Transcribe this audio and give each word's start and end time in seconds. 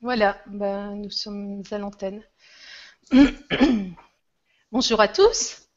Voilà, 0.00 0.40
ben, 0.46 0.94
nous 0.94 1.10
sommes 1.10 1.64
à 1.72 1.78
l'antenne. 1.78 2.22
Bonjour 4.72 5.00
à 5.00 5.08
tous. 5.08 5.68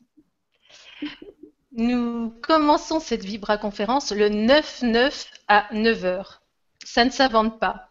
Nous 1.71 2.29
commençons 2.44 2.99
cette 2.99 3.26
Vibra 3.26 3.57
conférence 3.57 4.12
le 4.12 4.29
9-9 4.29 5.26
à 5.47 5.67
9h. 5.73 6.37
Ça 6.85 7.03
ne 7.03 7.10
s'invente 7.10 7.60
pas. 7.60 7.89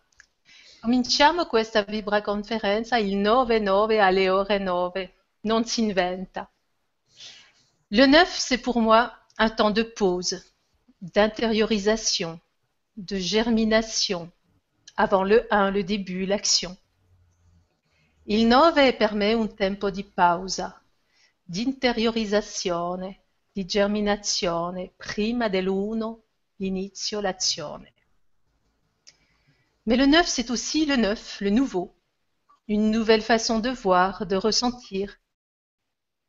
Cominciamo 0.82 1.46
questa 1.46 1.82
Vibra 1.82 2.23
conferenza 2.23 3.01
il 3.01 3.21
9-9 3.23 3.99
alle 3.99 4.31
ore 4.31 4.61
9. 4.61 5.11
Non 5.43 5.65
si 5.65 5.83
inventa. 5.83 6.49
Le 7.91 8.07
9, 8.07 8.33
c'est 8.39 8.59
pour 8.59 8.81
moi 8.81 9.12
un 9.37 9.51
temps 9.51 9.73
de 9.73 9.83
pause, 9.83 10.45
d'intériorisation, 11.01 12.39
de 12.97 13.17
germination, 13.17 14.31
avant 15.00 15.25
le 15.25 15.46
1, 15.50 15.71
le 15.71 15.82
début, 15.82 16.27
l'action. 16.27 16.77
Il 18.27 18.46
9 18.46 18.93
permet 18.99 19.35
un 19.35 19.49
tempo 19.49 19.90
di 19.90 20.04
pausa, 20.04 20.79
di 21.43 21.63
interiorizzazione, 21.63 23.23
di 23.50 23.64
germinazione, 23.64 24.93
prima 24.99 25.49
dell'1, 25.49 26.18
l'inizio, 26.59 27.23
l'azione. 27.23 27.95
Mais 29.86 29.96
le 29.96 30.04
neuf, 30.04 30.26
c'est 30.26 30.50
aussi 30.50 30.85
le 30.85 30.96
neuf, 30.96 31.40
le 31.40 31.48
nouveau, 31.48 31.96
une 32.69 32.91
nouvelle 32.91 33.23
façon 33.23 33.59
de 33.59 33.70
voir, 33.70 34.27
de 34.27 34.37
ressentir. 34.37 35.19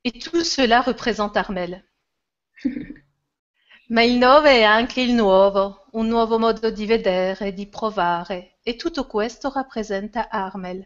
Et 0.06 0.18
tout 0.18 0.46
cela 0.46 0.80
représente 0.82 1.36
Armel. 1.36 1.84
Ma 3.90 4.04
il 4.04 4.18
nove 4.18 4.50
è 4.50 4.64
anche 4.64 5.02
il 5.02 5.14
nuovo, 5.14 5.88
un 5.92 6.08
nuovo 6.08 6.40
modo 6.40 6.72
di 6.72 6.86
vedere, 6.86 7.52
di 7.52 7.68
provare, 7.68 8.51
et 8.66 8.78
tutto 8.78 9.06
questo 9.08 9.50
rappresenta 9.50 10.30
Armel. 10.30 10.86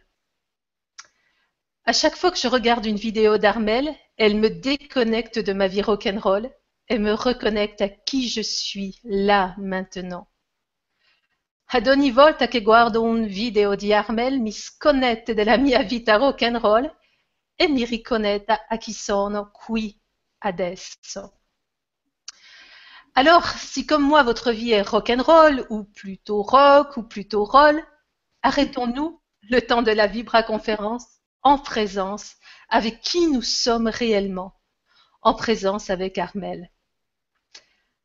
À 1.83 1.93
chaque 1.93 2.15
fois 2.15 2.31
que 2.31 2.37
je 2.37 2.47
regarde 2.47 2.85
une 2.85 2.97
vidéo 2.97 3.37
d'Armel, 3.37 3.95
elle 4.17 4.35
me 4.35 4.49
déconnecte 4.49 5.39
de 5.39 5.53
ma 5.53 5.67
vie 5.67 5.83
rock'n'roll 5.83 6.49
et 6.87 6.97
me 6.97 7.13
reconnecte 7.13 7.81
à 7.81 7.89
qui 7.89 8.27
je 8.27 8.41
suis 8.41 8.99
là 9.03 9.55
maintenant. 9.57 10.27
Ad 11.67 11.87
ogni 11.87 12.11
volta 12.11 12.47
che 12.47 12.61
guardo 12.61 13.01
un 13.01 13.25
video 13.25 13.75
di 13.75 13.93
Armel 13.93 14.39
mi 14.39 14.51
sconnette 14.51 15.33
della 15.33 15.57
mia 15.57 15.83
vita 15.83 16.15
rock'n'roll 16.15 16.91
e 17.55 17.67
mi 17.67 17.85
riconnetta 17.85 18.67
a 18.67 18.77
chi 18.77 18.93
sono 18.93 19.51
qui 19.51 19.99
adesso. 20.39 21.34
Alors, 23.17 23.47
si 23.47 23.85
comme 23.85 24.03
moi 24.03 24.23
votre 24.23 24.51
vie 24.51 24.71
est 24.71 24.81
rock'n'roll, 24.81 25.65
ou 25.69 25.85
plutôt 25.85 26.41
rock, 26.41 26.97
ou 26.97 27.03
plutôt 27.03 27.45
roll, 27.45 27.81
arrêtons-nous 28.41 29.21
le 29.43 29.61
temps 29.61 29.81
de 29.81 29.91
la 29.91 30.05
Vibra 30.07 30.43
conférence 30.43 31.05
en 31.41 31.57
présence 31.57 32.35
avec 32.67 32.99
qui 32.99 33.27
nous 33.27 33.41
sommes 33.41 33.87
réellement, 33.87 34.59
en 35.21 35.33
présence 35.33 35.89
avec 35.89 36.17
Armel. 36.17 36.69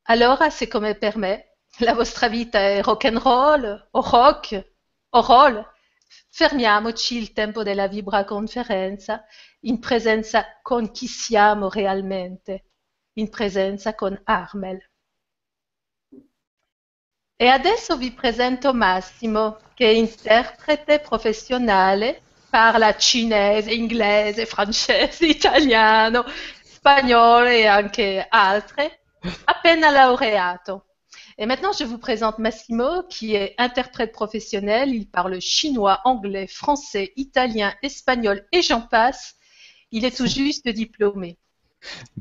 Alors, 0.05 0.41
c'est 0.53 0.69
come 0.69 0.95
per 0.95 1.19
me, 1.19 1.39
la 1.81 1.95
vostra 1.95 2.29
vita 2.29 2.61
è 2.61 2.81
rock'n'roll, 2.81 3.89
o 3.93 4.01
rock, 4.01 4.65
o 5.11 5.21
roll. 5.23 5.67
Fermiamoci 6.31 7.19
il 7.19 7.33
tempo 7.33 7.65
della 7.65 7.89
Vibra 7.89 8.25
conferenza 8.25 9.25
in 9.63 9.81
presenza 9.81 10.45
con 10.63 10.93
chi 10.93 11.09
siamo 11.09 11.69
realmente, 11.69 12.67
in 13.15 13.29
presenza 13.29 13.97
con 13.97 14.17
Armel. 14.23 14.90
E 17.43 17.47
adesso 17.47 17.97
vi 17.97 18.13
presento 18.13 18.75
Massimo, 18.75 19.61
che 19.73 19.87
è 19.87 19.95
interprete 19.95 20.99
professionale, 20.99 22.21
parla 22.51 22.95
cinese, 22.99 23.73
inglese, 23.73 24.45
francese, 24.45 25.25
italiano, 25.25 26.27
spagnolo 26.63 27.47
et 27.47 27.65
anche 27.65 28.27
altre, 28.29 29.01
appena 29.45 29.89
laureato. 29.91 30.85
Et 31.39 31.47
maintenant, 31.47 31.73
je 31.73 31.85
vous 31.85 31.97
présente 31.97 32.39
Massimo, 32.39 33.05
qui 33.05 33.35
est 33.35 33.55
interprète 33.57 34.13
professionnel. 34.13 34.95
Il 34.95 35.09
parle 35.09 35.41
chinois, 35.41 36.03
anglais, 36.05 36.47
français, 36.47 37.15
italien, 37.17 37.75
espagnol 37.81 38.47
et 38.53 38.61
j'en 38.61 38.83
passe. 38.83 39.37
Il 39.93 40.05
est 40.05 40.15
tout 40.15 40.27
juste 40.27 40.69
diplômé. 40.69 41.39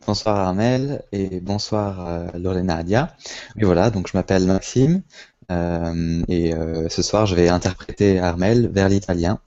Bonsoir 0.06 0.38
Armel 0.38 1.03
et 1.12 1.40
bonsoir 1.40 2.08
euh, 2.08 2.28
Lorenadia. 2.38 3.16
Et 3.58 3.66
voilà, 3.66 3.90
donc 3.90 4.08
je 4.08 4.18
m'appelle 4.18 4.46
Maxime 4.46 5.02
euh, 5.52 6.24
et 6.28 6.53
euh, 6.53 6.90
ce 6.90 7.02
soir 7.02 7.25
je 7.25 7.36
vais 7.36 7.50
interpréter 7.50 8.20
Armel 8.20 8.68
vers 8.70 8.90
l'italien, 8.90 9.40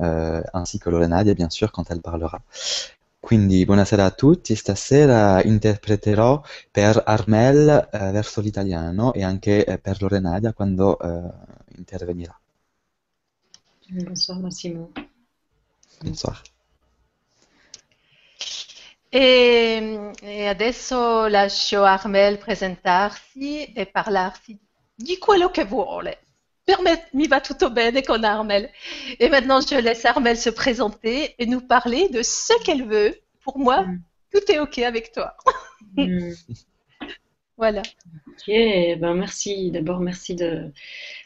euh, 0.00 0.42
ainsi 0.52 0.78
que 0.78 0.90
Lorenadia 0.90 1.34
bien 1.34 1.50
sûr 1.50 1.72
quand 1.72 1.90
elle 1.90 2.00
parlera. 2.00 2.40
Quindi 3.20 3.64
buonasera 3.64 4.04
a 4.04 4.10
tutti, 4.10 4.54
stasera 4.54 5.42
interpreterò 5.42 6.42
per 6.70 7.02
Armel 7.06 7.88
verso 7.90 8.42
l'italiano 8.42 9.14
e 9.14 9.24
anche 9.24 9.64
eh, 9.64 9.78
per 9.78 10.02
Lorenadia 10.02 10.52
quando 10.52 10.98
eh, 11.00 11.30
intervenirà. 11.78 12.38
Bonsoir 13.88 14.40
Massimo. 14.40 14.90
Bonsoir. 16.02 16.42
E, 19.16 20.10
e 20.22 20.48
adesso 20.48 21.28
lascio 21.28 21.84
Armel 21.84 22.36
presentarsi 22.38 23.72
e 23.72 23.86
parlarsi 23.86 24.58
di 24.92 25.18
quello 25.18 25.50
che 25.50 25.64
vuole. 25.64 26.18
Per 26.64 26.80
me, 26.80 27.08
mi 27.12 27.28
va 27.28 27.40
tutto 27.40 27.70
bene 27.70 28.02
con 28.02 28.24
Armel. 28.24 28.68
Et 29.18 29.28
maintenant, 29.30 29.60
je 29.60 29.80
laisse 29.80 30.04
Armel 30.04 30.36
se 30.36 30.50
présenter 30.50 31.36
et 31.38 31.46
nous 31.46 31.60
parler 31.64 32.08
de 32.08 32.22
ce 32.24 32.54
qu'elle 32.64 32.86
veut. 32.88 33.20
Pour 33.44 33.56
moi, 33.58 33.82
Mm. 33.82 33.98
tout 34.32 34.50
est 34.50 34.58
OK 34.58 34.78
avec 34.78 35.12
toi. 35.12 35.36
Hmm. 35.96 36.32
Voilà. 37.56 37.82
Ok, 38.28 38.48
ben 38.48 39.14
merci. 39.14 39.70
D'abord, 39.70 40.00
merci 40.00 40.34
de, 40.34 40.72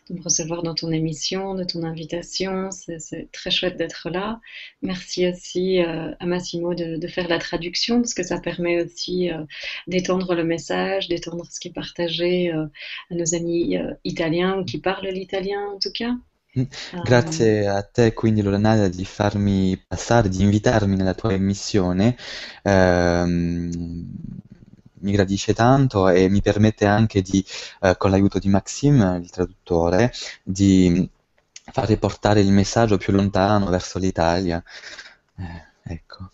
de 0.09 0.15
me 0.15 0.23
recevoir 0.23 0.63
dans 0.63 0.75
ton 0.75 0.91
émission, 0.91 1.55
de 1.55 1.65
ton 1.65 1.83
invitation. 1.85 2.71
C'est 2.71 3.31
très 3.33 3.51
chouette 3.51 3.77
d'être 3.77 4.11
là. 4.11 4.41
Merci 4.83 5.27
aussi 5.27 5.83
euh, 5.83 6.13
à 6.21 6.27
Massimo 6.27 6.75
de, 6.75 6.97
de 6.97 7.09
faire 7.09 7.29
la 7.29 7.39
traduction 7.39 8.01
parce 8.01 8.15
que 8.15 8.23
ça 8.23 8.41
permet 8.41 8.83
aussi 8.83 9.31
euh, 9.31 9.45
d'étendre 9.87 10.35
le 10.35 10.45
message, 10.45 11.09
d'étendre 11.09 11.47
ce 11.51 11.61
qui 11.61 11.69
est 11.69 11.73
partagé 11.75 12.53
euh, 12.53 12.67
à 13.11 13.15
nos 13.15 13.35
amis 13.35 13.79
euh, 13.79 13.95
italiens 14.05 14.59
ou 14.59 14.65
qui 14.65 14.79
parlent 14.79 15.09
l'italien 15.09 15.61
en 15.75 15.79
tout 15.79 15.93
cas. 15.93 16.15
Mm. 16.55 16.65
Grazie 17.05 17.67
a 17.67 17.83
te 17.83 18.13
quindi 18.15 18.43
Lorenadia 18.43 18.89
di 18.89 19.05
farmi 19.05 19.77
passare, 19.87 20.29
di 20.29 20.43
invitarmi 20.43 20.97
nella 20.97 21.15
tua 21.15 21.33
emissione. 21.33 22.17
Ehm, 22.63 23.71
mi 25.01 25.13
gradisce 25.13 25.55
tanto 25.55 26.09
e 26.09 26.29
mi 26.29 26.41
permette 26.43 26.87
anche 26.87 27.23
di, 27.23 27.45
eh, 27.83 27.97
con 27.97 28.11
l'aiuto 28.11 28.39
di 28.39 28.49
Maxime, 28.49 29.19
il 29.23 29.31
traduttore, 29.31 30.13
di 30.43 31.09
far 31.73 31.87
riportare 31.87 32.41
il 32.41 32.51
messaggio 32.53 32.97
più 32.97 33.13
lontano 33.13 33.69
verso 33.71 33.99
l'Italia. 33.99 34.63
Eh, 35.39 35.93
ecco. 35.95 36.31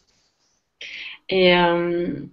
Et 1.29 1.55
euh, 1.55 2.29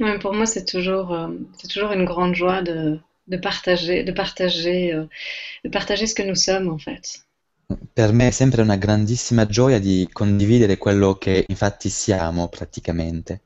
ouais, 0.00 0.18
pour 0.18 0.32
moi, 0.32 0.46
c'est 0.46 0.64
toujours, 0.64 1.12
euh, 1.12 1.28
c'est 1.58 1.68
toujours 1.68 1.92
une 1.92 2.04
grande 2.04 2.34
joie 2.34 2.62
de, 2.62 2.98
de 3.28 3.36
partager, 3.36 4.04
de 4.04 4.12
partager, 4.12 4.92
euh, 4.92 5.06
de 5.64 5.70
partager 5.70 6.06
ce 6.06 6.14
que 6.14 6.22
nous 6.22 6.34
sommes 6.34 6.68
en 6.68 6.78
fait. 6.78 7.24
Per 7.94 8.12
me 8.12 8.28
è 8.28 8.30
sempre 8.30 8.60
una 8.62 8.76
grandissima 8.76 9.46
gioia 9.46 9.80
di 9.80 10.06
condividere 10.12 10.76
quello 10.76 11.14
che 11.14 11.46
infatti 11.48 11.88
siamo 11.88 12.48
praticamente. 12.48 13.40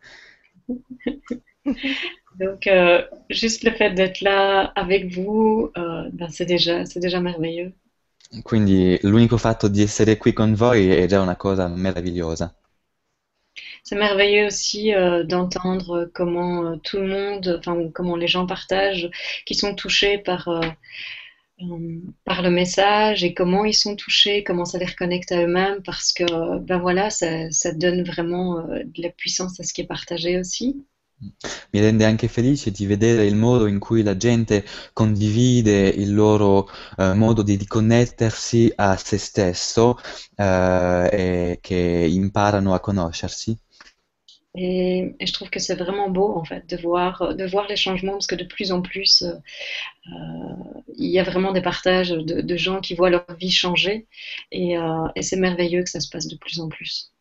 Donc, 2.39 2.67
euh, 2.67 3.03
juste 3.31 3.65
le 3.65 3.73
fait 3.73 3.91
d'être 3.91 4.21
là 4.21 4.73
avec 4.77 5.13
vous, 5.13 5.71
euh, 5.77 6.09
ben 6.13 6.29
c'est 6.29 6.45
déjà, 6.45 7.21
merveilleux. 7.21 7.73
Quindi 8.45 8.99
l'unico 9.03 9.39
fatto 9.39 9.69
di 9.69 9.81
essere 9.83 10.19
qui 10.19 10.35
con 10.35 10.55
voi 10.55 10.91
è 10.91 11.07
già 11.07 11.21
una 11.21 11.37
cosa 11.37 11.67
meravigliosa. 11.67 12.55
C'est 13.83 13.97
merveilleux 13.97 14.47
aussi 14.47 14.95
euh, 14.95 15.25
d'entendre 15.25 16.11
comment 16.13 16.63
euh, 16.65 16.77
tout 16.77 16.99
le 16.99 17.09
monde, 17.09 17.57
enfin 17.59 17.91
comment 17.93 18.17
les 18.17 18.29
gens 18.29 18.47
partagent, 18.47 19.11
qui 19.47 19.55
sont 19.55 19.75
touchés 19.75 20.19
par 20.19 20.49
par 22.25 22.43
le 22.43 22.51
message 22.51 23.25
et 23.25 23.35
comment 23.35 23.65
ils 23.65 23.75
sont 23.75 23.97
touchés, 23.97 24.45
comment 24.45 24.65
ça 24.65 24.79
les 24.79 24.87
reconnecte 24.87 25.33
à 25.33 25.43
eux-mêmes, 25.43 25.83
parce 25.83 26.13
que 26.13 26.59
ben 26.59 26.79
voilà, 26.79 27.11
ça, 27.11 27.51
ça 27.51 27.73
donne 27.73 28.05
vraiment 28.05 28.63
de 28.63 29.03
la 29.03 29.11
puissance 29.11 29.59
à 29.59 29.65
ce 29.65 29.73
qui 29.73 29.81
est 29.81 29.87
partagé 29.87 30.39
aussi. 30.39 30.85
Mi 31.73 31.81
rende 31.81 32.05
anche 32.05 32.29
felice 32.29 32.71
di 32.71 32.87
vedere 32.87 33.25
il 33.27 33.35
modo 33.37 33.67
in 33.67 33.79
cui 33.79 34.03
la 34.03 34.17
gente 34.17 34.65
condivide 34.93 35.89
il 35.89 36.15
loro 36.15 36.69
eh, 36.97 37.15
modo 37.15 37.43
di 37.43 37.57
riconnettersi 37.57 38.73
a 38.77 38.97
se 38.97 39.19
stesso 39.19 39.99
eh, 40.37 41.09
e 41.13 41.59
che 41.61 42.07
imparano 42.11 42.75
a 42.75 42.81
conoscersi. 42.81 43.59
Et, 44.55 45.15
et 45.21 45.27
je 45.27 45.33
trouve 45.33 45.51
que 45.51 45.61
c'est 45.61 45.75
vraiment 45.77 46.09
beau 46.11 46.35
en 46.37 46.45
fait 46.45 46.67
de 46.69 46.77
voir, 46.77 47.35
de 47.37 47.45
voir 47.47 47.69
les 47.69 47.77
changements 47.77 48.13
parce 48.13 48.27
que 48.27 48.35
de 48.35 48.45
plus 48.45 48.73
en 48.73 48.83
plus 48.83 49.23
euh, 49.23 49.35
euh, 50.09 50.83
il 50.97 51.11
y 51.11 51.19
a 51.19 51.23
vraiment 51.25 51.53
des 51.53 51.63
partages 51.63 52.11
de, 52.11 52.41
de 52.41 52.57
gens 52.57 52.81
qui 52.81 52.95
voient 52.95 53.11
leur 53.11 53.27
vie 53.39 53.51
changer 53.51 54.07
et, 54.53 54.79
euh, 54.79 55.09
et 55.17 55.23
c'est 55.23 55.37
merveilleux 55.37 55.83
que 55.85 55.91
ça 55.91 56.01
se 56.01 56.09
passe 56.11 56.29
de 56.29 56.37
plus 56.37 56.61
en 56.61 56.69
plus. 56.69 57.13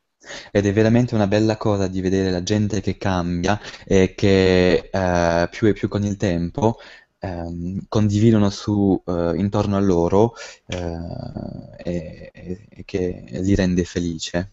Ed 0.51 0.65
è 0.65 0.74
veramente 0.74 1.15
una 1.15 1.27
bella 1.27 1.57
cosa 1.57 1.88
di 1.88 2.01
vedere 2.01 2.31
la 2.31 2.44
gente 2.44 2.81
che 2.81 2.97
cambia 2.97 3.59
e 3.85 4.13
che 4.15 4.89
eh, 4.91 5.47
più 5.50 5.68
e 5.68 5.74
più 5.74 5.88
con 5.88 6.03
il 6.03 6.18
tempo 6.18 6.77
ehm, 7.19 7.85
condividono 7.88 8.50
su, 8.50 9.01
eh, 9.06 9.33
intorno 9.35 9.75
a 9.77 9.79
loro 9.79 10.33
eh, 10.68 11.71
e, 11.83 12.31
e- 12.33 12.65
e 12.69 12.83
che 12.85 13.24
li 13.29 13.56
rende 13.56 13.83
felice. 13.83 14.51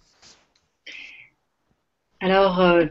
Alors, 2.20 2.58
euh, 2.60 2.86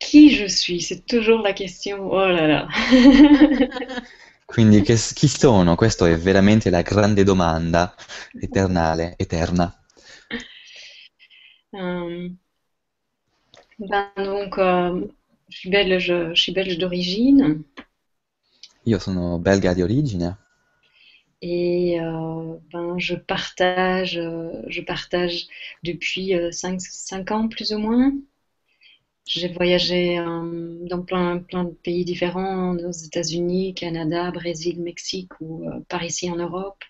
qui 0.00 0.30
je 0.30 0.46
suis? 0.46 0.80
C'est 0.80 1.04
toujours 1.06 1.42
la 1.42 1.52
question. 1.52 2.10
Oh 2.10 2.26
là 2.28 2.46
là. 2.46 2.68
Quindi 4.44 4.80
che, 4.82 4.96
chi 4.96 5.28
sono? 5.28 5.74
Questa 5.74 6.08
è 6.08 6.16
veramente 6.18 6.70
la 6.70 6.80
grande 6.82 7.22
domanda 7.22 7.94
eternale, 8.40 9.14
eterna. 9.16 9.72
Euh, 11.74 12.28
ben 13.78 14.10
donc, 14.16 14.58
euh, 14.58 15.06
je 15.48 15.56
suis 15.58 15.70
belge, 15.70 16.32
je 16.34 16.40
suis 16.40 16.52
belge 16.52 16.78
d'origine 16.78 17.62
Io 18.84 18.98
sono 18.98 19.38
belga 19.38 19.74
di 19.74 19.82
origine 19.82 20.36
et 21.40 22.00
euh, 22.00 22.56
ben 22.72 22.98
je 22.98 23.14
partage, 23.14 24.20
je 24.68 24.80
partage 24.80 25.46
depuis 25.84 26.32
5 26.50 26.80
5 26.80 27.30
ans 27.30 27.48
plus 27.48 27.72
ou 27.72 27.78
moins. 27.78 28.12
J'ai 29.26 29.48
voyagé 29.48 30.16
dans 30.16 31.02
plein, 31.02 31.38
plein 31.38 31.64
de 31.64 31.70
pays 31.70 32.04
différents, 32.04 32.74
aux 32.76 32.90
États-Unis, 32.90 33.74
Canada, 33.74 34.30
Brésil, 34.30 34.80
Mexique 34.80 35.32
ou 35.40 35.68
par 35.88 36.02
ici 36.02 36.30
en 36.30 36.36
Europe. 36.36 36.82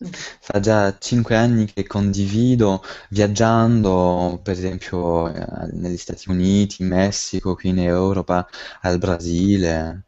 Fa 0.00 0.60
già 0.60 0.96
cinque 0.98 1.34
anni 1.34 1.66
che 1.66 1.84
condivido 1.84 2.82
viaggiando, 3.10 4.38
per 4.42 4.54
esempio, 4.54 5.28
eh, 5.28 5.68
negli 5.72 5.96
Stati 5.96 6.30
Uniti, 6.30 6.82
in 6.82 6.88
Messico, 6.88 7.56
qui 7.56 7.70
in 7.70 7.80
Europa, 7.80 8.48
al 8.82 8.98
Brasile, 8.98 10.04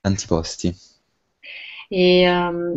tanti 0.00 0.26
posti. 0.26 0.74
Et 1.90 2.28
euh, 2.28 2.74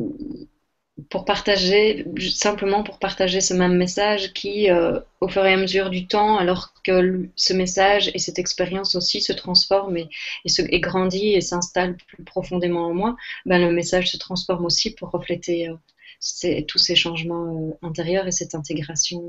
pour 1.09 1.23
partager, 1.25 2.06
simplement 2.35 2.83
pour 2.83 3.00
partager 3.00 3.41
ce 3.41 3.53
même 3.53 3.77
message 3.77 4.33
qui, 4.33 4.69
euh, 4.69 5.00
au 5.21 5.29
fur 5.29 5.45
et 5.45 5.53
à 5.53 5.57
mesure 5.57 5.89
du 5.89 6.07
temps, 6.07 6.38
alors 6.38 6.73
que 6.83 7.29
ce 7.35 7.53
message 7.53 8.11
et 8.13 8.19
cette 8.19 8.38
expérience 8.38 8.95
aussi 8.95 9.21
se 9.21 9.31
transforment 9.33 9.97
et, 9.97 10.09
et, 10.45 10.51
et 10.75 10.79
grandit 10.81 11.33
et 11.33 11.41
s'installe 11.41 11.95
plus 11.95 12.23
profondément 12.23 12.88
en 12.88 12.94
moi, 12.94 13.15
ben, 13.45 13.61
le 13.61 13.71
message 13.71 14.11
se 14.11 14.17
transforme 14.17 14.65
aussi 14.65 14.91
pour 14.94 15.09
refléter 15.11 15.69
euh, 15.69 15.75
ces- 16.19 16.66
tous 16.68 16.77
ces 16.80 16.95
changements 16.95 17.69
euh, 17.83 17.88
intérieurs 17.88 18.27
et 18.27 18.31
cette 18.31 18.56
intégration 18.56 19.21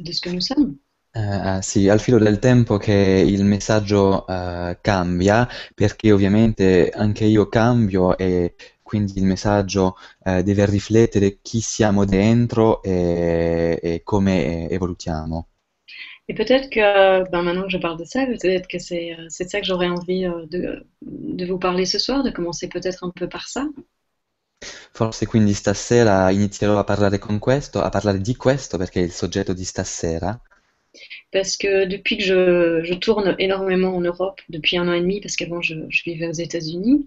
euh, 0.00 0.02
de 0.04 0.12
ce 0.12 0.20
que 0.22 0.30
nous 0.30 0.40
sommes. 0.42 0.76
Eh, 1.14 1.58
sì, 1.62 1.88
al 1.88 2.00
filo 2.00 2.18
del 2.18 2.38
tempo 2.38 2.78
che 2.78 2.92
il 2.92 3.44
messaggio 3.44 4.26
eh, 4.26 4.78
cambia, 4.80 5.46
perché 5.74 6.10
ovviamente 6.10 6.88
anche 6.90 7.24
io 7.26 7.48
cambio 7.48 8.16
e 8.16 8.54
quindi 8.82 9.18
il 9.18 9.24
messaggio 9.26 9.96
eh, 10.24 10.42
deve 10.42 10.64
riflettere 10.66 11.38
chi 11.42 11.60
siamo 11.60 12.04
dentro 12.06 12.82
e, 12.82 13.78
e 13.82 14.00
come 14.04 14.68
evolutiamo. 14.70 15.48
Et 16.28 16.34
peut-être 16.34 16.70
que, 16.70 17.28
ben 17.30 17.42
maintenant 17.42 17.64
que 17.64 17.70
je 17.70 17.78
parle 17.78 17.98
de 17.98 18.04
ça, 18.04 18.26
peut-être 18.26 18.66
que 18.68 18.78
c'est 18.78 19.12
euh, 19.18 19.26
c'est 19.28 19.44
de 19.44 19.50
ça 19.50 19.60
que 19.60 19.66
j'aurais 19.66 19.88
envie 19.88 20.22
de, 20.24 20.84
de 21.02 21.46
vous 21.46 21.58
parler 21.58 21.84
ce 21.84 21.98
soir, 21.98 22.22
de 22.22 22.30
commencer 22.30 22.68
peut-être 22.68 23.04
un 23.04 23.10
peu 23.10 23.28
par 23.28 23.48
ça. 23.48 23.66
Forse 24.92 25.26
quindi 25.26 25.54
stasera 25.54 26.30
inizierò 26.30 26.78
a 26.78 26.84
parlare 26.84 27.18
con 27.18 27.38
questo, 27.38 27.82
a 27.82 27.88
parlare 27.88 28.20
di 28.20 28.36
questo 28.36 28.78
perché 28.78 29.00
è 29.00 29.04
il 29.04 29.12
soggetto 29.12 29.52
di 29.52 29.64
stasera. 29.64 30.40
Parce 31.30 31.56
que 31.56 31.86
depuis 31.86 32.18
que 32.18 32.22
je, 32.22 32.82
je 32.84 32.98
tourne 32.98 33.34
énormément 33.38 33.94
en 33.94 34.02
Europe, 34.04 34.42
depuis 34.48 34.76
un 34.78 34.88
an 34.88 34.94
et 34.94 35.00
demi, 35.00 35.20
parce 35.20 35.36
qu'avant 35.36 35.62
je, 35.62 35.74
je 35.88 36.02
vivais 36.04 36.28
aux 36.28 36.38
États-Unis, 36.38 37.06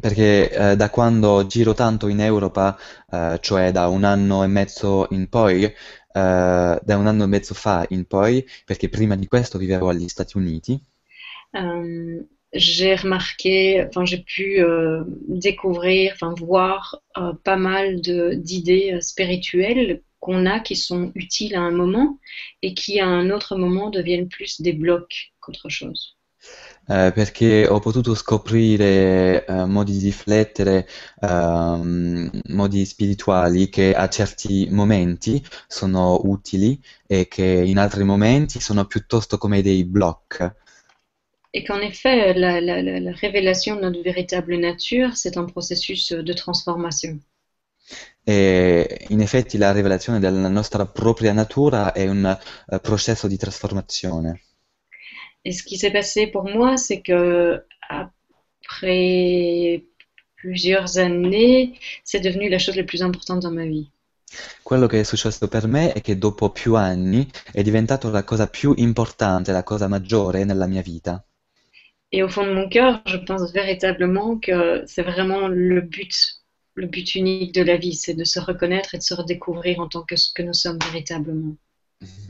Perché 0.00 0.50
eh, 0.50 0.76
da 0.76 0.90
quando 0.90 1.46
giro 1.46 1.74
tanto 1.74 2.08
in 2.08 2.20
Europa, 2.20 2.76
eh, 3.10 3.38
cioè 3.40 3.72
da 3.72 3.88
un 3.88 4.04
anno 4.04 4.42
e 4.44 4.46
mezzo 4.46 5.06
in 5.10 5.28
poi, 5.28 5.64
eh, 5.64 5.74
da 6.10 6.96
un 6.96 7.06
anno 7.06 7.24
e 7.24 7.26
mezzo 7.26 7.54
fa 7.54 7.84
in 7.90 8.06
poi, 8.06 8.44
perché 8.64 8.88
prima 8.88 9.16
di 9.16 9.26
questo 9.26 9.58
vivevo 9.58 9.88
agli 9.88 10.08
Stati 10.08 10.36
Uniti, 10.36 10.80
euh, 11.54 12.24
j'ai 12.52 12.94
remarqué, 12.94 13.84
enfin 13.88 14.04
j'ai 14.04 14.18
pu 14.22 14.60
euh, 14.62 15.04
découvrir, 15.28 16.12
enfin 16.14 16.34
voir 16.38 17.00
euh, 17.16 17.32
pas 17.44 17.56
mal 17.56 18.00
d'idées 18.00 18.92
euh, 18.94 19.00
spirituelles 19.00 20.02
qu'on 20.20 20.46
a 20.46 20.60
qui 20.60 20.76
sont 20.76 21.12
utiles 21.14 21.54
à 21.56 21.60
un 21.60 21.72
moment 21.72 22.18
et 22.62 22.74
qui 22.74 23.00
à 23.00 23.06
un 23.06 23.30
autre 23.30 23.56
moment 23.56 23.90
deviennent 23.90 24.28
plus 24.28 24.60
des 24.60 24.72
blocs 24.72 25.32
qu'autre 25.40 25.68
chose. 25.68 26.16
eh, 26.88 27.12
perché 27.14 27.66
ho 27.66 27.78
potuto 27.80 28.14
scoprire 28.14 29.44
eh, 29.44 29.64
modi 29.66 29.92
di 29.98 30.04
riflettere, 30.04 30.86
ehm, 31.20 32.30
modi 32.48 32.84
spirituali 32.84 33.68
che 33.68 33.94
a 33.94 34.08
certi 34.08 34.68
momenti 34.70 35.42
sono 35.68 36.20
utili 36.24 36.80
e 37.06 37.28
che 37.28 37.44
in 37.44 37.78
altri 37.78 38.04
momenti 38.04 38.60
sono 38.60 38.84
piuttosto 38.86 39.38
come 39.38 39.62
dei 39.62 39.84
block. 39.84 40.61
Et 41.54 41.64
qu'en 41.64 41.80
effet, 41.80 42.34
la, 42.34 42.60
la- 42.60 42.82
la- 42.82 43.00
la 43.00 43.12
révélation 43.12 43.76
de 43.76 43.80
notre 43.80 44.02
véritable 44.02 44.56
nature, 44.56 45.16
c'est 45.16 45.38
un 45.38 45.46
processus 45.46 46.12
de 46.12 46.32
transformation. 46.34 47.20
E 48.24 49.06
in 49.10 49.20
effetti 49.20 49.58
la 49.58 49.70
rivelazione 49.72 50.18
della 50.18 50.48
nostra 50.48 50.86
propria 50.86 51.32
natura 51.32 51.92
è 51.92 52.08
un 52.08 52.24
eh, 52.24 52.80
processo 52.80 53.26
di 53.28 53.36
trasformazione. 53.36 54.40
Et 55.44 55.52
ce 55.52 55.62
qui 55.62 55.76
s'est 55.76 55.92
passé 55.92 56.26
pour 56.26 56.44
moi, 56.44 56.76
c'est 56.76 57.00
que 57.02 57.62
après 57.88 59.84
plusieurs 60.36 60.98
années, 60.98 61.74
c'est 62.04 62.20
devenu 62.20 62.48
la 62.48 62.58
chose 62.58 62.76
la 62.76 62.84
plus 62.84 63.02
importante 63.02 63.40
dans 63.40 63.50
ma 63.52 63.66
vie. 63.66 63.90
Quello 64.62 64.86
che 64.86 65.00
è 65.00 65.02
successo 65.04 65.46
per 65.48 65.66
me 65.66 65.92
è 65.92 66.00
che 66.00 66.16
dopo 66.16 66.50
più 66.50 66.74
anni 66.74 67.30
è 67.52 67.62
diventato 67.62 68.10
la 68.10 68.24
cosa 68.24 68.46
più 68.46 68.72
importante, 68.76 69.52
la 69.52 69.62
cosa 69.62 69.88
maggiore 69.88 70.44
nella 70.44 70.66
mia 70.66 70.80
vita. 70.82 71.22
Et 72.14 72.22
au 72.22 72.28
fond 72.28 72.46
de 72.46 72.52
mon 72.52 72.68
cœur, 72.68 73.02
je 73.06 73.16
pense 73.16 73.52
véritablement 73.52 74.38
que 74.38 74.84
c'est 74.86 75.02
vraiment 75.02 75.48
le 75.48 75.80
but, 75.80 76.42
le 76.74 76.86
but 76.86 77.14
unique 77.14 77.54
de 77.54 77.62
la 77.62 77.78
vie, 77.78 77.94
c'est 77.94 78.12
de 78.14 78.24
se 78.24 78.38
reconnaître 78.38 78.94
et 78.94 78.98
de 78.98 79.02
se 79.02 79.14
redécouvrir 79.14 79.80
en 79.80 79.88
tant 79.88 80.02
que 80.02 80.16
ce 80.16 80.30
que 80.32 80.42
nous 80.42 80.52
sommes 80.52 80.78
véritablement. 80.90 81.56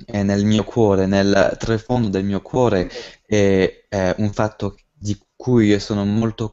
E 0.07 0.23
nel 0.23 0.45
mio 0.45 0.65
cuore, 0.65 1.07
nel 1.07 1.57
trefondo 1.59 2.09
del 2.09 2.25
mio 2.25 2.43
cuore 2.43 2.91
è, 3.25 3.87
è 3.89 4.15
un 4.19 4.31
fatto 4.33 4.77
di 4.93 5.19
cui 5.35 5.69
io 5.69 5.79
sono 5.79 6.05
molto 6.05 6.51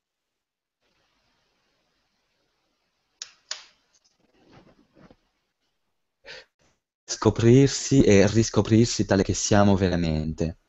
scoprirsi 7.04 8.04
e 8.04 8.26
riscoprirsi 8.28 9.06
tale 9.06 9.24
che 9.24 9.34
siamo 9.34 9.76
veramente. 9.76 10.60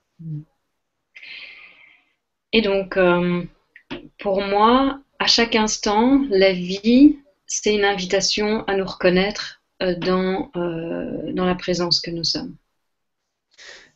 Et 2.52 2.62
donc, 2.62 2.96
euh, 2.96 3.44
pour 4.18 4.42
moi, 4.42 5.00
à 5.18 5.26
chaque 5.26 5.54
instant, 5.54 6.24
la 6.30 6.52
vie, 6.52 7.18
c'est 7.46 7.74
une 7.74 7.84
invitation 7.84 8.64
à 8.64 8.76
nous 8.76 8.86
reconnaître 8.86 9.62
euh, 9.82 9.94
dans, 9.96 10.50
euh, 10.56 11.32
dans 11.32 11.44
la 11.44 11.54
présence 11.54 12.00
que 12.00 12.10
nous 12.10 12.24
sommes. 12.24 12.56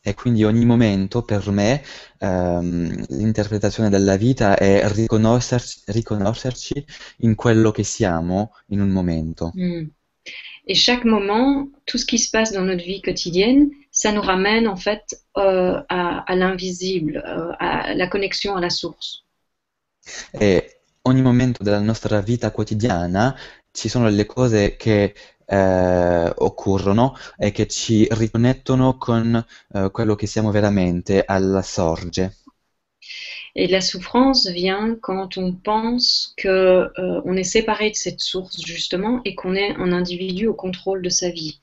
E 0.07 0.13
quindi 0.13 0.43
ogni 0.43 0.65
momento 0.65 1.23
per 1.23 1.49
me 1.49 1.81
ehm, 2.19 3.05
l'interpretazione 3.09 3.89
della 3.89 4.17
vita 4.17 4.55
è 4.55 4.87
riconoscerci, 4.87 5.81
riconoscerci 5.87 6.85
in 7.21 7.33
quello 7.33 7.71
che 7.71 7.81
siamo 7.81 8.51
in 8.67 8.81
un 8.81 8.89
momento. 8.89 9.51
Mm. 9.57 9.87
Et 10.67 10.75
chaque 10.75 11.05
moment, 11.05 11.71
tout 11.85 11.97
ce 11.97 12.05
qui 12.05 12.19
se 12.19 12.29
passe 12.29 12.51
dans 12.51 12.63
notre 12.63 12.83
vie 12.83 13.01
quotidienne, 13.01 13.69
ça 13.95 14.11
nous 14.11 14.21
ramène 14.21 14.67
en 14.67 14.75
fait 14.75 15.19
euh, 15.37 15.81
à, 15.89 16.19
à 16.31 16.35
l'invisible, 16.35 17.23
euh, 17.25 17.51
à 17.59 17.95
la 17.95 18.07
connexion 18.07 18.55
à 18.55 18.61
la 18.61 18.69
source. 18.69 19.23
E 20.31 20.81
ogni 21.03 21.21
momento 21.21 21.63
della 21.63 21.79
nostra 21.79 22.21
vita 22.21 22.51
quotidiana 22.51 23.35
ci 23.71 23.89
sono 23.89 24.09
delle 24.09 24.25
cose 24.25 24.75
che 24.75 25.15
eh, 25.45 26.33
occorrono 26.35 27.15
e 27.37 27.51
che 27.51 27.67
ci 27.67 28.07
riconnettono 28.11 28.97
con 28.97 29.43
eh, 29.73 29.89
quello 29.91 30.15
che 30.15 30.27
siamo 30.27 30.51
veramente 30.51 31.23
alla 31.25 31.61
sorge. 31.61 32.35
Et 33.55 33.67
la 33.67 33.79
souffrance 33.79 34.49
vient 34.51 34.97
quand 35.01 35.37
on 35.37 35.53
pense 35.53 36.33
que 36.35 36.89
euh, 36.99 37.21
on 37.23 37.37
est 37.37 37.43
séparé 37.45 37.89
de 37.89 37.95
cette 37.95 38.19
source 38.19 38.59
justement 38.61 39.21
et 39.23 39.33
qu'on 39.35 39.55
est 39.55 39.73
un 39.77 39.93
individu 39.93 40.47
au 40.47 40.53
contrôle 40.53 41.01
de 41.01 41.09
sa 41.09 41.29
vie. 41.29 41.61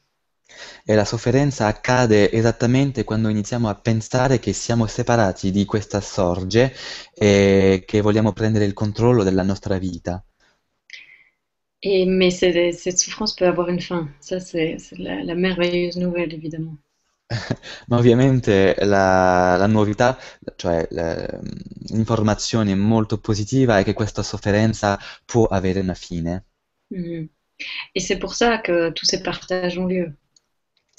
E 0.84 0.94
la 0.94 1.04
sofferenza 1.04 1.66
accade 1.66 2.30
esattamente 2.30 3.04
quando 3.04 3.28
iniziamo 3.28 3.68
a 3.68 3.74
pensare 3.74 4.38
che 4.38 4.52
siamo 4.52 4.86
separati 4.86 5.50
di 5.50 5.64
questa 5.64 6.00
sorge 6.00 6.74
e 7.14 7.84
che 7.86 8.00
vogliamo 8.00 8.32
prendere 8.32 8.64
il 8.64 8.72
controllo 8.74 9.22
della 9.22 9.42
nostra 9.42 9.78
vita. 9.78 10.24
Et, 11.84 12.06
mais 12.06 12.30
c'est- 12.30 12.72
cette 12.72 12.98
souffrance 12.98 13.34
peut 13.36 13.46
avoir 13.46 13.68
une 13.68 13.80
fin. 13.80 14.08
Ça, 14.20 14.40
c'est 14.40 14.78
la, 14.98 15.22
la 15.22 15.34
merveilleuse 15.36 15.96
nouvelle, 15.96 16.32
évidemment. 16.34 16.76
Ma 17.88 17.96
ovviamente 17.96 18.74
la, 18.84 19.56
la 19.56 19.66
novità, 19.66 20.18
cioè 20.56 20.86
l'informazione 20.90 22.74
molto 22.74 23.18
positiva 23.18 23.78
è 23.78 23.84
che 23.84 23.92
questa 23.94 24.22
sofferenza 24.22 24.98
può 25.24 25.46
avere 25.46 25.80
una 25.80 25.94
fine. 25.94 26.44
Mhm. 26.90 27.28
Et 27.94 28.00
c'est 28.00 28.18
pour 28.18 28.34
ça 28.34 28.58
que 28.58 28.90
tous 28.90 29.06
ces 29.06 29.22
partages 29.22 29.78
ont 29.78 29.86
lieu. 29.86 30.14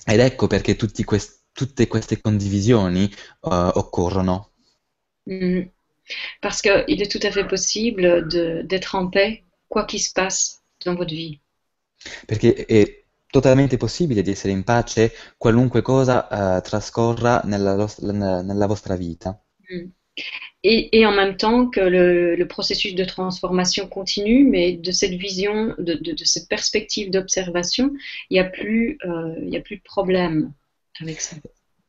Ed 0.06 0.20
ecco 0.20 0.48
perché 0.48 0.76
quest- 1.04 1.42
tutte 1.52 1.88
queste 1.88 2.22
condivisioni 2.22 3.06
eh, 3.06 3.16
occorrono. 3.42 4.52
Mhm. 5.28 5.70
Parce 6.42 6.62
qu'il 6.62 7.02
est 7.02 7.12
tout 7.12 7.26
à 7.28 7.32
fait 7.32 7.48
possible 7.48 8.28
de- 8.30 8.62
d'être 8.64 8.96
en 8.96 9.10
paix, 9.10 9.44
quoi 9.70 9.86
qu'il 9.86 10.02
se 10.02 10.14
passe 10.14 10.64
dans 10.86 10.96
votre 10.96 11.14
vie. 11.14 11.42
Perché 12.26 12.66
è 12.66 13.04
totalmente 13.30 13.78
possibile 13.78 14.22
di 14.22 14.32
essere 14.32 14.54
in 14.54 14.64
pace 14.64 15.12
qualunque 15.38 15.82
cosa 15.82 16.58
eh, 16.58 16.62
trascorra 16.62 17.42
nella, 17.46 17.76
los- 17.76 17.98
nella 18.00 18.68
vostra 18.68 18.96
vita. 18.96 19.40
Mhm. 19.70 19.94
Et, 20.64 20.98
et 20.98 21.06
en 21.06 21.12
même 21.12 21.36
temps 21.36 21.68
que 21.70 21.82
le, 21.82 22.36
le 22.36 22.48
processus 22.48 22.96
de 22.96 23.04
transformation 23.04 23.88
continue, 23.88 24.46
mais 24.46 24.74
de 24.74 24.92
cette 24.92 25.14
vision, 25.14 25.76
de, 25.78 25.94
de- 25.96 26.14
de 26.14 26.26
cette 26.26 26.48
perspective 26.48 27.12
d'observation, 27.12 27.92
il 28.30 28.36
n'y 28.36 28.40
a 28.40 28.46
plus, 28.46 28.98
euh, 29.06 29.36
il 29.42 29.50
y 29.50 29.58
a 29.58 29.62
plus 29.62 29.78
de 29.78 29.84
problème 29.84 30.54
avec 31.02 31.20
ça. 31.20 31.36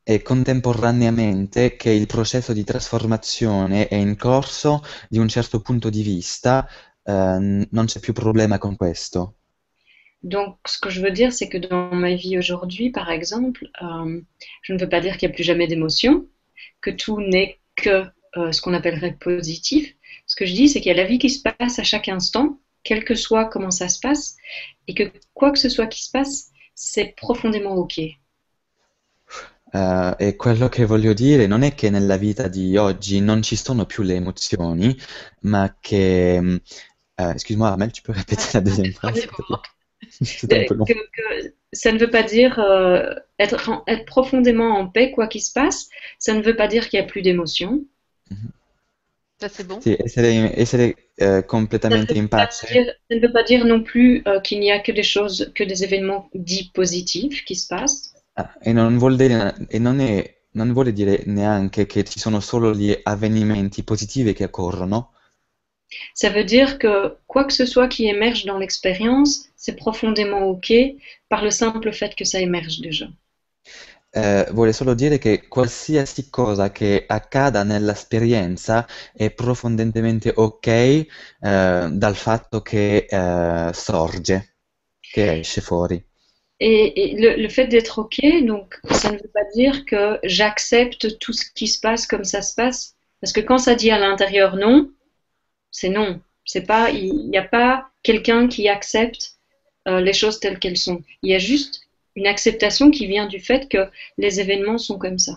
E 0.07 0.23
contemporaneamente 0.23 1.77
che 1.77 1.91
il 1.91 2.07
processo 2.07 2.53
di 2.53 2.65
trasformazione 2.65 3.89
è 3.89 3.95
in 3.97 4.17
corso 4.17 4.83
di 5.09 5.19
un 5.19 5.29
certo 5.29 5.61
punto 5.61 5.89
di 5.91 6.03
vista, 6.03 6.69
eh, 7.05 7.67
non 7.71 7.85
c'è 7.87 8.01
più 8.01 8.13
problema 8.13 8.59
con 8.59 8.77
questo. 8.77 9.35
Donc, 10.23 10.57
ce 10.67 10.79
que 10.79 10.91
je 10.91 11.01
veux 11.03 11.11
dire, 11.13 11.33
c'est 11.33 11.49
que 11.49 11.59
dans 11.59 11.95
ma 11.95 12.15
vie 12.15 12.39
aujourd'hui, 12.39 12.91
par 12.91 13.11
exemple, 13.11 13.71
euh, 13.83 14.21
je 14.63 14.73
ne 14.73 14.79
veux 14.79 14.89
pas 14.89 15.01
dire 15.01 15.17
qu'il 15.19 15.29
n'y 15.29 15.33
a 15.33 15.37
plus 15.37 15.45
jamais 15.45 15.67
d'émotions, 15.67 16.27
que 16.81 16.91
tout 16.91 17.21
n'est 17.21 17.59
que 17.77 18.05
euh, 18.37 18.53
ce 18.53 18.61
qu'on 18.61 18.75
appellerait 18.75 19.17
positif. 19.19 19.95
Ce 20.27 20.37
que 20.37 20.47
je 20.47 20.53
dis, 20.53 20.69
c'est 20.69 20.81
qu'il 20.81 20.91
y 20.91 20.99
a 20.99 21.03
la 21.03 21.09
vie 21.09 21.19
qui 21.19 21.31
se 21.31 21.43
passe 21.43 21.79
à 21.79 21.83
chaque 21.83 22.09
instant, 22.09 22.59
quel 22.83 23.05
que 23.05 23.15
soit 23.15 23.47
comment 23.47 23.71
ça 23.71 23.89
se 23.89 24.01
passe, 24.01 24.37
et 24.89 24.95
que 24.95 25.05
quoi 25.35 25.53
que 25.53 25.59
ce 25.59 25.69
soit 25.69 25.87
qui 25.87 26.05
se 26.05 26.11
passe, 26.11 26.51
c'est 26.75 27.15
profondément 27.17 27.75
OK. 27.75 27.99
Eh, 29.77 30.15
e 30.19 30.37
quello 30.37 30.69
che 30.69 30.85
voglio 30.85 31.13
dire 31.13 31.49
non 31.49 31.63
è 31.63 31.75
che 31.75 31.91
nella 31.91 32.17
vita 32.17 32.47
di 32.47 32.77
oggi 32.77 33.21
non 33.21 33.43
ci 33.43 33.57
sono 33.57 33.87
più 33.87 34.05
le 34.05 34.15
emozioni, 34.15 34.97
ma 35.41 35.77
che... 35.81 36.61
eh, 37.17 37.31
excuse-moi, 37.31 37.69
Armel, 37.69 37.91
tu 37.91 38.03
peux 38.03 38.13
répéter 38.13 38.45
la 38.55 38.61
deuxième 38.61 38.93
phrase. 38.99 39.27
Que, 40.21 40.85
que 40.87 41.55
ça 41.73 41.91
ne 41.91 41.99
veut 41.99 42.11
pas 42.11 42.23
dire 42.23 42.59
euh, 42.59 43.15
être, 43.39 43.83
être 43.87 44.05
profondément 44.05 44.79
en 44.79 44.87
paix, 44.87 45.11
quoi 45.11 45.27
qu'il 45.27 45.43
se 45.43 45.53
passe. 45.53 45.89
Ça 46.19 46.35
ne 46.35 46.43
veut 46.43 46.57
pas 46.57 46.69
dire 46.69 46.89
qu'il 46.89 47.01
n'y 47.01 47.05
a 47.05 47.09
plus 47.09 47.23
d'émotions. 47.23 47.85
Ça, 49.41 49.49
c'est 49.49 49.65
bon. 49.67 49.81
Sì, 49.81 49.97
essere, 49.99 50.55
essere, 50.57 50.95
eh, 51.17 51.43
Ça 51.49 51.89
ne 51.91 51.97
in 51.97 52.23
veut 52.23 52.29
pas 52.29 52.47
pace. 52.47 52.67
dire, 52.73 52.87
ça 53.11 53.17
ne 53.17 53.21
veut 53.21 53.33
pas 53.33 53.43
dire 53.43 53.65
non 53.67 53.83
plus 53.83 54.23
euh, 54.27 54.41
qu'il 54.41 54.61
n'y 54.61 54.71
a 54.73 54.81
que 54.81 54.93
des 54.93 55.03
choses, 55.03 55.53
que 55.55 55.65
des 55.65 55.85
événements 55.85 56.29
dits 56.35 56.71
positifs 56.73 57.45
qui 57.45 57.55
se 57.57 57.67
passent. 57.69 58.15
Ah, 58.37 58.55
e 58.63 58.73
non 58.73 58.99
vuol 58.99 59.17
dire, 59.17 59.55
e 59.69 59.79
non 59.79 60.01
è, 60.01 60.43
non 60.53 60.73
vuole 60.73 60.93
dire 60.93 61.23
neanche 61.27 61.87
che 61.87 62.05
ci 62.05 62.19
sono 62.19 62.41
solo 62.41 62.75
gli 62.75 62.93
avvenimenti 63.03 63.83
positivi 63.85 64.33
che 64.33 64.45
occorrono, 64.45 65.13
Ça 66.15 66.31
veut 66.31 66.45
dire 66.45 66.79
que 66.79 67.17
quoi 67.27 67.45
que 67.45 67.53
ce 67.53 67.67
soit 67.67 67.89
qui 67.89 68.07
émerge 68.07 68.47
dans 68.47 68.59
l'expérience, 68.59 69.51
c'est 69.57 69.77
profondément 69.77 70.43
OK 70.49 70.73
par 71.29 71.45
le 71.45 71.51
simple 71.51 71.93
fait 71.93 72.15
que 72.15 72.25
ça 72.25 72.41
émerge 72.41 72.81
déjà. 72.81 73.07
Eh, 74.17 74.47
vuole 74.53 74.73
solo 74.73 74.95
dire 74.95 75.19
che 75.19 75.49
qualsiasi 75.49 76.31
cosa 76.31 76.71
che 76.71 77.05
accada 77.05 77.65
nell'esperienza 77.65 78.87
è 79.13 79.33
profondamente 79.33 80.33
ok, 80.33 80.67
eh, 80.69 81.07
dal 81.41 82.15
fatto 82.15 82.63
che 82.63 83.07
eh, 83.11 83.71
sorge, 83.73 84.55
che 85.01 85.41
esce 85.41 85.61
fuori. 85.61 86.01
Et, 86.61 87.17
le 87.19 87.49
fait 87.49 87.67
d'être 87.67 87.99
OK, 87.99 88.21
donc 88.45 88.79
ça 88.93 89.11
ne 89.11 89.17
veut 89.17 89.33
pas 89.35 89.45
dire 89.53 89.85
que 89.85 90.21
j'accepte 90.23 91.19
tout 91.19 91.33
ce 91.33 91.51
qui 91.53 91.67
se 91.67 91.81
passe 91.81 92.07
comme 92.07 92.25
ça 92.25 92.41
se 92.41 92.55
passe. 92.55 92.95
Parce 93.21 93.33
que 93.33 93.41
quand 93.41 93.59
ça 93.59 93.75
dit 93.75 93.91
à 93.91 93.99
l'intérieur 93.99 94.55
non, 94.55 94.93
c'est 95.73 95.89
non. 95.89 96.21
C'est 96.45 96.67
pas, 96.67 96.91
il 96.91 97.31
n'y 97.31 97.39
a 97.39 97.43
pas 97.43 97.91
quelqu'un 98.05 98.47
qui 98.47 98.69
accepte 98.69 99.41
euh, 99.89 100.01
les 100.01 100.13
choses 100.13 100.39
telles 100.39 100.61
qu'elles 100.61 100.77
sont. 100.77 101.03
Il 101.23 101.31
y 101.31 101.35
a 101.35 101.39
juste 101.41 101.84
une 102.17 102.27
acceptation 102.27 102.91
qui 102.91 103.07
vient 103.07 103.27
du 103.27 103.41
fait 103.41 103.69
que 103.69 103.89
les 104.19 104.41
événements 104.41 104.79
sont 104.79 104.99
comme 104.99 105.19
ça. 105.19 105.37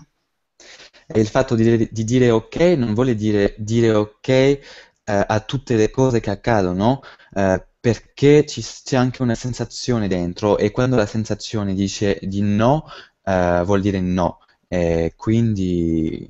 E 1.06 1.20
il 1.20 1.26
fatto 1.28 1.54
di 1.54 1.62
dire, 1.62 1.88
di 1.90 2.04
dire 2.04 2.30
ok 2.30 2.56
non 2.76 2.94
vuole 2.94 3.14
dire 3.14 3.54
dire 3.58 3.92
ok 3.92 4.28
eh, 4.28 4.60
a 5.04 5.40
tutte 5.40 5.74
le 5.76 5.90
cose 5.90 6.20
che 6.20 6.30
accadono, 6.30 7.00
eh, 7.34 7.64
perché 7.80 8.44
ci- 8.46 8.62
c'è 8.62 8.96
anche 8.96 9.22
una 9.22 9.34
sensazione 9.34 10.06
dentro 10.08 10.58
e 10.58 10.70
quando 10.70 10.96
la 10.96 11.06
sensazione 11.06 11.74
dice 11.74 12.18
di 12.22 12.42
no, 12.42 12.84
eh, 13.24 13.62
vuol 13.64 13.80
dire 13.80 14.00
no. 14.00 14.38
E 14.68 15.14
quindi 15.16 16.26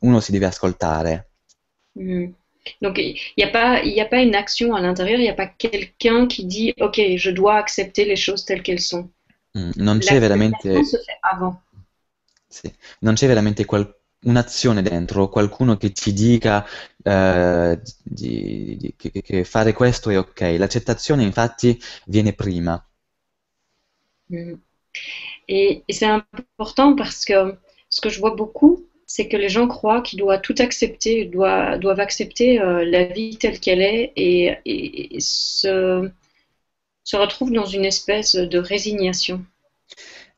uno 0.00 0.20
si 0.20 0.32
deve 0.32 0.46
ascoltare. 0.46 1.30
Mhm. 1.94 2.34
Donc 2.82 2.98
il 2.98 3.18
n'y 3.36 3.44
a 3.44 3.48
pas, 3.50 3.82
y 3.84 4.00
a 4.00 4.06
pas 4.06 4.22
une 4.22 4.34
action 4.34 4.74
à 4.74 4.80
l'intérieur, 4.80 5.18
il 5.18 5.22
n'y 5.22 5.28
a 5.28 5.34
pas 5.34 5.46
quelqu'un 5.46 6.26
qui 6.26 6.44
dit 6.44 6.74
OK, 6.80 7.00
je 7.16 7.30
dois 7.30 7.56
accepter 7.56 8.04
les 8.04 8.16
choses 8.16 8.44
telles 8.44 8.62
qu'elles 8.62 8.80
sont. 8.80 9.10
Mm, 9.58 9.70
Non 9.76 9.98
c'è 9.98 10.18
veramente, 10.20 10.80
sì, 12.46 12.72
non 13.00 13.14
c'è 13.14 13.26
veramente 13.26 13.64
qual- 13.64 13.94
un'azione 14.22 14.82
dentro, 14.82 15.28
qualcuno 15.28 15.76
che 15.76 15.92
ci 15.92 16.12
dica 16.12 16.64
eh, 17.02 17.80
di- 18.02 18.76
di- 18.78 18.94
che, 18.96 19.10
che 19.22 19.44
fare 19.44 19.72
questo 19.72 20.10
è 20.10 20.18
ok. 20.18 20.56
L'accettazione 20.58 21.22
infatti 21.22 21.78
viene 22.06 22.32
prima. 22.32 22.82
Mhm. 24.30 24.58
Et, 25.48 25.84
et 25.88 25.92
c'est 25.94 26.06
important 26.06 26.96
parce 26.96 27.24
que 27.24 27.56
ce 27.90 28.00
que 28.00 28.08
je 28.10 28.20
vois 28.20 28.34
beaucoup, 28.36 28.84
c'est 29.06 29.28
que 29.28 29.36
les 29.36 29.48
gens 29.48 29.68
croient 29.68 30.02
qu'ils 30.02 30.18
doivent 30.18 30.42
tout 30.42 30.54
accepter, 30.58 31.24
doivent, 31.26 31.78
doivent 31.80 32.00
accepter 32.00 32.60
euh, 32.60 32.84
la 32.84 33.04
vie 33.04 33.36
telle 33.38 33.60
qu'elle 33.60 33.82
est 33.82 34.12
et, 34.16 34.56
et- 34.66 35.16
et 35.16 35.20
se, 35.20 36.10
se 37.08 37.16
retrouvent 37.16 37.50
dans 37.50 37.64
une 37.64 37.86
espèce 37.86 38.36
de 38.36 38.58
résignation. 38.58 39.42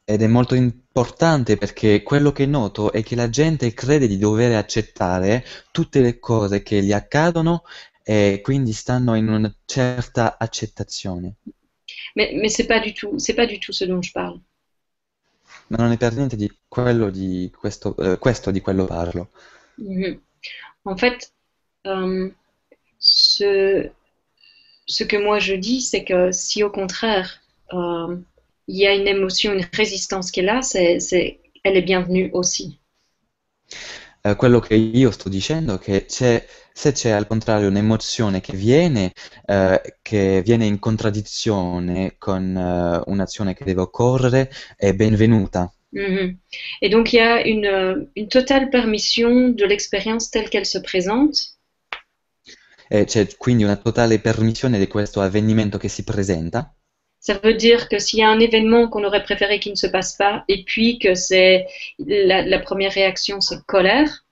Ed 0.05 0.23
è 0.23 0.29
molto 0.29 0.55
importante 0.55 1.57
perché 1.57 2.03
quello 2.05 2.31
che 2.31 2.47
noto 2.47 2.93
è 2.93 3.03
che 3.03 3.17
la 3.17 3.29
gente 3.29 3.75
crede 3.75 4.07
di 4.07 4.19
dover 4.19 4.55
accettare 4.55 5.45
tutte 5.73 6.01
le 6.01 6.21
cose 6.21 6.63
che 6.63 6.81
gli 6.81 6.93
accadono 6.93 7.65
e 8.05 8.41
quindi 8.41 8.73
stanno 8.73 9.17
in 9.17 9.29
una 9.29 9.53
certa 9.65 10.37
accettazione. 10.39 11.39
Mais, 12.15 12.33
mais 12.35 12.55
c'est 12.55 12.69
pas 12.69 12.81
du 12.81 12.93
tout, 12.93 13.19
c'est 13.19 13.35
pas 13.35 13.47
du 13.47 13.59
tout 13.59 13.73
ce 13.73 13.85
dont 13.85 14.03
je 14.03 14.13
parle. 14.13 14.41
Ma 15.69 15.79
non 15.79 15.91
è 15.91 15.97
per 15.97 16.15
niente 16.15 16.37
di 16.37 16.49
quello 16.69 17.11
di 17.11 17.53
questo, 17.57 17.97
eh, 17.97 18.19
questo 18.19 18.53
di 18.53 18.61
quello 18.61 18.85
parlo. 18.85 19.31
Mhm. 19.75 20.21
En 20.85 20.97
fait, 20.97 21.33
euh, 21.85 22.33
ce, 22.97 23.93
ce 24.91 25.05
que 25.05 25.17
moi 25.17 25.39
je 25.39 25.55
dis, 25.55 25.81
c'est 25.81 26.05
que 26.05 26.33
si 26.33 26.65
au 26.65 26.71
contraire, 26.71 27.41
euh, 27.73 28.17
il 28.67 28.77
y 28.77 28.87
a 28.87 28.95
une 28.95 29.07
émotion, 29.07 29.53
une 29.53 29.67
résistance 29.73 30.31
qui 30.31 30.41
est 30.41 30.45
là, 30.45 30.63
c'est, 30.63 30.99
c'est, 30.99 31.39
elle 31.63 31.77
est 31.77 31.83
bienvenue 31.83 32.31
aussi. 32.33 32.79
Eh, 34.23 34.37
quello 34.37 34.61
che 34.61 34.75
io 34.75 35.11
sto 35.13 35.31
dicendo 35.31 35.77
è 35.77 35.79
che 35.79 36.05
c'è, 36.05 36.45
se 36.73 36.93
c'è 36.93 37.11
al 37.11 37.27
contrario 37.27 37.69
un'emozione 37.69 38.41
che 38.41 38.55
viene, 38.55 39.13
eh, 39.47 39.97
che 40.03 40.43
viene 40.45 40.67
in 40.67 40.79
contraddizione 40.79 42.17
con 42.19 42.55
eh, 42.55 43.03
un'azione 43.07 43.55
che 43.55 43.65
deve 43.65 43.81
occorrere, 43.83 44.51
è 44.77 44.93
benvenuta. 44.93 45.73
Mhm. 45.93 46.39
Et 46.81 46.91
donc 46.91 47.13
il 47.13 47.19
y 47.19 47.21
a 47.21 47.41
une, 47.47 48.11
une 48.15 48.29
totale 48.29 48.69
permission 48.71 49.55
de 49.55 49.65
l'expérience 49.65 50.31
telle 50.31 50.49
qu'elle 50.49 50.67
se 50.67 50.79
présente, 50.81 51.60
E 52.93 53.05
c'è 53.05 53.27
quindi 53.37 53.65
una 53.65 53.77
totale 53.77 54.19
permissione 54.21 54.79
di 54.79 54.87
questo 54.87 55.21
avvenimento 55.23 55.79
che 55.79 55.89
si 55.89 56.05
presenta. 56.05 56.75
Ça 57.19 57.39
veut 57.43 57.55
dire 57.55 57.89
que 57.89 57.99
s'il 57.99 58.19
y 58.19 58.23
a 58.23 58.31
un 58.31 58.41
événement 58.41 58.89
qu'on 58.89 59.05
aurait 59.05 59.23
préféré 59.23 59.59
qu'il 59.59 59.73
ne 59.73 59.77
se 59.77 59.87
passe 59.87 60.17
pas, 60.17 60.45
et 60.49 60.65
puis 60.65 60.99
que 60.99 61.15
c'est 61.15 61.67
la, 61.99 62.43
la 62.43 62.59
première 62.59 62.93
réaction, 62.93 63.41
c'est 63.41 63.65
colère, 63.65 64.27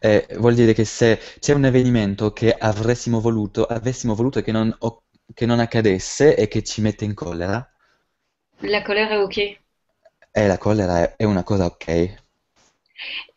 Eh, 0.00 0.26
vuol 0.38 0.54
dire 0.54 0.72
che 0.74 0.84
se 0.84 1.18
c'è 1.40 1.52
un 1.54 1.64
avvenimento 1.64 2.32
che 2.32 2.52
avressimo 2.52 3.20
voluto, 3.20 3.64
avessimo 3.64 4.14
voluto 4.14 4.42
che 4.42 4.52
non, 4.52 4.76
che 5.32 5.46
non 5.46 5.60
accadesse 5.60 6.36
e 6.36 6.48
che 6.48 6.62
ci 6.62 6.80
mette 6.80 7.04
in 7.04 7.14
collera, 7.14 7.66
la 8.62 8.82
colère 8.82 9.12
est 9.12 9.24
OK. 9.24 9.58
eh, 10.34 10.46
la 10.46 10.58
collera 10.58 11.00
è, 11.02 11.16
è 11.16 11.24
una 11.24 11.42
cosa 11.44 11.64
ok. 11.66 12.16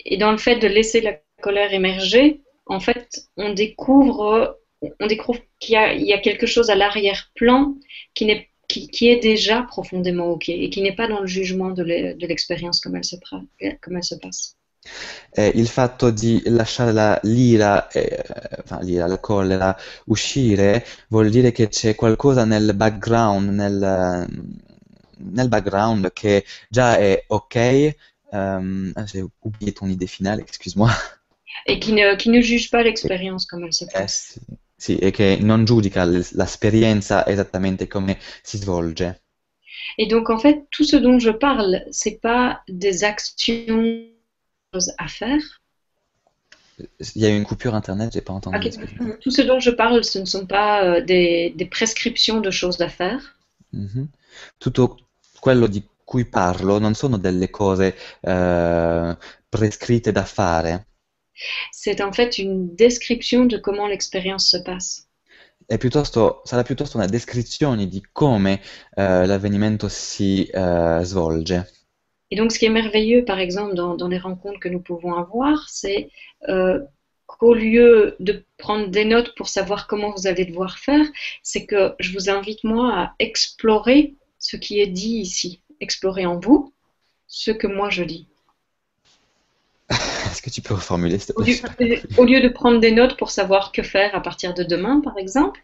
Et 0.05 0.17
dans 0.17 0.31
le 0.31 0.37
fait 0.37 0.55
de 0.57 0.67
laisser 0.67 1.01
la 1.01 1.19
colère 1.41 1.73
émerger, 1.73 2.41
en 2.65 2.79
fait, 2.79 3.27
on 3.37 3.53
découvre, 3.53 4.57
qu'il 5.59 5.73
y 5.73 6.13
a, 6.13 6.17
quelque 6.19 6.45
chose 6.45 6.69
à 6.69 6.75
l'arrière-plan 6.75 7.75
qui, 8.13 8.29
est 8.29 9.19
déjà 9.21 9.63
profondément 9.63 10.27
OK 10.27 10.49
et 10.49 10.69
qui 10.69 10.81
n'est 10.81 10.95
pas 10.95 11.07
dans 11.07 11.21
le 11.21 11.27
jugement 11.27 11.71
de 11.71 11.83
l'e- 11.83 12.15
de 12.15 12.27
l'expérience 12.27 12.79
comme 12.79 12.95
elle 12.95 13.03
se, 13.05 13.15
pra- 13.15 13.45
comme 13.81 13.97
elle 13.97 14.03
se 14.03 14.15
passe. 14.15 14.55
E 15.31 15.51
il 15.55 15.67
fatto 15.67 16.11
di 16.11 16.41
lasciare 16.45 16.91
la 16.93 17.19
l'ira, 17.23 17.89
eh, 17.91 18.23
enfin, 18.63 18.79
l'ira, 18.81 19.07
la 19.07 19.17
collera 19.19 19.75
uscire 20.05 20.85
vuol 21.09 21.29
dire 21.29 21.51
che 21.51 21.67
c'è 21.67 21.95
qualcosa 21.95 22.45
nel 22.45 22.73
background, 22.75 23.49
nel, 23.49 24.27
nel 25.17 25.47
background 25.49 26.13
che 26.13 26.45
già 26.69 26.97
è 26.97 27.23
ok. 27.27 27.95
ehm, 28.31 28.91
ah, 28.95 29.05
j'ai 29.05 29.23
oublié 29.41 29.73
ton 29.73 29.87
idée 29.89 30.07
finale, 30.07 30.41
excuse-moi. 30.41 30.89
Et 31.65 31.79
qui 31.79 31.93
ne, 31.93 32.15
qui 32.15 32.29
ne 32.29 32.41
juge 32.41 32.69
pas 32.69 32.83
l'expérience 32.83 33.45
comme 33.45 33.63
elle 33.63 33.73
se 33.73 33.85
Eh, 33.85 33.89
passe. 33.91 34.33
sì, 34.37 34.39
sì, 34.75 34.97
e 34.97 35.11
che 35.11 35.37
non 35.41 35.65
giudica 35.65 36.03
l'esperienza 36.05 37.25
esattamente 37.27 37.87
come 37.87 38.17
si 38.41 38.57
svolge. 38.57 39.21
Et 39.97 40.07
donc, 40.07 40.29
en 40.29 40.37
fait, 40.37 40.65
tout 40.71 40.83
ce 40.83 40.95
dont 40.95 41.19
je 41.19 41.31
parle, 41.31 41.83
c'est 41.91 42.19
pas 42.21 42.61
des 42.69 43.03
actions 43.03 44.07
à 44.97 45.07
faire. 45.07 45.41
Il 47.15 47.21
y 47.21 47.25
a 47.25 47.29
eu 47.29 47.37
une 47.37 47.45
coupure 47.45 47.73
internet, 47.75 48.11
j'ai 48.13 48.21
pas 48.21 48.33
entendu. 48.33 48.69
Tout 49.21 49.31
ce 49.31 49.41
dont 49.41 49.59
je 49.59 49.71
parle, 49.71 50.03
ce 50.03 50.19
ne 50.19 50.25
sont 50.25 50.45
pas 50.45 50.83
euh, 50.83 51.01
des, 51.01 51.53
des 51.55 51.65
prescriptions 51.65 52.41
de 52.41 52.51
choses 52.51 52.81
à 52.81 52.89
faire. 52.89 53.35
Mhm. 53.71 54.09
Tutto 54.57 54.97
quello 55.39 55.67
di 55.67 55.83
cui 56.03 56.25
parlo 56.25 56.79
non 56.79 56.93
sono 56.93 57.17
delle 57.17 57.49
cose 57.49 57.95
eh, 58.21 59.17
prescritte 59.49 60.11
da 60.11 60.23
fare, 60.25 60.87
C'est 61.71 62.01
en 62.01 62.11
fait 62.11 62.37
une 62.37 62.75
description 62.75 63.45
de 63.45 63.57
comment 63.57 63.87
l'expérience 63.87 64.49
se 64.49 64.57
passe. 64.57 65.07
sarà 65.67 66.63
piuttosto 66.63 66.97
una 66.97 67.07
descrizione 67.07 67.87
di 67.87 68.03
come 68.11 68.61
eh, 68.95 69.25
l'avvenimento 69.25 69.87
si 69.89 70.43
eh, 70.43 71.01
svolge. 71.03 71.63
Et 72.31 72.35
donc, 72.35 72.51
ce 72.51 72.59
qui 72.59 72.65
est 72.65 72.69
merveilleux, 72.69 73.23
par 73.23 73.39
exemple, 73.39 73.75
dans, 73.75 73.95
dans 73.95 74.07
les 74.07 74.17
rencontres 74.17 74.59
que 74.59 74.69
nous 74.69 74.81
pouvons 74.81 75.13
avoir, 75.13 75.69
c'est 75.69 76.09
euh, 76.49 76.79
qu'au 77.27 77.53
lieu 77.53 78.15
de 78.19 78.43
prendre 78.57 78.87
des 78.87 79.05
notes 79.05 79.35
pour 79.35 79.47
savoir 79.47 79.87
comment 79.87 80.11
vous 80.11 80.27
allez 80.27 80.45
devoir 80.45 80.79
faire, 80.79 81.05
c'est 81.43 81.65
que 81.65 81.93
je 81.99 82.13
vous 82.13 82.29
invite, 82.29 82.63
moi, 82.63 82.93
à 82.93 83.15
explorer 83.19 84.15
ce 84.39 84.57
qui 84.57 84.79
est 84.79 84.87
dit 84.87 85.17
ici, 85.17 85.61
explorer 85.79 86.25
en 86.25 86.39
vous 86.39 86.73
ce 87.27 87.51
que 87.51 87.67
moi 87.67 87.89
je 87.89 88.03
dis. 88.03 88.27
Que 90.45 90.51
tu 90.51 90.61
peux 90.61 90.75
reformuler, 90.75 91.17
s'il 91.17 91.33
te 91.33 91.39
Au 91.39 91.43
lieu, 91.43 91.99
au 92.17 92.23
lieu 92.23 92.39
de 92.39 92.49
prendre 92.49 92.79
des 92.79 92.91
notes 92.91 93.17
pour 93.17 93.31
savoir 93.31 93.71
que 93.71 93.81
faire 93.81 94.13
à 94.13 94.21
partir 94.21 94.53
de 94.53 94.61
demain, 94.61 95.01
par 95.01 95.17
exemple, 95.17 95.59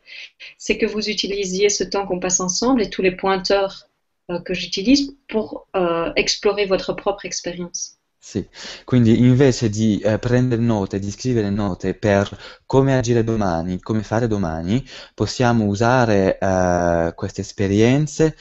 c'est 0.58 0.80
que 0.80 0.88
vous 0.88 1.08
utilisiez 1.08 1.70
ce 1.70 1.84
temps 1.84 2.08
qu'on 2.08 2.20
passe 2.20 2.40
ensemble 2.40 2.82
et 2.82 2.90
tous 2.90 3.04
les 3.04 3.12
pointeurs 3.12 3.88
euh, 4.32 4.40
que 4.40 4.56
j'utilise 4.56 5.16
pour 5.28 5.68
euh, 5.76 6.12
explorer 6.16 6.66
votre 6.66 6.94
propre 6.94 7.26
expérience. 7.26 8.00
Sì, 8.24 8.48
quindi 8.84 9.20
invece 9.20 9.70
di 9.70 10.00
eh, 10.00 10.18
prendere 10.18 10.62
note, 10.62 10.98
di 10.98 11.12
scrivere 11.12 11.52
note 11.52 11.94
per 11.94 12.36
come 12.66 12.96
agire 12.96 13.24
domani, 13.24 13.80
come 13.80 14.02
fare 14.02 14.28
domani, 14.28 14.84
possiamo 15.14 15.66
usare 15.66 16.40
eh, 16.40 17.14
queste 17.16 17.42
esperienze, 17.42 18.36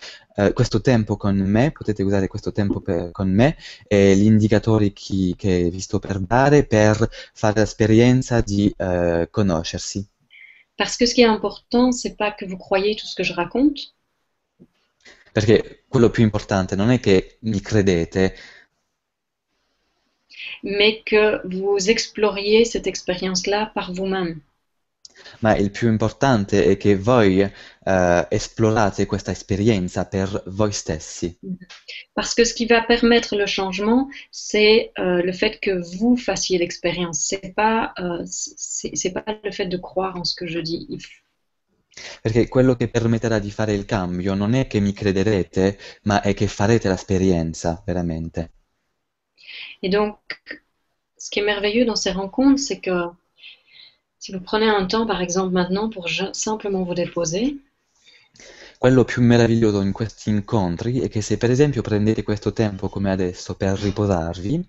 eh, 0.46 0.52
questo 0.52 0.80
tempo 0.80 1.16
con 1.16 1.36
me, 1.36 1.70
potete 1.72 2.02
usare 2.02 2.26
questo 2.28 2.52
tempo 2.52 2.80
per- 2.80 3.10
con 3.12 3.30
me 3.30 3.56
e 3.86 4.16
gli 4.16 4.24
indicatori 4.24 4.92
chi- 4.92 5.34
che 5.36 5.68
vi 5.70 5.80
sto 5.80 5.98
per 5.98 6.18
dare 6.20 6.64
per 6.64 7.08
fare 7.32 7.60
l'esperienza 7.60 8.40
di 8.40 8.72
eh, 8.76 9.28
conoscersi. 9.30 10.06
Parce 10.76 10.96
que 10.96 11.06
ce 11.06 11.14
qui 11.14 11.22
est 11.22 11.28
important, 11.28 11.92
c'est 11.92 12.16
pas 12.16 12.32
que 12.32 12.46
vous 12.46 12.56
croyez 12.58 12.96
tout 12.96 13.06
ce 13.06 13.14
que 13.14 13.22
je 13.24 13.34
raconte, 13.34 13.92
Perché 15.32 15.84
quello 15.88 16.10
più 16.10 16.24
importante 16.24 16.74
non 16.74 16.90
è 16.90 16.98
che 16.98 17.38
mi 17.42 17.60
credete, 17.60 18.34
mais 20.62 21.02
que 21.04 21.40
vous 21.44 21.88
exploriez 21.90 22.64
cette 22.64 22.86
expérience-là 22.86 23.70
par 23.74 23.92
vous-même. 23.92 24.40
Ma 25.40 25.56
il 25.56 25.70
più 25.70 25.88
importante 25.88 26.64
è 26.64 26.76
che 26.76 26.96
voi 26.96 27.40
eh, 27.40 28.26
esplorate 28.28 29.06
questa 29.06 29.30
esperienza 29.30 30.06
per 30.06 30.42
voi 30.46 30.72
stessi. 30.72 31.38
Parce 32.12 32.34
que 32.34 32.44
ce 32.44 32.54
qui 32.54 32.66
va 32.66 32.82
permettre 32.82 33.36
le 33.36 33.46
changement, 33.46 34.08
c'est 34.30 34.92
euh, 34.98 35.22
le 35.22 35.32
fait 35.32 35.58
que 35.60 35.80
vous 35.96 36.16
fassiez 36.16 36.58
l'expérience. 36.58 37.20
C'est 37.26 37.54
pas, 37.54 37.92
euh, 37.98 38.24
c'est 38.26 39.12
pas 39.12 39.24
le 39.42 39.50
fait 39.50 39.66
de 39.66 39.78
croire 39.78 40.16
en 40.16 40.24
ce 40.24 40.34
que 40.34 40.46
je 40.46 40.60
dis. 40.60 40.86
Perché 42.22 42.48
quello 42.48 42.76
che 42.76 42.88
permetterà 42.88 43.38
di 43.38 43.50
fare 43.50 43.74
il 43.74 43.84
cambio 43.84 44.34
non 44.34 44.54
è 44.54 44.66
che 44.66 44.80
mi 44.80 44.92
crederete, 44.92 45.78
ma 46.02 46.22
è 46.22 46.34
che 46.34 46.46
farete 46.46 46.88
l'esperienza 46.88 47.82
veramente. 47.84 48.52
Et 49.82 49.90
donc, 49.90 50.18
ce 51.16 51.28
qui 51.30 51.40
est 51.40 51.44
merveilleux 51.44 51.84
dans 51.84 51.96
ces 52.00 52.12
rencontres, 52.12 52.60
c'est 52.60 52.80
que 52.80 53.10
si 54.20 54.32
vous 54.32 54.40
prenez 54.40 54.68
un 54.68 54.86
temps, 54.86 55.06
par 55.06 55.20
exemple 55.22 55.52
maintenant, 55.52 55.88
pour 55.90 56.08
simplement 56.32 56.84
vous 56.84 56.94
déposer, 56.94 57.56
Quello 58.78 59.04
più 59.04 59.22
meraviglioso 59.22 59.80
in 59.82 59.92
questi 59.92 60.30
incontri 60.30 61.00
è 61.00 61.08
che 61.08 61.20
se 61.20 61.36
per 61.36 61.50
esempio 61.50 61.82
prendete 61.82 62.22
questo 62.22 62.52
tempo 62.52 62.88
come 62.88 63.10
adesso 63.12 63.54
per 63.54 63.78
riposarvi, 63.78 64.64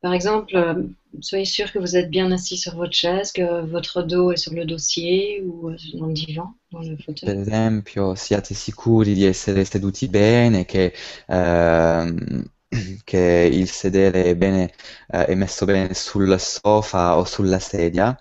par 0.00 0.14
exemple, 0.14 0.56
euh, 0.56 0.88
soyez 1.20 1.44
sûr 1.44 1.70
que 1.72 1.78
vous 1.78 1.94
êtes 1.96 2.10
bien 2.10 2.32
assis 2.32 2.56
sur 2.56 2.74
votre 2.74 2.94
chaise, 2.94 3.32
que 3.32 3.62
votre 3.66 4.02
dos 4.02 4.32
est 4.32 4.36
sur 4.38 4.54
le 4.54 4.64
dossier 4.64 5.42
ou 5.42 5.68
euh, 5.70 5.76
dans 5.94 6.06
le 6.06 6.14
divan, 6.14 6.54
dans 6.72 6.80
le 6.80 6.96
per 7.24 7.34
fauteuil. 7.36 7.36
esempio 7.36 8.14
siate 8.14 8.54
sicuri 8.54 9.14
di 9.14 9.24
essere 9.24 9.64
seduti 9.64 10.08
bene, 10.08 10.64
che, 10.64 10.94
ehm, 11.26 12.44
che 13.04 13.50
il 13.52 13.68
sedere 13.68 14.24
è 14.24 14.36
bene, 14.36 14.72
eh, 15.08 15.26
è 15.26 15.34
messo 15.34 15.64
bene 15.66 15.94
sul 15.94 16.38
sofa 16.40 17.16
o 17.18 17.24
sulla 17.24 17.58
sedia, 17.58 18.16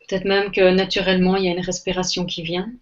Peut-être 0.00 0.24
même 0.24 0.50
que 0.50 0.72
naturellement, 0.74 1.36
il 1.36 1.44
y 1.44 1.48
a 1.48 1.52
une 1.52 1.60
respiration 1.60 2.26
qui 2.26 2.42
vient. 2.42 2.72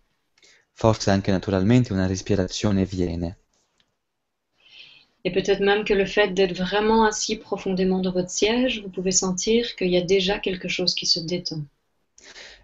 forse 0.75 1.11
anche 1.11 1.33
naturalmente 1.33 1.93
una 1.93 2.07
respirazione 2.07 2.85
viene. 2.85 3.37
Et 5.25 5.31
peut-être 5.31 5.61
même 5.61 5.85
que 5.85 5.93
le 5.93 6.07
fait 6.07 6.33
d'être 6.33 6.57
vraiment 6.57 7.05
assis 7.05 7.37
profondément 7.37 7.99
dans 8.01 8.13
votre 8.13 8.31
siège, 8.31 8.81
vous 8.83 8.89
pouvez 8.89 9.13
sentir 9.13 9.77
qu'il 9.77 9.89
y 9.91 9.99
a 9.99 10.01
déjà 10.01 10.39
quelque 10.39 10.69
chose 10.69 10.95
qui 10.95 11.05
se 11.05 11.21
détend. 11.21 11.61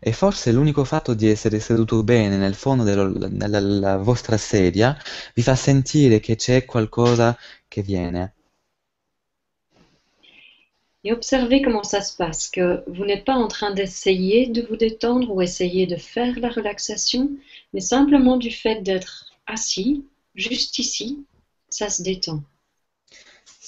E 0.04 0.12
forse 0.12 0.50
l'unico 0.50 0.84
fatto 0.84 1.14
di 1.14 1.28
essere 1.28 1.60
seduto 1.60 2.02
bene 2.02 2.36
nel 2.36 2.54
fondo 2.54 2.82
dello- 2.82 3.28
nella 3.28 3.60
la 3.60 3.96
vostra 3.98 4.36
sedia 4.36 4.96
vi 5.32 5.42
fa 5.42 5.54
sentire 5.54 6.18
che 6.18 6.34
c'è 6.34 6.64
qualcosa 6.64 7.38
che 7.68 7.82
viene. 7.82 8.34
Et 11.04 11.12
observez 11.12 11.62
comment 11.62 11.84
ça 11.84 12.00
se 12.00 12.16
passe, 12.16 12.48
que 12.50 12.82
vous 12.88 13.04
n'êtes 13.04 13.24
pas 13.24 13.36
en 13.36 13.46
train 13.46 13.72
d'essayer 13.72 14.48
de 14.48 14.62
vous 14.62 14.76
détendre 14.76 15.30
ou 15.30 15.40
essayer 15.40 15.86
de 15.86 15.96
faire 15.96 16.36
la 16.40 16.48
relaxation, 16.48 17.30
mais 17.72 17.80
simplement 17.80 18.36
du 18.36 18.50
fait 18.50 18.82
d'être 18.82 19.32
assis, 19.46 20.04
juste 20.34 20.78
ici, 20.80 21.24
ça 21.68 21.88
se 21.88 22.02
détend. 22.02 22.42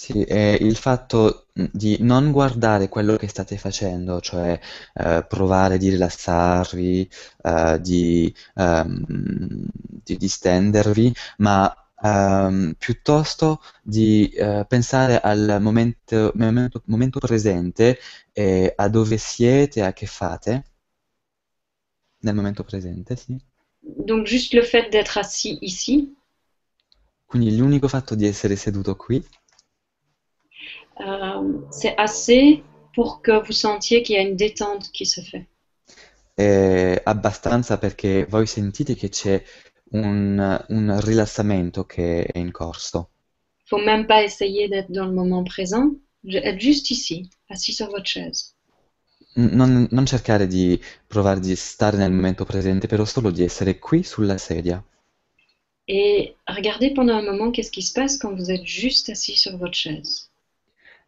Sì, 0.05 0.23
è 0.23 0.59
il 0.61 0.77
fatto 0.77 1.47
di 1.55 1.97
non 2.01 2.31
guardare 2.31 2.91
quello 2.91 3.17
che 3.17 3.27
state 3.27 3.57
facendo, 3.57 4.21
cioè 4.21 4.61
eh, 4.93 5.25
provare 5.27 5.79
di 5.79 5.89
rilassarvi, 5.89 7.11
eh, 7.43 7.81
di, 7.81 8.35
ehm, 8.57 9.67
di 10.05 10.17
distendervi, 10.19 11.11
ma 11.39 11.75
ehm, 12.03 12.75
piuttosto 12.77 13.63
di 13.83 14.29
eh, 14.29 14.67
pensare 14.69 15.21
al 15.23 15.57
momento, 15.63 16.33
momento, 16.35 16.83
momento 16.85 17.19
presente 17.19 17.99
e 18.33 18.75
a 18.77 18.89
dove 18.89 19.17
siete, 19.17 19.83
a 19.83 19.95
che 19.95 20.05
fate. 20.05 20.65
Nel 22.19 22.35
momento 22.35 22.63
presente, 22.63 23.17
sì. 23.17 23.41
Donc 23.81 24.27
juste 24.27 24.55
le 24.55 24.65
fait 24.65 24.91
d'être 24.91 25.17
assis 25.19 25.57
ici, 25.63 26.15
Quindi 27.35 27.57
l'unico 27.57 27.89
fatto 27.89 28.15
di 28.15 28.27
essere 28.27 28.55
seduto 28.55 28.95
qui 28.95 29.21
euh, 31.01 31.61
c'est 31.71 31.97
assez 31.99 32.63
pour 32.95 33.23
que 33.23 33.45
vous 33.45 33.53
sentiez 33.53 34.03
qu'il 34.03 34.17
y 34.17 34.19
a 34.19 34.23
une 34.23 34.37
détente 34.37 34.91
qui 34.93 35.07
se 35.07 35.21
fait. 35.21 35.47
è 36.35 37.01
abbastanza 37.05 37.79
perché 37.79 38.27
voi 38.29 38.47
sentite 38.47 38.95
che 38.95 39.09
c'è 39.09 39.43
un, 39.93 40.65
un 40.69 41.01
rilassamento 41.01 41.85
che 41.85 42.25
è 42.25 42.39
in 42.39 42.51
corso. 42.51 43.11
Il 43.63 43.69
faut 43.69 43.85
même 43.85 44.07
pas 44.07 44.23
essayer 44.23 44.69
d'être 44.69 44.91
dans 44.91 45.07
le 45.07 45.15
moment 45.15 45.45
présent, 45.45 45.95
être 46.27 46.59
juste 46.59 46.91
ici, 46.91 47.31
assis 47.49 47.73
sur 47.73 47.89
votre 47.89 48.05
chaise. 48.05 48.55
Non, 49.37 49.89
non 49.91 50.07
cercare 50.07 50.47
di 50.47 50.81
provare 51.07 51.41
di 51.41 51.57
stare 51.57 51.97
nel 51.97 52.13
momento 52.13 52.45
presente, 52.45 52.87
però 52.87 53.05
solo 53.05 53.31
di 53.31 53.43
essere 53.43 53.79
qui 53.79 54.03
sulla 54.05 54.39
sedia. 54.39 54.83
Et 55.87 56.37
regardez 56.47 56.93
pendant 56.93 57.17
un 57.17 57.25
moment 57.25 57.51
qu'est-ce 57.51 57.71
qui 57.71 57.83
se 57.83 57.93
passe 57.93 58.17
quand 58.17 58.35
vous 58.35 58.51
êtes 58.51 58.65
juste 58.65 59.11
assis 59.11 59.37
sur 59.37 59.57
votre 59.57 59.75
chaise. 59.75 60.31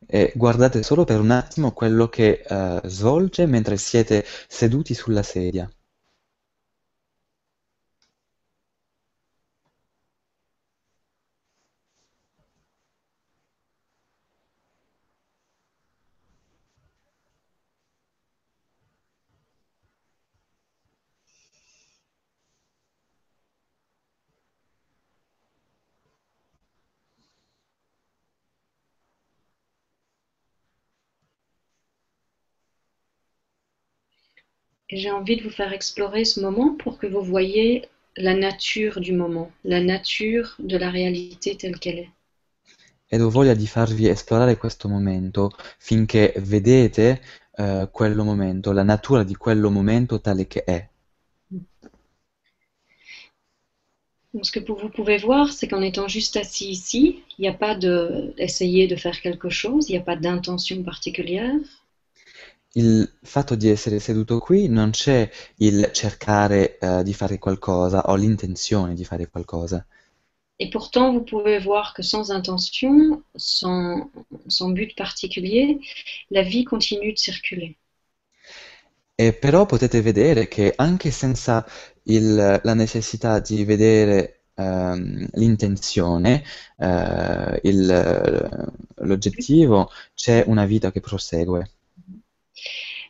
E 0.07 0.33
guardate 0.35 0.83
solo 0.83 1.05
per 1.05 1.21
un 1.21 1.31
attimo 1.31 1.73
quello 1.73 2.09
che 2.09 2.43
eh, 2.47 2.81
svolge 2.85 3.47
mentre 3.47 3.77
siete 3.77 4.25
seduti 4.49 4.95
sulla 4.95 5.23
sedia. 5.23 5.69
J'ai 34.97 35.11
envie 35.11 35.37
de 35.37 35.43
vous 35.43 35.51
faire 35.51 35.73
explorer 35.73 36.25
ce 36.25 36.41
moment 36.41 36.75
pour 36.75 36.99
que 36.99 37.07
vous 37.07 37.23
voyez 37.23 37.89
la 38.17 38.35
nature 38.35 39.01
du 39.01 39.13
moment, 39.13 39.51
la 39.65 39.81
nature 39.81 40.57
de 40.59 40.77
la 40.77 40.91
réalité 40.91 41.57
telle 41.57 41.79
qu'elle 41.79 41.99
est. 41.99 42.11
Ed 43.09 43.21
ho 43.21 43.31
voglia 43.31 43.55
di 43.55 43.69
farvi 43.69 44.09
esplorare 44.09 44.57
questo 44.57 44.89
momento 44.89 45.53
finché 45.79 46.35
vedete 46.39 47.21
eh, 47.57 47.89
quello 47.93 48.25
momento, 48.25 48.73
la 48.73 48.83
natura 48.83 49.23
di 49.23 49.37
quello 49.37 49.71
momento 49.71 50.21
tale 50.21 50.47
che 50.49 50.65
è. 50.65 50.89
Donc, 54.33 54.45
ce 54.45 54.51
que 54.51 54.61
vous 54.61 54.91
pouvez 54.91 55.17
voir, 55.17 55.51
c'est 55.51 55.67
qu'en 55.67 55.81
étant 55.81 56.09
juste 56.09 56.37
assis 56.37 56.69
ici, 56.69 57.23
il 57.39 57.43
n'y 57.43 57.49
a 57.49 57.55
pas 57.55 57.75
d'essayer 57.75 58.87
de, 58.87 58.95
de 58.95 59.01
faire 59.01 59.21
quelque 59.23 59.49
chose, 59.49 59.89
il 59.89 59.93
n'y 59.93 59.99
a 59.99 60.03
pas 60.03 60.17
d'intention 60.17 60.83
particulière. 60.83 61.55
Il 62.77 63.11
fatto 63.23 63.55
di 63.55 63.69
essere 63.69 63.99
seduto 63.99 64.39
qui 64.39 64.69
non 64.69 64.91
c'è 64.91 65.29
il 65.57 65.91
cercare 65.93 66.79
uh, 66.81 67.03
di 67.03 67.15
fare 67.15 67.39
qualcosa, 67.39 68.11
ho 68.11 68.15
l'intenzione 68.15 68.95
di 68.95 69.05
fare 69.05 69.29
qualcosa. 69.29 69.85
Et 70.59 70.71
pourtant, 70.71 71.13
vous 71.13 71.25
pouvez 71.25 71.59
voir 71.59 71.93
que 71.93 72.03
sans 72.03 72.31
intention, 72.31 73.23
sans, 73.35 74.09
sans 74.47 74.73
but 74.73 74.95
particulier, 74.95 75.79
la 76.31 76.43
vie 76.43 76.65
continue 76.65 77.13
de 77.13 77.19
circuler. 77.19 77.77
E 79.15 79.33
però 79.33 79.67
potete 79.67 80.01
vedere 80.03 80.49
che 80.49 80.73
anche 80.77 81.11
senza 81.11 81.67
il, 82.05 82.61
la 82.63 82.75
necessità 82.75 83.39
di 83.41 83.65
vedere 83.65 84.45
um, 84.55 85.27
l'intenzione, 85.33 86.43
uh, 86.77 87.59
l'oggettivo, 88.97 89.91
c'è 90.15 90.45
una 90.47 90.67
vita 90.67 90.91
che 90.91 91.01
prosegue. 91.01 91.76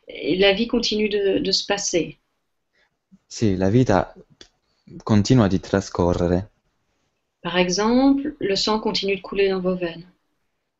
Et 0.09 0.37
la 0.37 0.53
vie 0.53 0.67
continue 0.67 1.09
de, 1.09 1.39
de 1.39 1.53
se 1.53 1.65
passer. 1.67 2.19
Sì, 3.27 3.57
la 3.57 3.69
vita 3.69 4.15
continua 5.03 5.49
di 5.49 5.59
trascorrere. 5.59 6.51
Par 7.41 7.57
exemple, 7.57 8.35
le 8.39 8.57
sang 8.57 8.81
continue 8.81 9.17
de 9.17 9.21
couler 9.21 9.49
dans 9.49 9.61
vos 9.61 9.77
veines. 9.77 10.07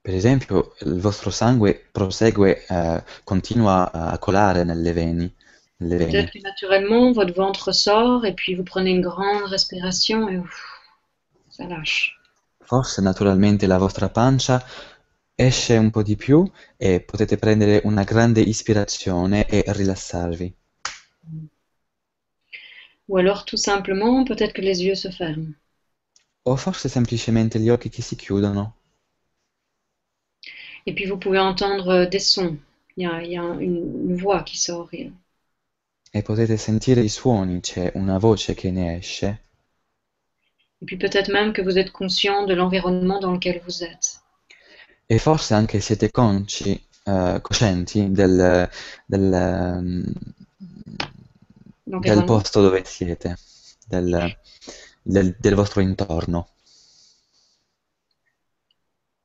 Per 0.01 0.15
esempio, 0.15 0.75
il 0.83 1.01
vostro 1.01 1.31
sangue 1.31 1.89
prosegue, 1.91 2.65
eh, 2.69 3.03
continua 3.25 3.91
a 3.91 4.19
colare 4.19 4.63
nelle 4.63 4.93
vene. 4.93 5.33
Peut-être 5.79 6.31
que 6.31 6.41
naturellement, 6.41 7.13
votre 7.13 7.35
ventre 7.35 7.73
sort 7.73 8.25
et 8.25 8.33
puis 8.33 8.55
vous 8.55 8.65
prenez 8.65 8.93
une 8.93 9.03
grande 9.03 9.43
respiration 9.45 10.29
et 10.29 10.39
ouf, 10.39 10.65
ça 11.51 11.67
lâche. 11.67 12.19
Forse 12.65 12.99
naturalmente 13.01 13.67
la 13.67 13.79
vostra 13.79 14.09
pancia 14.09 14.65
esce 15.37 15.77
un 15.77 15.91
po' 15.91 16.03
di 16.03 16.17
più 16.17 16.51
e 16.77 17.01
potete 17.01 17.37
prendere 17.37 17.83
una 17.85 18.05
grande 18.05 18.41
ispirazione 18.41 19.47
e 19.47 19.65
rilassarvi. 19.67 20.55
Ou 23.09 23.19
alors 23.19 23.45
tout 23.45 23.61
simplement, 23.61 24.25
peut-être 24.25 24.53
que 24.53 24.63
les 24.63 24.83
yeux 24.83 24.97
se 24.97 25.11
ferment. 25.11 25.55
O 26.43 26.57
forse 26.57 26.89
semplicemente 26.89 27.61
gli 27.61 27.69
occhi 27.69 27.89
che 27.89 28.03
si 28.03 28.17
chiudono. 28.17 28.75
Et 30.87 30.95
puis 30.95 31.07
vous 31.07 31.19
pouvez 31.19 31.39
entendre 31.39 32.07
des 32.07 32.21
sons. 32.21 32.59
Il 32.97 33.03
y 33.03 33.07
a, 33.07 33.21
il 33.23 33.31
y 33.31 33.37
a 33.37 33.43
une, 33.61 34.09
une 34.09 34.17
voix 34.17 34.43
qui 34.43 34.57
sort. 34.57 34.89
Et... 34.93 35.13
E 36.11 36.23
potete 36.23 36.57
sentire 36.57 37.03
i 37.03 37.09
suoni, 37.09 37.61
c'è 37.61 37.93
una 37.95 38.19
voce 38.19 38.55
che 38.55 38.71
ne 38.71 38.97
esce. 38.97 39.39
Et 40.81 40.87
puis 40.87 40.97
peut-être 40.97 41.31
même 41.31 41.53
que 41.53 41.63
vous 41.63 41.79
êtes 41.79 41.93
conscient 41.93 42.45
de 42.47 42.55
l'environnement 42.55 43.21
dans 43.21 43.33
lequel 43.33 43.61
vous 43.61 43.83
êtes. 43.85 44.21
E 45.07 45.19
forse 45.19 45.55
anche 45.55 45.81
siete 45.81 46.11
consci, 46.11 46.73
eh, 47.05 47.39
coscienti 47.41 48.11
del, 48.11 48.69
del, 49.07 49.79
mm, 49.81 50.03
del 51.85 52.25
posto 52.25 52.61
dove 52.61 52.83
siete, 52.85 53.37
del, 53.87 54.37
del, 55.03 55.37
del 55.39 55.55
vostro 55.55 55.81
intorno. 55.81 56.49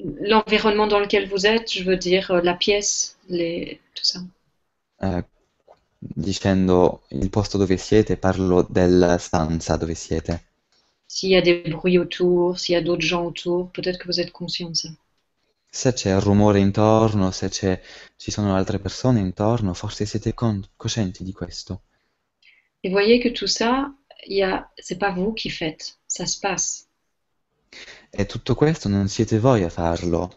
L'environnement 0.03 0.87
dans 0.87 0.99
lequel 0.99 1.27
vous 1.27 1.45
êtes, 1.45 1.71
je 1.71 1.83
veux 1.83 1.97
dire 1.97 2.31
euh, 2.31 2.41
la 2.41 2.55
pièce, 2.55 3.17
les... 3.29 3.79
tout 3.93 4.03
ça. 4.03 4.19
Eh, 5.01 5.23
dicendo 5.97 7.01
il 7.09 7.29
posto 7.29 7.57
dove 7.57 7.77
siete, 7.77 8.17
parlo 8.17 8.65
della 8.67 9.17
stanza 9.17 9.77
dove 9.77 9.95
siete. 9.95 10.43
S'il 11.07 11.31
y 11.31 11.35
a 11.35 11.41
des 11.41 11.61
bruits 11.67 11.97
autour, 11.97 12.57
s'il 12.57 12.73
y 12.73 12.77
a 12.77 12.81
d'autres 12.81 13.05
gens 13.05 13.25
autour, 13.25 13.69
peut-être 13.71 13.99
que 13.99 14.07
vous 14.07 14.19
êtes 14.19 14.31
conscient 14.31 14.69
de 14.69 14.75
ça. 14.75 14.89
Se 15.73 15.93
c'è 15.93 16.19
rumore 16.19 16.59
intorno, 16.59 17.31
se 17.31 17.47
c'è, 17.47 17.81
ci 18.17 18.29
sono 18.29 18.53
altre 18.55 18.79
persone 18.79 19.21
intorno, 19.21 19.73
forse 19.73 20.05
siete 20.05 20.33
con, 20.33 20.61
coscienti 20.75 21.23
di 21.23 21.31
questo. 21.31 21.83
Et 22.83 22.91
voyez 22.91 23.21
que 23.21 23.31
tout 23.31 23.47
ça, 23.47 23.89
a, 24.43 24.71
c'est 24.75 24.97
pas 24.97 25.13
vous 25.13 25.33
qui 25.33 25.49
faites, 25.49 25.97
ça 26.07 26.25
se 26.25 26.37
passe. 26.39 26.87
E 28.09 28.25
tutto 28.25 28.53
questo 28.53 28.89
non 28.89 29.07
siete 29.07 29.39
voi 29.39 29.63
a 29.63 29.69
farlo, 29.69 30.33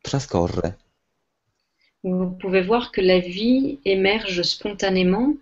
trascorre. 0.00 0.78
Vous 2.00 2.36
pouvez 2.38 2.62
voir 2.64 2.90
que 2.90 3.02
la 3.02 3.18
vie 3.18 3.80
émerge 3.84 4.40
spontanément, 4.42 5.36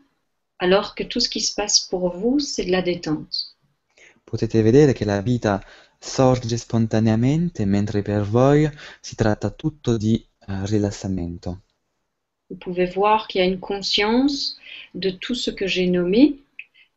alors 0.59 0.97
que 0.97 1.05
tout 1.05 1.21
ce 1.21 1.29
qui 1.29 1.41
se 1.41 1.55
passe 1.55 1.79
pour 1.79 2.17
vous, 2.17 2.41
c'est 2.41 2.65
de 2.65 2.73
la 2.73 2.83
détente. 2.83 3.55
Potete 4.25 4.63
vedere 4.63 4.95
che 4.95 5.05
la 5.05 5.21
vita 5.21 5.65
sorge 6.03 6.57
spontaneamente, 6.57 7.65
mentre 7.65 8.03
per 8.03 8.23
voi 8.23 8.69
si 9.01 9.15
tratta 9.15 9.51
tutto 9.51 9.97
di 9.97 10.23
uh, 10.49 10.65
rilassamento. 10.65 11.61
Vous 12.49 12.59
pouvez 12.59 12.93
voir 12.93 13.29
qu'il 13.29 13.41
y 13.41 13.45
a 13.45 13.47
une 13.47 13.61
conscience 13.61 14.59
de 14.95 15.11
tout 15.11 15.35
ce 15.35 15.51
que 15.51 15.67
j'ai 15.67 15.87
nommé, 15.87 16.43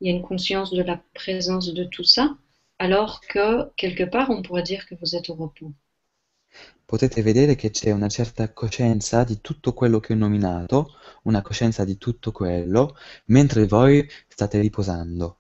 il 0.02 0.08
y 0.08 0.10
a 0.10 0.14
une 0.14 0.24
conscience 0.24 0.72
de 0.74 0.82
la 0.82 1.02
présence 1.14 1.72
de 1.72 1.86
tout 1.86 2.04
ça, 2.04 2.36
alors 2.80 3.22
que 3.22 3.72
quelque 3.78 4.04
part 4.04 4.30
on 4.32 4.42
pourrait 4.42 4.64
dire 4.64 4.86
que 4.88 4.96
vous 4.96 5.16
êtes 5.16 5.30
au 5.30 5.36
repos. 5.36 5.72
Potete 6.86 7.22
vedere 7.22 7.56
che 7.56 7.72
c'è 7.72 7.92
una 7.92 8.10
certa 8.10 8.52
coscienza 8.54 9.24
di 9.24 9.40
tutto 9.42 9.74
quello 9.74 10.00
che 10.00 10.14
ho 10.14 10.16
nominato, 10.16 10.94
una 11.24 11.42
coscienza 11.42 11.84
di 11.86 11.98
tutto 11.98 12.32
quello, 12.32 12.96
mentre 13.26 13.66
voi 13.66 14.08
state 14.28 14.60
riposando. 14.60 15.38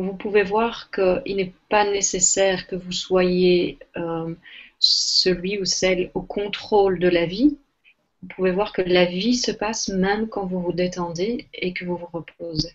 Vous 0.00 0.14
pouvez 0.14 0.42
voir 0.42 0.90
qu'il 0.90 1.36
n'est 1.36 1.52
pas 1.68 1.84
nécessaire 1.84 2.66
que 2.66 2.76
vous 2.76 2.92
soyez 2.92 3.78
euh, 3.96 4.34
celui 4.78 5.60
ou 5.60 5.64
celle 5.64 6.10
au 6.14 6.22
contrôle 6.22 6.98
de 6.98 7.08
la 7.08 7.26
vie. 7.26 7.58
Vous 8.22 8.28
pouvez 8.28 8.52
voir 8.52 8.72
que 8.72 8.82
la 8.82 9.04
vie 9.04 9.36
se 9.36 9.50
passe 9.50 9.88
même 9.88 10.28
quand 10.28 10.46
vous 10.46 10.60
vous 10.60 10.72
détendez 10.72 11.48
et 11.52 11.72
que 11.72 11.84
vous 11.84 11.96
vous 11.96 12.08
reposez. 12.12 12.72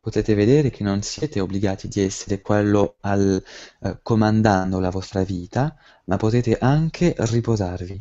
Potete 0.00 0.34
vedere 0.34 0.68
che 0.68 0.84
non 0.84 1.00
siete 1.00 1.40
obbligati 1.40 1.88
di 1.88 2.02
essere 2.02 2.42
quello 2.42 2.96
al, 3.00 3.42
eh, 3.82 3.96
comandando 4.02 4.78
la 4.78 4.90
vostra 4.90 5.24
vita, 5.24 5.74
ma 6.04 6.18
potete 6.18 6.58
anche 6.60 7.14
riposarvi. 7.16 7.98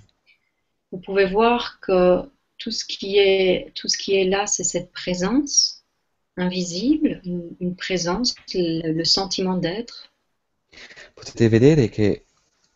Vous 0.91 0.99
pouvez 0.99 1.25
voir 1.25 1.79
que 1.79 2.29
tout 2.57 2.71
ce 2.71 2.83
qui 2.83 3.17
est, 3.17 3.71
tout 3.73 3.87
ce 3.87 3.97
qui 3.97 4.15
est 4.15 4.25
là, 4.25 4.45
c'est 4.47 4.65
cette 4.65 4.91
présence 4.91 5.82
invisible, 6.37 7.21
une, 7.25 7.55
une 7.59 7.75
présence, 7.75 8.35
le, 8.53 8.91
le 8.91 9.03
sentiment 9.05 9.57
d'être. 9.57 10.11
Potete 11.13 11.49
vedere 11.49 11.89
che 11.89 12.25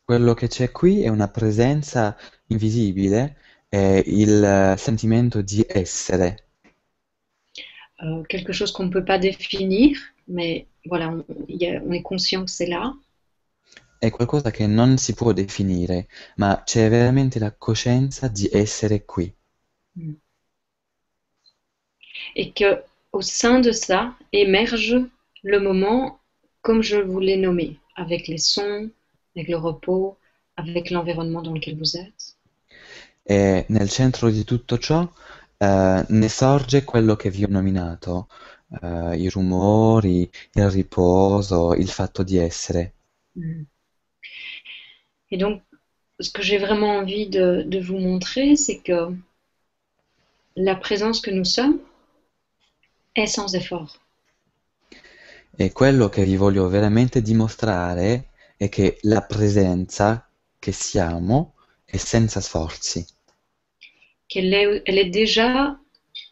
quello 0.03 0.33
che 0.33 0.47
c'è 0.47 0.71
qui 0.71 1.01
è 1.01 1.09
una 1.09 1.27
presenza 1.27 2.15
invisibile, 2.47 3.37
è 3.67 4.01
il 4.05 4.75
sentimento 4.77 5.41
di 5.41 5.65
essere. 5.67 6.45
Euh, 8.03 8.23
quelque 8.29 8.53
chose 8.53 8.71
qu'on 8.71 8.85
ne 8.85 8.91
peut 8.91 9.03
pas 9.05 9.17
définir, 9.17 9.97
mais 10.27 10.67
voilà, 10.85 11.09
on, 11.09 11.25
y 11.47 11.65
a- 11.65 11.81
on 11.83 11.91
est 11.91 12.03
conscient 12.03 12.45
que 12.45 12.51
c'est 12.51 12.67
là. 12.67 12.93
È 13.99 14.09
qualcosa 14.11 14.49
che 14.51 14.65
non 14.65 14.97
si 14.97 15.13
può 15.13 15.33
definire, 15.33 16.07
ma 16.37 16.61
c'è 16.63 16.87
veramente 16.89 17.37
la 17.39 17.53
coscienza 17.57 18.27
di 18.27 18.47
essere 18.51 19.03
qui. 19.05 19.31
Et 22.35 22.53
que 22.53 22.83
au 23.11 23.21
sein 23.21 23.59
de 23.59 23.71
ça 23.71 24.13
émerge 24.31 24.95
le 25.43 25.59
moment 25.59 26.19
comme 26.61 26.81
je 26.81 26.97
vous 26.97 27.19
l'ai 27.19 27.37
nommé, 27.37 27.79
avec 27.95 28.27
les 28.27 28.37
sons, 28.37 28.89
avec 29.35 29.47
le 29.47 29.57
repos, 29.57 30.17
avec 30.57 30.89
l'environnement 30.89 31.41
dans 31.41 31.53
lequel 31.53 31.77
vous 31.77 31.95
êtes. 31.95 32.35
E 33.29 33.65
nel 33.69 33.89
centro 33.89 34.29
di 34.29 34.43
tutto 34.45 34.77
ciò 34.77 35.09
eh, 35.57 36.05
ne 36.07 36.29
sorge 36.29 36.83
quello 36.85 37.15
che 37.15 37.29
vi 37.29 37.43
ho 37.43 37.47
nominato, 37.49 38.27
eh, 38.81 39.17
i 39.17 39.29
rumori, 39.29 40.29
il 40.53 40.69
riposo, 40.69 41.73
il 41.73 41.89
fatto 41.89 42.23
di 42.23 42.37
essere. 42.37 42.93
Mm. 43.37 43.63
Et 45.29 45.37
donc, 45.37 45.61
ce 46.19 46.31
que 46.31 46.41
j'ai 46.41 46.57
vraiment 46.57 46.97
envie 46.97 47.27
de, 47.27 47.63
de 47.65 47.79
vous 47.79 47.99
montrer, 47.99 48.55
c'est 48.55 48.79
que 48.79 49.13
la 50.55 50.75
présence 50.75 51.21
que 51.21 51.31
nous 51.31 51.45
sommes 51.45 51.79
est 53.17 53.27
sans 53.35 53.53
effort. 53.55 53.99
E 55.59 55.71
quello 55.71 56.07
che 56.09 56.23
vi 56.23 56.35
voglio 56.37 56.67
veramente 56.67 57.21
dimostrare 57.21 58.29
è 58.57 58.69
che 58.69 58.97
la 59.01 59.21
presenza 59.21 60.27
che 60.59 60.71
siamo 60.71 61.53
è 61.85 61.97
senza 61.97 62.41
sforzi, 62.41 63.05
Qu'elle 64.27 64.53
est, 64.53 64.81
elle 64.85 64.99
est 64.99 65.09
déjà 65.09 65.79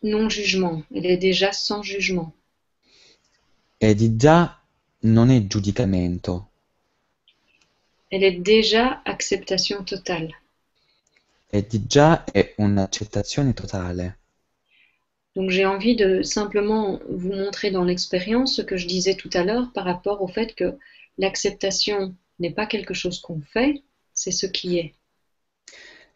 non-jugement, 0.03 0.83
elle 0.93 1.05
est 1.11 1.17
déjà 1.17 1.51
sans 1.53 1.81
jugement. 1.81 2.33
e 3.77 3.93
di 3.95 4.15
già 4.15 4.59
non 5.01 5.29
è 5.29 5.45
giudicamento, 5.47 6.49
Elle 8.09 8.25
est 8.27 8.41
déjà 8.41 9.01
acceptation 9.03 9.83
totale. 9.85 10.41
e 11.49 11.65
di 11.65 11.85
già 11.87 12.23
è 12.25 12.53
un'accettazione 12.57 13.53
totale. 13.53 14.17
Donc 15.35 15.49
j'ai 15.49 15.65
envie 15.65 15.95
de 15.95 16.21
simplement 16.21 16.99
vous 17.09 17.33
montrer 17.33 17.69
dans 17.71 17.83
l'expérience 17.83 18.55
ce 18.55 18.61
que 18.61 18.77
je 18.77 18.87
disais 18.87 19.15
tout 19.15 19.29
à 19.33 19.43
l'heure 19.43 19.71
par 19.73 19.83
rapport 19.85 20.21
au 20.21 20.27
fait 20.27 20.55
que 20.55 20.77
l'acceptation 21.17 22.15
n'est 22.39 22.53
pas 22.53 22.65
quelque 22.65 22.93
chose 22.93 23.19
qu'on 23.19 23.41
fait, 23.41 23.83
c'est 24.13 24.31
ce 24.31 24.45
qui 24.45 24.77
est. 24.77 24.93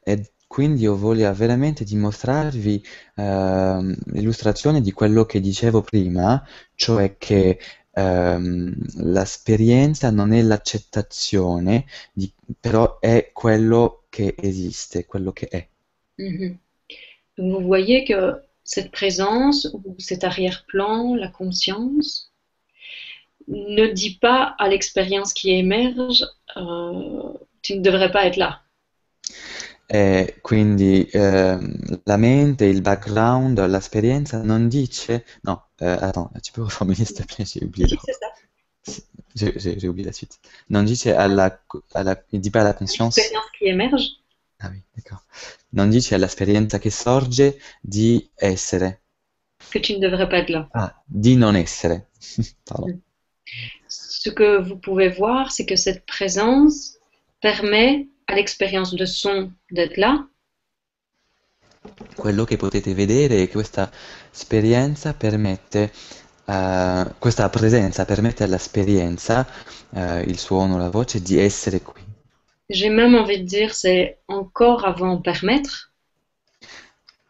E 0.05 0.31
quindi 0.47 0.83
io 0.83 0.95
voglio 0.95 1.31
veramente 1.33 1.83
dimostrarvi 1.83 2.83
ehm, 3.15 3.95
l'illustrazione 4.13 4.81
di 4.81 4.91
quello 4.91 5.25
che 5.25 5.39
dicevo 5.39 5.81
prima, 5.81 6.43
cioè 6.73 7.17
che 7.17 7.59
ehm, 7.91 8.73
l'esperienza 9.11 10.09
non 10.09 10.31
è 10.33 10.41
l'accettazione, 10.41 11.85
di- 12.13 12.33
però 12.59 12.99
è 12.99 13.29
quello 13.33 14.05
che 14.09 14.33
esiste, 14.39 15.05
quello 15.05 15.31
che 15.31 15.47
è. 15.47 15.67
Donc 17.37 17.51
vous 17.61 17.67
voyez 17.67 18.05
que 18.05 18.48
cette 18.69 18.91
présence 18.91 19.67
ou 19.73 19.95
cet 19.97 20.23
arrière-plan, 20.23 21.15
la 21.15 21.27
conscience, 21.27 22.31
ne 23.47 23.87
dit 23.87 24.19
pas 24.21 24.55
à 24.59 24.69
l'expérience 24.69 25.33
qui 25.33 25.49
émerge, 25.49 26.23
euh, 26.55 27.33
tu 27.63 27.77
ne 27.77 27.81
devrais 27.81 28.11
pas 28.11 28.27
être 28.27 28.37
là. 28.37 28.61
E 29.91 30.35
quindi 30.43 31.07
ehm, 31.13 31.99
la 32.05 32.17
mente, 32.17 32.61
il 32.61 32.83
background, 32.83 33.59
l'esperienza 33.59 34.37
non 34.43 34.67
dice... 34.67 35.23
No, 35.43 35.57
euh, 35.81 35.97
attends, 35.99 36.29
tu 36.43 36.51
peux 36.51 36.61
reformuler 36.61 37.05
s'il 37.05 37.15
te 37.15 37.23
plaît, 37.23 37.45
j'ai 37.51 37.65
oublié. 37.65 37.87
le- 37.87 37.97
C'est 38.05 38.13
ça. 38.13 38.29
J'ai 39.79 39.87
oublié 39.87 40.05
la 40.05 40.13
suite. 40.13 40.39
Non 40.69 40.83
dice 40.83 41.07
alla, 41.07 41.59
alla- 41.95 42.21
il 42.31 42.39
dit 42.39 42.51
pas 42.51 42.61
alla 42.61 42.73
conscience. 42.73 43.17
L'expérience 43.17 43.49
qui 43.57 43.65
émerge, 43.65 44.05
Ah 44.59 44.71
d'accord. 44.93 45.23
Non 45.69 45.89
dice 45.89 46.15
all'esperienza 46.15 46.79
che 46.79 46.89
sorge 46.89 47.59
di 47.81 48.29
essere. 48.35 49.01
que 49.71 49.79
tu 49.79 49.93
ne 49.93 49.99
devrais 49.99 50.27
pas 50.27 50.39
être 50.39 50.49
là. 50.49 50.67
Ah, 50.71 51.01
di 51.05 51.35
non 51.35 51.55
essere. 51.55 52.09
Pardon. 52.63 52.99
Ce 53.87 54.29
que 54.31 54.61
vous 54.61 54.77
pouvez 54.77 55.09
voir, 55.09 55.51
c'est 55.51 55.65
que 55.65 55.75
cette 55.75 56.05
présence 56.05 56.97
permet 57.41 58.07
à 58.27 58.35
l'expérience 58.35 58.93
de 58.93 59.05
son 59.05 59.51
d'être 59.71 59.97
là, 59.97 60.27
Quello 62.13 62.43
che 62.43 62.57
potete 62.57 62.93
vedere 62.93 63.35
è 63.35 63.45
che 63.45 63.53
questa 63.53 63.89
esperienza 64.31 65.13
permette, 65.13 65.91
eh, 66.45 67.13
questa 67.17 67.49
presenza 67.49 68.03
permette 68.03 68.43
all'esperienza, 68.43 69.47
eh, 69.91 70.21
il 70.23 70.37
suono, 70.37 70.77
la 70.77 70.89
voce, 70.89 71.21
di 71.21 71.39
essere 71.39 71.81
qui. 71.81 72.08
J'ai 72.69 72.89
même 72.89 73.15
envie 73.15 73.39
de 73.39 73.45
dire, 73.45 73.73
c'est 73.73 74.17
encore 74.27 74.85
avant 74.85 75.17
permettre, 75.17 75.91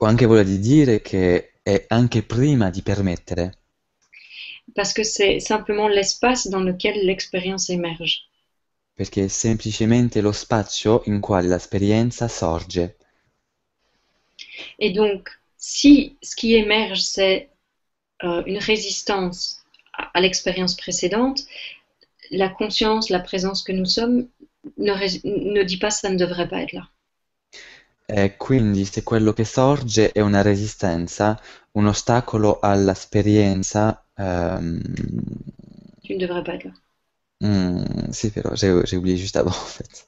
Ho 0.02 0.06
anche 0.06 0.26
di 0.46 0.60
dire 0.60 1.02
che 1.02 1.54
è 1.62 1.86
anche 1.90 2.24
prima 2.24 2.70
di 2.70 2.82
permettere, 2.82 3.58
parce 4.76 4.94
que 4.94 5.04
c'est 5.04 5.40
simplement 5.40 5.88
l'espace 5.90 6.48
dans 6.48 6.62
lequel 6.64 7.06
l'expérience 7.06 7.70
émerge. 7.70 8.28
perché 9.00 9.24
è 9.24 9.28
semplicemente 9.30 10.20
lo 10.20 10.34
spazio 10.34 11.04
in 11.06 11.22
quale 11.22 11.48
l'esperienza 11.48 12.28
sorge. 12.28 12.98
Et 14.78 14.92
donc, 14.92 15.30
si 15.58 16.18
ce 16.22 16.36
qui 16.36 16.54
émerge, 16.56 17.02
c'est 17.02 17.50
euh, 18.24 18.44
une 18.46 18.58
résistance 18.58 19.64
à, 19.94 20.12
à 20.14 20.20
l'expérience 20.20 20.76
précédente, 20.76 21.46
la 22.30 22.50
conscience, 22.50 23.10
la 23.10 23.22
présence 23.22 23.64
que 23.64 23.72
nous 23.72 23.86
sommes 23.86 24.28
ne, 24.78 25.64
dit 25.64 25.78
pas 25.78 25.92
ça 25.92 26.10
ne 26.10 26.18
devrait 26.18 26.48
pas 26.48 26.62
être 26.64 26.74
là. 26.74 26.90
E 28.08 28.36
quindi 28.36 28.84
se 28.86 29.04
quello 29.04 29.32
che 29.34 29.46
sorge 29.46 30.12
è 30.12 30.20
una 30.20 30.42
resistenza, 30.42 31.40
un 31.74 31.86
ostacolo 31.86 32.60
all'esperienza, 32.60 34.04
ehm, 34.16 34.82
Tu 36.04 36.14
ne 36.14 36.20
devrais 36.20 36.44
pas 36.44 36.56
être 36.56 36.66
là. 36.66 36.74
hmm, 37.42 38.12
sì, 38.12 38.32
però 38.32 38.56
j'ai 38.56 38.82
j'ai 38.86 38.98
oublié 38.98 39.18
juste 39.18 39.36
avant 39.38 39.52
en 39.52 39.66
fait. 39.78 40.08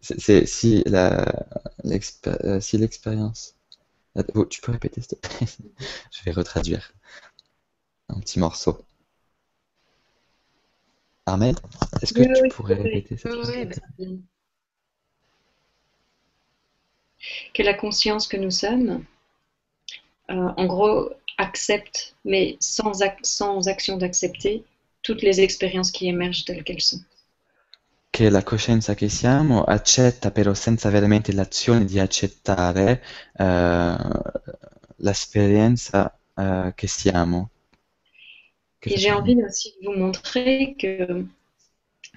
C'est 0.00 0.20
c'est- 0.20 0.46
si 0.46 0.82
la 0.86 1.24
l'expé- 1.84 2.60
si 2.60 2.78
l'expérience. 2.78 3.54
Oh, 4.34 4.46
tu 4.46 4.60
peux 4.62 4.72
répéter 4.72 5.00
s'il 5.02 5.18
te 5.18 5.28
plaît? 5.28 5.48
Je 6.12 6.24
vais 6.24 6.32
retraduire 6.32 6.92
un 8.10 8.20
petit 8.20 8.38
morceau. 8.38 8.84
Ahmed, 11.32 11.58
est-ce 12.02 12.12
que 12.12 12.22
Oui, 12.22 12.26
tu 12.32 12.42
oui, 12.42 12.48
pourrais 12.48 12.74
oui. 12.84 12.90
répéter 12.90 13.16
cette 13.16 13.32
chose? 13.32 13.52
ben, 13.98 14.22
Que 17.52 17.62
la 17.62 17.74
conscience 17.74 18.26
que 18.26 18.38
nous 18.38 18.50
sommes, 18.50 19.04
euh, 20.30 20.48
en 20.56 20.66
gros, 20.66 21.10
accepte, 21.38 22.14
mais 22.24 22.56
sans, 22.60 23.02
ac- 23.02 23.18
sans 23.22 23.68
action 23.68 23.96
d'accepter, 23.96 24.64
toutes 25.02 25.22
les 25.22 25.40
expériences 25.40 25.90
qui 25.90 26.08
émergent 26.08 26.44
telles 26.44 26.64
qu'elles 26.64 26.80
sont. 26.80 27.00
Che 28.10 28.28
la 28.28 28.42
coscienza 28.42 28.92
che 28.94 29.08
siamo 29.08 29.62
accetta 29.64 30.30
però 30.30 30.52
senza 30.52 30.90
veramente 30.90 31.32
l'azione 31.32 31.86
di 31.86 31.98
accettare 31.98 33.02
eh, 33.32 33.96
l'esperienza 34.96 36.18
eh, 36.34 36.72
che 36.74 36.86
siamo. 36.86 37.50
Et 38.84 38.96
j'ai 38.96 39.12
envie 39.12 39.36
aussi 39.44 39.74
de 39.82 39.86
vous 39.86 39.94
montrer 39.98 40.76
que 40.78 41.24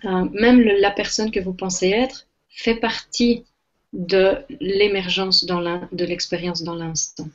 euh, 0.05 0.25
même 0.31 0.61
le- 0.61 0.79
la 0.79 0.91
personne 0.91 1.31
que 1.31 1.39
vous 1.39 1.53
pensez 1.53 1.89
être 1.89 2.27
fait 2.49 2.75
partie 2.75 3.45
de 3.93 4.37
l'émergence 4.59 5.45
de 5.45 6.05
l'expérience 6.05 6.63
dans 6.63 6.75
l'instant. 6.75 7.27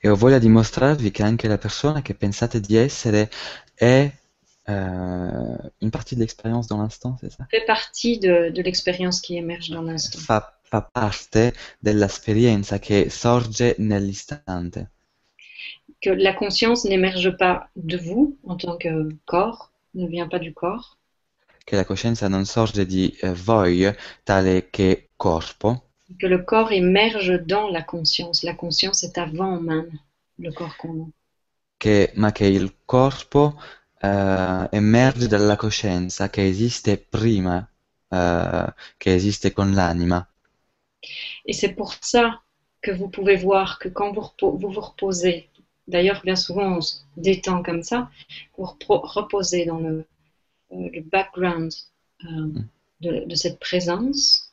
E 0.00 0.08
ho 0.08 0.16
voglia 0.16 0.38
di 0.38 0.48
mostrarvi 0.48 1.10
che 1.10 1.22
anche 1.22 1.48
la 1.48 1.58
persona 1.58 2.02
che 2.02 2.14
pensate 2.14 2.60
di 2.60 2.76
essere 2.76 3.30
è 3.74 4.10
eh, 4.64 4.72
une 4.72 5.90
partie 5.90 6.14
de 6.16 6.20
l'expérience 6.20 6.66
dans 6.68 6.78
l'instant, 6.78 7.16
c'est 7.20 7.30
ça? 7.30 7.46
Fait 7.50 7.64
partie 7.66 8.18
de, 8.18 8.50
de 8.50 8.62
l'expérience 8.62 9.20
qui 9.20 9.36
émerge 9.36 9.70
dans 9.70 9.82
l'instant. 9.82 10.18
Fa, 10.20 10.58
fa 10.62 10.82
parte 10.82 11.54
dell'esperienza 11.78 12.78
che 12.78 13.10
sorge 13.10 13.74
nell'istante. 13.78 14.90
Que 16.00 16.10
la 16.10 16.32
conscience 16.32 16.84
n'émerge 16.86 17.36
pas 17.36 17.70
de 17.76 17.96
vous 17.96 18.36
en 18.42 18.56
tant 18.56 18.76
que 18.76 19.08
corps, 19.26 19.70
ne 19.94 20.08
vient 20.08 20.26
pas 20.26 20.40
du 20.40 20.52
corps, 20.52 20.98
Che 21.64 21.76
la 21.76 21.84
coscienza 21.84 22.26
non 22.26 22.44
sorge 22.46 22.84
di 22.84 23.10
eh, 23.20 23.32
voi 23.32 23.86
tale 24.24 24.70
che 24.70 25.10
corpo, 25.14 25.90
que 26.20 26.26
le 26.26 26.36
corps 26.44 26.70
émerge 26.72 27.32
dans 27.46 27.68
la 27.70 27.80
conscience. 27.80 28.42
La 28.42 28.52
conscience 28.52 29.04
est 29.04 29.16
avant 29.16 29.58
même 29.58 29.90
le 30.38 30.52
corps 30.52 30.76
qu'on 30.76 31.04
a. 31.04 31.06
che- 31.76 32.12
ma 32.16 32.30
che 32.32 32.46
il 32.46 32.78
corpo 32.84 33.60
eh, 34.00 34.68
emerge 34.70 35.26
dalla 35.28 35.56
coscienza 35.56 36.30
che 36.30 36.46
esiste 36.46 36.98
prima, 36.98 37.66
eh, 38.08 38.74
che 38.96 39.14
esiste 39.14 39.52
con 39.52 39.72
l'anima. 39.74 40.26
Et 41.46 41.52
c'est 41.52 41.74
pour 41.74 41.94
ça 42.00 42.40
que 42.82 42.92
vous 42.92 43.08
pouvez 43.08 43.34
voir 43.36 43.78
que 43.80 43.88
quand 43.88 44.12
vous 44.12 44.26
vous, 44.58 44.70
vous 44.70 44.80
reposez, 44.80 45.48
d'ailleurs 45.88 46.22
bien 46.24 46.36
souvent 46.36 46.76
on 46.76 46.80
se 46.80 46.96
détend 47.16 47.62
comme 47.62 47.82
ça, 47.82 48.10
vous 48.56 48.64
repro- 48.66 49.02
reposez 49.04 49.64
dans 49.66 49.78
le, 49.80 50.06
euh, 50.72 50.90
le 50.92 51.02
background 51.02 51.72
euh, 52.24 52.48
de, 53.00 53.24
de 53.26 53.34
cette 53.34 53.58
présence, 53.60 54.52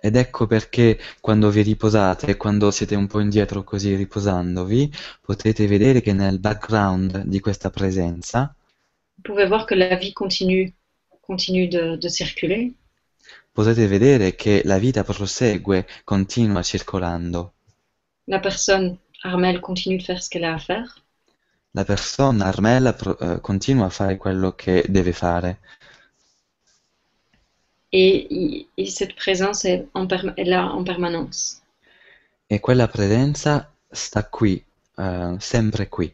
Ed 0.00 0.16
ecco 0.16 0.46
perché 0.46 0.98
quando 1.20 1.50
vi 1.50 1.62
riposate, 1.62 2.36
quando 2.36 2.70
siete 2.70 2.94
un 2.96 3.06
po' 3.06 3.20
indietro 3.20 3.64
così 3.64 3.94
riposandovi, 3.94 4.90
potete 5.20 5.66
vedere 5.66 6.00
che 6.00 6.12
nel 6.12 6.38
background 6.38 7.24
di 7.24 7.40
questa 7.40 7.70
presenza 7.70 8.54
vous 9.16 9.22
pouvez 9.22 9.46
voir 9.46 9.66
que 9.66 9.74
la 9.74 9.96
vie 9.96 10.12
continue, 10.12 10.72
continue 11.20 11.68
de, 11.68 11.96
de 11.96 12.08
circuler. 12.08 12.72
potete 13.52 13.86
vedere 13.88 14.34
che 14.36 14.62
la 14.64 14.78
vita 14.78 15.02
prosegue, 15.02 15.86
continua 16.04 16.62
circolando. 16.62 17.52
La 18.26 18.40
personne, 18.40 18.98
Armel, 19.22 19.60
continue 19.60 19.98
de 19.98 20.02
faire 20.02 20.20
ce 20.20 20.28
qu'elle 20.28 20.42
a 20.42 20.54
à 20.54 20.58
faire. 20.58 21.04
La 21.72 21.84
persona, 21.84 22.44
Armella, 22.46 22.92
pro- 22.92 23.16
eh, 23.18 23.40
continua 23.40 23.86
a 23.86 23.90
fare 23.90 24.18
quello 24.18 24.54
che 24.54 24.84
deve 24.86 25.12
fare 25.14 25.60
Et, 27.92 28.66
et 28.78 28.86
cette 28.86 29.14
présence 29.14 29.66
est, 29.66 29.86
en 29.92 30.08
est 30.08 30.44
là 30.44 30.72
en 30.72 30.84
permanence. 30.84 31.60
e 32.46 32.60
quella 32.60 32.88
presenza 32.88 33.72
sta 33.90 34.24
qui, 34.28 34.62
eh, 34.96 35.36
sempre 35.38 35.88
qui. 35.88 36.12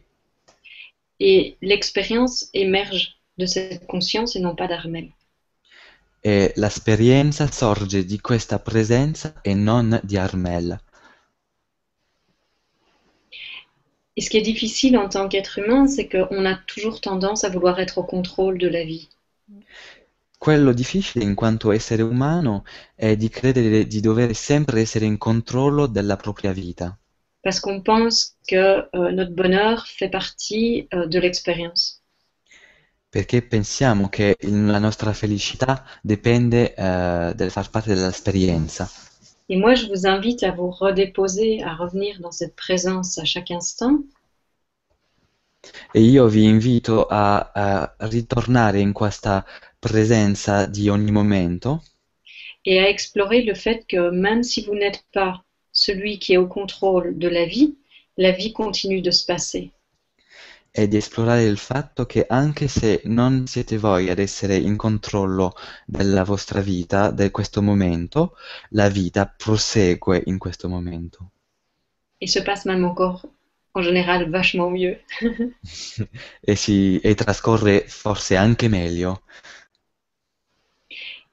Et 1.19 1.57
l'expérience 1.61 2.49
émerge 2.53 3.17
de 3.37 3.45
cette 3.45 3.85
conscience 3.85 4.37
et 4.37 4.39
non 4.39 4.55
pas 4.55 4.67
d'Armel. 4.67 5.11
E 6.21 6.51
l'esperienza 6.57 7.49
sorge 7.49 8.03
di 8.03 8.19
questa 8.19 8.59
presenza 8.59 9.41
e 9.41 9.53
non 9.53 9.97
di 10.03 10.17
Armella. 10.17 10.77
Et 14.17 14.21
ce 14.21 14.29
qui 14.29 14.37
est 14.37 14.41
difficile 14.41 14.97
en 14.97 15.09
tant 15.09 15.27
qu'être 15.27 15.59
humain, 15.59 15.87
c'est 15.87 16.07
qu'on 16.07 16.45
a 16.45 16.55
toujours 16.55 17.01
tendance 17.01 17.43
à 17.43 17.49
vouloir 17.49 17.79
être 17.79 17.97
au 17.97 18.03
contrôle 18.03 18.57
de 18.57 18.67
la 18.67 18.83
vie. 18.83 19.09
Quello 20.37 20.73
difficile 20.73 21.23
in 21.23 21.33
quanto 21.33 21.71
essere 21.71 22.01
umano 22.03 22.63
è 22.95 23.15
di 23.15 23.29
credere 23.29 23.87
di 23.87 23.99
dover 23.99 24.35
sempre 24.35 24.81
essere 24.81 25.05
in 25.05 25.17
controllo 25.17 25.87
della 25.87 26.15
propria 26.17 26.51
vita, 26.53 26.97
Parce 27.43 27.59
qu'on 27.59 27.81
pense 27.81 28.37
que 28.47 28.87
euh, 28.95 29.11
notre 29.11 29.33
bonheur 29.33 29.85
fait 29.87 30.09
partie 30.09 30.87
euh, 30.93 31.07
de 31.07 31.19
l'expérience. 31.19 32.01
perché 33.09 33.41
pensiamo 33.41 34.09
che 34.09 34.35
la 34.41 34.77
nostra 34.77 35.13
felicità 35.13 35.85
dipende 36.01 36.73
eh, 36.75 37.33
dal 37.33 37.49
far 37.49 37.69
parte 37.69 37.93
dell'esperienza. 37.93 38.89
Et 39.49 39.57
moi, 39.57 39.75
je 39.75 39.87
vous 39.87 40.07
invite 40.07 40.43
à 40.43 40.51
vous 40.51 40.71
redéposer, 40.71 41.61
à 41.63 41.75
revenir 41.75 42.19
dans 42.19 42.31
cette 42.31 42.55
présence 42.55 43.17
à 43.17 43.25
chaque 43.25 43.51
instant 43.51 43.99
E 45.95 45.99
io 45.99 46.27
vi 46.27 46.45
invito 46.45 47.07
a, 47.09 47.51
a 47.51 47.95
ritornare 48.07 48.79
in 48.79 48.91
questa 48.93 49.43
presenza 49.79 50.67
di 50.67 50.89
ogni 50.89 51.11
momento 51.11 51.81
et 52.65 52.79
à 52.79 52.89
explorer 52.89 53.43
le 53.43 53.53
fait 53.53 53.85
que 53.87 54.09
même 54.09 54.43
si 54.43 54.63
vous 54.63 54.75
n'êtes 54.75 55.05
pas 55.13 55.43
celui 55.71 56.19
qui 56.19 56.33
est 56.33 56.37
au 56.37 56.47
contrôle 56.47 57.17
de 57.17 57.27
la 57.27 57.45
vie, 57.45 57.77
la 58.17 58.31
vie 58.31 58.53
continue 58.53 59.01
de 59.01 59.11
se 59.11 59.25
passer. 59.25 59.71
E 60.77 60.89
di 60.89 60.97
esplorare 60.97 61.43
il 61.43 61.57
fatto 61.57 62.05
che 62.05 62.25
anche 62.27 62.67
se 62.67 63.01
non 63.05 63.47
siete 63.47 63.77
voi 63.77 64.09
ad 64.09 64.19
essere 64.19 64.57
in 64.57 64.75
controllo 64.75 65.53
della 65.85 66.25
vostra 66.25 66.59
vita, 66.59 67.11
di 67.11 67.31
questo 67.31 67.61
momento, 67.61 68.35
la 68.71 68.89
vita 68.89 69.25
prosegue 69.25 70.21
in 70.25 70.37
questo 70.37 70.67
momento. 70.67 71.31
Et 72.19 72.27
se 72.27 72.41
passe 72.43 72.65
même 72.65 72.83
encore, 72.83 73.25
en 73.73 73.83
général, 73.83 74.29
vachement 74.29 74.69
mieux. 74.69 74.97
E, 76.41 76.55
si, 76.55 76.99
e 76.99 77.15
trascorre 77.15 77.85
forse 77.87 78.35
anche 78.35 78.67
meglio. 78.67 79.21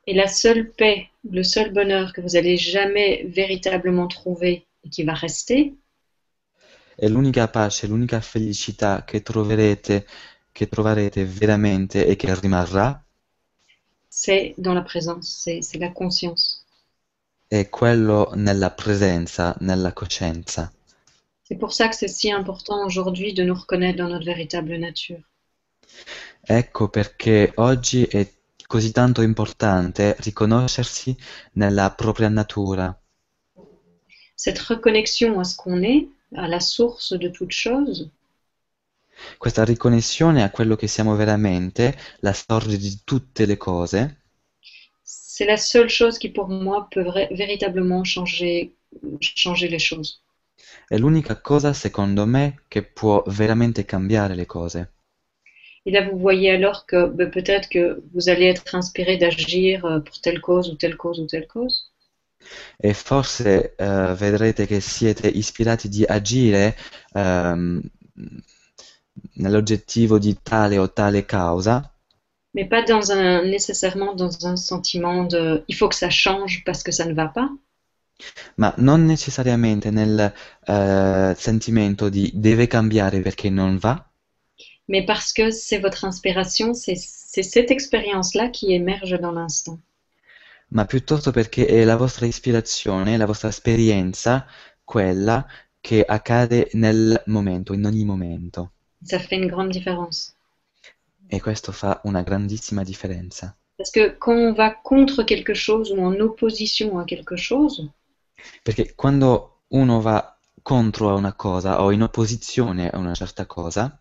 Et 0.06 0.14
la 0.14 0.28
seule 0.28 0.70
paix, 0.70 1.10
le 1.28 1.42
seul 1.42 1.72
bonheur 1.72 2.12
que 2.12 2.20
vous 2.20 2.36
allez 2.36 2.56
jamais 2.56 3.24
véritablement 3.24 4.06
trouver 4.06 4.66
et 4.84 4.88
qui 4.88 5.02
va 5.02 5.14
rester, 5.14 5.74
E 6.94 7.08
l'unica 7.08 7.48
pace, 7.48 7.86
l'unica 7.86 8.20
felicità 8.20 9.04
che 9.04 9.22
troverete, 9.22 10.06
che 10.52 10.68
troverete 10.68 11.24
veramente 11.24 12.06
e 12.06 12.16
che 12.16 12.34
rimarrà, 12.38 13.02
c'est 14.08 14.54
dans 14.58 14.74
la 14.74 14.82
présence, 14.82 15.26
c'est 15.26 15.62
c'est 15.62 15.80
la 15.80 15.92
conscience. 15.92 16.60
è 17.48 17.68
quello 17.68 18.32
nella 18.34 18.70
presenza, 18.70 19.54
nella 19.60 19.92
coscienza. 19.92 20.72
C'est 21.42 21.58
pour 21.58 21.72
ça 21.72 21.88
que 21.88 21.94
c'est 21.94 22.08
si 22.08 22.30
important 22.30 22.84
aujourd'hui 22.84 23.34
de 23.34 23.42
nous 23.44 23.54
reconnaître 23.54 23.98
dans 23.98 24.08
notre 24.08 24.24
véritable 24.24 24.76
nature. 24.78 25.22
Ecco 26.40 26.88
perché 26.88 27.52
oggi 27.56 28.04
è 28.04 28.26
così 28.66 28.90
tanto 28.90 29.20
importante 29.22 30.16
riconoscersi 30.20 31.14
nella 31.52 31.90
propria 31.90 32.28
natura, 32.30 32.96
Cette 34.34 34.60
reconnexion 34.62 35.38
à 35.38 35.44
ce 35.44 35.54
qu'on 35.54 35.82
est, 35.82 36.08
à 36.34 36.48
la 36.48 36.60
source 36.60 37.12
de 37.12 37.28
toute 37.28 37.52
chose, 37.52 38.10
questa 39.38 39.64
riconnessione 39.64 40.42
a 40.42 40.50
quello 40.50 40.76
che 40.76 40.86
siamo 40.86 41.14
veramente, 41.16 41.96
la 42.20 42.32
sorge 42.32 42.76
di 42.78 43.00
tutte 43.04 43.46
le 43.46 43.56
cose, 43.56 44.16
c'est 45.02 45.46
la 45.46 45.56
seule 45.56 45.88
chose 45.88 46.18
qui 46.18 46.30
pour 46.30 46.48
moi 46.48 46.88
peut 46.90 47.06
véritablement 47.30 48.04
changer, 48.04 48.74
changer 49.20 49.68
les 49.68 49.78
choses. 49.78 50.22
è 50.88 50.96
l'unica 50.96 51.40
cosa, 51.40 51.72
secondo 51.72 52.26
me, 52.26 52.62
che 52.68 52.82
può 52.82 53.22
veramente 53.26 53.84
cambiare 53.84 54.34
le 54.34 54.46
cose. 54.46 54.90
Et 55.84 55.90
là, 55.90 56.02
vous 56.08 56.18
voyez 56.18 56.50
alors 56.50 56.86
que 56.86 57.06
ben, 57.06 57.30
peut-être 57.30 57.68
que 57.68 58.02
vous 58.12 58.28
allez 58.28 58.46
être 58.46 58.74
inspiré 58.74 59.16
d'agir 59.16 59.84
euh, 59.84 60.00
pour 60.00 60.20
telle 60.20 60.40
cause 60.40 60.70
ou 60.70 60.76
telle 60.76 60.96
cause 60.96 61.18
ou 61.18 61.26
telle 61.26 61.46
cause. 61.46 61.91
E 62.76 62.94
forse 62.94 63.74
eh, 63.76 64.14
vedrete 64.16 64.66
che 64.66 64.80
siete 64.80 65.28
ispirati 65.28 65.88
di 65.88 66.04
agire 66.04 66.76
ehm, 67.12 67.80
nell'oggettivo 69.34 70.18
di 70.18 70.36
tale 70.42 70.78
o 70.78 70.92
tale 70.92 71.24
causa, 71.24 71.92
mais 72.54 72.68
pas 72.68 72.82
dans 72.82 73.10
un, 73.10 73.44
nécessairement 73.44 74.14
dans 74.14 74.46
un 74.46 74.56
sentiment 74.56 75.24
de 75.24 75.64
il 75.68 75.74
faut 75.74 75.88
que 75.88 75.94
ça 75.94 76.10
change 76.10 76.62
parce 76.64 76.82
que 76.82 76.92
ça 76.92 77.04
ne 77.04 77.14
va 77.14 77.28
pas, 77.28 77.50
ma 78.56 78.74
non 78.78 79.04
necessariamente 79.06 79.90
nel 79.90 80.32
eh, 80.66 81.34
sentimento 81.36 82.08
di 82.08 82.30
deve 82.34 82.66
cambiare 82.66 83.20
perché 83.20 83.50
non 83.50 83.76
va, 83.78 84.12
mais 84.88 85.04
parce 85.04 85.32
que 85.32 85.50
c'est 85.50 85.78
votre 85.78 86.04
inspiration, 86.04 86.74
c'est 86.74 86.96
c'est 86.96 87.42
cette 87.42 87.70
expérience-là 87.70 88.48
qui 88.48 88.74
émerge 88.74 89.18
dans 89.18 89.32
l'instant. 89.32 89.78
Ma 90.72 90.84
piuttosto 90.84 91.30
perché 91.30 91.66
è 91.66 91.84
la 91.84 91.96
vostra 91.96 92.26
ispirazione, 92.26 93.16
la 93.16 93.26
vostra 93.26 93.48
esperienza, 93.48 94.46
quella 94.84 95.46
che 95.80 96.04
accade 96.04 96.70
nel 96.72 97.22
momento, 97.26 97.72
in 97.72 97.84
ogni 97.84 98.04
momento. 98.04 98.72
Ça 99.02 99.18
fait 99.18 99.36
une 99.36 99.48
grande 99.48 99.70
différence. 99.72 100.34
E 101.26 101.40
questo 101.40 101.72
fa 101.72 102.00
una 102.04 102.22
grandissima 102.22 102.82
differenza. 102.82 103.56
Parce 103.76 103.90
que 103.90 104.16
quand 104.18 104.36
on 104.36 104.52
va 104.52 104.80
contre 104.82 105.24
quelque 105.24 105.54
chose 105.54 105.90
ou 105.90 106.00
en 106.00 106.20
opposition 106.20 106.98
à 106.98 107.04
quelque 107.04 107.36
chose, 107.36 107.90
Perché 108.62 108.94
quando 108.94 109.62
uno 109.68 110.00
va 110.00 110.36
contro 110.62 111.10
a 111.10 111.14
una 111.14 111.34
cosa 111.34 111.82
o 111.82 111.92
in 111.92 112.02
opposizione 112.02 112.90
a 112.90 112.98
una 112.98 113.14
certa 113.14 113.46
cosa, 113.46 113.98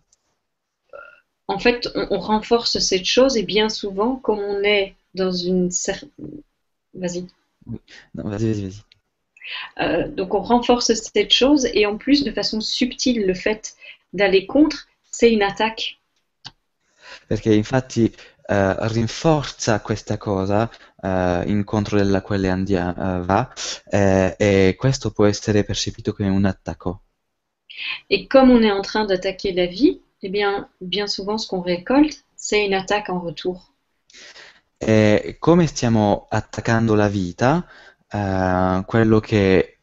en 1.47 1.59
fait, 1.59 1.89
on, 1.95 2.07
on 2.11 2.19
renforce 2.19 2.79
cette 2.79 3.05
chose 3.05 3.37
et 3.37 3.43
bien 3.43 3.69
souvent, 3.69 4.15
comme 4.15 4.39
on 4.39 4.63
est 4.63 4.95
dans 5.13 5.31
une 5.31 5.69
certaine... 5.69 6.09
Vas-y. 6.93 7.27
no, 8.13 8.23
vas-y, 8.23 8.47
vas-y, 8.47 8.63
vas-y. 8.63 8.83
Euh, 9.79 10.07
donc 10.07 10.33
on 10.33 10.41
renforce 10.41 10.93
cette 10.93 11.31
chose 11.31 11.67
et 11.73 11.85
en 11.85 11.97
plus 11.97 12.23
de 12.23 12.31
façon 12.31 12.61
subtile 12.61 13.25
le 13.25 13.33
fait 13.33 13.75
d'aller 14.13 14.45
contre, 14.45 14.87
c'est 15.09 15.31
une 15.31 15.41
attaque. 15.43 15.99
Perché 17.27 17.53
infatti 17.53 18.05
eh, 18.05 18.75
rinforza 18.87 19.81
questa 19.81 20.17
cosa 20.17 20.69
eh, 21.01 21.43
incontro 21.47 21.97
della 21.97 22.21
quale 22.21 22.49
andia- 22.49 22.93
eh, 22.93 23.21
va 23.21 23.51
eh, 23.89 24.35
e 24.37 24.75
questo 24.77 25.11
può 25.11 25.25
essere 25.25 25.63
percepito 25.63 26.13
come 26.13 26.29
un 26.29 26.45
attacco. 26.45 27.01
Et 28.09 28.27
comme 28.27 28.51
on 28.51 28.61
est 28.61 28.71
en 28.71 28.81
train 28.81 29.05
d'attaquer 29.05 29.53
la 29.53 29.65
vie, 29.65 30.01
eh 30.21 30.29
bien, 30.29 30.69
bien 30.81 31.07
souvent 31.07 31.37
ce 31.37 31.47
qu'on 31.47 31.61
récolte, 31.61 32.25
c'est 32.35 32.65
une 32.65 32.73
attaque 32.73 33.09
en 33.09 33.19
retour. 33.19 33.71
E 34.83 35.35
come 35.37 35.67
stiamo 35.67 36.25
attaccando 36.27 36.95
la 36.95 37.07
vita, 37.07 37.67
eh, 38.09 38.83
quello 38.87 39.19
che 39.19 39.77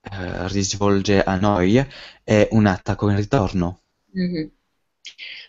eh, 0.00 0.48
risvolge 0.48 1.22
a 1.24 1.36
noi 1.36 1.84
è 2.22 2.48
un 2.52 2.66
attacco 2.66 3.08
in 3.10 3.16
ritorno. 3.16 3.80
Mhm. 4.14 4.50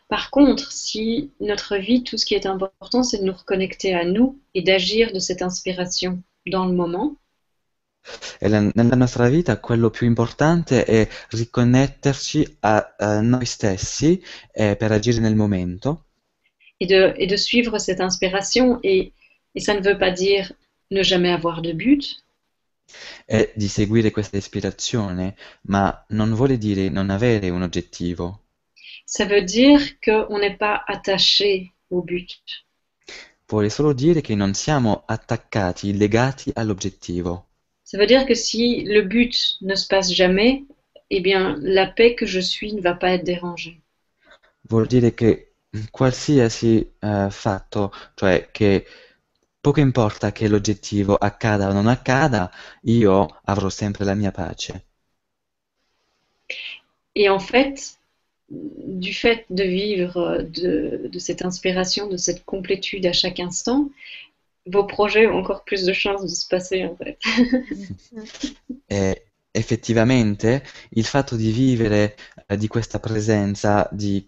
Par 0.07 0.29
contre, 0.29 0.65
si 0.71 1.31
notre 1.39 1.77
vie, 1.77 2.01
tout 2.01 2.17
ce 2.17 2.25
qui 2.25 2.33
est 2.35 2.47
important, 2.47 3.03
c'est 3.03 3.19
de 3.19 3.25
nous 3.25 3.37
reconnecter 3.37 3.93
à 3.93 4.05
nous 4.05 4.39
et 4.55 4.63
d'agir 4.63 5.11
de 5.13 5.19
cette 5.19 5.41
inspiration 5.43 6.23
dans 6.47 6.65
le 6.65 6.73
moment, 6.73 7.15
E 8.39 8.47
la- 8.47 8.69
nella 8.73 8.95
nostra 8.95 9.27
vita 9.29 9.59
quello 9.59 9.89
più 9.89 10.05
importante 10.05 10.85
è 10.85 11.07
riconnetterci 11.29 12.57
a, 12.59 12.95
a 12.97 13.21
noi 13.21 13.45
stessi 13.45 14.21
eh, 14.51 14.75
per 14.75 14.91
agire 14.91 15.19
nel 15.19 15.35
momento 15.35 16.04
et 16.79 16.85
de, 16.87 17.13
et 17.17 17.27
de 17.27 17.35
suivre 17.35 17.77
cette 17.79 18.01
inspiration. 18.01 18.79
Et, 18.83 19.13
et 19.55 19.59
ça 19.59 19.73
ne 19.73 19.81
veut 19.81 19.97
pas 19.97 20.11
dire 20.11 20.51
ne 20.91 21.03
jamais 21.03 21.31
avoir 21.31 21.61
de 21.61 21.71
but, 21.71 22.25
e 23.25 23.51
di 23.55 23.67
seguire 23.67 24.11
questa 24.11 24.37
ispirazione, 24.37 25.35
ma 25.61 26.05
non 26.09 26.33
vuole 26.35 26.57
dire 26.57 26.89
non 26.89 27.09
avere 27.09 27.49
un 27.49 27.63
oggettivo, 27.63 28.41
ça 29.05 29.25
veut 29.25 29.43
dire 29.43 29.99
qu'on 30.03 30.39
n'est 30.39 30.57
pas 30.57 30.83
attaché 30.87 31.71
au 31.89 32.01
but. 32.01 32.65
Vuole 33.47 33.69
solo 33.69 33.93
dire 33.93 34.21
che 34.21 34.35
non 34.35 34.53
siamo 34.53 35.03
attaccati, 35.05 35.95
legati 35.95 36.51
all'obiettivo. 36.53 37.45
Ça 37.83 37.97
veut 37.97 38.07
dire 38.07 38.25
que 38.25 38.33
si 38.33 38.83
le 38.83 39.03
but 39.03 39.57
ne 39.61 39.75
se 39.75 39.85
passe 39.87 40.11
jamais, 40.11 40.63
eh 41.09 41.21
bien, 41.21 41.55
la 41.61 41.85
paix 41.85 42.15
que 42.15 42.25
je 42.25 42.39
suis 42.39 42.73
ne 42.73 42.81
va 42.81 42.95
pas 42.95 43.11
être 43.11 43.23
dérangée. 43.23 43.79
Vuol 44.67 44.87
dire 44.87 45.13
che 45.13 45.44
qualsiasi 45.91 46.93
eh, 46.99 47.27
fatto, 47.29 47.91
cioè 48.13 48.49
che 48.51 48.85
poco 49.59 49.79
importa 49.79 50.31
che 50.31 50.47
l'oggettivo 50.47 51.15
accada 51.15 51.69
o 51.69 51.73
non 51.73 51.87
accada, 51.87 52.51
io 52.83 53.39
avrò 53.45 53.69
sempre 53.69 54.05
la 54.05 54.13
mia 54.13 54.31
pace. 54.31 54.85
Et 57.15 57.29
en 57.29 57.39
fait, 57.39 57.97
du 58.49 59.13
fait 59.13 59.45
de 59.49 59.63
vivre 59.63 60.43
de, 60.43 61.09
de 61.11 61.19
cette 61.19 61.43
inspiration, 61.43 62.07
de 62.07 62.17
cette 62.17 62.45
complétude 62.45 63.05
à 63.05 63.13
chaque 63.13 63.39
instant, 63.39 63.89
vos 64.67 64.85
projets 64.85 65.27
ont 65.27 65.39
encore 65.39 65.63
plus 65.63 65.83
de 65.83 65.93
chances 65.93 66.23
de 66.23 66.27
se 66.27 66.47
passer 66.47 66.85
en 66.85 66.95
fait. 66.95 67.17
E 68.87 69.25
effettivamente 69.51 70.63
il 70.91 71.05
fatto 71.05 71.35
di 71.35 71.51
vivere 71.51 72.15
eh, 72.45 72.57
di 72.57 72.67
questa 72.67 72.99
presenza, 72.99 73.87
di 73.91 74.23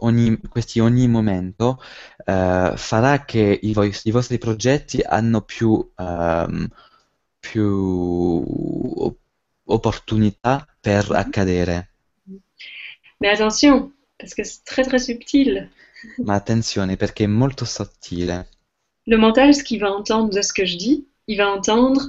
ogni, 0.00 0.38
questi 0.48 0.80
ogni 0.80 1.08
momento, 1.08 1.80
eh, 2.24 2.72
farà 2.76 3.24
che 3.24 3.58
i, 3.62 3.72
voi- 3.72 3.94
i 4.04 4.10
vostri 4.10 4.38
progetti 4.38 5.00
hanno 5.00 5.42
più, 5.42 5.90
ehm, 5.96 6.68
più 7.38 8.42
op- 8.96 9.18
opportunità 9.64 10.66
per 10.80 11.10
accadere. 11.12 11.88
Mais 13.20 13.32
attention, 13.32 13.92
parce 14.18 14.34
que 14.34 14.44
c'est 14.44 14.64
très 14.64 14.84
très 14.84 14.98
subtil. 14.98 15.68
Ma 16.24 16.34
attenzione 16.34 16.96
perché 16.96 17.24
è 17.24 17.26
molto 17.26 17.64
sottile. 17.64 18.48
Le 19.06 19.16
mental, 19.16 19.54
ce 19.54 19.62
qu'il 19.62 19.80
va 19.80 19.90
entendre 19.90 20.30
de 20.30 20.42
ce 20.42 20.52
que 20.52 20.64
je 20.64 20.76
dis, 20.76 21.04
il 21.26 21.36
va 21.36 21.50
entendre, 21.50 22.00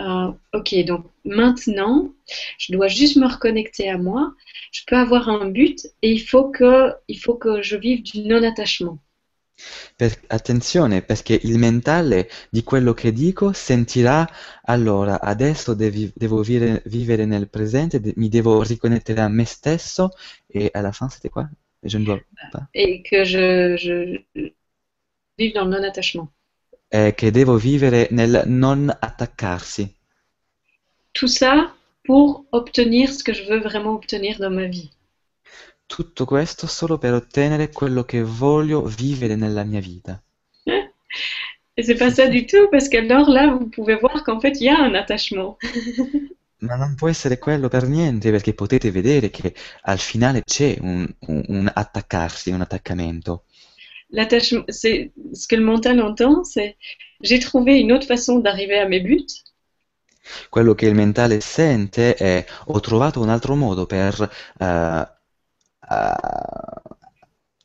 euh, 0.00 0.32
ok, 0.52 0.74
donc 0.84 1.06
maintenant, 1.24 2.12
je 2.58 2.72
dois 2.72 2.88
juste 2.88 3.16
me 3.16 3.26
reconnecter 3.26 3.88
à 3.88 3.98
moi, 3.98 4.34
je 4.72 4.82
peux 4.86 4.96
avoir 4.96 5.28
un 5.28 5.48
but 5.50 5.86
et 6.02 6.10
il 6.12 6.20
faut 6.20 6.50
que, 6.50 6.92
il 7.08 7.18
faut 7.18 7.34
que 7.34 7.62
je 7.62 7.76
vive 7.76 8.02
du 8.02 8.20
non-attachement. 8.20 8.98
Per- 9.96 10.20
attenzione 10.28 11.02
perché 11.02 11.38
il 11.42 11.58
mentale 11.58 12.28
di 12.50 12.62
quello 12.64 12.92
che 12.92 13.12
dico 13.12 13.52
sentirà 13.52 14.28
allora 14.64 15.20
adesso 15.20 15.74
devi- 15.74 16.10
devo 16.14 16.42
vivere, 16.42 16.82
vivere 16.86 17.24
nel 17.24 17.48
presente, 17.48 18.00
de- 18.00 18.14
mi 18.16 18.28
devo 18.28 18.62
riconnettere 18.62 19.20
a 19.20 19.28
me 19.28 19.44
stesso 19.44 20.10
e 20.48 20.70
alla 20.72 20.90
fin 20.92 21.08
c'était 21.08 21.30
quoi? 21.30 21.48
Je 21.82 21.98
ne 21.98 22.04
dois 22.04 22.20
pas. 22.50 22.66
Et 22.74 23.02
que 23.02 23.24
je, 23.24 23.76
je 23.76 24.24
vive 25.38 25.54
dans 25.54 25.64
le 25.64 25.70
non-attachement. 25.70 26.28
Eh, 26.88 27.12
che 27.14 27.30
devo 27.30 27.56
vivere 27.58 28.08
nel 28.10 28.44
non 28.46 28.88
attaccarsi. 28.88 29.94
Tout 31.14 31.28
ça 31.28 31.72
pour 32.04 32.44
obtenir 32.52 33.10
ce 33.10 33.24
que 33.24 33.32
je 33.32 33.44
veux 33.44 33.58
vraiment 33.60 33.94
obtenir 33.94 34.38
dans 34.38 34.50
ma 34.50 34.66
vie. 34.66 34.90
Tutto 35.86 36.26
questo 36.26 36.66
solo 36.66 36.98
per 36.98 37.14
ottenere 37.14 37.70
quello 37.70 38.04
che 38.04 38.22
voglio 38.22 38.82
vivere 38.84 39.34
nella 39.34 39.64
mia 39.64 39.80
vita. 39.80 40.22
Et 41.76 41.82
c'est 41.82 41.96
pas 41.96 42.10
ça 42.10 42.28
du 42.28 42.46
tout, 42.46 42.68
parce 42.70 42.88
qu'alors 42.88 43.30
là, 43.30 43.48
vous 43.48 43.68
pouvez 43.68 43.96
voir 43.96 44.24
qu'en 44.24 44.40
fait, 44.40 44.60
il 44.60 44.64
y 44.64 44.68
a 44.68 44.78
un 44.80 44.94
attachement. 44.94 45.58
Ma 46.58 46.74
non 46.76 46.94
può 46.96 47.08
essere 47.08 47.38
quello 47.38 47.68
per 47.68 47.86
niente, 47.88 48.30
perché 48.32 48.54
potete 48.54 48.90
vedere 48.90 49.30
che 49.30 49.54
al 49.82 49.98
finale 50.00 50.42
c'è 50.42 50.76
un, 50.80 51.06
un- 51.28 51.44
un 51.48 51.70
attaccarsi, 51.72 52.50
un 52.50 52.62
attaccamento. 52.62 53.44
L'attachement, 54.10 54.64
c'est 54.70 55.12
ce 55.34 55.46
que 55.46 55.56
le 55.56 55.62
mental 55.64 56.00
entend, 56.00 56.42
c'est 56.44 56.76
j'ai 57.20 57.38
trouvé 57.38 57.78
une 57.80 57.92
autre 57.92 58.06
façon 58.06 58.38
d'arriver 58.38 58.78
à 58.78 58.88
mes 58.88 59.00
buts, 59.00 59.26
Quello 60.48 60.74
che 60.74 60.86
il 60.86 60.94
mentale 60.94 61.40
sente 61.40 62.14
è 62.14 62.44
ho 62.66 62.80
trovato 62.80 63.20
un 63.20 63.28
altro 63.28 63.54
modo 63.56 63.84
per 63.86 64.30
eh, 64.58 64.64
a- 64.64 66.82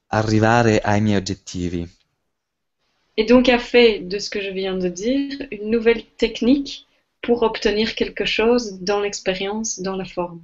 arrivare 0.08 0.80
ai 0.82 1.00
miei 1.02 1.18
oggettivi. 1.18 1.88
et 3.18 3.26
donc 3.26 3.50
a 3.50 3.60
fait 3.60 4.00
de 4.00 4.18
ce 4.18 4.32
que 4.32 4.42
je 4.42 4.50
viens 4.50 4.76
de 4.76 4.90
dire 4.90 5.38
une 5.52 5.70
nouvelle 5.70 6.04
technique 6.18 6.88
pour 7.22 7.44
obtenir 7.44 7.94
quelque 7.94 8.26
chose 8.26 8.80
dans 8.82 9.00
l'expérience, 9.00 9.80
dans 9.80 9.96
la 9.96 10.06
forme. 10.06 10.42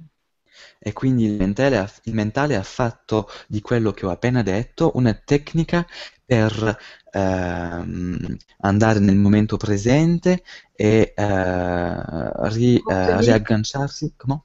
E 0.78 0.92
quindi 0.92 1.24
il 1.24 1.32
mentale, 1.32 1.76
ha, 1.78 1.90
il 2.04 2.14
mentale 2.14 2.56
ha 2.56 2.62
fatto 2.62 3.28
di 3.46 3.60
quello 3.60 3.92
che 3.92 4.06
ho 4.06 4.10
appena 4.10 4.42
detto 4.42 4.92
una 4.94 5.12
tecnica 5.14 5.86
per 6.24 6.76
ehm, 7.10 8.36
andare 8.58 8.98
nel 8.98 9.16
momento 9.16 9.56
presente 9.56 10.42
e 10.74 11.12
eh, 11.16 12.48
ri- 12.48 12.82
eh, 12.86 13.20
riagganciarsi. 13.20 14.14
Come? 14.16 14.40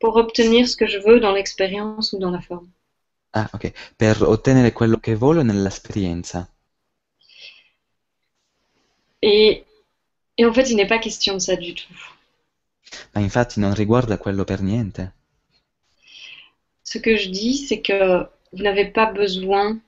Pour 0.00 0.16
obtenir 0.16 0.68
ce 0.68 0.76
que 0.76 0.86
je 0.86 0.98
veux 0.98 1.20
dans 1.20 1.32
l'expérience 1.32 2.12
ou 2.12 2.18
dans 2.18 2.30
la 2.30 2.40
forme. 2.40 2.68
Ah, 3.34 3.48
ok. 3.52 3.72
Per 3.96 4.22
ottenere 4.22 4.72
quello 4.72 4.98
che 4.98 5.14
voglio 5.16 5.42
nell'esperienza. 5.42 6.48
Et, 9.22 9.64
et 10.38 10.44
en 10.44 10.52
fait, 10.52 10.70
il 10.70 10.76
n'est 10.76 10.86
pas 10.86 10.98
question 10.98 11.34
de 11.34 11.38
ça 11.38 11.56
du 11.56 11.74
tout. 11.74 11.94
Ma 13.12 13.20
infatti 13.20 13.60
non 13.60 13.74
riguarda 13.74 14.18
quello 14.18 14.44
per 14.44 14.60
niente. 14.60 15.14
Ce 16.92 16.98
que 16.98 17.16
je 17.16 17.30
dis, 17.30 17.56
c'est 17.56 17.80
que 17.80 18.26
vous 18.52 18.62
n'avez 18.62 18.84
pas 18.84 19.06
besoin 19.10 19.78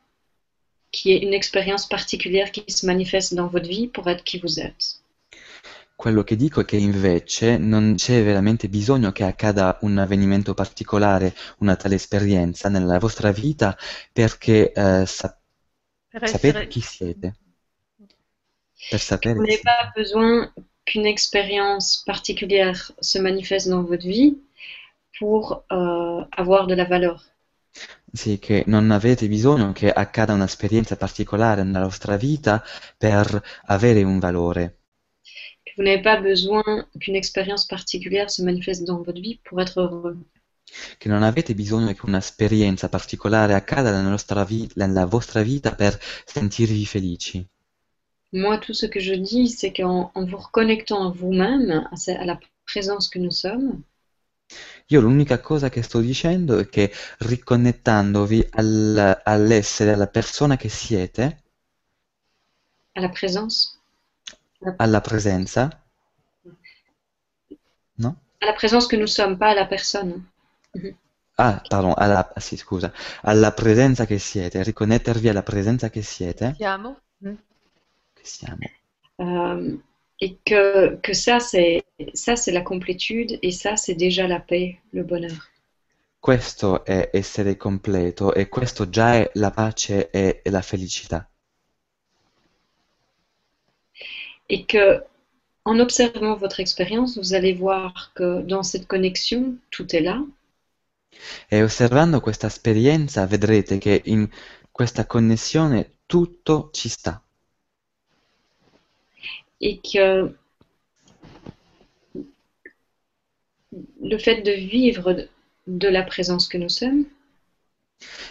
qu'il 0.90 1.10
y 1.10 1.14
ait 1.14 1.22
une 1.22 1.34
expérience 1.34 1.86
particulière 1.86 2.50
qui 2.50 2.64
se 2.68 2.86
manifeste 2.86 3.34
dans 3.34 3.46
votre 3.48 3.68
vie 3.68 3.88
pour 3.88 4.08
être 4.08 4.24
qui 4.24 4.38
vous 4.38 4.58
êtes. 4.58 5.00
Quello 5.96 6.24
che 6.24 6.34
dico 6.36 6.62
è 6.62 6.64
che 6.64 6.76
invece 6.78 7.58
non 7.58 7.94
c'è 7.96 8.22
veramente 8.24 8.68
bisogno 8.68 9.12
che 9.12 9.22
accada 9.24 9.76
un 9.82 9.98
avvenimento 9.98 10.54
particolare, 10.54 11.34
una 11.58 11.76
tale 11.76 11.96
esperienza 11.96 12.68
nella 12.70 12.98
vostra 12.98 13.30
vita 13.32 13.76
perché 14.12 14.72
eh, 14.72 15.04
sa- 15.06 15.36
Per 16.08 16.26
sapete 16.26 16.46
essere- 16.48 16.68
chi 16.68 16.80
siete. 16.80 17.34
Per 18.90 19.00
sapere 19.00 19.34
Vous 19.34 19.44
n'avez 19.44 19.60
pas 19.62 19.92
besoin 19.94 20.50
qu'une 20.86 21.06
expérience 21.06 22.02
particulière 22.06 22.92
se 23.00 23.18
manifeste 23.18 23.68
dans 23.68 23.82
votre 23.86 24.06
vie 24.06 24.36
pour 25.18 25.64
euh, 25.72 26.24
avoir 26.36 26.66
de 26.66 26.74
la 26.74 26.84
valeur. 26.84 27.22
Sì, 28.12 28.38
che 28.38 28.62
non 28.68 28.92
avete 28.92 29.26
bisogno 29.26 29.72
che 29.72 29.90
accada 29.90 30.32
un'esperienza 30.32 30.96
particolare 30.96 31.64
nella 31.64 31.82
vostra 31.82 32.16
vita 32.16 32.62
per 32.96 33.42
avere 33.66 34.04
un 34.04 34.20
valore. 34.20 34.78
Que 35.64 35.72
vous 35.76 35.82
n'avez 35.82 36.02
pas 36.02 36.20
besoin 36.20 36.62
qu'une 37.00 37.16
expérience 37.16 37.66
particulière 37.66 38.30
se 38.30 38.42
manifeste 38.42 38.84
dans 38.84 39.02
votre 39.02 39.20
vie 39.20 39.40
pour 39.44 39.60
être 39.60 39.78
heureux. 39.78 40.16
Che 40.98 41.08
non 41.08 41.22
avete 41.24 41.54
bisogno 41.54 41.92
che 41.92 42.06
un'esperienza 42.06 42.88
particolare 42.88 43.54
accada 43.54 43.90
nella, 44.00 44.44
vi- 44.44 44.70
nella 44.74 45.06
vostra 45.06 45.42
vita 45.42 45.74
per 45.74 45.98
sentirvi 46.24 46.86
felici. 46.86 47.44
Moi, 48.32 48.58
tout 48.58 48.74
ce 48.74 48.86
que 48.86 49.00
je 49.00 49.14
dis, 49.14 49.48
c'est 49.48 49.72
qu'en 49.72 50.10
en 50.14 50.24
vous 50.24 50.36
reconnectant 50.36 51.08
à 51.08 51.10
vous-même, 51.12 51.88
à 51.90 52.24
la 52.24 52.38
présence 52.66 53.08
que 53.08 53.18
nous 53.18 53.30
sommes, 53.30 53.82
Io 54.88 55.00
l'unica 55.00 55.40
cosa 55.40 55.68
che 55.68 55.82
sto 55.82 56.00
dicendo 56.00 56.58
è 56.58 56.68
che 56.68 56.92
riconnettandovi 57.18 58.48
al- 58.52 59.20
all'essere, 59.24 59.92
alla 59.92 60.06
persona 60.08 60.56
che 60.56 60.68
siete, 60.68 61.42
à 62.96 63.00
la 63.02 63.08
présence, 63.10 63.78
alla 64.78 65.00
presenza, 65.00 65.70
no? 67.98 68.16
à 68.40 68.46
la 68.46 68.52
présence 68.52 68.86
que 68.86 68.94
nous 68.94 69.08
sommes, 69.08 69.36
pas 69.36 69.50
à 69.50 69.54
la 69.56 69.64
personne. 69.66 70.22
Ah, 71.36 71.62
pardon, 71.68 71.92
alla, 71.96 72.32
ah, 72.34 72.40
sì, 72.40 72.56
scusa, 72.56 72.92
alla 73.22 73.52
presenza 73.52 74.04
che 74.06 74.18
siete, 74.18 74.62
riconnettervi 74.62 75.28
alla 75.28 75.42
presenza 75.42 75.88
che 75.90 76.02
siete, 76.02 76.54
Siamo? 76.56 76.98
che 78.14 78.22
siamo. 78.24 78.68
Euh, 79.18 79.78
et 80.24 80.38
que, 80.46 80.96
que 81.02 81.12
ça, 81.12 81.38
c'est 81.38 81.84
ça, 82.14 82.34
c'est 82.34 82.50
la 82.52 82.62
complétude, 82.62 83.38
et 83.42 83.50
ça, 83.50 83.76
c'est 83.76 83.94
déjà 83.94 84.26
la 84.26 84.40
paix, 84.40 84.78
le 84.92 85.02
bonheur. 85.02 85.50
Questo 86.18 86.86
è 86.86 87.10
essere 87.12 87.58
completo 87.58 88.32
e 88.32 88.48
questo 88.48 88.88
già 88.88 89.16
è 89.16 89.30
la 89.34 89.50
pace 89.50 90.08
e 90.10 90.40
e 90.42 90.50
la 90.50 90.62
felicità. 90.62 91.28
Et 94.48 94.64
que, 94.66 95.02
en 95.66 95.78
observant 95.78 96.38
votre 96.38 96.60
expérience, 96.60 97.18
vous 97.18 97.34
allez 97.34 97.52
voir 97.52 98.12
que 98.14 98.40
dans 98.40 98.62
cette 98.62 98.86
connexion, 98.86 99.58
tout 99.70 99.94
est 99.94 100.00
là, 100.00 100.24
E 101.48 101.62
osservando 101.62 102.20
questa 102.20 102.48
esperienza 102.48 103.24
vedrete 103.26 103.78
che 103.78 104.02
in 104.06 104.28
questa 104.72 105.06
connessione 105.06 105.98
tutto 106.06 106.70
ci 106.72 106.88
sta. 106.88 107.23
Et 109.64 109.80
que 109.82 110.36
le 114.02 114.18
fait 114.18 114.42
de 114.42 114.52
vivre 114.52 115.26
de- 115.66 115.88
la 115.88 116.02
présence 116.02 116.46
que 116.48 116.58
nous 116.58 116.68
sommes, 116.68 117.04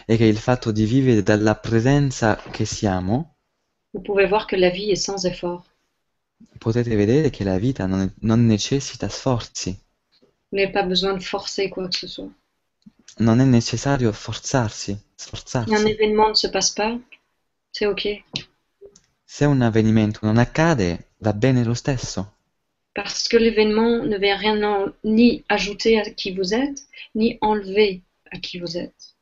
è 0.06 0.16
che 0.18 0.26
il 0.26 0.38
fatto 0.38 0.72
di 0.72 0.86
vivere 0.86 1.24
dalla 1.24 1.56
presenza 1.56 2.36
che 2.52 2.66
siamo, 2.66 3.36
vous 3.94 4.02
pouvez 4.04 4.28
voir 4.28 4.46
que 4.48 4.56
la 4.58 4.70
vie 4.70 4.92
est 4.92 5.04
sans 5.04 5.26
effort. 5.26 5.64
potete 6.60 6.96
vedere 6.96 7.30
che 7.30 7.44
la 7.44 7.58
vita 7.58 7.86
non, 7.86 8.12
non 8.22 8.46
necessita 8.46 9.10
sforzi, 9.10 9.78
Vous 10.52 10.58
n'avez 10.60 10.72
pas 10.72 10.84
besoin 10.84 11.16
de 11.16 11.24
forcer 11.24 11.70
quoi 11.70 11.90
que 11.90 11.98
ce 11.98 12.08
soit. 12.08 12.30
non 13.20 13.40
è 13.40 13.44
necessario 13.46 14.12
forzarsi, 14.12 14.92
Si 14.92 14.98
un 14.98 15.08
sforzarsi. 15.16 15.88
événement 15.88 16.30
ne 16.30 16.36
se 16.36 16.48
passe 16.48 16.72
pas, 16.72 16.98
c'est 17.72 17.88
ok. 17.88 18.24
Se 19.36 19.46
un 19.46 19.62
avvenimento 19.62 20.20
non 20.28 20.38
accade, 20.38 21.08
va 21.18 21.34
bene 21.34 21.64
lo 21.64 21.74
stesso, 21.74 22.22
Parce 22.94 23.28
que 23.28 23.38
l'événement 23.38 24.06
ne 24.06 24.20
vient 24.20 24.38
rien 24.38 24.62
en- 24.64 24.94
ni 25.04 25.44
ajouter 25.50 26.00
à 26.00 26.08
qui 26.12 26.30
vous 26.38 26.54
êtes, 26.54 26.80
ni 27.16 27.40
enlever 27.42 28.04
à 28.32 28.38
qui 28.38 28.60
vous 28.60 28.78
êtes. 28.78 29.16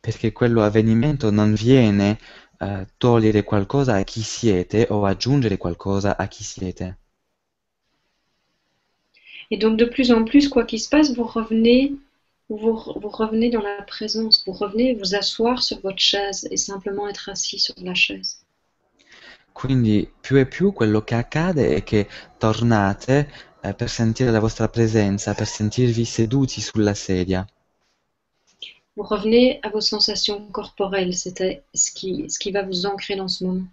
perché 0.00 0.32
quello 0.32 0.62
avvenimento 0.62 1.30
non 1.30 1.52
viene 1.52 2.18
eh, 2.60 2.86
togliere 2.96 3.42
qualcosa 3.44 3.96
a 3.96 4.04
chi 4.04 4.22
siete 4.22 4.86
o 4.88 5.04
aggiungere 5.04 5.58
qualcosa 5.58 6.16
a 6.16 6.26
chi 6.28 6.42
siete. 6.42 6.96
Et 9.50 9.58
donc 9.58 9.76
de 9.76 9.84
plus 9.84 10.10
en 10.12 10.24
plus, 10.24 10.48
quoi 10.48 10.64
qu'il 10.64 10.80
se 10.80 10.88
passe, 10.88 11.14
vous 11.14 11.24
revenez, 11.26 11.92
vous, 12.48 12.72
vous 13.02 13.10
revenez 13.10 13.50
dans 13.50 13.60
la 13.62 13.82
présence, 13.82 14.42
vous 14.46 14.54
revenez 14.54 14.94
vous 14.94 15.14
asseoir 15.14 15.62
sur 15.62 15.78
votre 15.80 15.98
chaise 16.00 16.48
et 16.50 16.56
simplement 16.56 17.06
être 17.06 17.28
assis 17.28 17.58
sur 17.58 17.74
la 17.82 17.94
chaise. 17.94 18.45
Quindi 19.56 20.06
più 20.20 20.36
e 20.36 20.44
più 20.44 20.74
quello 20.74 21.00
che 21.00 21.14
accade 21.14 21.74
è 21.76 21.82
che 21.82 22.06
tornate 22.36 23.32
eh, 23.62 23.72
per 23.72 23.88
sentire 23.88 24.30
la 24.30 24.38
vostra 24.38 24.68
presenza, 24.68 25.32
per 25.32 25.46
sentirvi 25.46 26.04
seduti 26.04 26.60
sulla 26.60 26.92
sedia. 26.92 27.42
Vous 28.94 29.08
revenez 29.08 29.58
à 29.62 29.70
vos 29.70 29.80
sensations 29.80 30.50
corporelles, 30.52 31.14
c'était 31.14 31.64
ce 31.72 31.90
qui, 31.90 32.28
ce 32.28 32.38
qui 32.38 32.50
va 32.50 32.64
vous 32.64 32.84
ancrer 32.84 33.16
dans 33.16 33.28
ce 33.28 33.44
moment. 33.44 33.66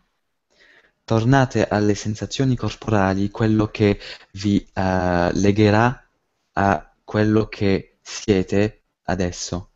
Tornate 1.04 1.68
alle 1.68 1.96
sensazioni 1.96 2.56
corporali, 2.56 3.30
quello 3.30 3.68
che 3.68 4.00
vi 4.36 4.66
eh, 4.74 5.32
legherà 5.34 6.02
a 6.54 6.94
quello 7.04 7.50
che 7.50 7.98
siete 8.02 8.84
adesso. 9.04 9.68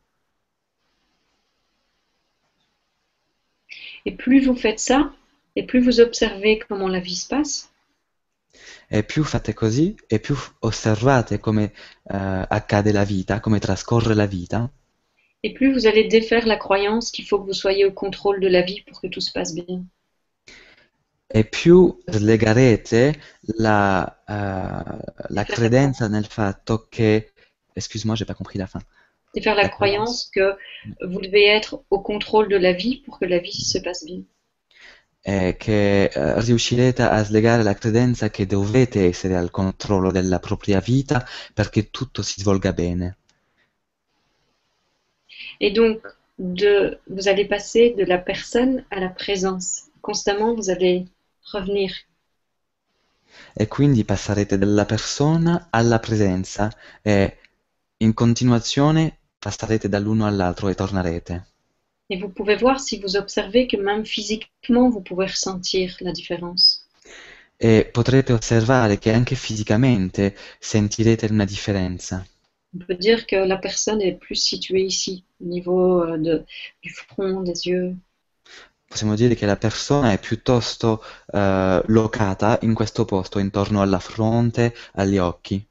Et 4.05 4.15
plus 4.15 4.45
vous 4.45 4.55
faites 4.55 4.79
ça, 4.79 5.11
et 5.57 5.65
plus 5.65 5.81
vous 5.81 5.99
observez 5.99 6.59
comment 6.59 6.87
la 6.87 6.99
vie 6.99 7.15
se 7.15 7.27
passe, 7.27 7.69
E 8.89 9.03
più 9.03 9.23
fate 9.23 9.53
così, 9.53 9.95
e 10.07 10.19
più 10.19 10.35
osservate 10.59 11.39
come 11.39 11.73
eh, 12.09 12.45
accade 12.47 12.91
la 12.93 13.03
vita, 13.03 13.41
come 13.41 13.59
trascorre 13.59 14.13
la 14.13 14.25
vita, 14.25 14.71
et 15.43 15.53
plus 15.53 15.73
vous 15.73 15.85
allez 15.85 16.07
défaire 16.07 16.45
la 16.45 16.57
croyance 16.57 17.11
qu'il 17.11 17.25
faut 17.25 17.39
que 17.41 17.47
vous 17.47 17.53
soyez 17.65 17.85
au 17.85 17.91
contrôle 17.91 18.39
de 18.39 18.47
la 18.47 18.61
vie 18.61 18.81
pour 18.87 19.01
que 19.01 19.07
tout 19.07 19.19
se 19.21 19.31
passe 19.31 19.53
bien. 19.53 19.85
e 21.29 21.43
più 21.43 21.97
slegherete 22.05 23.19
la, 23.57 24.23
eh, 24.25 25.25
la 25.29 25.43
credenza 25.43 26.07
nel 26.07 26.25
fatto 26.25 26.87
che... 26.89 27.33
Excuse-moi, 27.73 28.15
j'ai 28.15 28.25
pas 28.25 28.33
compris 28.33 28.57
la 28.57 28.65
fin. 28.65 28.81
Défaire 29.33 29.55
la 29.55 29.63
La 29.63 29.69
croyance 29.69 30.31
que 30.33 30.55
vous 31.01 31.19
devez 31.19 31.45
être 31.45 31.83
au 31.89 31.99
contrôle 31.99 32.47
de 32.47 32.55
la 32.55 32.71
vie 32.71 33.01
pour 33.05 33.19
que 33.19 33.25
la 33.25 33.39
vie 33.39 33.51
se 33.51 33.77
passe 33.77 34.03
bien. 34.05 34.23
Eh, 35.29 35.57
che 35.57 36.05
eh, 36.05 36.39
riuscirete 36.41 37.01
a 37.01 37.21
slegare 37.21 37.61
la 37.61 37.73
credenza 37.73 38.29
che 38.29 38.45
dovete 38.45 39.07
essere 39.07 39.35
al 39.35 39.51
controllo 39.51 40.09
della 40.09 40.39
propria 40.39 40.79
vita 40.79 41.27
perché 41.53 41.89
tutto 41.89 42.21
si 42.21 42.39
svolga 42.39 42.71
bene. 42.71 43.17
Et 45.59 45.73
donc, 45.73 45.99
de, 46.37 46.99
vous 47.07 47.27
allez 47.27 47.45
passer 47.45 47.93
de 47.93 48.05
la 48.05 48.19
personne 48.19 48.85
à 48.89 49.01
la 49.01 49.09
présence. 49.09 49.89
Constamment, 49.99 50.55
vous 50.55 50.69
allez 50.69 51.05
revenir. 51.51 51.91
E 53.53 53.67
quindi 53.67 54.05
passerete 54.05 54.57
dalla 54.57 54.85
persona 54.85 55.67
alla 55.71 55.99
presenza 55.99 56.71
e 57.01 57.37
in 57.97 58.13
continuazione 58.13 59.17
passerete 59.37 59.89
dall'uno 59.89 60.25
all'altro 60.25 60.69
e 60.69 60.75
tornerete. 60.75 61.47
Et 62.09 62.17
vous 62.17 62.29
pouvez 62.29 62.55
voir 62.55 62.79
si 62.79 62.99
vous 62.99 63.17
observez 63.17 63.67
que 63.67 63.77
même 63.77 64.05
physiquement, 64.05 64.89
vous 64.89 65.01
pouvez 65.01 65.25
ressentir 65.25 65.95
la 65.99 66.11
différence. 66.11 66.87
E 67.59 67.89
potrete 67.91 68.33
osservare 68.33 68.99
che 68.99 69.11
anche 69.11 69.35
fisicamente 69.35 70.35
sentirete 70.59 71.27
una 71.31 71.43
differenza. 71.43 72.25
On 72.73 72.85
peut 72.85 72.97
dire 72.97 73.25
que 73.25 73.35
la 73.35 73.57
personne 73.57 74.01
est 74.01 74.17
plus 74.19 74.35
située 74.35 74.83
ici, 74.83 75.23
au 75.39 75.45
niveau 75.45 76.03
euh, 76.03 76.17
de, 76.17 76.45
du 76.81 76.89
front, 76.93 77.41
des 77.41 77.65
yeux. 77.65 77.95
Possiamo 78.87 79.15
dire 79.15 79.35
che 79.35 79.45
la 79.45 79.57
persona 79.57 80.11
è 80.13 80.19
piuttosto 80.19 81.03
eh, 81.33 81.81
locata 81.87 82.59
in 82.61 82.73
questo 82.73 83.03
posto, 83.05 83.39
intorno 83.39 83.81
alla 83.81 83.99
fronte, 83.99 84.73
agli 84.93 85.17
occhi, 85.17 85.65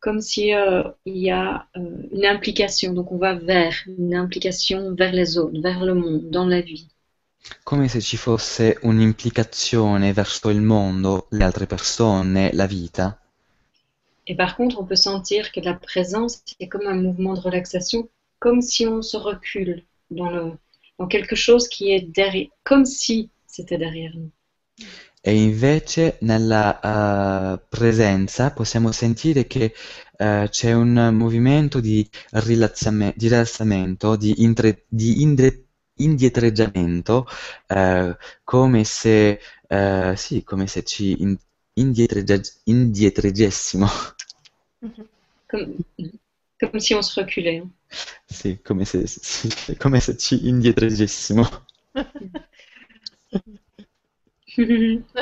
Comme 0.00 0.20
si 0.20 0.54
euh, 0.54 0.84
il 1.04 1.18
y 1.18 1.30
a 1.30 1.66
euh, 1.76 1.80
une 2.12 2.26
implication. 2.26 2.92
Donc, 2.92 3.10
on 3.10 3.18
va 3.18 3.34
vers, 3.34 3.74
une 3.86 4.14
implication 4.14 4.94
vers 4.94 5.12
les 5.12 5.38
autres, 5.38 5.60
vers 5.60 5.84
le 5.84 5.94
monde, 5.94 6.30
dans 6.30 6.46
la 6.46 6.60
vie. 6.60 6.88
come 7.62 7.88
se 7.88 8.00
ci 8.00 8.16
fosse 8.16 8.76
un'implicazione 8.82 10.12
verso 10.12 10.50
il 10.50 10.60
mondo, 10.60 11.26
le 11.30 11.44
altre 11.44 11.66
persone, 11.66 12.50
la 12.52 12.66
vita. 12.66 13.20
Et 14.26 14.34
par 14.34 14.56
contre, 14.56 14.78
on 14.78 14.84
peut 14.84 14.96
sentir 14.96 15.52
que 15.52 15.60
la 15.60 15.74
présence 15.74 16.42
est 16.60 16.68
comme 16.68 16.86
un 16.86 16.96
mouvement 16.96 17.34
de 17.34 17.40
relaxation, 17.40 18.08
comme 18.38 18.60
si 18.60 18.86
on 18.86 19.00
se 19.00 19.16
recule 19.16 19.84
dans, 20.10 20.30
le, 20.30 20.52
dans 20.98 21.06
quelque 21.06 21.34
chose 21.34 21.68
qui 21.68 21.90
est 21.92 22.02
derrière, 22.02 22.48
comme 22.62 22.84
si 22.84 23.30
c'était 23.46 23.78
derrière 23.78 24.12
nous. 24.14 24.30
E 25.28 25.34
invece 25.34 26.16
nella 26.22 27.54
eh, 27.54 27.60
presenza 27.68 28.50
possiamo 28.52 28.92
sentire 28.92 29.46
che 29.46 29.74
eh, 30.16 30.46
c'è 30.50 30.72
un 30.72 31.10
movimento 31.12 31.80
di 31.80 32.08
rilassame- 32.30 33.12
di 33.16 33.28
rilassamento, 33.28 34.16
di, 34.16 34.42
intre- 34.42 34.84
di 34.88 35.20
indre- 35.22 35.64
indietreggiamento, 35.96 37.26
eh, 37.66 38.16
come 38.44 38.84
se, 38.84 39.38
sì, 40.16 40.42
come 40.44 40.66
se 40.66 40.82
ci 40.84 41.20
in- 41.22 41.36
indietreggia- 41.74 42.40
indietreggessimo. 42.64 43.86
Comme, 45.50 45.76
comme 46.60 46.80
si 46.80 46.94
on 46.94 47.02
se 47.02 47.20
reculait. 47.20 47.62
Sì, 48.26 48.60
come 48.62 48.84
se, 48.84 49.06
sì, 49.06 49.76
come 49.76 50.00
se 50.00 50.16
ci 50.16 50.46
indietreggessimo. 50.48 51.46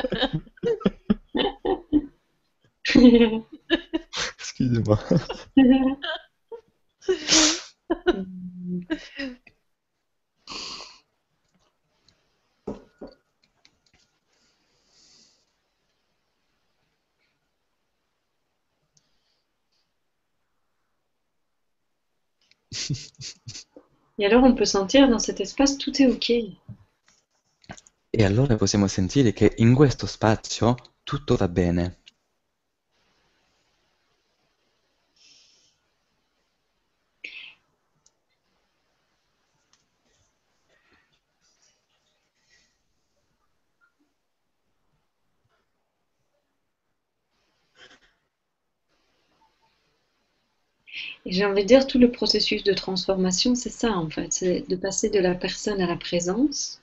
Excuse-moi. 4.39 4.97
Et 24.19 24.27
alors, 24.27 24.43
on 24.43 24.53
peut 24.53 24.63
sentir 24.65 25.09
dans 25.09 25.17
cet 25.17 25.39
espace, 25.41 25.75
tout 25.79 25.99
est 25.99 26.05
OK. 26.05 26.31
E 28.09 28.23
allora 28.25 28.55
possiamo 28.57 28.87
sentire 28.87 29.33
che 29.33 29.53
in 29.59 29.73
questo 29.73 30.07
spazio 30.07 30.75
tutto 31.03 31.35
va 31.35 31.47
bene. 31.47 31.99
J'ai 51.27 51.45
envie 51.45 51.61
de 51.61 51.67
dire, 51.67 51.85
tout 51.85 51.99
le 51.99 52.09
processus 52.09 52.63
de 52.63 52.73
transformation, 52.73 53.53
c'est 53.53 53.69
ça 53.69 53.91
en 53.91 54.09
fait, 54.09 54.33
c'est 54.33 54.67
de 54.67 54.75
passer 54.75 55.09
de 55.11 55.19
la 55.19 55.35
personne 55.35 55.79
à 55.79 55.85
la 55.85 55.95
présence. 55.95 56.81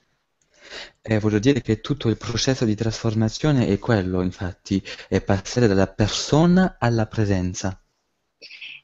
E 1.02 1.18
voglio 1.18 1.38
dire 1.38 1.60
che 1.60 1.80
tutto 1.80 2.08
il 2.08 2.16
processo 2.16 2.64
di 2.64 2.74
trasformazione 2.74 3.66
è 3.66 3.78
quello, 3.78 4.22
infatti, 4.22 4.82
è 5.08 5.20
passare 5.20 5.66
dalla 5.66 5.86
persona 5.86 6.76
alla 6.78 7.06
presenza. 7.06 7.78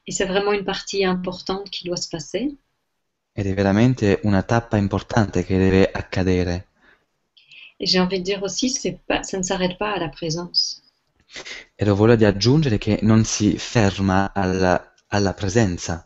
Et 0.07 0.13
c'est 0.13 0.25
vraiment 0.27 0.53
une 0.53 0.63
partie 0.63 1.03
importante 1.05 1.69
qui 1.69 1.87
doit 1.87 1.97
se 1.97 2.07
passer. 2.09 2.47
Ed 3.33 3.47
è 3.47 3.53
veramente 3.53 4.19
una 4.23 4.43
tappa 4.43 4.77
importante 4.77 5.43
che 5.43 5.57
deve 5.57 5.89
accadere. 5.91 6.67
Et 7.79 7.87
j'ai 7.87 7.99
envie 7.99 8.19
de 8.19 8.23
dire 8.23 8.43
aussi, 8.43 8.69
pas, 9.07 9.23
ça 9.23 9.37
ne 9.37 9.43
s'arrête 9.43 9.77
pas 9.77 9.93
à 9.95 9.99
la 9.99 10.09
présence. 10.09 10.81
E 11.75 11.85
lo 11.85 11.95
voglio 11.95 12.27
aggiungere 12.27 12.77
che 12.77 12.99
non 13.01 13.23
si 13.23 13.57
ferma 13.57 14.33
alla, 14.33 14.93
alla 15.07 15.33
presenza, 15.33 16.05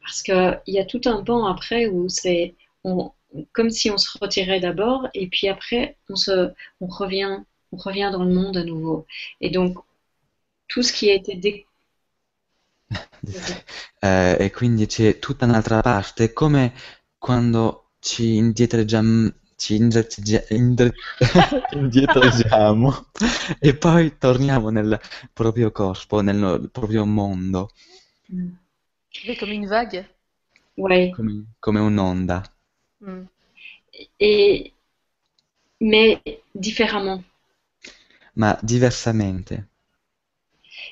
Parce 0.00 0.22
qu'il 0.22 0.60
y 0.66 0.78
a 0.78 0.84
tout 0.84 1.02
un 1.06 1.22
pan 1.22 1.46
après 1.46 1.86
où 1.86 2.08
c'est 2.08 2.56
on- 2.84 3.12
comme 3.52 3.70
si 3.70 3.90
on 3.90 3.98
se 3.98 4.18
retirait 4.18 4.60
d'abord 4.60 5.08
et 5.14 5.28
puis 5.28 5.48
après 5.48 5.96
on 6.08 6.16
se, 6.16 6.52
on 6.80 6.86
revient, 6.86 7.38
on 7.72 7.76
revient 7.76 8.10
dans 8.12 8.24
le 8.24 8.34
monde 8.34 8.56
à 8.56 8.64
nouveau. 8.64 9.06
Et 9.40 9.50
donc 9.50 9.78
tout 10.68 10.82
ce 10.82 10.92
qui 10.92 11.10
a 11.10 11.14
été 11.14 11.36
dé- 11.36 11.66
Eh, 14.02 14.36
e 14.38 14.50
quindi 14.50 14.86
c'è 14.86 15.18
tutta 15.18 15.44
un'altra 15.44 15.80
parte, 15.82 16.24
è 16.24 16.32
come 16.32 16.72
quando 17.18 17.90
ci 18.00 18.36
indietreggiamo, 18.36 19.30
ci 19.56 19.76
indietreggiamo 21.72 23.06
e 23.58 23.74
poi 23.76 24.16
torniamo 24.18 24.70
nel 24.70 24.98
proprio 25.32 25.70
corpo, 25.70 26.20
nel 26.22 26.68
proprio 26.72 27.04
mondo, 27.04 27.68
Mm. 28.32 28.52
Oui, 29.28 29.36
comme 29.36 29.52
une 29.52 29.66
vague. 29.68 30.06
Ouais. 30.76 31.16
come, 31.16 31.46
come 31.60 31.78
un'onda, 31.80 32.42
Hmm. 33.00 33.24
Et 34.18 34.72
mais 35.80 36.20
différemment. 36.54 37.22
ma 38.36 38.58
diversamente. 38.62 39.54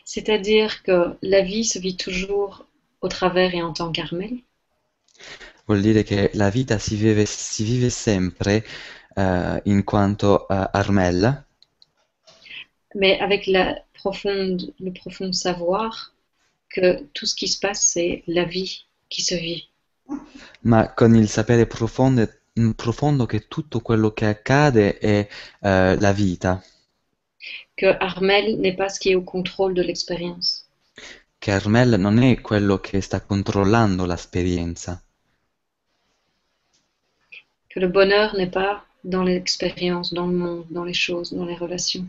C'est-à-dire 0.04 0.82
que 0.82 1.16
la 1.22 1.42
vie 1.42 1.64
se 1.64 1.78
vit 1.78 1.96
toujours 1.96 2.66
au 3.00 3.09
travers 3.09 3.54
et 3.54 3.62
en 3.62 3.72
tant 3.72 3.92
qu'Armel, 3.92 4.38
Vuol 5.66 5.82
dire 5.82 6.02
che 6.02 6.30
la 6.34 6.48
vita 6.48 6.78
si 6.78 6.96
vive, 6.96 7.26
si 7.26 7.62
vive 7.62 7.90
sempre 7.90 8.64
eh, 9.14 9.61
in 9.64 9.84
quanto 9.84 10.46
Armella, 10.48 11.44
mais 12.94 13.20
avec 13.20 13.46
la 13.46 13.84
profonde, 13.92 14.72
le 14.80 14.92
profond 14.92 15.32
savoir 15.32 16.14
que 16.70 17.04
tout 17.12 17.26
ce 17.26 17.34
qui 17.34 17.48
se 17.48 17.59
passe, 17.59 17.82
c'est 17.82 18.22
la 18.26 18.44
vie 18.44 18.86
qui 19.11 19.22
se 19.22 19.34
vit. 19.34 19.68
Ma 20.62 20.92
con 20.94 21.14
il 21.14 21.28
sapere 21.28 21.66
profondo, 21.66 22.28
profondo 22.74 23.26
che 23.26 23.46
tutto 23.48 23.80
quello 23.80 24.12
che 24.12 24.26
accade 24.26 24.98
è 24.98 25.28
eh, 25.61 25.96
la 25.98 26.12
vita, 26.12 26.62
Que 27.74 27.96
Armel 28.00 28.59
n'est 28.59 28.74
pas 28.76 28.88
ce 28.92 28.98
qui 28.98 29.11
est 29.11 29.14
au 29.16 29.22
contrôle 29.22 29.72
de 29.72 29.82
l'expérience. 29.82 30.64
che 31.38 31.52
Armel 31.52 31.94
non 31.98 32.18
è 32.18 32.40
quello 32.40 32.78
che 32.80 33.00
sta 33.00 33.20
controllando 33.20 34.04
l'esperienza, 34.04 35.00
Que 37.68 37.78
le 37.80 37.88
bonheur 37.88 38.34
n'est 38.34 38.50
pas 38.50 38.84
dans 39.04 39.22
l'expérience, 39.24 40.12
dans 40.12 40.26
le 40.26 40.36
monde, 40.36 40.64
dans 40.70 40.84
les 40.84 40.94
choses, 40.98 41.32
dans 41.32 41.46
les 41.46 41.56
relations. 41.56 42.06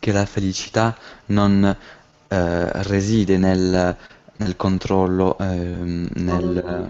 che 0.00 0.12
la 0.12 0.26
felicità 0.26 0.96
non 1.26 1.64
eh, 1.64 2.82
reside 2.84 3.36
nel, 3.36 3.96
nel 4.38 4.56
controllo, 4.56 5.36
ehm, 5.38 6.08
nel, 6.14 6.88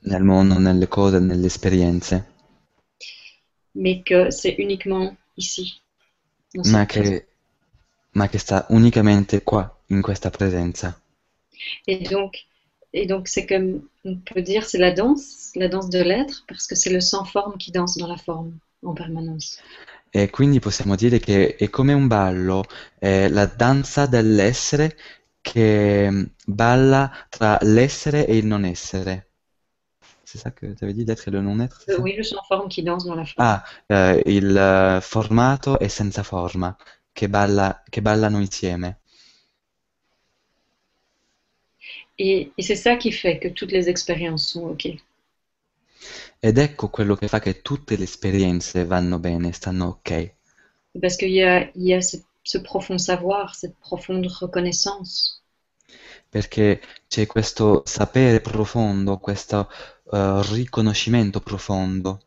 nel 0.00 0.22
mondo, 0.22 0.58
nelle 0.58 0.88
cose, 0.88 1.18
nelle 1.18 1.46
esperienze, 1.46 2.24
Mais 3.74 4.02
que 4.02 4.30
c'est 4.30 4.56
uniquement 4.58 5.16
ici. 5.36 5.80
dans 6.54 6.68
ma 6.70 6.86
che, 6.86 7.26
ma 8.12 8.28
che 8.28 8.38
sta 8.38 8.66
unicamente 8.70 9.42
qua, 9.42 9.70
in 9.88 10.00
questa 10.00 10.30
presenza. 10.30 11.00
Et 11.86 12.08
donc, 12.08 12.36
et 12.92 13.06
donc 13.06 13.28
c'est 13.28 13.46
comme 13.46 13.88
on 14.04 14.16
peut 14.16 14.42
dire, 14.42 14.64
c'est 14.64 14.78
la 14.78 14.92
danse, 14.92 15.52
la 15.54 15.68
danse 15.68 15.88
de 15.88 16.02
l'être, 16.02 16.44
parce 16.48 16.66
que 16.66 16.74
c'est 16.74 16.90
le 16.90 17.00
sans 17.00 17.24
forme 17.24 17.56
qui 17.58 17.70
danse 17.70 17.96
dans 17.96 18.08
la 18.08 18.16
forme 18.16 18.58
en 18.82 18.94
permanence. 18.94 19.60
E 20.12 20.28
quindi 20.30 20.58
possiamo 20.58 20.96
dire 20.96 21.20
che 21.20 21.54
è 21.54 21.70
come 21.70 21.92
un 21.92 22.08
ballo, 22.08 22.64
è 22.98 23.28
la 23.28 23.46
danza 23.46 24.06
dell'essere 24.06 24.96
che 25.40 26.30
balla 26.46 27.10
tra 27.28 27.58
l'essere 27.62 28.26
e 28.26 28.36
il 28.36 28.46
non 28.46 28.64
essere. 28.64 29.28
C'est 30.24 30.38
ça 30.38 30.52
que 30.52 30.74
tu 30.74 30.84
avais 30.84 30.94
dit, 30.94 31.04
d'être 31.04 31.26
et 31.26 31.32
le 31.32 31.40
non-être, 31.40 31.84
Euh, 31.88 31.98
oui, 31.98 32.14
le 32.16 32.22
sans 32.22 32.40
forme 32.46 32.68
qui 32.68 32.84
danse 32.84 33.04
dans 33.04 33.16
la 33.16 33.24
forme. 33.24 33.44
Ah, 33.44 33.64
eh, 33.88 34.22
il 34.26 34.56
eh, 34.56 35.00
formato 35.00 35.78
e 35.80 35.88
senza 35.88 36.22
forma, 36.22 36.76
che 37.12 37.28
balla, 37.28 37.82
che 37.88 38.00
ballano 38.00 38.38
insieme. 38.38 39.00
Et, 42.16 42.52
et 42.56 42.62
c'est 42.62 42.76
ça 42.76 42.96
qui 42.96 43.10
fait 43.10 43.40
que 43.40 43.48
toutes 43.48 43.72
les 43.72 43.88
expériences 43.88 44.46
sont 44.46 44.68
OK. 44.68 44.86
Ed 46.38 46.58
ecco 46.58 46.90
quello 46.90 47.16
che 47.16 47.26
fa 47.26 47.40
che 47.40 47.60
tutte 47.60 47.96
le 47.96 48.04
esperienze 48.04 48.84
vanno 48.84 49.18
bene, 49.18 49.52
stanno 49.52 49.86
ok. 49.86 50.34
Parce 51.00 51.16
qu'il 51.16 51.32
y 51.32 51.42
a, 51.42 51.68
il 51.74 51.86
y 51.88 51.94
a 51.94 52.00
ce, 52.00 52.18
ce 52.42 52.58
profond 52.58 52.98
savoir, 52.98 53.54
cette 53.54 53.78
profonde 53.78 54.26
reconnaissance. 54.26 55.42
Perché 56.28 56.80
c'è 57.08 57.26
questo 57.26 57.82
sapere 57.84 58.40
profondo, 58.40 59.18
questo 59.18 59.68
eh, 60.12 60.40
riconoscimento 60.52 61.40
profondo, 61.40 62.20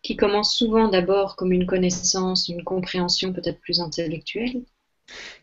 qui 0.00 0.14
commence 0.14 0.54
souvent 0.54 0.88
d'abord 0.88 1.34
comme 1.34 1.52
une 1.52 1.66
connaissance, 1.66 2.48
une 2.48 2.62
compréhension 2.62 3.32
peut-être 3.32 3.60
plus 3.60 3.80
intellectuelle, 3.80 4.62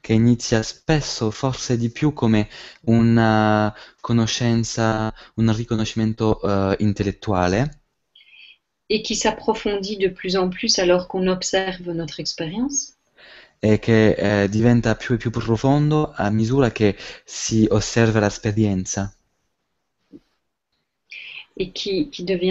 che 0.02 0.14
inizia 0.14 0.62
spesso, 0.62 1.32
forse 1.32 1.78
di 1.78 1.90
più, 1.90 2.14
come 2.14 2.48
una 2.86 3.74
conoscenza, 4.00 5.14
un 5.36 5.54
riconoscimento 5.54 6.40
intellettuale, 6.80 7.82
et 8.88 9.02
qui 9.02 9.16
s'approfondit 9.16 9.98
de 9.98 10.10
plus 10.10 10.38
en 10.38 10.50
plus 10.50 10.78
alors 10.78 11.08
qu'on 11.08 11.28
observe 11.28 11.92
notre 11.92 12.20
expérience. 12.20 12.95
E 13.60 13.80
che 13.80 14.44
eh, 14.44 14.50
diventa 14.50 14.96
più 14.96 15.16
e 15.16 15.18
più 15.18 15.30
profondo 15.32 16.12
a 16.16 16.30
misura 16.30 16.72
che 16.72 16.96
si 17.24 17.68
osserva 17.70 18.20
l'esperienza 18.20 19.14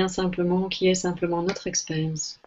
simplement, 0.08 0.68
qui 0.70 0.88
est 0.88 0.94
simplement 0.94 1.42
notre 1.42 1.68
expérience. 1.68 2.38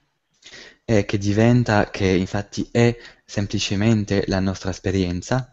e 0.89 1.03
che 1.05 1.17
diventa, 1.17 1.89
che 1.89 2.07
infatti 2.07 2.67
è 2.71 2.97
semplicemente 3.25 4.23
la 4.27 4.39
nostra 4.39 4.69
esperienza, 4.71 5.51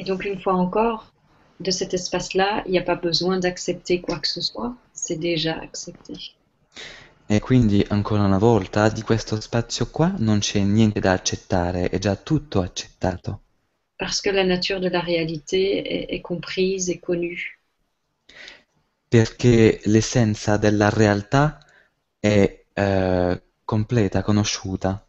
Et 0.00 0.04
donc 0.04 0.24
une 0.24 0.40
fois 0.40 0.54
encore, 0.54 1.12
de 1.58 1.72
cet 1.72 1.92
espace-là, 1.92 2.62
il 2.66 2.70
n'y 2.70 2.78
a 2.78 2.82
pas 2.82 2.94
besoin 2.94 3.40
d'accepter 3.40 4.00
quoi 4.00 4.20
que 4.20 4.28
ce 4.28 4.40
soit, 4.40 4.76
c'est 4.92 5.16
déjà 5.18 5.58
accepté. 5.58 6.37
E 7.30 7.40
quindi 7.40 7.84
ancora 7.90 8.22
una 8.22 8.38
volta 8.38 8.88
di 8.88 9.02
questo 9.02 9.38
spazio 9.38 9.90
qua 9.90 10.14
non 10.16 10.38
c'è 10.38 10.60
niente 10.60 10.98
da 10.98 11.12
accettare, 11.12 11.90
è 11.90 11.98
già 11.98 12.16
tutto 12.16 12.62
accettato, 12.62 13.42
que 14.22 14.32
la 14.32 14.44
nature 14.44 14.80
de 14.80 14.88
la 14.88 15.00
réalité 15.00 15.82
est, 15.84 16.10
est 16.10 16.20
comprise 16.22 16.90
et 16.90 17.00
connue. 17.00 17.36
perché 19.08 19.80
l'essenza 19.84 20.56
della 20.56 20.88
realtà 20.88 21.58
è 22.18 22.64
eh, 22.72 23.42
completa, 23.62 24.22
conosciuta, 24.22 25.06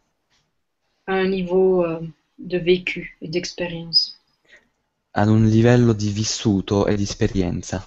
à 1.06 1.14
un 1.14 1.30
niveau 1.30 1.84
euh, 1.86 2.06
de 2.38 2.58
vécu 2.58 3.16
et 3.22 3.30
d'expérience. 3.30 4.18
ad 5.12 5.28
un 5.28 5.48
livello 5.48 5.94
di 5.94 6.10
vissuto 6.10 6.86
e 6.86 6.96
di 6.96 7.04
esperienza. 7.04 7.82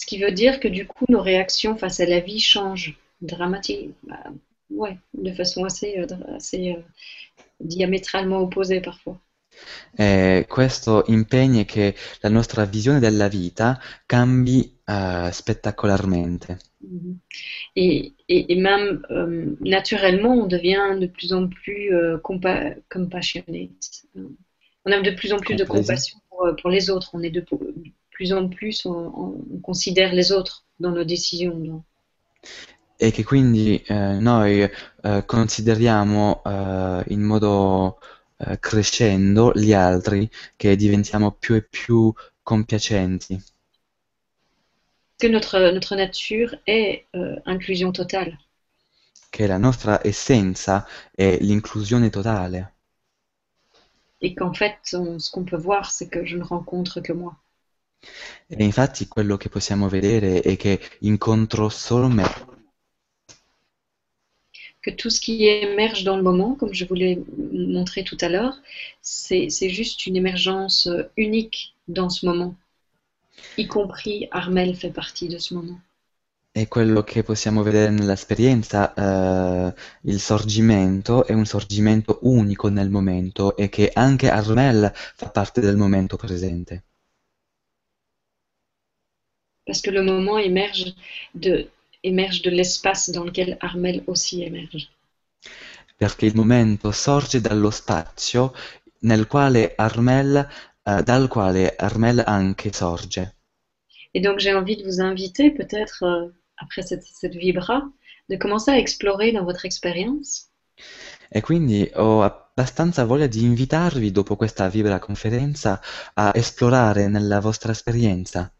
Ce 0.00 0.06
qui 0.06 0.18
veut 0.18 0.32
dire 0.32 0.60
que 0.60 0.68
du 0.68 0.86
coup, 0.86 1.04
nos 1.10 1.20
réactions 1.20 1.76
face 1.76 2.00
à 2.00 2.06
la 2.06 2.20
vie 2.20 2.40
changent 2.40 2.98
dramatiquement, 3.20 3.94
bah, 4.04 4.24
ouais, 4.70 4.96
de 5.12 5.30
façon 5.34 5.64
assez, 5.64 5.98
euh, 5.98 6.06
assez 6.34 6.72
euh, 6.72 6.80
diamétralement 7.60 8.38
opposée 8.40 8.80
parfois. 8.80 9.20
E 9.98 10.46
questo 10.48 11.04
impegna 11.08 11.64
che 11.64 11.94
la 12.20 12.30
nostra 12.30 12.64
visione 12.64 12.98
della 12.98 13.28
vita 13.28 13.78
cambi 14.06 14.80
eh, 14.86 15.28
spettacolarmente. 15.32 16.56
Mhm. 16.78 17.18
Et, 17.74 18.14
et, 18.26 18.52
et 18.52 18.56
même 18.56 19.02
euh, 19.10 19.54
naturellement, 19.60 20.34
on 20.34 20.46
devient 20.46 20.96
de 20.98 21.08
plus 21.08 21.34
en 21.34 21.46
plus 21.48 21.92
euh, 21.92 22.16
compa 22.18 22.74
compassionate. 22.88 24.06
On 24.86 24.92
a 24.92 25.00
de 25.02 25.10
plus 25.10 25.32
en 25.34 25.38
plus 25.38 25.56
de 25.56 25.64
compassion 25.64 26.18
pour, 26.30 26.56
pour 26.58 26.70
les 26.70 26.88
autres. 26.88 27.10
On 27.12 27.22
est 27.22 27.30
de 27.30 27.44
plus 28.20 28.34
en 28.34 28.48
plus, 28.50 28.84
on, 28.84 28.92
on- 28.92 29.44
on 29.54 29.60
considère 29.60 30.12
les 30.12 30.30
autres 30.30 30.66
dans 30.78 30.90
nos 30.92 31.04
décisions. 31.04 31.58
dans- 31.58 31.84
E 32.98 33.10
che 33.12 33.24
quindi 33.24 33.82
eh, 33.86 34.18
noi 34.20 34.60
eh, 34.62 35.24
consideriamo 35.24 36.42
eh, 36.44 37.04
in 37.08 37.22
modo 37.22 37.98
eh, 38.36 38.58
crescendo 38.60 39.52
gli 39.54 39.72
altri, 39.72 40.30
che 40.54 40.76
diventiamo 40.76 41.32
più 41.32 41.54
e 41.54 41.62
più 41.62 42.12
compiacenti, 42.42 43.42
que 45.20 45.28
notre, 45.28 45.70
notre 45.70 45.94
nature 45.94 46.60
est 46.66 47.06
euh, 47.14 47.40
inclusion 47.46 47.92
totale. 47.92 48.36
che 49.30 49.46
la 49.46 49.56
nostra 49.56 50.04
essenza 50.04 50.86
è 51.10 51.38
l'inclusione 51.40 52.10
totale. 52.10 52.74
Et 54.22 54.34
qu'en 54.34 54.54
fait, 54.54 54.78
on- 54.94 55.18
ce 55.18 55.30
qu'on 55.30 55.44
peut 55.44 55.58
voir, 55.58 55.90
c'est 55.90 56.08
que 56.08 56.24
je 56.24 56.38
ne 56.38 56.42
rencontre 56.42 57.00
que 57.02 57.12
moi. 57.12 57.36
E 58.46 58.64
infatti 58.64 59.06
quello 59.06 59.36
che 59.36 59.48
possiamo 59.48 59.88
vedere 59.88 60.40
è 60.40 60.56
che 60.56 60.80
incontro 61.00 61.68
solo 61.68 62.08
me, 62.08 62.24
que 64.82 64.90
tout 64.94 65.10
ce 65.10 65.20
qui 65.20 65.46
émerge 65.46 66.04
dans 66.04 66.16
le 66.16 66.22
moment, 66.22 66.54
comme 66.54 66.72
je 66.72 66.84
vous 66.84 66.94
l'ai 66.94 67.22
montré 67.52 68.02
tout 68.02 68.16
à 68.20 68.28
l'heure, 68.28 68.56
c'est 69.02 69.68
juste 69.68 70.06
une 70.06 70.16
émergence 70.16 70.88
unique 71.16 71.74
dans 71.88 72.08
ce 72.08 72.26
moment. 72.26 72.54
Y 73.56 73.66
compris 73.66 74.28
Armel 74.30 74.74
fait 74.74 74.90
partie 74.90 75.28
de 75.28 75.38
ce 75.38 75.54
moment. 75.54 75.80
E 76.52 76.66
quello 76.66 77.04
che 77.04 77.22
possiamo 77.22 77.62
vedere 77.62 77.90
nell'esperienza, 77.90 78.92
eh, 78.92 79.74
il 80.02 80.18
sorgimento 80.18 81.24
è 81.24 81.32
un 81.32 81.46
sorgimento 81.46 82.18
unico 82.22 82.68
nel 82.68 82.90
momento 82.90 83.56
e 83.56 83.68
che 83.68 83.90
anche 83.94 84.28
Armel 84.30 84.92
fa 84.94 85.30
parte 85.30 85.60
del 85.60 85.76
momento 85.76 86.16
presente. 86.16 86.82
Parce 89.66 89.80
que 89.82 89.90
le 89.90 90.02
moment 90.02 90.38
émerge 90.38 90.94
de, 91.34 91.68
émerge 92.02 92.42
de 92.42 92.50
l'espace 92.50 93.10
dans 93.10 93.24
lequel 93.24 93.56
Armel 93.60 94.02
aussi 94.06 94.42
émerge. 94.42 94.90
Perché 95.96 96.26
il 96.26 96.34
momento 96.34 96.92
sorge 96.92 97.40
dallo 97.40 97.70
spazio 97.70 98.54
nel 99.00 99.26
quale 99.26 99.74
Armel, 99.76 100.48
eh, 100.84 101.02
dal 101.02 101.28
quale 101.28 101.74
Armel 101.78 102.24
anche 102.26 102.70
sorge. 102.72 103.20
Et 104.14 104.20
donc 104.20 104.38
j'ai 104.38 104.54
envie 104.54 104.76
de 104.76 104.84
vous 104.84 105.00
inviter 105.00 105.50
peut-être, 105.50 106.02
euh, 106.04 106.28
après 106.56 106.82
cette, 106.82 107.04
cette 107.04 107.34
vibra, 107.34 107.82
de 108.28 108.36
commencer 108.36 108.70
à 108.70 108.78
explorer 108.78 109.32
dans 109.32 109.44
votre 109.44 109.64
expérience 109.66 110.50
E 111.32 111.40
quindi 111.42 111.88
ho 111.94 112.22
abbastanza 112.22 113.04
voglia 113.04 113.28
di 113.28 113.44
invitarvi, 113.44 114.10
dopo 114.10 114.34
questa 114.34 114.68
Vibra 114.68 114.98
conferenza, 114.98 115.80
a 116.14 116.32
esplorare 116.34 117.06
nella 117.06 117.38
vostra 117.40 117.70
esperienza. 117.70 118.52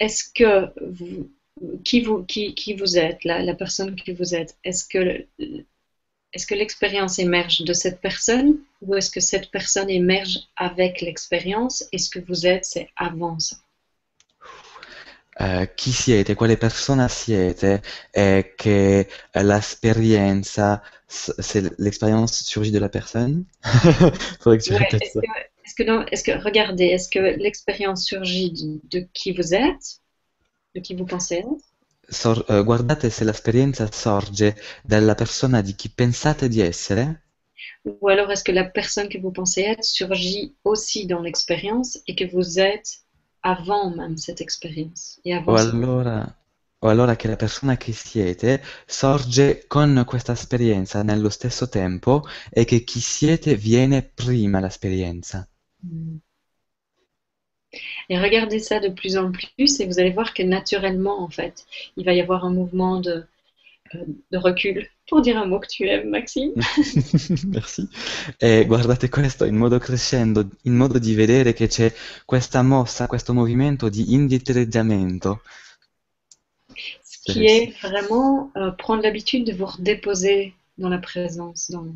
Est-ce 0.00 0.24
que 0.34 0.72
vous, 0.84 1.30
qui 1.84 2.00
vous, 2.02 2.24
qui, 2.24 2.54
qui 2.54 2.74
vous 2.74 2.98
êtes, 2.98 3.22
la, 3.24 3.42
la 3.42 3.54
personne 3.54 3.94
que 3.94 4.12
vous 4.12 4.34
êtes, 4.34 4.56
est-ce 4.64 4.84
que, 4.84 5.26
est-ce 6.32 6.44
que 6.44 6.56
l'expérience 6.56 7.20
émerge 7.20 7.60
de 7.60 7.72
cette 7.72 8.00
personne 8.00 8.58
ou 8.82 8.96
est-ce 8.96 9.12
que 9.12 9.20
cette 9.20 9.52
personne 9.52 9.88
émerge 9.88 10.40
avec 10.56 11.02
l'expérience 11.02 11.84
et 11.92 11.98
ce 11.98 12.10
que 12.10 12.18
vous 12.18 12.48
êtes, 12.48 12.64
c'est 12.64 12.88
avant 12.96 13.38
ça? 13.38 13.54
Eh, 15.38 15.72
chi 15.76 15.92
siete, 15.92 16.34
quale 16.34 16.56
persona 16.58 17.08
siete 17.08 17.82
e 18.10 18.52
che 18.56 19.08
eh, 19.32 19.42
l'esperienza, 19.42 20.82
s- 21.08 21.34
se 21.40 21.74
l'expérience 21.78 22.44
surgit 22.44 22.70
de 22.72 22.78
la 22.80 22.88
personne? 22.90 23.44
Faudrait 24.40 24.58
que 24.58 24.64
tu 24.64 24.72
Ouais, 24.72 24.74
répètes 24.74 25.06
ça. 25.06 25.20
que, 25.20 25.49
est-ce 25.70 25.74
que, 25.76 25.88
non, 25.88 26.04
est-ce 26.10 26.24
que, 26.24 26.32
regardez, 26.32 26.86
est-ce 26.86 27.08
que 27.08 27.20
l'expérience 27.20 28.04
surgit 28.04 28.50
de, 28.50 28.80
de 28.98 29.06
qui 29.14 29.32
vous 29.32 29.54
êtes, 29.54 30.00
de 30.74 30.80
qui 30.80 30.94
vous 30.94 31.06
pensez 31.06 31.36
être, 31.36 31.64
Sor- 32.08 32.44
eh, 32.50 32.62
guardate 32.62 33.08
se 33.08 33.24
l'esperienza 33.24 33.90
sorge 33.90 34.54
dalla 34.82 35.14
persona 35.14 35.62
di 35.62 35.74
chi 35.74 35.88
pensate 35.90 36.48
di 36.48 36.60
essere, 36.60 37.22
ou 37.84 38.08
alors 38.08 38.30
est-ce 38.32 38.42
que 38.44 38.52
la 38.52 38.64
personne 38.64 39.08
que 39.08 39.18
vous 39.18 39.30
pensez 39.32 39.60
être 39.62 39.84
surgit 39.84 40.56
aussi 40.64 41.06
dans 41.06 41.20
l'expérience 41.20 41.98
et 42.06 42.14
que 42.14 42.24
vous 42.24 42.58
êtes 42.58 43.04
avant 43.42 43.90
même 43.90 44.16
cette 44.16 44.40
expérience 44.40 45.20
et 45.24 45.34
avant 45.34 45.52
o 45.52 45.56
allora, 45.56 46.34
o 46.78 46.88
allora 46.88 47.14
che 47.16 47.28
la 47.28 47.36
persona 47.36 47.76
che 47.76 47.92
siete 47.92 48.62
sorge 48.86 49.66
con 49.66 50.02
questa 50.06 50.32
esperienza 50.32 51.02
nello 51.02 51.28
stesso 51.28 51.68
tempo 51.68 52.24
e 52.50 52.64
che 52.64 52.84
chi 52.84 53.00
siete 53.00 53.54
viene 53.54 54.02
prima 54.02 54.60
l'esperienza. 54.60 55.46
Et 58.08 58.18
regardez 58.18 58.58
ça 58.58 58.80
de 58.80 58.88
plus 58.88 59.16
en 59.16 59.30
plus 59.30 59.80
et 59.80 59.86
vous 59.86 60.00
allez 60.00 60.10
voir 60.10 60.34
que 60.34 60.42
naturellement, 60.42 61.22
en 61.22 61.28
fait, 61.28 61.66
il 61.96 62.04
va 62.04 62.12
y 62.12 62.20
avoir 62.20 62.44
un 62.44 62.52
mouvement 62.52 63.00
de, 63.00 63.24
euh, 63.94 64.04
de 64.30 64.38
recul. 64.38 64.88
Pour 65.08 65.22
dire 65.22 65.38
un 65.38 65.46
mot 65.46 65.58
que 65.58 65.66
tu 65.68 65.88
aimes, 65.88 66.08
Maxime. 66.08 66.52
Merci. 67.46 67.88
E 68.38 68.64
guardate 68.64 69.08
questo 69.08 69.44
in 69.44 69.56
modo 69.56 69.78
crescendo, 69.78 70.48
in 70.62 70.74
modo 70.74 70.98
di 70.98 71.14
vedere 71.14 71.52
che 71.52 71.66
c'è 71.66 71.92
questa 72.24 72.62
mossa, 72.62 73.06
questo 73.06 73.32
movimento 73.32 73.88
di 73.88 74.14
indietreggiamento. 74.14 75.42
Ce 77.02 77.32
qui 77.32 77.44
est 77.46 77.72
vraiment 77.82 78.50
euh, 78.56 78.70
prendre 78.72 79.02
l'habitude 79.02 79.44
de 79.44 79.52
vous 79.52 79.66
redéposer 79.66 80.54
dans 80.78 80.88
la 80.88 80.98
présence, 80.98 81.70
dans, 81.70 81.86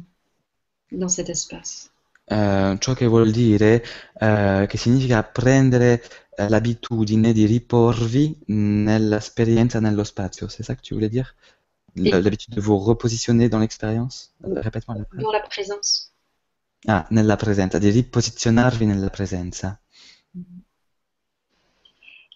dans 0.90 1.08
cet 1.08 1.28
espace. 1.28 1.93
Eh, 2.26 2.76
ciò 2.78 2.94
che 2.94 3.06
vuol 3.06 3.30
dire 3.30 3.84
eh, 4.18 4.64
che 4.68 4.78
significa 4.78 5.22
prendere 5.22 6.02
eh, 6.36 6.48
l'abitudine 6.48 7.32
di 7.32 7.44
riporvi 7.44 8.38
nell'esperienza, 8.46 9.78
nello 9.80 10.04
spazio. 10.04 10.48
C'est 10.48 10.64
ça 10.64 10.74
que 10.74 10.82
tu 10.82 10.94
voulais 10.94 11.10
dire? 11.10 11.34
L'habitude 11.96 12.54
de 12.54 12.60
vous 12.60 12.78
repositionner 12.78 13.48
dans 13.48 13.60
l'expérience? 13.60 14.34
Répète-moi 14.40 14.98
la 14.98 15.04
phrase. 15.04 15.22
Dans 15.22 15.32
la 15.32 15.40
présence. 15.40 16.12
Ah, 16.86 17.06
nella 17.10 17.36
presenza, 17.36 17.78
di 17.78 17.90
riposizionarvi 17.90 18.84
nella 18.84 19.10
presenza. 19.10 19.80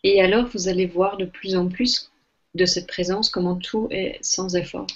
Et 0.05 0.23
alors, 0.23 0.49
vous 0.53 0.69
allez 0.69 0.87
voir 0.87 1.17
de 1.17 1.27
plus 1.27 1.57
en 1.57 1.69
plus 1.69 2.11
de 2.55 2.65
cette 2.67 2.87
présence 2.87 3.31
comment 3.31 3.57
tout 3.57 3.89
est 3.91 4.19
sans 4.23 4.55
effort. 4.55 4.87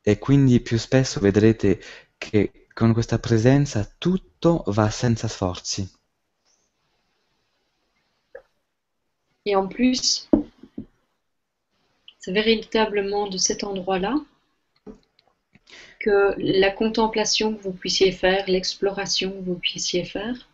E 0.00 0.18
quindi 0.18 0.60
più 0.60 0.78
spesso 0.78 1.20
vedrete 1.20 1.80
che 2.16 2.67
con 2.78 2.92
questa 2.92 3.18
presenza 3.18 3.92
tutto 3.98 4.62
va 4.68 4.88
senza 4.88 5.26
sforzi. 5.26 5.84
Et 9.44 9.56
en 9.56 9.66
plus, 9.66 10.28
c'est 12.20 12.30
véritablement 12.30 13.26
de 13.26 13.36
cet 13.36 13.64
endroit-là 13.64 14.14
que 15.98 16.36
la 16.38 16.70
contemplation 16.70 17.52
que 17.52 17.62
vous 17.62 17.72
puissiez 17.72 18.12
faire, 18.12 18.44
l'exploration 18.46 19.32
que 19.32 19.44
vous 19.44 19.58
puissiez 19.58 20.04
faire, 20.04 20.48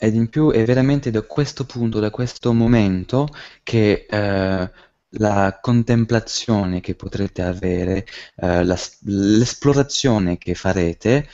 Ed 0.00 0.14
in 0.14 0.28
più 0.28 0.52
è 0.52 0.64
veramente 0.64 1.10
da 1.10 1.22
questo 1.22 1.66
punto, 1.66 1.98
da 1.98 2.10
questo 2.10 2.52
momento, 2.52 3.26
che 3.64 4.06
eh, 4.08 4.70
la 5.12 5.58
contemplazione 5.60 6.80
che 6.80 6.94
potrete 6.94 7.42
avere, 7.42 8.06
eh, 8.36 8.64
la- 8.64 8.78
l'esplorazione 9.04 10.38
che 10.38 10.54
farete, 10.54 11.28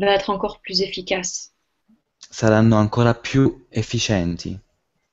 va 0.00 0.14
être 0.14 0.28
encore 0.32 0.58
plus 0.64 0.80
efficace. 0.80 1.52
saranno 2.30 2.76
ancora 2.78 3.14
più 3.14 3.66
efficienti. 3.68 4.58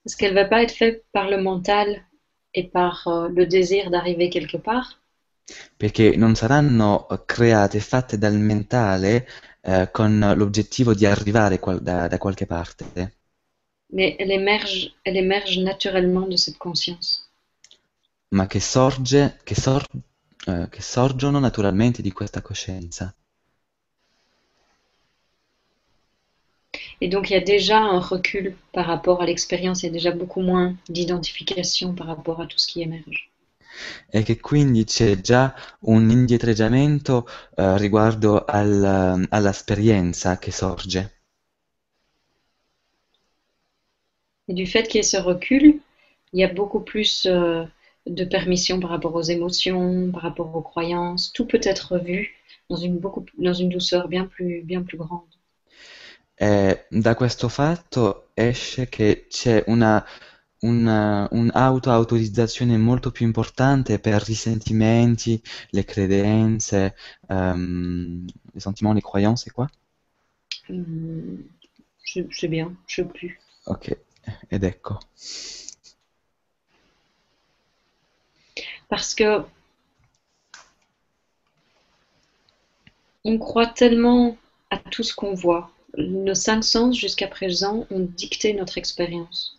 Parce 0.04 0.18
qu'elle 0.18 0.34
va 0.34 0.44
pas 0.44 0.62
être 0.62 0.74
faite 0.76 1.06
par 1.14 1.30
le 1.30 1.42
mental 1.42 2.04
et 2.54 2.68
par 2.68 3.08
euh, 3.08 3.30
le 3.30 3.46
désir 3.46 3.90
d'arriver 3.92 4.30
quelque 4.30 4.58
part, 4.58 5.00
perché 5.78 6.16
non 6.16 6.36
saranno 6.36 7.08
create, 7.26 7.80
fatte 7.80 8.18
dal 8.18 8.38
mentale 8.38 9.28
eh, 9.62 9.90
con 9.92 10.34
l'obiettivo 10.36 10.94
di 10.94 11.06
arrivare 11.06 11.60
qual- 11.60 11.82
da, 11.82 12.08
da 12.08 12.18
qualche 12.18 12.46
parte, 12.46 13.14
mais 13.92 14.16
elle 14.18 14.32
émerge, 14.32 14.96
elle 15.06 15.16
émerge 15.18 15.60
naturellement 15.60 16.28
de 16.28 16.36
cette 16.38 16.58
conscience. 16.58 17.29
Ma 18.30 18.48
che 18.48 18.60
sorge, 18.60 19.40
che 19.44 19.56
sor- 19.56 19.88
eh, 20.48 20.68
che 20.70 20.82
sorgono 20.82 21.38
naturalmente 21.40 22.02
di 22.02 22.12
questa 22.12 22.42
coscienza. 22.42 23.14
Et 27.02 27.10
donc 27.10 27.30
il 27.30 27.34
y 27.34 27.36
a 27.36 27.42
déjà 27.42 27.82
un 27.82 28.00
recul 28.00 28.56
par 28.72 28.86
rapport 28.86 29.22
à 29.22 29.26
l'expérience, 29.26 29.84
il 29.84 29.88
y 29.88 29.90
a 29.90 29.92
déjà 29.92 30.12
beaucoup 30.12 30.40
moins 30.40 30.78
d'identification 30.88 31.94
par 31.94 32.08
rapport 32.08 32.40
à 32.40 32.48
tout 32.48 32.58
ce 32.58 32.68
qui 32.68 32.82
émerge. 32.82 33.30
E 34.10 34.24
che 34.24 34.40
quindi 34.40 34.84
c'è 34.84 35.22
già 35.22 35.56
un 35.82 36.10
indietreggiamento 36.10 37.26
eh, 37.56 37.78
riguardo 37.78 38.44
al- 38.46 39.26
all'esperienza 39.30 40.38
che 40.38 40.52
sorge. 40.52 41.22
Et 44.50 44.54
du 44.54 44.66
fait 44.66 44.84
qu'il 44.84 44.98
y 44.98 45.00
ait 45.00 45.04
ce 45.04 45.16
recul, 45.16 45.80
il 46.34 46.40
y 46.40 46.44
a 46.44 46.54
beaucoup 46.54 46.82
plus 46.82 47.26
euh, 47.26 47.64
de 48.06 48.26
permission 48.26 48.80
par 48.80 48.90
rapport 48.92 49.16
aux 49.16 49.22
émotions, 49.22 50.12
par 50.12 50.22
rapport 50.24 50.56
aux 50.56 50.62
croyances. 50.62 51.32
Tout 51.34 51.46
peut 51.46 51.62
être 51.64 51.98
vu 52.00 52.32
dans 52.70 52.76
une, 52.78 52.98
beaucoup, 53.00 53.26
dans 53.38 53.54
une 53.54 53.70
douceur 53.70 54.08
bien 54.08 54.26
plus, 54.26 54.62
bien 54.64 54.84
plus 54.84 54.98
grande. 54.98 55.28
E 56.36 56.86
da 56.90 57.16
questo 57.16 57.50
fatto 57.50 58.30
esce 58.34 58.88
che 58.88 59.26
c'è 59.30 59.64
una, 59.68 60.04
una- 60.60 61.28
un'auto-autorizzazione 61.32 62.78
molto 62.78 63.12
più 63.12 63.26
importante 63.26 64.00
per 64.00 64.24
i 64.28 64.34
sentimenti, 64.34 65.42
le 65.72 65.84
credenze, 65.84 66.96
ehm, 67.28 68.26
les 68.54 68.62
sentiments, 68.62 68.94
les 68.94 69.02
croyances, 69.04 69.44
c'est 69.44 69.52
quoi? 69.54 69.68
Je, 70.70 72.22
je 72.22 72.22
sais 72.32 72.48
bien, 72.48 72.76
je 72.88 72.96
sais 72.96 73.08
plus. 73.08 73.40
Ok, 73.66 73.86
ed 74.50 74.64
ecco. 74.64 75.00
Parce 78.90 79.14
que 79.16 79.46
on 83.24 83.38
croit 83.38 83.68
tellement 83.68 84.38
à 84.70 84.78
tout 84.78 85.04
ce 85.04 85.14
qu'on 85.14 85.34
voit. 85.34 85.72
Nos 85.98 86.36
cinq 86.36 86.64
sens 86.64 86.98
jusqu'à 86.98 87.28
présent 87.28 87.86
ont 87.92 88.00
dicté 88.00 88.54
notre 88.54 88.78
expérience. 88.78 89.58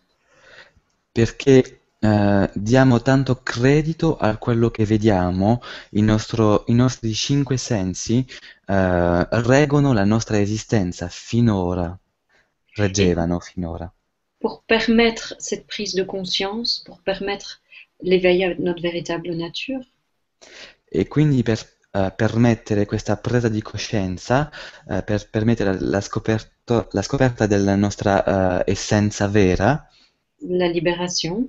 Perché 1.13 1.81
eh, 2.03 2.51
diamo 2.55 3.03
tanto 3.03 3.37
credito 3.43 4.17
a 4.17 4.37
quello 4.37 4.71
che 4.71 4.85
vediamo, 4.85 5.61
nostro- 6.03 6.65
i 6.69 6.75
nostri 6.75 7.13
cinque 7.15 7.57
sensi 7.57 8.25
eh, 8.67 9.27
reggono 9.31 9.93
la 9.93 10.05
nostra 10.05 10.39
esistenza 10.39 11.09
finora, 11.09 11.97
reggevano 12.75 13.41
finora. 13.41 13.93
pour 14.41 14.63
permettre 14.63 15.35
cette 15.39 15.67
prise 15.67 15.95
de 15.95 16.03
conscience, 16.03 16.83
pour 16.87 17.01
permettre 17.03 17.60
l'éveil 18.03 18.45
à 18.45 18.55
notre 18.59 18.83
véritable 18.83 19.31
nature, 19.35 19.81
E 20.93 21.07
quindi 21.09 21.43
per 21.43 21.61
eh, 21.93 22.13
permettere 22.17 22.87
questa 22.87 23.17
presa 23.17 23.49
di 23.49 23.63
coscienza, 23.63 24.51
eh, 24.89 25.03
per 25.03 25.29
permettere 25.31 25.81
la 25.81 26.01
scoperto- 26.01 26.89
la 26.93 27.03
scoperta 27.03 27.47
della 27.47 27.77
nostra 27.77 28.63
essenza 28.67 29.27
vera, 29.29 29.89
la 30.41 30.67
libération, 30.67 31.49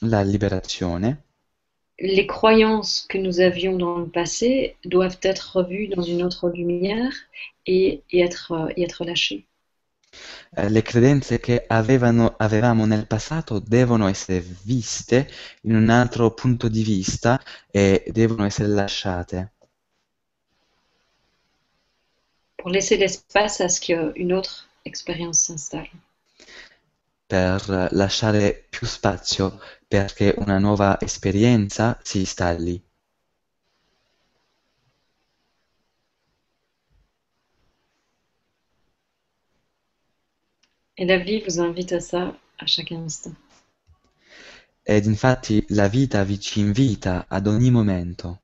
la 0.00 0.22
liberazione, 0.22 1.24
les 1.98 2.26
croyances 2.26 3.06
que 3.08 3.18
nous 3.18 3.40
avions 3.40 3.76
dans 3.76 3.98
le 3.98 4.08
passé 4.08 4.76
doivent 4.84 5.18
être 5.22 5.56
revues 5.56 5.88
dans 5.88 6.02
une 6.02 6.22
autre 6.22 6.48
lumière 6.50 7.12
et, 7.66 8.02
et 8.10 8.20
être, 8.20 8.70
et 8.76 8.82
être 8.82 9.04
lâchées. 9.04 9.46
Eh, 10.56 10.68
le 10.68 10.82
credenze 10.82 11.38
che 11.40 11.64
avevano- 11.66 12.34
avevamo 12.38 12.86
nel 12.86 13.06
passato 13.06 13.58
devono 13.60 14.08
essere 14.08 14.40
viste 14.40 15.28
in 15.62 15.74
un 15.76 15.88
altro 15.90 16.32
punto 16.34 16.68
di 16.68 16.82
vista 16.82 17.40
e 17.70 18.04
devono 18.12 18.44
essere 18.44 18.68
lasciate 18.68 19.52
pour 22.56 22.72
laisser 22.72 22.96
l'espace 22.98 23.60
à 23.60 23.68
ce 23.68 23.80
qu'une 23.80 24.32
autre 24.32 24.68
expérience 24.84 25.40
s'installe. 25.44 25.88
per 27.26 27.88
lasciare 27.92 28.66
più 28.68 28.86
spazio 28.86 29.60
perché 29.86 30.34
una 30.38 30.58
nuova 30.58 30.98
esperienza 31.00 31.98
si 32.02 32.18
installi. 32.20 32.85
Et 40.98 41.04
la 41.04 41.18
vie 41.18 41.40
vous 41.40 41.60
invite 41.60 41.92
à 41.92 42.00
ça 42.00 42.34
à 42.58 42.66
chaque 42.66 42.92
instant. 42.92 43.34
Ed 44.82 45.06
infatti 45.06 45.64
la 45.70 45.88
vita 45.88 46.22
vi 46.24 46.38
ci 46.38 46.60
invita 46.60 47.26
ad 47.28 47.46
ogni 47.46 47.70
momento. 47.70 48.40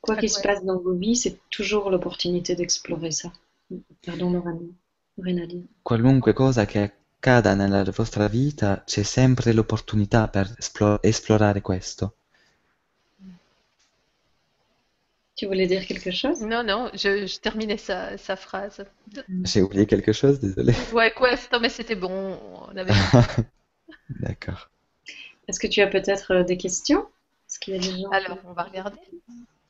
Quoi 0.00 0.16
qu'il 0.16 0.28
se 0.30 0.40
passe 0.40 0.62
dans 0.64 0.80
vos 0.82 0.94
vies, 0.94 1.16
c'est 1.16 1.38
toujours 1.48 1.90
l'opportunité 1.90 2.54
d'explorer 2.54 3.10
ça. 3.10 3.32
Pardon. 4.04 4.30
Lorraine. 4.30 4.74
Qualunque 5.82 6.32
cosa 6.32 6.66
che 6.66 6.78
accada 6.80 7.54
nella 7.54 7.84
vostra 7.84 8.28
vita, 8.28 8.82
c'è 8.84 9.02
sempre 9.02 9.52
l'opportunità 9.52 10.28
per 10.28 10.54
esplo- 10.58 11.00
esplorare 11.02 11.60
questo. 11.60 12.16
Tu 15.34 15.46
voulais 15.46 15.66
dire 15.66 15.86
quelque 15.86 16.10
chose? 16.10 16.42
Non, 16.42 16.62
non, 16.62 16.90
je, 16.92 17.26
je 17.26 17.38
terminais 17.38 17.78
sa, 17.78 18.18
sa 18.18 18.36
phrase. 18.36 18.84
J'ai 19.44 19.62
oublié 19.62 19.86
quelque 19.86 20.12
chose, 20.12 20.40
désolé. 20.40 20.74
Ouais, 20.92 21.12
questo, 21.12 21.58
mais 21.58 21.70
c'était 21.70 21.94
bon. 21.94 22.38
On 22.68 22.76
avait... 22.76 22.92
D'accord. 24.20 24.68
Est-ce 25.48 25.58
que 25.58 25.66
tu 25.66 25.80
as 25.80 25.86
peut-être 25.86 26.32
euh, 26.32 26.44
des 26.44 26.58
questions? 26.58 27.06
Est-ce 27.48 27.58
qu'il 27.58 27.74
y 27.74 27.76
a 27.76 27.80
des 27.80 27.98
gens? 28.02 28.10
Alors, 28.10 28.38
on 28.44 28.52
va 28.52 28.64
regarder. 28.64 28.98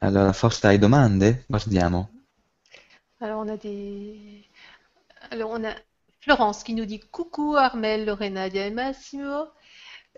Allora, 0.00 0.32
forse 0.32 0.64
hai 0.64 0.78
domande? 0.78 1.36
Guardiamo. 1.48 2.08
Alors, 3.20 3.40
on 3.40 3.48
a 3.48 3.56
des... 3.56 4.44
Alors, 5.30 5.50
on 5.50 5.64
a 5.64 5.74
Florence 6.20 6.64
qui 6.64 6.74
nous 6.74 6.86
dit 6.86 6.98
coucou 6.98 7.56
Armel, 7.56 8.04
Lorena, 8.04 8.48
Massimo, 8.70 9.46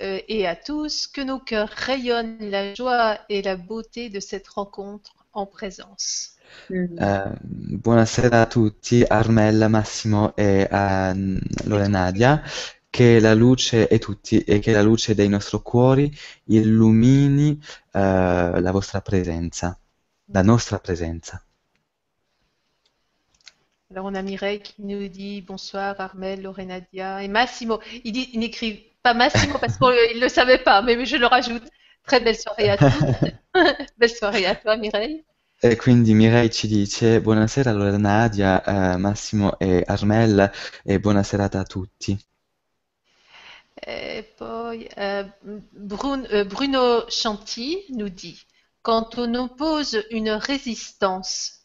euh, 0.03 0.21
et 0.29 0.47
à 0.47 0.57
tous, 0.57 1.07
que 1.07 1.21
nos 1.21 1.39
cœurs 1.39 1.69
rayonnent 1.69 2.51
la 2.51 2.75
joie 2.75 3.19
et 3.29 3.43
la 3.43 3.57
beauté 3.57 4.09
de 4.09 4.21
cette 4.21 4.49
rencontre 4.49 5.24
en 5.35 5.47
présence. 5.47 6.37
Eh, 6.71 7.23
buonasera 7.43 8.43
a 8.43 8.47
tutti, 8.47 9.05
Armella, 9.07 9.69
Massimo 9.69 10.35
e 10.37 10.67
a 10.71 11.13
Lorenadia. 11.65 12.43
Che 12.89 13.19
la 13.19 13.35
luce 13.35 13.89
e 13.89 13.99
tutti 13.99 14.39
e 14.39 14.61
che 14.61 14.71
la 14.71 14.81
luce 14.81 15.17
dei 15.17 15.29
nostri 15.29 15.59
cuori 15.63 16.17
illumini 16.45 17.61
eh, 17.91 18.61
la 18.61 18.71
vostra 18.71 19.01
presenza, 19.01 19.77
la 20.27 20.43
nostra 20.43 20.79
presenza. 20.79 21.45
Alors, 23.91 24.07
on 24.07 24.15
a 24.15 24.23
Mireille 24.23 24.63
qui 24.63 24.85
nous 24.85 25.09
dit 25.09 25.43
bonsoir 25.43 26.01
Armel, 26.01 26.41
Lorenadia 26.41 27.21
et 27.23 27.29
Massimo. 27.29 27.81
Il 28.05 28.13
dit, 28.13 28.31
il 28.33 28.39
n'écrit 28.39 28.93
pas 29.03 29.13
Massimo 29.13 29.59
parce 29.59 29.77
qu'il 29.77 30.17
ne 30.17 30.21
le 30.21 30.29
savait 30.29 30.63
pas, 30.63 30.81
mais 30.81 31.05
je 31.05 31.17
le 31.17 31.27
rajoute. 31.27 31.65
Très 32.07 32.21
belle 32.21 32.37
soirée 32.37 32.71
à 32.71 32.77
tous. 32.79 33.05
Belle 33.99 34.11
soirée 34.11 34.47
à 34.47 34.55
toi, 34.55 34.77
Mireille. 34.77 35.25
E 35.63 35.77
quindi 35.77 36.13
Mireille 36.15 36.53
ci 36.53 36.67
dice 36.69 37.21
buonasera 37.21 37.73
Lorenadia, 37.73 38.63
eh, 38.67 38.97
Massimo 38.99 39.59
e 39.59 39.83
Armella 39.87 40.51
e 40.85 40.99
buona 40.99 41.23
serata 41.23 41.61
a 41.61 41.65
tutti. 41.65 42.19
Et 43.87 44.23
poi, 44.37 44.89
euh, 44.99 45.25
Brun- 45.73 46.27
euh, 46.33 46.45
Bruno 46.45 47.09
Chanty 47.09 47.79
nous 47.91 48.09
dit, 48.09 48.47
quand 48.83 49.19
on 49.19 49.35
oppose 49.35 50.03
une 50.11 50.31
résistance 50.31 51.61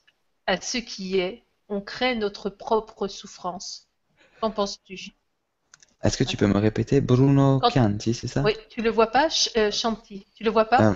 à 0.47 0.59
ce 0.61 0.77
qui 0.77 1.19
est, 1.19 1.43
on 1.67 1.81
crée 1.81 2.15
notre 2.15 2.49
propre 2.49 3.07
souffrance. 3.07 3.87
Qu'en 4.41 4.51
penses-tu? 4.51 5.11
Est-ce 6.03 6.17
que 6.17 6.23
tu 6.23 6.37
peux 6.37 6.47
me 6.47 6.57
répéter? 6.57 7.01
Bruno 7.01 7.59
Quand- 7.59 7.69
Chianti, 7.71 8.13
c'est 8.13 8.27
ça? 8.27 8.41
Oui, 8.43 8.53
tu 8.69 8.81
le 8.81 8.89
vois 8.89 9.07
pas, 9.07 9.27
euh, 9.57 9.71
Chanty? 9.71 10.25
Tu 10.35 10.43
le 10.43 10.49
vois 10.49 10.65
pas? 10.65 10.91
Euh, 10.91 10.95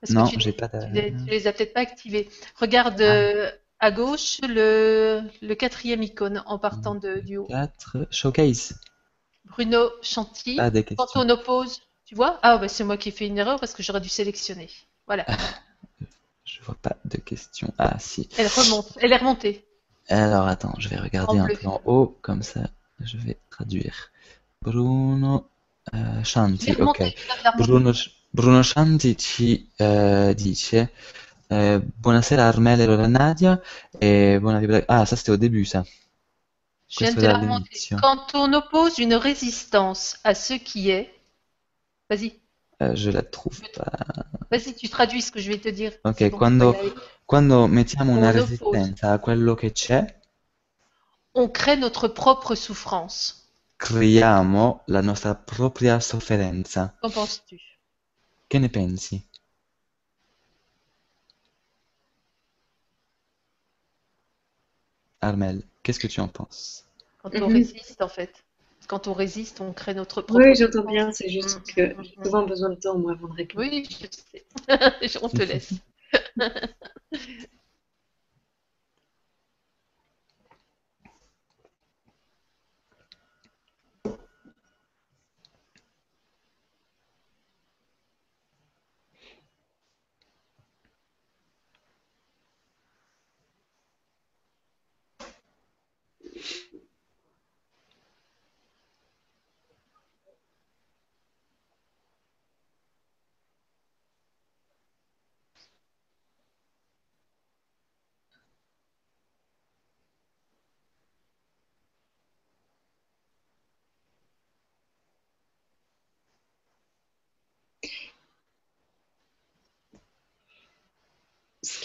Parce 0.00 0.12
non, 0.12 0.26
j'ai 0.26 0.52
pas 0.52 0.68
tu 0.68 0.76
les, 0.92 1.12
tu 1.12 1.30
les 1.30 1.46
as 1.46 1.52
peut-être 1.52 1.72
pas 1.72 1.80
activés. 1.80 2.28
Regarde 2.56 3.00
Ah. 3.00 3.04
euh, 3.14 3.50
à 3.80 3.90
gauche 3.90 4.38
le, 4.46 5.22
le 5.40 5.54
quatrième 5.54 6.02
icône 6.02 6.42
en 6.46 6.58
partant 6.58 6.94
de, 6.94 7.20
du 7.20 7.38
haut. 7.38 7.46
4, 7.46 8.06
showcase. 8.10 8.74
Bruno 9.46 9.90
Chanty. 10.02 10.56
Pas 10.56 10.70
des 10.70 10.84
Quand 10.84 11.06
on 11.16 11.28
oppose, 11.30 11.80
tu 12.04 12.14
vois? 12.14 12.38
Ah, 12.42 12.58
bah, 12.58 12.68
c'est 12.68 12.84
moi 12.84 12.96
qui 12.96 13.08
ai 13.08 13.12
fait 13.12 13.26
une 13.26 13.38
erreur 13.38 13.58
parce 13.58 13.74
que 13.74 13.82
j'aurais 13.82 14.00
dû 14.00 14.08
sélectionner. 14.08 14.68
Voilà. 15.06 15.26
Je 16.44 16.60
vois 16.62 16.76
pas 16.80 16.96
de 17.04 17.16
questions. 17.18 17.72
Ah, 17.78 17.96
si. 17.98 18.28
Elle 18.36 18.46
remonte. 18.48 18.88
Elle 19.00 19.12
est 19.12 19.16
remontée. 19.16 19.64
Alors, 20.08 20.46
attends, 20.46 20.74
je 20.78 20.88
vais 20.88 20.96
regarder 20.98 21.38
En 21.38 21.42
un 21.42 21.46
bleu. 21.46 21.56
peu 21.56 21.68
en 21.68 21.80
haut, 21.84 22.18
comme 22.22 22.42
ça, 22.42 22.60
je 23.00 23.16
vais 23.16 23.38
traduire. 23.50 24.10
Bruno 24.62 25.48
eh, 25.92 26.22
Shanti, 26.24 26.70
ok. 26.78 27.12
Bruno, 27.56 27.92
Bruno 28.30 28.62
Shanti 28.62 29.16
ci 29.16 29.68
eh, 29.76 30.34
dice 30.36 30.92
eh, 31.48 31.80
Buonasera 31.82 32.46
Armelle 32.46 32.84
e 32.84 32.86
Lorenadia 32.86 33.60
e 33.98 34.38
buona 34.40 34.60
Ah, 34.86 35.04
ça 35.04 35.16
c'était 35.16 35.32
au 35.32 35.36
début, 35.36 35.64
ça. 35.64 35.84
Je 36.88 37.04
viens 37.04 37.14
de 37.14 37.22
la 37.22 37.38
remonter. 37.38 37.88
Quand 38.00 38.34
on 38.34 38.52
oppose 38.52 38.98
une 38.98 39.14
résistance 39.14 40.18
à 40.22 40.34
ce 40.34 40.54
qui 40.54 40.90
est, 40.90 41.12
vas-y, 42.08 42.38
Eh, 42.80 42.96
je 42.96 43.10
la 43.10 43.22
trouve 43.22 43.60
pas. 43.74 43.90
vas-y, 44.50 44.74
tu 44.74 44.88
traduis 44.88 45.22
ce 45.22 45.32
que 45.32 45.40
je 45.40 45.50
vais 45.50 45.58
te 45.58 45.68
dire. 45.68 45.92
Ok, 46.04 46.30
quando, 46.30 46.74
quando 47.26 47.66
mettiamo 47.66 48.12
una 48.12 48.30
On 48.30 48.38
oppose. 48.38 48.38
resistenza 48.38 49.12
a 49.12 49.18
quello 49.18 49.54
che 49.54 49.72
c'è, 49.72 50.04
On 51.34 51.48
crée 51.48 51.76
notre 51.76 52.08
propre 52.08 52.54
souffrance. 52.54 53.41
Creiamo 53.82 54.82
la 54.86 55.00
nostra 55.00 55.34
propria 55.34 55.98
sofferenza. 55.98 56.94
Qu'en 57.00 57.10
penses-tu? 57.10 57.56
Che 58.46 58.58
ne 58.60 58.68
pensi? 58.68 59.20
Armel, 65.22 65.62
qu'est-ce 65.82 65.98
que 65.98 66.06
tu 66.06 66.20
en 66.20 66.28
penses? 66.28 66.84
Quand 67.22 67.30
on 67.40 67.48
Mhm. 67.48 67.54
résiste, 67.54 68.02
en 68.02 68.08
fait. 68.08 68.44
Quand 68.88 69.06
on 69.08 69.14
résiste, 69.14 69.60
on 69.60 69.72
crée 69.72 69.94
notre 69.94 70.20
propre 70.22 70.44
Oui, 70.44 70.54
j'entends 70.56 70.84
bien, 70.84 71.10
c'est 71.12 71.28
juste 71.28 71.60
Mm, 71.60 71.74
que 71.74 71.94
j'ai 72.02 72.14
souvent 72.24 72.46
besoin 72.46 72.68
de 72.70 72.74
temps, 72.74 72.98
moi, 72.98 73.12
avant 73.12 73.28
de 73.28 73.34
répondre. 73.34 73.64
Oui, 73.68 73.88
je 73.90 74.06
sais. 74.10 74.44
On 75.22 75.28
te 75.28 75.42
laisse. 75.42 75.72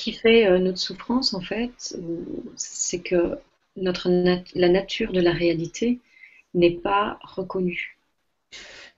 qui 0.08 0.14
fait 0.14 0.47
euh, 0.47 0.58
notre 0.58 0.78
souffrance, 0.78 1.34
en 1.34 1.41
fait, 1.41 1.97
c'est 2.55 2.99
que 2.99 3.38
notre 3.76 4.08
la 4.55 4.70
nature 4.70 5.12
de 5.12 5.20
la 5.20 5.34
réalité 5.34 5.99
n'est 6.53 6.80
pas 6.89 7.20
reconnue. 7.24 7.97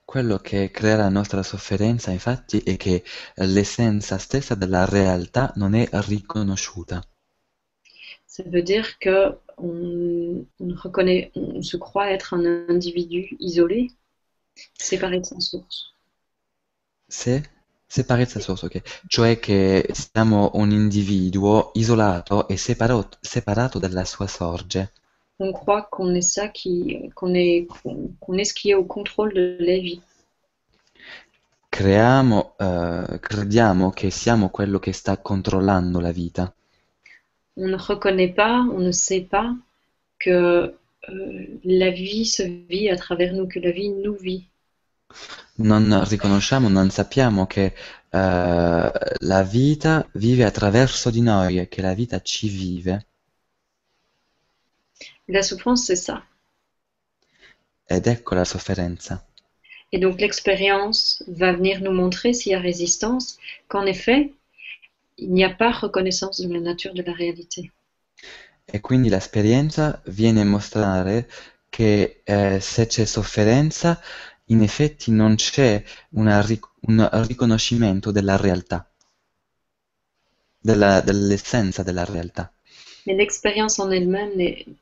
Quello 0.05 0.37
che 0.37 0.69
crea 0.71 0.97
la 0.97 1.09
nostra 1.09 1.41
sofferenza, 1.41 2.11
infatti, 2.11 2.59
è 2.59 2.77
che 2.77 3.03
l'essenza 3.37 4.19
stessa 4.19 4.53
della 4.53 4.85
realtà 4.85 5.51
non 5.55 5.73
è 5.73 5.87
riconosciuta. 5.91 7.03
Ça 8.27 8.43
veut 8.43 8.63
dire 8.63 8.99
que 8.99 9.35
on, 9.57 10.45
on, 10.59 10.75
reconnaît, 10.75 11.31
on 11.33 11.63
se 11.63 11.77
croit 11.77 12.11
être 12.11 12.33
un 12.33 12.45
individu 12.69 13.35
isolé, 13.39 13.89
séparé 14.77 15.19
de 15.19 15.25
sa 15.25 15.39
source. 15.39 15.95
Se 17.07 17.41
sa 17.89 18.39
source, 18.39 18.65
ok. 18.65 19.03
Cioè 19.07 19.39
che 19.39 19.89
siamo 19.91 20.51
un 20.53 20.71
individuo 20.71 21.71
isolato 21.73 22.47
e 22.47 22.55
separato, 22.55 23.17
separato 23.19 23.79
dalla 23.79 24.05
sua 24.05 24.27
sorge. 24.27 24.91
On 25.37 25.51
croit 25.51 25.87
qu'on 25.89 26.13
est 26.15 26.21
ça 26.21 26.49
qui, 26.49 27.09
qu'on 27.13 27.33
est, 27.33 27.65
qu'on 28.19 28.37
est 28.37 28.43
ce 28.43 28.53
qui 28.53 28.69
est 28.69 28.75
au 28.75 28.85
contrôle 28.85 29.33
de 29.33 29.57
la 29.59 29.77
vie. 29.77 30.01
Creiamo, 31.69 32.55
eh, 32.57 33.19
crediamo 33.19 33.91
che 33.91 34.09
siamo 34.09 34.49
quello 34.49 34.79
che 34.79 34.91
sta 34.91 35.17
controllando 35.17 35.99
la 35.99 36.11
vita. 36.11 36.53
On 37.55 37.69
ne 37.69 37.77
reconnaît 37.77 38.33
pas, 38.33 38.65
on 38.69 38.79
ne 38.79 38.91
sait 38.91 39.21
pas 39.21 39.55
que 40.17 40.75
euh, 41.09 41.59
la 41.63 41.89
vie 41.89 42.25
se 42.25 42.43
vit 42.43 42.89
à 42.89 42.97
travers 42.97 43.33
nous, 43.33 43.47
que 43.47 43.59
la 43.59 43.71
vie 43.71 43.89
nous 43.89 44.15
vit. 44.15 44.49
Non 45.55 46.07
riconosciamo, 46.07 46.69
non 46.69 46.89
sappiamo 46.89 47.45
che 47.45 47.73
eh, 48.09 48.91
la 49.19 49.43
vita 49.43 50.07
vive 50.13 50.45
attraverso 50.45 51.09
di 51.09 51.21
noi 51.21 51.59
e 51.59 51.67
che 51.67 51.81
la 51.81 51.93
vita 51.93 52.21
ci 52.21 52.47
vive. 52.47 53.05
La 55.25 55.41
souffrance, 55.41 55.85
c'est 55.85 56.01
ça. 56.01 56.25
Ed 57.85 58.07
ecco 58.07 58.35
la 58.35 58.45
sofferenza. 58.45 59.25
Et 59.91 59.99
donc 59.99 60.19
l'expérience 60.19 61.23
va 61.27 61.51
venir 61.51 61.81
nous 61.81 61.91
montrer, 61.93 62.33
s'il 62.33 62.51
y 62.51 62.55
a 62.55 62.59
résistance, 62.59 63.37
qu'en 63.67 63.85
effet, 63.85 64.33
il 65.17 65.31
n'y 65.31 65.43
a 65.43 65.49
pas 65.49 65.71
reconnaissance 65.71 66.39
de 66.41 66.53
la 66.53 66.59
nature 66.59 66.93
de 66.93 67.03
la 67.03 67.13
réalité. 67.13 67.71
E 68.65 68.79
quindi 68.81 69.09
l'esperienza 69.09 69.99
viene 70.05 70.41
a 70.41 70.45
mostrare 70.45 71.27
che 71.69 72.21
eh, 72.23 72.59
se 72.59 72.85
c'è 72.87 73.05
sofferenza, 73.05 73.99
in 74.49 74.61
effetti 74.61 75.11
non 75.11 75.35
c'è 75.35 75.83
una, 76.11 76.45
un 76.81 77.25
riconoscimento 77.27 78.11
della 78.11 78.37
realtà, 78.37 78.89
dell'essenza 80.61 81.83
della 81.83 82.05
realtà. 82.05 82.51
Mais 83.05 83.15
l'expérience 83.15 83.79
en 83.79 83.89
elle-même 83.91 84.35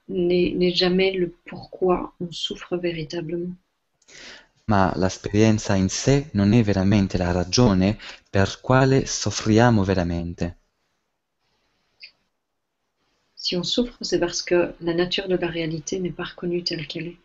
n'est 0.08 0.76
jamais 0.76 1.12
le 1.12 1.32
pourquoi 1.46 2.14
on 2.20 2.32
souffre 2.32 2.76
véritablement. 2.78 3.56
Ma 4.66 4.92
l'esperienza 4.98 5.76
in 5.76 5.88
sé 5.88 6.30
non 6.34 6.52
è 6.52 6.62
veramente 6.62 7.18
la 7.18 7.32
ragione 7.32 7.98
per 8.30 8.60
quale 8.60 9.06
soffriamo 9.06 9.84
veramente. 9.84 10.58
Si 13.34 13.56
on 13.56 13.64
souffre, 13.64 13.96
c'est 14.04 14.20
parce 14.20 14.42
que 14.44 14.74
la 14.82 14.94
nature 14.94 15.30
de 15.30 15.38
la 15.38 15.48
réalité 15.48 16.00
n'est 16.00 16.12
pas 16.12 16.26
reconnue 16.26 16.64
telle 16.64 16.86
qu'elle 16.86 17.08
est. 17.08 17.18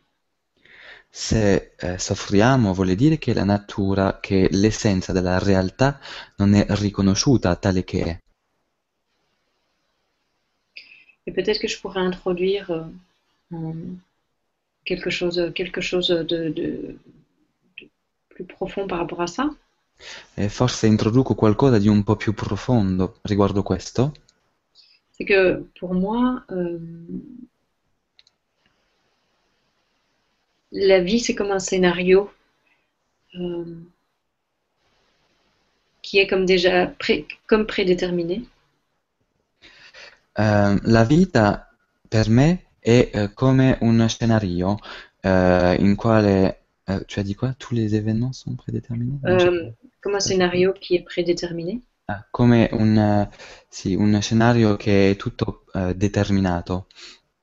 Se 1.15 1.75
eh, 1.77 1.99
soffriamo 1.99 2.73
vuol 2.73 2.95
dire 2.95 3.19
che 3.19 3.35
la 3.35 3.45
natura, 3.45 4.19
che 4.19 4.49
l'essenza 4.51 5.13
della 5.13 5.39
realtà 5.39 6.01
non 6.37 6.55
è 6.55 6.65
riconosciuta 6.71 7.55
tale 7.57 7.85
che 7.85 8.03
è. 8.03 8.19
Et 11.27 11.35
peut-être 11.35 11.61
que 11.61 11.69
je 11.69 11.79
pourrais 11.79 12.01
introduire 12.01 12.71
euh, 13.53 13.97
quelque 14.85 15.11
chose, 15.11 15.53
quelque 15.55 15.83
chose 15.83 16.09
de, 16.09 16.49
de, 16.49 16.97
de, 17.77 17.89
plus 18.31 18.45
profond 18.45 18.87
par 18.87 18.99
rapport 18.99 19.21
à 19.21 19.27
ça. 19.27 19.55
E 20.35 20.49
forse 20.49 20.87
introduco 20.87 21.35
qualcosa 21.35 21.79
di 21.79 21.89
un 21.89 22.03
po' 22.05 22.17
più 22.17 22.33
profondo 22.33 23.19
riguardo 23.25 23.63
questo. 23.63 24.15
C'est 25.11 25.27
que 25.27 25.63
pour 25.79 25.93
moi, 25.93 26.43
euh, 26.51 26.79
la 30.73 31.01
vie 31.01 31.21
c'est 31.21 31.35
comme 31.35 31.51
un 31.51 31.59
scénario 31.59 32.31
euh, 33.35 33.65
qui 36.03 36.19
est 36.19 36.27
comme 36.27 36.45
déjà 36.45 36.87
pré, 36.99 37.27
comme 37.47 37.67
prédéterminé. 37.67 38.43
Uh, 40.39 40.81
la 40.85 41.05
vita 41.05 41.69
per 42.09 42.31
me 42.31 42.65
è 42.81 43.11
uh, 43.15 43.35
come 43.35 43.77
un 43.83 44.09
scenario 44.09 44.79
uh, 45.23 45.75
in 45.79 45.95
quale, 45.95 46.61
cioè 47.07 47.23
di 47.23 47.35
qua, 47.35 47.55
tous 47.59 47.75
les 47.75 47.95
événements 47.95 48.33
sont 48.33 48.57
prédéterminés? 48.57 49.21
Comme 50.03 50.17
un 50.17 50.21
scénario 50.21 50.73
qui 50.73 50.97
est 50.97 51.05
prédéterminé 51.05 51.81
ah, 52.07 52.27
Come 52.33 52.69
un, 52.73 53.29
sì, 53.69 53.95
un 53.95 54.21
scenario 54.21 54.77
che 54.77 55.11
è 55.11 55.17
tutto 55.17 55.65
determinato. 55.95 56.87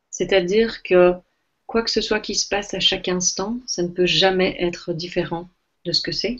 C'est-à-dire 0.09 0.81
que 0.81 1.21
quoi 1.69 1.83
que 1.83 1.91
ce 1.91 2.01
soit 2.01 2.19
qui 2.19 2.33
se 2.33 2.47
passe 2.47 2.73
à 2.73 2.79
chaque 2.79 3.07
instant, 3.07 3.59
ça 3.67 3.83
ne 3.83 3.89
peut 3.89 4.07
jamais 4.07 4.55
être 4.59 4.91
différent 4.91 5.47
de 5.85 5.91
ce 5.91 6.01
que 6.01 6.11
c'est. 6.11 6.37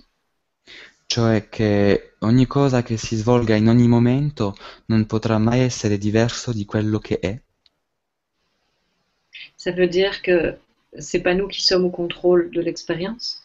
Cioè 1.05 1.49
che 1.49 2.15
ogni 2.21 2.47
cosa 2.47 2.81
che 2.81 2.97
si 2.97 3.15
svolga 3.15 3.55
in 3.55 3.67
ogni 3.67 3.87
momento 3.87 4.55
non 4.87 5.05
potrà 5.05 5.37
mai 5.37 5.59
essere 5.59 5.99
diverso 5.99 6.51
di 6.51 6.65
quello 6.65 6.97
che 6.97 7.19
è. 7.19 7.39
Ça 9.55 9.71
veut 9.71 9.87
dire 9.87 10.21
que 10.21 10.57
c'est 10.97 11.21
pas 11.21 11.35
nous 11.35 11.47
qui 11.47 11.61
sommes 11.61 11.85
au 11.85 11.91
contrôle 11.91 12.49
de 12.49 12.61
l'expérience? 12.61 13.43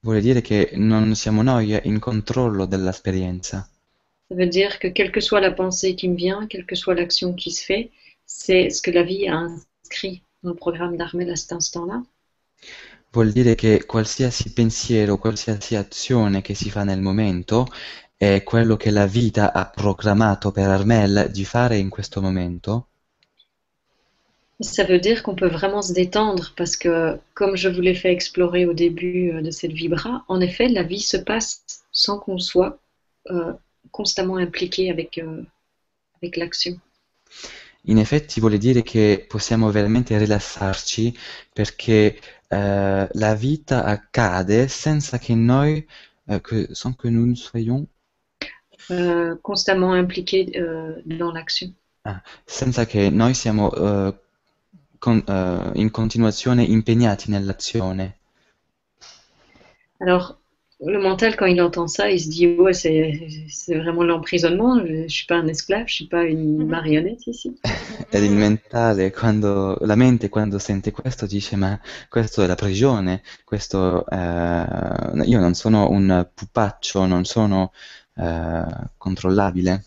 Vuol 0.00 0.20
dire 0.20 0.40
che 0.40 0.70
non 0.74 1.14
siamo 1.14 1.42
noi 1.42 1.78
in 1.84 2.00
controllo 2.00 2.66
dell'esperienza. 2.66 3.68
Ça 4.28 4.34
veut 4.34 4.50
dire 4.50 4.78
que 4.80 4.88
quelle 4.92 5.12
que 5.12 5.20
soit 5.20 5.40
la 5.40 5.52
pensée 5.52 5.94
qui 5.94 6.08
me 6.08 6.16
vient, 6.16 6.48
quelle 6.48 6.66
que 6.66 6.76
soit 6.76 6.94
l'action 6.94 7.34
qui 7.34 7.52
se 7.52 7.64
fait, 7.64 7.90
c'est 8.26 8.70
ce 8.70 8.82
que 8.82 8.90
la 8.90 9.04
vie 9.04 9.28
a 9.28 9.46
inscrit 9.82 10.22
dans 10.42 10.50
le 10.50 10.56
programme 10.56 10.96
d'Armel 10.96 11.30
à 11.30 11.36
cet 11.36 11.52
instant-là. 11.52 12.02
vuol 13.12 13.32
dire 13.32 13.54
che 13.54 13.84
qualsiasi 13.86 14.52
pensiero, 14.52 15.18
qualsiasi 15.18 15.76
azione 15.76 16.42
che 16.42 16.54
si 16.54 16.70
fa 16.70 16.84
nel 16.84 17.00
momento 17.00 17.66
è 18.16 18.42
quello 18.42 18.76
che 18.76 18.90
la 18.90 19.06
vita 19.06 19.52
ha 19.52 19.66
programmato 19.66 20.50
per 20.50 20.68
Armel 20.68 21.28
di 21.30 21.44
fare 21.44 21.76
in 21.76 21.88
questo 21.88 22.20
momento? 22.20 22.86
Ça 24.60 24.82
veut 24.82 24.98
dire 24.98 25.22
qu'on 25.22 25.36
peut 25.36 25.48
vraiment 25.48 25.82
se 25.82 25.92
détendre 25.92 26.52
parce 26.56 26.76
que, 26.76 27.20
comme 27.34 27.56
je 27.56 27.68
vous 27.68 27.80
l'ai 27.80 27.94
fait 27.94 28.10
explorer 28.10 28.66
au 28.66 28.72
début 28.72 29.30
euh, 29.30 29.40
de 29.40 29.52
cette 29.52 29.70
vibra, 29.70 30.24
en 30.26 30.40
effet, 30.40 30.68
la 30.68 30.82
vie 30.82 31.00
se 31.00 31.16
passe 31.16 31.84
sans 31.92 32.18
qu'on 32.18 32.40
soit 32.40 32.80
euh, 33.30 33.52
constamment 33.92 34.36
impliqué 34.36 34.90
avec, 34.90 35.18
euh, 35.18 35.44
avec 36.20 36.36
l'action. 36.36 36.80
In 37.88 37.98
effetti 37.98 38.40
vuol 38.40 38.58
dire 38.58 38.82
che 38.82 39.24
possiamo 39.26 39.70
veramente 39.70 40.16
rilassarci 40.18 41.16
perché 41.52 42.18
eh, 42.48 43.08
la 43.10 43.34
vita 43.34 43.84
accade 43.84 44.68
senza 44.68 45.18
che 45.18 45.34
noi, 45.34 45.86
eh, 46.26 46.40
que, 46.40 46.68
sans 46.72 46.94
que 46.96 47.08
nous 47.08 47.34
soyons 47.34 47.86
euh, 48.90 49.36
constamment 49.42 49.92
impliqués 49.92 50.50
euh, 50.56 51.00
dans 51.04 51.32
l'action. 51.32 51.72
Ah, 52.04 52.22
senza 52.44 52.86
che 52.86 53.10
noi 53.10 53.34
siamo 53.34 53.68
uh, 53.68 54.14
con, 54.98 55.22
uh, 55.26 55.76
in 55.78 55.90
continuazione 55.90 56.64
impegnati 56.64 57.30
nell'azione. 57.30 58.18
Alors, 60.00 60.37
le 60.80 60.98
mental, 61.00 61.34
quand 61.36 61.46
il 61.46 61.60
entend 61.60 61.88
ça, 61.88 62.08
il 62.08 62.20
se 62.20 62.28
dit 62.28 62.46
ouais, 62.46 62.72
c'est 62.72 63.74
vraiment 63.74 64.04
l'emprisonnement. 64.04 64.78
Je 64.86 64.92
ne 64.92 65.08
suis 65.08 65.26
pas 65.26 65.36
un 65.36 65.48
esclave, 65.48 65.88
je 65.88 65.92
ne 65.92 65.96
suis 65.96 66.06
pas 66.06 66.24
une 66.24 66.58
mhm. 66.58 66.68
marionnette 66.68 67.26
ici. 67.26 67.58
E 68.10 68.24
il 68.24 68.32
mentale, 68.32 69.10
quando, 69.10 69.76
la 69.80 69.94
mente, 69.94 70.28
quando 70.30 70.58
sente 70.58 70.92
questo, 70.92 71.26
dice: 71.26 71.56
Ma 71.56 71.78
questo 72.08 72.42
è 72.42 72.46
la 72.46 72.54
prigione, 72.54 73.22
questo, 73.44 74.06
eh, 74.08 75.24
io 75.24 75.40
non 75.40 75.54
sono 75.54 75.90
un 75.90 76.26
pupaccio, 76.32 77.04
non 77.06 77.24
sono 77.24 77.72
eh, 78.16 78.64
controllabile. 78.96 79.84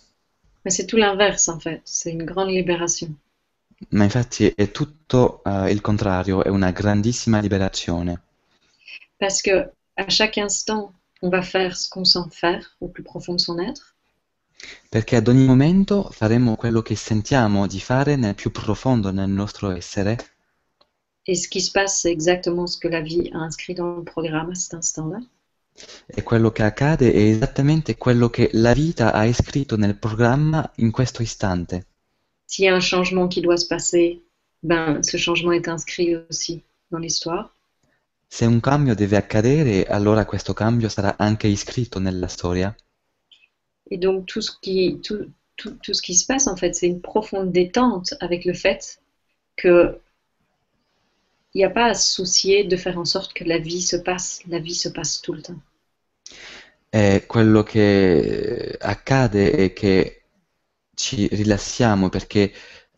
Mais 0.63 0.75
c'est 0.75 0.85
tout 0.85 0.99
l'inverse 0.99 1.47
en 1.47 1.59
fait, 1.59 1.81
c'est 1.83 2.11
une 2.11 2.25
grande 2.25 2.51
libération. 2.51 3.15
Ma 3.89 4.03
infatti 4.03 4.53
è 4.55 4.69
tutto 4.69 5.41
eh, 5.43 5.71
il 5.71 5.81
contrario, 5.81 6.43
è 6.43 6.49
una 6.49 6.69
grandissima 6.69 7.39
liberazione. 7.39 8.21
Parce 9.17 9.41
que 9.41 9.71
à 10.01 10.09
chaque 10.09 10.37
instant, 10.37 10.93
on 11.21 11.29
va 11.29 11.41
faire 11.41 11.77
ce 11.77 11.89
qu'on 11.89 12.05
sent 12.05 12.29
faire 12.31 12.75
au 12.79 12.87
plus 12.87 13.03
profond 13.03 13.33
de 13.33 13.39
son 13.39 13.59
être. 13.59 13.95
Perché 14.89 15.15
ad 15.15 15.27
ogni 15.27 15.45
momento 15.45 16.09
faremo 16.11 16.55
quello 16.55 16.81
che 16.81 16.95
sentiamo 16.95 17.67
di 17.67 17.79
fare 17.79 18.15
nel 18.15 18.35
più 18.35 18.51
profondo 18.51 19.11
nel 19.11 19.29
nostro 19.29 19.71
essere. 19.71 20.17
Et 21.25 21.35
ce 21.35 21.47
qui 21.47 21.61
se 21.61 21.71
passe, 21.71 22.01
c'est 22.01 22.11
exactement 22.11 22.67
ce 22.67 22.77
que 22.77 22.87
la 22.87 23.01
vie 23.01 23.29
a 23.33 23.37
inscrit 23.37 23.75
dans 23.75 23.95
le 23.95 24.03
programme 24.03 24.51
à 24.51 24.55
cet 24.55 24.73
instant-là. 24.73 25.19
E 26.05 26.23
quello 26.23 26.51
che 26.51 26.63
accade 26.63 27.11
è 27.11 27.21
esattamente 27.21 27.95
quello 27.95 28.29
che 28.29 28.49
la 28.53 28.73
vita 28.73 29.13
ha 29.13 29.31
scritto 29.31 29.77
nel 29.77 29.95
programma 29.97 30.69
in 30.77 30.91
questo 30.91 31.21
istante. 31.21 31.85
S'il 32.45 32.65
y 32.65 32.67
a 32.67 32.75
un 32.75 32.81
changement 32.81 33.31
qui 33.31 33.41
doit 33.41 33.57
se 33.57 33.67
passer, 33.67 34.21
ben, 34.59 35.01
ce 35.03 35.17
changement 35.17 35.53
est 35.53 35.67
inscrit 35.67 36.15
aussi 36.15 36.63
dans 36.89 36.99
l'histoire. 36.99 37.55
Se 38.33 38.45
un 38.45 38.61
cambio 38.61 38.95
deve 38.95 39.17
accadere, 39.17 39.85
allora 39.85 40.23
questo 40.23 40.53
cambio 40.53 40.87
sarà 40.87 41.17
anche 41.17 41.47
iscritto 41.47 41.99
nella 41.99 42.29
storia. 42.29 42.73
Et 43.89 43.99
donc 43.99 44.23
tout 44.23 44.41
ce 44.41 44.57
qui, 44.61 45.01
tout, 45.01 45.29
tout, 45.57 45.77
tout 45.81 45.93
ce 45.93 46.01
qui 46.01 46.15
se 46.15 46.25
passe, 46.25 46.47
en 46.47 46.55
fait, 46.55 46.73
c'est 46.73 46.87
une 46.87 47.01
profonde 47.01 47.51
détente 47.51 48.15
avec 48.21 48.45
le 48.45 48.53
fait 48.53 49.01
que 49.57 49.99
il 51.53 51.57
n'y 51.57 51.65
a 51.65 51.69
pas 51.69 51.87
à 51.87 51.93
se 51.93 52.09
soucier 52.13 52.63
de 52.63 52.77
faire 52.77 52.97
en 52.97 53.03
sorte 53.03 53.33
que 53.33 53.43
la 53.43 53.57
vie 53.57 53.81
se 53.81 53.97
passe. 53.97 54.41
La 54.47 54.59
vie 54.59 54.75
se 54.75 54.87
passe 54.87 55.19
tout 55.21 55.33
le 55.33 55.41
temps. 55.41 55.61
E 56.89 57.25
quello 57.27 57.63
che 57.63 58.77
accade 58.79 59.51
è 59.51 59.73
che 59.73 60.23
ci 60.95 61.27
rilassiamo 61.27 62.07
perché 62.07 62.53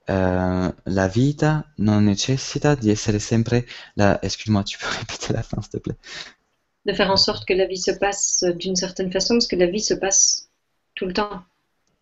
eh, 0.05 0.73
la 0.83 1.07
vita 1.07 1.71
non 1.77 2.03
necessita 2.03 2.75
di 2.75 2.89
essere 2.89 3.19
sempre 3.19 3.65
la... 3.95 4.21
Excuse-moi, 4.21 4.63
tu 4.63 4.77
peux 4.77 4.87
répéter 4.97 5.33
la 5.33 5.43
fin, 5.43 5.61
s'il 5.61 5.71
te 5.71 5.77
plaît? 5.77 5.97
De 6.85 6.93
faire 6.93 7.09
en 7.09 7.17
sorte 7.17 7.45
que 7.45 7.53
la 7.53 7.65
vie 7.65 7.77
se 7.77 7.91
passe 7.91 8.43
d'une 8.57 8.75
certaine 8.75 9.11
façon, 9.11 9.35
parce 9.35 9.47
que 9.47 9.55
la 9.55 9.67
vie 9.67 9.81
se 9.81 9.93
passe 9.93 10.49
tout 10.95 11.05
le 11.05 11.13
temps. 11.13 11.45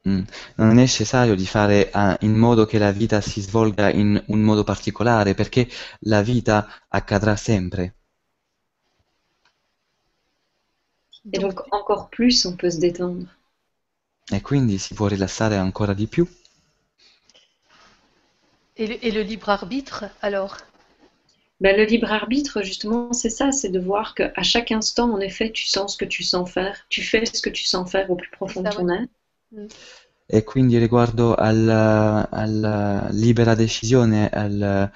Mm. 0.08 0.24
Non 0.56 0.72
è 0.72 0.74
necessario 0.74 1.36
di 1.36 1.46
fare 1.46 1.90
ah, 1.92 2.18
in 2.22 2.34
modo 2.34 2.66
che 2.66 2.80
la 2.80 2.92
vita 2.92 3.22
si 3.22 3.42
svolga 3.42 3.92
in 3.92 4.22
un 4.28 4.42
modo 4.42 4.64
particolare, 4.64 5.36
perché 5.36 5.68
la 6.02 6.24
vita 6.24 6.68
accadrà 6.88 7.36
sempre. 7.36 7.96
Et 11.32 11.40
donc 11.40 11.62
encore 11.72 12.10
plus, 12.10 12.46
on 12.46 12.56
peut 12.56 12.72
se 12.72 12.80
détendre. 12.80 13.28
E 14.32 14.42
quindi 14.42 14.80
si 14.80 14.96
può 14.96 15.08
rilassare 15.08 15.58
ancora 15.58 15.94
di 15.94 16.08
più. 16.08 16.28
Et 18.82 18.88
le, 18.88 19.06
et 19.06 19.12
le 19.12 19.22
libre 19.22 19.50
arbitre, 19.50 20.06
alors? 20.24 20.58
Ben, 21.60 21.78
le 21.78 21.84
libre 21.86 22.12
arbitre, 22.12 22.64
justement, 22.64 23.14
c'est 23.14 23.30
ça, 23.30 23.52
c'est 23.52 23.70
de 23.70 23.80
voir 23.80 24.16
qu'à 24.16 24.42
chaque 24.42 24.72
instant, 24.72 25.14
en 25.14 25.20
effet, 25.20 25.52
tu 25.52 25.68
sens 25.68 25.94
ce 25.94 25.98
que 25.98 26.06
tu 26.06 26.24
sens 26.24 26.50
faire, 26.50 26.76
tu 26.90 27.04
fais 27.04 27.24
ce 27.28 27.44
que 27.44 27.52
tu 27.52 27.64
sens 27.64 27.92
faire 27.92 28.10
au 28.10 28.16
plus 28.16 28.32
profond 28.32 28.64
de 28.64 28.70
ton 28.70 28.86
va. 28.88 28.96
être. 28.96 29.10
E 30.28 30.44
quindi 30.44 30.80
riguardo 30.80 31.36
alla, 31.36 32.28
alla 32.32 33.08
libera 33.12 33.54
decisione, 33.54 34.30
al, 34.30 34.92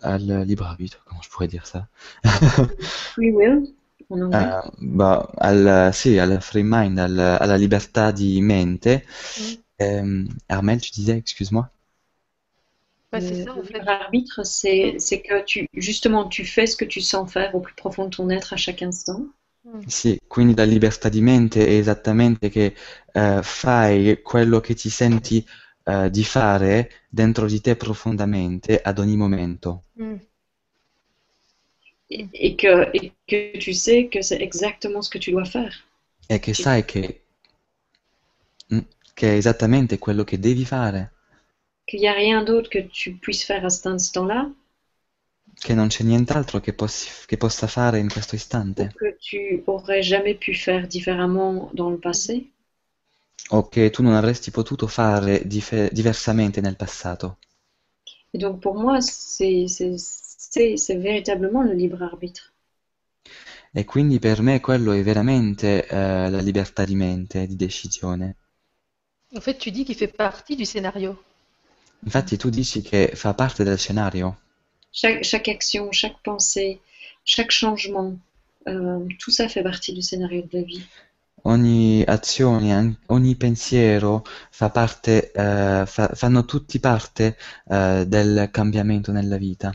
al 0.00 0.42
libre 0.44 0.66
arbitre, 0.66 1.00
comment 1.04 1.22
je 1.22 1.28
pourrais 1.28 1.46
dire 1.48 1.66
ça? 1.66 1.86
Free 3.14 3.30
will, 3.30 3.72
en 4.10 4.20
anglais. 4.22 4.50
Eh, 4.50 4.70
bah, 4.80 5.30
al, 5.36 5.90
sì, 5.92 6.18
al 6.18 6.40
free 6.40 6.62
mind, 6.64 6.98
al- 6.98 7.18
alla 7.18 7.56
libertà 7.56 8.10
di 8.10 8.40
mente. 8.40 9.04
Mm. 9.38 9.62
Ehm, 9.76 10.26
Armel, 10.48 10.80
tu 10.80 10.90
disais, 10.90 11.16
excuse-moi? 11.18 11.70
Ouais, 13.12 13.20
c'est 13.20 13.34
Le- 13.34 13.44
ça, 13.44 13.52
en 13.52 13.56
le 13.56 13.62
fait. 13.62 13.78
libre 13.78 13.88
arbitre, 13.88 14.44
c'est 14.44 14.96
c'est 14.98 15.20
que 15.22 15.42
tu, 15.44 15.66
justement, 15.74 16.28
tu 16.28 16.44
fais 16.44 16.66
ce 16.66 16.76
que 16.76 16.84
tu 16.84 17.00
sens 17.00 17.32
faire 17.32 17.54
au 17.54 17.60
plus 17.60 17.74
profond 17.74 18.06
de 18.06 18.10
ton 18.16 18.30
être 18.30 18.52
à 18.52 18.56
chaque 18.56 18.82
instant. 18.82 19.26
Sì, 19.86 20.18
quindi 20.26 20.54
la 20.54 20.64
libertà 20.64 21.08
di 21.08 21.20
mente 21.20 21.66
è 21.66 21.72
esattamente 21.72 22.48
che 22.48 22.74
eh, 23.12 23.40
fai 23.42 24.20
quello 24.22 24.60
che 24.60 24.74
ti 24.74 24.88
senti 24.88 25.44
eh, 25.84 26.08
di 26.10 26.24
fare 26.24 27.06
dentro 27.08 27.46
di 27.46 27.60
te 27.60 27.76
profondamente 27.76 28.80
ad 28.80 28.98
ogni 28.98 29.16
momento. 29.16 29.84
Mm. 29.98 30.20
Et, 32.10 32.28
et 32.34 32.56
que, 32.56 32.90
et 32.92 33.14
que 33.26 33.58
tu 33.58 33.72
sais 33.72 34.10
que 34.10 34.20
c'est 34.20 34.42
exactement 34.42 35.00
ce 35.00 35.08
que 35.08 35.16
tu 35.18 35.30
dois 35.30 35.46
faire. 35.46 35.72
E 36.34 36.36
che 36.38 36.54
sai 36.54 36.86
che, 36.86 37.02
mm, 38.72 38.78
che 39.14 39.32
è 39.32 39.36
esattamente 39.36 39.98
quello 39.98 40.24
che 40.24 40.38
devi 40.38 40.64
fare, 40.64 41.12
Qu'il 41.90 42.00
n'y 42.00 42.08
a 42.08 42.14
rien 42.14 42.42
d'autre 42.42 42.70
que 42.70 42.78
tu 42.78 43.12
puisses 43.16 43.44
faire 43.44 43.66
à 43.66 43.68
cet 43.68 43.86
instant-là, 43.86 44.48
che 45.54 45.74
non 45.74 45.86
c'è 45.86 46.02
nient'altro 46.02 46.58
che, 46.58 46.72
possi- 46.72 47.24
che 47.26 47.36
possa 47.36 47.68
fare 47.68 48.00
in 48.00 48.08
questo 48.08 48.34
ou 48.80 48.86
istante, 48.88 48.96
que 48.98 49.08
tu 49.26 49.62
aurais 49.68 50.02
jamais 50.02 50.34
pu 50.34 50.52
faire 50.54 50.88
différemment 50.88 51.70
dans 51.72 51.90
le 51.90 51.98
passé. 51.98 52.48
o 53.50 53.68
che 53.68 53.90
tu 53.90 54.02
non 54.02 54.14
avresti 54.14 54.50
potuto 54.50 54.86
fare 54.86 55.46
dife- 55.46 55.90
diversamente 55.92 56.62
nel 56.62 56.76
passato. 56.76 57.36
Et 58.34 58.38
donc 58.38 58.60
pour 58.60 58.74
moi, 58.74 59.00
c'est 59.00 59.68
c'est- 59.68 59.96
c'est- 59.96 60.76
c'est 60.76 60.96
véritablement 60.96 61.62
le 61.62 61.74
libre 61.74 62.02
arbitre. 62.02 62.52
E 63.72 63.84
quindi 63.84 64.18
per 64.18 64.42
me 64.42 64.60
quello 64.60 64.92
è 64.92 65.02
veramente 65.02 65.86
eh, 65.86 66.28
la 66.30 66.40
libertà 66.40 66.84
di 66.84 66.94
mente, 66.94 67.46
di 67.46 67.56
decisione. 67.56 68.36
En 69.34 69.40
fait, 69.40 69.58
tu 69.58 69.72
dis 69.72 69.84
qu'il 69.84 69.96
fait 69.96 70.06
partie 70.06 70.54
du 70.54 70.64
scénario. 70.64 71.16
Infatti 72.02 72.36
tu 72.36 72.48
dici 72.48 72.82
che 72.82 73.12
fa 73.14 73.34
parte 73.34 73.64
del 73.64 73.78
scenario. 73.78 74.38
Chaque, 74.92 75.22
chaque 75.22 75.50
action, 75.50 75.88
chaque 75.92 76.18
pensée, 76.22 76.80
chaque 77.24 77.52
changement, 77.52 78.18
euh, 78.68 79.06
tout 79.18 79.30
ça 79.30 79.48
fait 79.48 79.62
partie 79.62 79.92
du 79.92 80.02
scénario 80.02 80.42
de 80.42 80.58
la 80.58 80.62
vie. 80.64 80.82
Ogni 81.42 82.02
azione, 82.06 82.98
ogni 83.06 83.34
pensiero 83.34 84.24
fa 84.50 84.68
parte, 84.68 85.32
eh, 85.32 85.84
fa- 85.86 86.10
fanno 86.12 86.44
tutti 86.44 86.78
parte 86.80 87.36
eh, 87.66 88.04
del 88.06 88.48
cambiamento 88.50 89.10
nella 89.10 89.38
vita. 89.38 89.72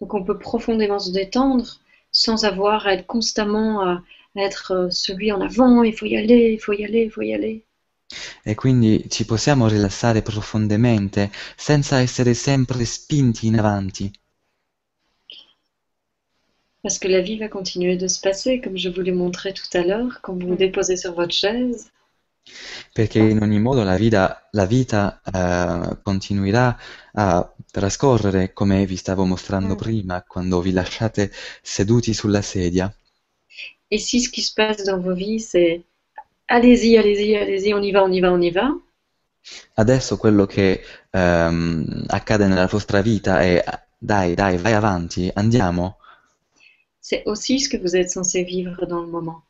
Donc 0.00 0.12
on 0.14 0.24
peut 0.24 0.38
profondément 0.38 0.98
se 0.98 1.10
détendre 1.10 1.80
sans 2.12 2.44
avoir 2.44 2.86
à 2.86 2.94
être 2.94 3.06
constamment 3.06 3.80
à, 3.80 4.02
à 4.36 4.40
être 4.42 4.72
euh, 4.72 4.90
celui 4.90 5.32
en 5.32 5.40
avant, 5.40 5.82
il 5.82 5.94
faut 5.94 6.06
y 6.06 6.16
aller, 6.16 6.52
il 6.52 6.58
faut 6.60 6.72
y 6.72 6.84
aller, 6.84 7.04
il 7.04 7.10
faut 7.10 7.22
y 7.22 7.32
aller. 7.32 7.64
E 8.42 8.54
quindi 8.54 9.06
ci 9.08 9.24
possiamo 9.24 9.68
rilassare 9.68 10.22
profondamente 10.22 11.30
senza 11.56 12.00
essere 12.00 12.34
sempre 12.34 12.84
spinti 12.84 13.46
in 13.46 13.58
avanti. 13.58 14.10
Parce 16.82 16.98
que 16.98 17.08
la 17.08 17.20
vie 17.20 17.38
va 17.38 17.48
continuer 17.48 17.96
de 17.96 18.08
se 18.08 18.20
passer, 18.20 18.60
comme 18.60 18.76
je 18.76 18.88
vous 18.88 19.02
l'ai 19.02 19.12
montré 19.12 19.52
tout 19.52 19.68
à 19.74 19.82
l'heure, 19.82 20.20
quand 20.22 20.34
vous 20.34 20.48
vous 20.48 20.56
déposez 20.56 20.96
sur 20.96 21.14
votre 21.14 21.34
chaise. 21.34 21.90
Perché 22.92 23.20
in 23.20 23.40
ogni 23.42 23.60
modo 23.60 23.82
la 23.84 23.96
vita, 23.96 24.48
la 24.52 24.66
vita, 24.66 25.20
eh, 25.24 25.98
continuerà 26.02 26.76
a 27.12 27.54
trascorrere 27.70 28.52
come 28.52 28.86
vi 28.86 28.96
stavo 28.96 29.24
mostrando 29.24 29.74
Mm. 29.74 29.76
prima, 29.76 30.22
quando 30.26 30.60
vi 30.60 30.72
lasciate 30.72 31.30
seduti 31.62 32.12
sulla 32.14 32.42
sedia. 32.42 32.92
Et 33.90 33.98
si 33.98 34.20
ce 34.20 34.30
qui 34.30 34.42
se 34.42 34.52
passe 34.54 34.84
dans 34.84 35.00
vos 35.00 35.14
vies, 35.14 35.40
c'est 35.40 35.82
allez-y, 36.50 36.96
allez-y, 36.96 37.36
allez-y, 37.36 37.72
on 37.72 37.82
y 37.82 37.92
va, 37.92 38.02
on 38.02 38.12
y 38.12 38.20
va, 38.20 38.32
on 38.32 38.42
y 38.42 38.50
va, 38.50 38.74
Adesso 39.74 40.18
quello 40.18 40.44
che 40.46 40.82
ehm, 41.10 42.04
accade 42.08 42.46
nella 42.46 42.66
vostra 42.66 43.00
vita 43.00 43.40
è 43.40 43.62
dai, 43.98 44.34
dai, 44.34 44.58
vai 44.58 44.72
avanti, 44.74 45.30
andiamo. 45.34 45.96
c'est 47.00 47.22
aussi 47.26 47.58
ce 47.58 47.68
que 47.68 47.78
vous 47.78 47.96
êtes 47.96 48.10
censé 48.10 48.42
vivre 48.44 48.86
dans 48.86 49.00
le 49.00 49.08
moment. 49.08 49.42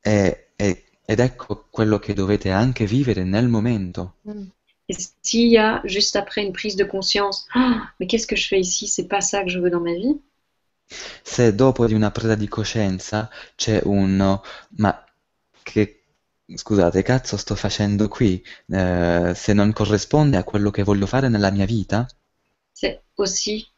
E- 0.00 0.48
e- 0.56 0.84
ed 1.04 1.20
ecco 1.20 1.66
quello 1.70 1.98
che 1.98 2.14
dovete 2.14 2.50
anche 2.50 2.86
vivere 2.86 3.24
nel 3.24 3.48
momento. 3.48 4.14
Mm. 4.26 4.46
Et 4.86 4.96
s'il 5.22 5.48
y 5.48 5.56
a 5.58 5.80
juste 5.84 6.16
après 6.16 6.42
une 6.42 6.52
prise 6.52 6.76
de 6.76 6.84
conscience, 6.84 7.46
Ah, 7.54 7.92
mais 7.98 8.06
qu'est-ce 8.06 8.26
que 8.26 8.36
je 8.36 8.46
fais 8.48 8.60
ici? 8.60 8.86
C'est 8.86 9.08
pas 9.08 9.20
ça 9.22 9.42
que 9.42 9.50
je 9.50 9.58
veux 9.58 9.70
dans 9.70 9.80
ma 9.80 9.94
vie. 9.94 10.18
Se 11.22 11.54
dopo 11.54 11.86
di 11.86 11.94
una 11.94 12.10
presa 12.10 12.34
di 12.34 12.48
coscienza 12.48 13.28
c'è 13.56 13.80
un 13.84 14.38
ma 14.76 15.04
che 15.62 16.03
scusate, 16.54 17.02
cazzo 17.02 17.36
sto 17.36 17.54
facendo 17.54 18.08
qui? 18.08 18.42
Eh, 18.68 19.32
se 19.34 19.52
non 19.52 19.72
corrisponde 19.72 20.36
a 20.36 20.44
quello 20.44 20.70
che 20.70 20.82
voglio 20.82 21.06
fare 21.06 21.28
nella 21.28 21.50
mia 21.50 21.66
vita, 21.66 22.06
C'est 22.72 23.02
aussi 23.16 23.72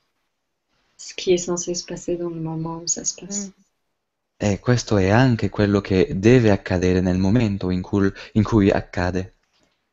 ce 0.97 1.15
qui 1.15 1.33
est 1.33 1.45
censé 1.45 1.75
se 1.75 1.85
passer 1.85 2.17
dans 2.17 2.31
le 2.31 2.41
moment 2.41 2.79
où 2.83 2.87
ça 2.87 3.05
se 3.05 3.15
passe. 3.15 3.49
Mm. 3.49 3.53
e 4.39 4.59
questo 4.61 4.97
è 4.99 5.09
anche 5.09 5.49
quello 5.49 5.81
che 5.81 6.09
deve 6.19 6.51
accadere 6.51 7.01
nel 7.01 7.19
momento 7.19 7.71
in 7.71 7.83
cui, 7.83 8.11
in 8.33 8.43
cui 8.43 8.71
accade. 8.71 9.36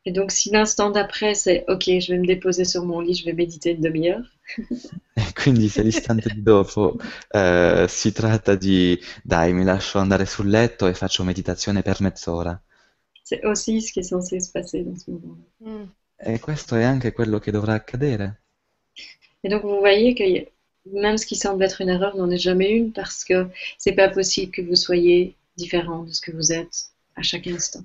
Et 0.06 0.12
donc, 0.12 0.32
si 0.32 0.50
l'instant 0.50 0.90
d'après, 0.90 1.34
c'est 1.34 1.64
OK, 1.70 1.86
je 1.86 2.12
vais 2.12 2.20
me 2.20 2.26
déposer 2.26 2.66
sur 2.66 2.84
mon 2.84 3.00
lit, 3.00 3.14
je 3.14 3.26
vais 3.26 3.34
méditer 3.34 3.72
une 3.72 3.82
demi-heure, 3.82 4.26
quindi 5.36 5.70
se 5.70 5.82
l'istante 5.82 6.30
di 6.30 6.42
dopo 6.42 6.98
eh, 7.34 7.86
si 7.88 8.12
tratta 8.12 8.56
di 8.56 9.00
dai, 9.24 9.54
mi 9.54 9.64
lascio 9.64 10.00
andare 10.00 10.26
sul 10.26 10.50
letto 10.50 10.88
e 10.88 10.94
faccio 10.94 11.24
meditazione 11.24 11.82
per 11.82 12.02
mezz'ora. 12.02 12.62
c'est 13.24 13.44
aussi 13.46 13.82
ce 13.82 13.92
qui 13.92 14.00
est 14.00 14.10
censé 14.10 14.40
se 14.40 14.52
passer 14.52 14.84
dans 14.84 14.96
ce 14.96 15.10
moment. 15.10 15.38
Mm. 15.62 15.86
E 16.18 16.40
questo 16.40 16.76
è 16.76 16.84
anche 16.84 17.12
quello 17.12 17.40
che 17.40 17.52
dovrà 17.52 17.74
accadere. 17.74 18.42
Et 19.42 19.50
donc, 19.50 19.64
vous 19.64 19.80
voyez 19.80 20.14
que 20.14 20.24
même 20.86 21.18
ce 21.18 21.26
qui 21.26 21.36
semble 21.36 21.64
être 21.64 21.82
une 21.82 21.90
erreur 21.90 22.16
n'en 22.16 22.30
est 22.30 22.38
jamais 22.38 22.70
une 22.70 22.92
parce 22.92 23.24
que 23.24 23.48
c'est 23.78 23.94
pas 23.94 24.10
possible 24.10 24.52
que 24.52 24.62
vous 24.62 24.76
soyez 24.76 25.36
différent 25.58 26.04
de 26.04 26.12
ce 26.12 26.22
que 26.22 26.32
vous 26.32 26.52
êtes 26.52 26.92
à 27.16 27.24
chaque 27.24 27.48
instant. 27.48 27.84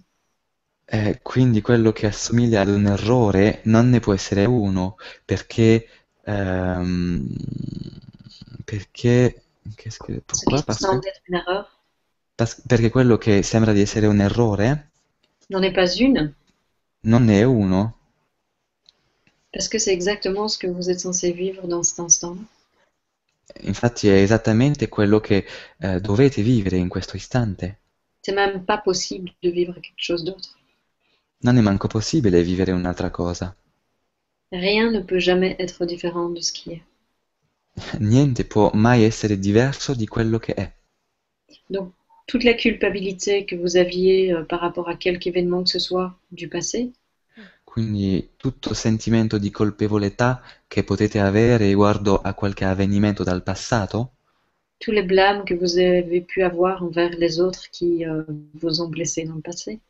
E 0.90 1.20
quindi 1.22 1.60
quello 1.60 1.92
che 1.92 2.06
assomiglia 2.06 2.62
ad 2.62 2.68
un 2.68 2.86
errore 2.86 3.60
non 3.64 3.90
ne 3.90 4.00
può 4.00 4.14
essere 4.14 4.44
uno, 4.46 4.96
perché 5.24 5.86
ehm, 6.24 7.26
perché 8.64 9.42
qu'est-ce 9.76 9.98
que- 9.98 10.20
pourquoi? 10.24 10.62
Parce 12.36 12.54
que 12.54 12.62
perché 12.66 12.88
quello 12.90 13.18
che 13.18 13.42
sembra 13.42 13.72
di 13.72 13.80
essere 13.80 14.06
un 14.06 14.20
errore 14.20 14.92
n'en 15.50 15.62
est 15.64 15.74
pas 15.74 15.96
une, 15.98 16.34
non 17.02 17.28
è 17.28 17.42
uno, 17.42 17.96
parce 19.52 19.68
que 19.68 19.78
c'est 19.78 19.92
exactement 19.92 20.48
ce 20.48 20.56
que 20.58 20.66
vous 20.66 20.88
êtes 20.88 21.00
censé 21.00 21.32
vivre 21.32 21.66
dans 21.68 21.82
cet 21.82 22.00
instant. 22.00 22.36
infatti 23.62 24.08
è 24.08 24.14
esattamente 24.14 24.88
quello 24.88 25.20
che 25.20 25.44
eh, 25.78 26.00
dovete 26.00 26.42
vivere 26.42 26.76
in 26.76 26.88
questo 26.88 27.16
istante. 27.16 27.80
C'est 28.22 28.34
même 28.34 28.64
pas 28.64 28.78
possible 28.78 29.30
de 29.42 29.50
vivre 29.50 29.74
quelque 29.80 29.96
chose 29.98 30.24
d'autre. 30.24 30.57
Non 31.40 31.56
è 31.56 31.60
manco 31.60 31.86
possibile 31.86 32.42
vivere 32.42 32.72
un'altra 32.72 33.10
cosa. 33.10 33.54
Rien 34.50 34.90
ne 34.90 35.02
peut 35.02 35.20
jamais 35.20 35.56
être 35.58 35.84
différent 35.84 36.30
de 36.30 36.40
ce 36.40 36.52
qui 36.52 36.72
est. 36.72 36.82
Niente 38.00 38.44
può 38.44 38.70
mai 38.74 39.04
essere 39.04 39.38
diverso 39.38 39.94
di 39.94 40.06
quello 40.06 40.38
che 40.38 40.54
è. 40.54 40.72
Donc, 41.66 41.92
toute 42.26 42.44
la 42.44 42.54
culpabilité 42.54 43.44
que 43.44 43.56
vous 43.56 43.76
aviez 43.76 44.32
euh, 44.32 44.42
par 44.42 44.60
rapport 44.60 44.88
à 44.88 44.96
quelque 44.96 45.28
événement 45.28 45.62
que 45.62 45.70
ce 45.70 45.78
soit 45.78 46.18
du 46.30 46.48
passé, 46.48 46.90
Quindi 47.62 48.30
tutto 48.36 48.74
sentimento 48.74 49.38
di 49.38 49.50
colpevolezza 49.50 50.42
che 50.66 50.82
potete 50.82 51.20
avere 51.20 51.66
riguardo 51.68 52.18
a 52.20 52.32
qualche 52.32 52.64
avvenimento 52.64 53.22
dal 53.22 53.42
passato, 53.42 54.14
tous 54.78 54.90
les 54.90 55.04
blâmes 55.04 55.44
que 55.44 55.54
vous 55.54 55.76
avez 55.76 56.22
pu 56.22 56.42
avoir 56.42 56.82
envers 56.82 57.10
les 57.18 57.38
autres 57.40 57.68
qui 57.70 58.04
euh, 58.04 58.24
vous 58.54 58.80
ont 58.80 58.88
blessé 58.88 59.24
dans 59.24 59.34
le 59.34 59.42
passé, 59.42 59.80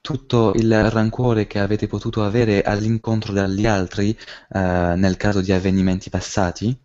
tutto 0.00 0.52
il 0.54 0.90
rancore 0.90 1.46
che 1.46 1.58
avete 1.58 1.86
potuto 1.86 2.22
avere 2.24 2.62
all'incontro 2.62 3.32
dagli 3.32 3.66
altri 3.66 4.10
eh, 4.10 4.94
nel 4.96 5.16
caso 5.16 5.40
di 5.40 5.52
avvenimenti 5.52 6.10
passati, 6.10 6.78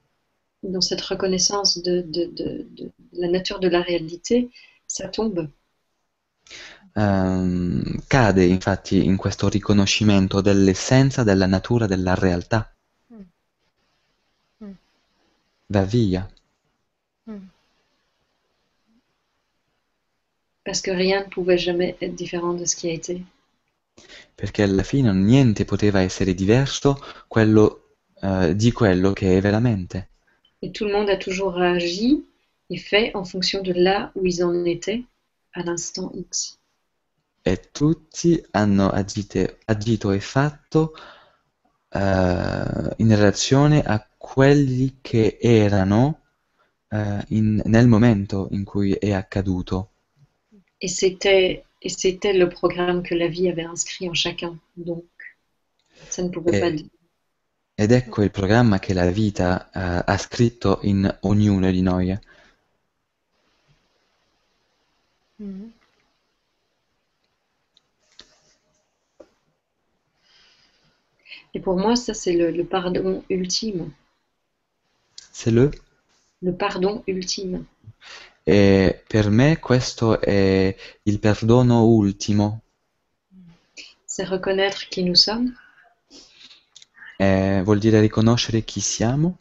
dans 0.64 0.82
cette 0.82 1.00
reconnaissance 1.00 1.82
de, 1.82 2.02
de- 2.02 2.26
de- 2.36 2.68
de 2.76 2.92
la 3.14 3.30
nature 3.30 3.60
de 3.62 3.70
la 3.70 3.82
réalité, 3.82 4.50
ça 4.86 5.08
tombe. 5.08 5.50
ehm, 6.94 7.84
cade 8.08 8.44
infatti 8.46 9.06
in 9.06 9.18
questo 9.18 9.50
riconoscimento 9.50 10.42
dell'essenza 10.42 11.24
della 11.24 11.46
natura 11.46 11.86
della 11.86 12.16
realtà. 12.16 12.74
Mm. 13.14 13.26
Mm. 14.62 14.76
Va 15.76 15.84
via, 15.84 16.28
Parce 20.66 20.82
que 20.82 20.92
rien 20.92 21.24
ne 21.24 21.30
pouvait 21.30 21.58
jamais 21.58 21.96
être 22.02 22.16
différent 22.16 22.54
de 22.54 22.66
ce 22.66 22.76
qui 22.76 22.90
a 22.90 22.94
été. 22.94 23.22
perché 24.36 24.64
alla 24.64 24.84
fine 24.84 25.14
niente 25.14 25.64
poteva 25.66 26.02
essere 26.02 26.34
diverso 26.34 27.00
quello, 27.28 27.96
eh, 28.22 28.54
di 28.56 28.72
quello 28.72 29.14
che 29.14 29.38
è 29.38 29.42
veramente. 29.42 30.10
Et 30.62 30.72
tout 30.72 30.86
le 30.86 30.92
monde 30.92 31.10
a 31.10 31.18
toujours 31.18 31.58
agi 31.62 32.26
et 32.70 32.78
fait 32.78 33.12
en 33.16 33.24
fonction 33.24 33.62
de 33.62 33.72
là 33.74 34.12
où 34.16 34.26
ils 34.26 34.44
en 34.44 34.66
étaient 34.66 35.04
à 35.54 35.64
l'instant 35.64 36.12
X. 36.14 36.58
E 37.44 37.70
tutti 37.72 38.44
hanno 38.52 38.90
agite- 38.90 39.60
agito 39.66 40.12
e 40.12 40.20
fatto 40.20 40.94
eh, 41.90 42.94
in 42.98 43.16
relazione 43.16 43.84
a 43.84 44.06
quelli 44.18 44.98
che 45.02 45.38
erano 45.40 46.22
eh, 46.90 47.24
in- 47.30 47.62
nel 47.66 47.88
momento 47.88 48.48
in 48.52 48.64
cui 48.64 48.94
è 48.94 49.12
accaduto. 49.12 49.92
Et 50.86 50.88
c'était, 50.88 51.64
et 51.82 51.90
c'était 51.90 52.32
le 52.34 52.48
programme 52.48 53.02
que 53.02 53.16
la 53.16 53.28
vie 53.28 53.49
avait 53.49 53.64
inscrit 53.64 54.07
en 54.07 54.14
chacun. 54.14 54.56
Donc, 54.78 55.03
ça 56.12 56.22
ne 56.22 56.30
pouvait 56.30 56.57
Et- 56.57 56.62
pas 56.62 56.70
dire. 56.70 56.86
Ed 57.78 57.91
ecco 57.91 58.22
il 58.22 58.30
programma 58.30 58.78
che 58.78 58.94
la 58.94 59.10
vita 59.10 59.72
eh, 59.74 60.03
ha 60.06 60.18
scritto 60.18 60.78
in 60.84 61.18
ognuno 61.22 61.72
di 61.72 61.82
noi. 61.82 62.16
Mhm. 65.40 65.74
Et 71.56 71.60
pour 71.60 71.76
moi, 71.76 71.95
ça, 71.95 72.14
c'est 72.14 72.34
le, 72.34 72.52
le 72.52 72.64
pardon 72.64 73.24
ultime. 73.32 73.90
Se 75.32 75.49
le? 75.52 75.72
Le 76.41 76.53
pardon 76.53 77.03
ultime. 77.07 77.66
E 78.48 79.04
per 79.08 79.30
me 79.30 79.60
questo 79.60 80.22
è 80.22 80.76
il 81.04 81.20
perdono 81.20 81.86
ultimo, 81.86 82.62
C'est 84.08 84.24
reconnaître 84.24 84.88
qui 84.90 85.04
nous 85.04 85.16
sommes 85.16 85.54
Eh, 87.18 87.62
vuol 87.64 87.80
dire 87.80 88.00
riconoscere 88.02 88.64
chi 88.64 88.80
siamo 88.82 89.38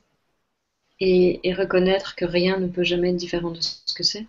et, 1.01 1.41
et 1.45 1.53
reconnaître 1.55 2.15
que 2.17 2.25
rien 2.25 2.59
ne 2.59 2.67
peut 2.69 2.83
jamais 2.85 3.11
être 3.11 3.17
différent 3.17 3.51
de 3.53 3.61
ce 3.61 3.95
que 3.95 4.03
c'est. 4.03 4.27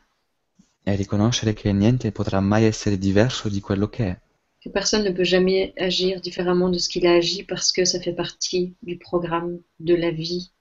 e 0.83 0.95
riconoscere 0.95 1.53
che 1.53 1.71
niente 1.73 2.11
potrà 2.11 2.39
mai 2.39 2.65
essere 2.65 2.97
diverso 2.97 3.49
di 3.49 3.59
quello 3.61 3.87
che 3.89 4.05
è, 4.07 4.19
Que 4.61 4.69
personne 4.71 5.03
ne 5.03 5.11
peut 5.13 5.23
jamais 5.27 5.73
agir 5.77 6.19
différemment 6.21 6.69
de 6.69 6.79
ce 6.79 6.89
qu'il 6.89 7.05
a 7.07 7.13
agi 7.15 7.43
parce 7.43 7.71
que 7.71 7.85
ça 7.85 7.99
fait 7.99 8.15
partie 8.15 8.75
du 8.81 8.97
programme 8.97 9.59
de 9.79 9.95
la 9.95 10.11
vie 10.11 10.51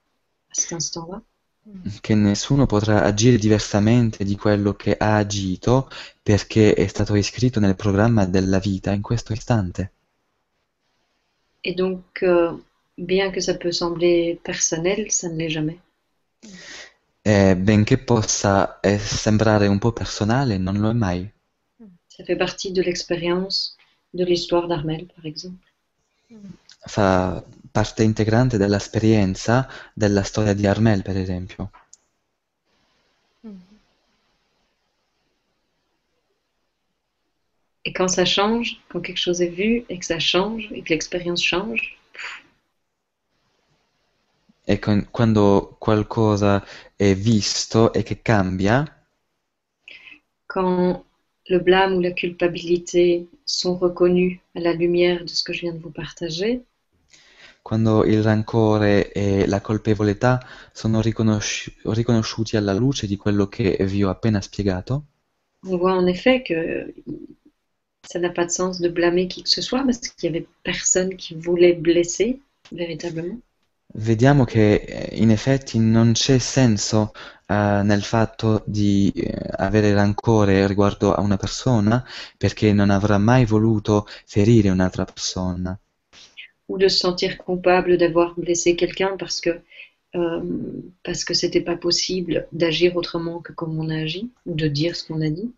à 0.51 0.55
cet 0.55 0.73
instant-là. 0.75 1.23
Che 2.01 2.15
nessuno 2.15 2.67
potrà 2.67 3.03
agire 3.03 3.39
diversamente 3.39 4.25
di 4.25 4.37
quello 4.37 4.75
che 4.75 4.97
ha 4.97 5.17
agito 5.17 5.89
perché 6.23 6.75
è 6.75 6.87
stato 6.87 7.15
iscritto 7.15 7.61
nel 7.61 7.77
programma 7.77 8.27
della 8.27 8.59
vita 8.59 8.93
in 8.93 9.03
questo 9.03 9.33
istante. 9.33 9.93
Et 11.63 11.75
donc, 11.75 12.23
euh, 12.23 12.53
bien 12.97 13.31
que 13.31 13.41
ça 13.41 13.55
peut 13.55 13.73
sembler 13.73 14.39
personnel, 14.43 15.11
ça 15.11 15.29
ne 15.29 15.37
l'est 15.37 15.49
jamais. 15.49 15.79
E 17.23 17.57
benché 17.57 17.97
possa 17.97 18.81
eh, 18.81 18.99
sembrare 18.99 19.67
un 19.67 19.79
po' 19.79 19.93
personale, 19.93 20.59
non 20.59 20.79
lo 20.79 20.91
è 20.91 20.93
mai. 20.93 21.33
Ça 22.07 22.23
fait 22.23 22.37
partie 22.37 22.71
de 22.71 22.83
l'expérience 22.83 23.77
de 24.13 24.25
l'histoire 24.25 24.69
d'Armel, 24.69 25.07
par 25.07 25.25
exemple. 25.25 25.67
Fa 26.87 27.43
parte 27.75 28.05
integrante 28.05 28.57
dell'esperienza 28.57 29.69
della 29.93 30.23
storia 30.23 30.55
di 30.55 30.65
Armel, 30.65 31.03
per 31.03 31.17
esempio. 31.17 31.71
Et 37.85 37.93
quand 37.93 38.07
ça 38.07 38.25
change, 38.25 38.81
quand 38.89 39.01
quelque 39.01 39.19
chose 39.19 39.43
est 39.43 39.49
vu 39.49 39.85
et 39.89 39.99
que 39.99 40.07
ça 40.07 40.21
change 40.21 40.69
et 40.71 40.83
que 40.83 40.91
l'expérience 40.91 41.43
change, 41.43 41.99
E 44.67 44.79
con- 44.79 45.09
quando 45.11 45.77
qualcosa 45.79 46.65
è 46.97 47.15
visto 47.15 47.93
e 47.93 48.03
che 48.05 48.23
cambia, 48.23 48.85
quand 50.47 51.05
le 51.49 51.59
blâme 51.59 51.97
ou 51.97 52.01
la 52.01 52.13
culpabilité 52.13 53.29
sont 53.45 53.77
reconnus 53.77 54.39
à 54.55 54.61
la 54.61 54.73
lumière 54.73 55.25
de 55.25 55.29
ce 55.29 55.43
que 55.43 55.53
je 55.53 55.63
viens 55.63 55.75
de 55.75 55.83
vous 55.83 55.91
partager, 55.91 56.63
quando 57.65 58.05
il 58.05 58.23
rancore 58.23 59.11
e 59.11 59.47
la 59.47 59.61
colpevolezza 59.63 60.39
sono 60.71 61.01
riconosci- 61.01 61.75
riconosciuti 61.85 62.57
alla 62.59 62.75
luce 62.75 63.07
di 63.07 63.17
quello 63.17 63.49
che 63.49 63.79
vi 63.89 64.05
ho 64.05 64.11
appena 64.11 64.43
spiegato, 64.43 65.05
on 65.67 65.77
voit 65.79 65.95
en 65.97 66.07
effet 66.07 66.43
que 66.45 66.95
ça 68.09 68.19
n'a 68.21 68.31
pas 68.31 68.47
de 68.47 68.51
sens 68.51 68.81
de 68.81 68.89
blâmer 68.89 69.27
qui 69.29 69.43
que 69.43 69.49
ce 69.51 69.61
soit 69.61 69.83
parce 69.85 69.99
qu'il 69.99 70.31
n'y 70.31 70.37
avait 70.37 70.47
personne 70.63 71.17
qui 71.17 71.35
voulait 71.35 71.75
blesser 71.75 72.41
véritablement. 72.73 73.41
vediamo 73.97 74.45
che 74.45 74.75
eh, 74.75 75.17
in 75.23 75.31
effetti 75.31 75.79
non 75.79 76.13
c'è 76.13 76.39
senso 76.39 77.13
eh, 77.47 77.81
nel 77.83 78.03
fatto 78.03 78.63
di 78.67 79.11
eh, 79.15 79.35
avere 79.57 79.93
rancore 79.95 80.67
riguardo 80.67 81.15
a 81.15 81.21
una 81.21 81.37
persona 81.37 82.05
perché 82.37 82.73
non 82.73 82.91
avrà 82.91 83.19
mai 83.19 83.45
voluto 83.47 84.07
ferire 84.27 84.69
un'altra 84.71 85.05
persona. 85.05 85.79
Ou 86.69 86.79
de 86.79 86.89
se 86.89 86.99
sentir 86.99 87.39
coupable 87.39 87.99
d'avoir 87.99 88.35
blessé 88.39 88.77
quelqu'un 88.77 89.17
parce 89.19 89.41
que 89.41 89.61
euh, 90.15 90.41
parce 91.03 91.25
que 91.25 91.35
c'était 91.35 91.61
pas 91.61 91.77
possible 91.77 92.47
d'agir 92.53 92.97
autrement 92.97 93.41
que 93.41 93.53
comme 93.53 93.79
on 93.79 93.91
a 93.91 93.97
agi 93.97 94.31
ou 94.47 94.55
de 94.55 94.69
dire 94.69 94.95
ce 94.97 95.05
qu'on 95.07 95.21
a 95.21 95.29
dit? 95.29 95.53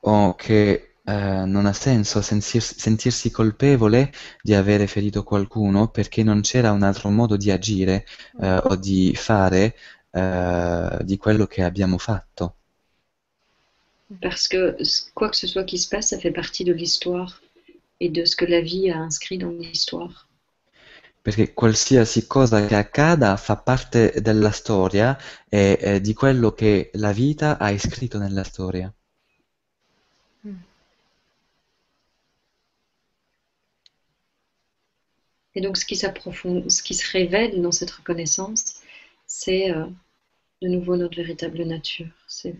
o 0.00 0.34
che 0.34 0.94
eh, 1.04 1.44
non 1.46 1.66
ha 1.66 1.72
senso 1.72 2.20
sentir- 2.20 2.62
sentirsi 2.62 3.30
colpevole 3.30 4.12
di 4.42 4.54
avere 4.54 4.86
ferito 4.86 5.22
qualcuno 5.22 5.88
perché 5.88 6.22
non 6.22 6.40
c'era 6.40 6.72
un 6.72 6.82
altro 6.82 7.10
modo 7.10 7.36
di 7.36 7.50
agire 7.50 8.04
eh, 8.40 8.56
o 8.56 8.76
di 8.76 9.14
fare 9.14 9.74
eh, 10.10 10.98
di 11.02 11.16
quello 11.16 11.46
che 11.46 11.62
abbiamo 11.62 11.98
fatto. 11.98 12.54
Parce 14.22 14.48
que 14.48 14.76
quoi 15.14 15.28
que 15.28 15.36
ce 15.36 15.46
soit 15.46 15.64
qui 15.64 15.78
se 15.78 15.88
passe, 15.88 16.08
ça 16.08 16.18
fait 16.18 16.30
partie 16.30 16.64
de 16.64 16.72
l'histoire 16.72 17.42
et 18.00 18.08
de 18.08 18.24
ce 18.24 18.36
que 18.36 18.44
la 18.44 18.60
vie 18.60 18.90
a 18.90 18.98
inscrit 18.98 19.38
dans 19.38 19.50
l'histoire. 19.50 20.26
Perché 21.22 21.52
qualsiasi 21.52 22.26
cosa 22.26 22.64
che 22.66 22.74
accada 22.74 23.36
fa 23.36 23.56
parte 23.56 24.14
della 24.20 24.50
storia 24.50 25.18
e 25.48 25.78
eh, 25.80 26.00
di 26.00 26.14
quello 26.14 26.52
che 26.52 26.90
la 26.94 27.12
vita 27.12 27.58
ha 27.58 27.70
iscritto 27.70 28.18
nella 28.18 28.44
storia. 28.44 28.92
Et 35.54 35.60
donc 35.60 35.76
ce 35.76 35.84
qui 35.84 35.96
ce 35.96 36.82
qui 36.82 36.94
se 36.94 37.10
révèle 37.10 37.60
dans 37.60 37.72
cette 37.72 37.90
reconnaissance, 37.90 38.80
c'est 39.26 39.72
euh, 39.72 39.86
de 40.62 40.68
nouveau 40.68 40.96
notre 40.96 41.16
véritable 41.16 41.64
nature. 41.64 42.12
C'est 42.28 42.54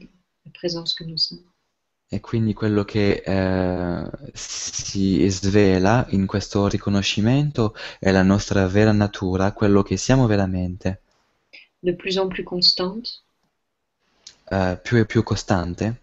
la 0.44 0.50
présence 0.52 0.94
que 0.94 1.04
nous 1.04 1.16
sommes. 1.16 1.44
E 2.10 2.20
quindi 2.20 2.54
quello 2.54 2.84
che 2.84 3.22
eh, 3.24 4.10
si 4.32 5.28
svela 5.28 6.06
in 6.10 6.26
questo 6.26 6.66
riconoscimento 6.66 7.74
è 7.98 8.10
la 8.10 8.22
nostra 8.22 8.66
vera 8.66 8.92
natura, 8.92 9.52
quello 9.52 9.82
che 9.82 9.96
siamo 9.98 10.26
veramente, 10.26 11.02
De 11.80 11.94
plus 11.94 12.16
en 12.16 12.28
plus 12.28 12.44
constante, 12.44 13.10
eh, 14.50 14.78
più 14.82 14.96
e 14.98 15.06
più 15.06 15.22
costante. 15.22 16.00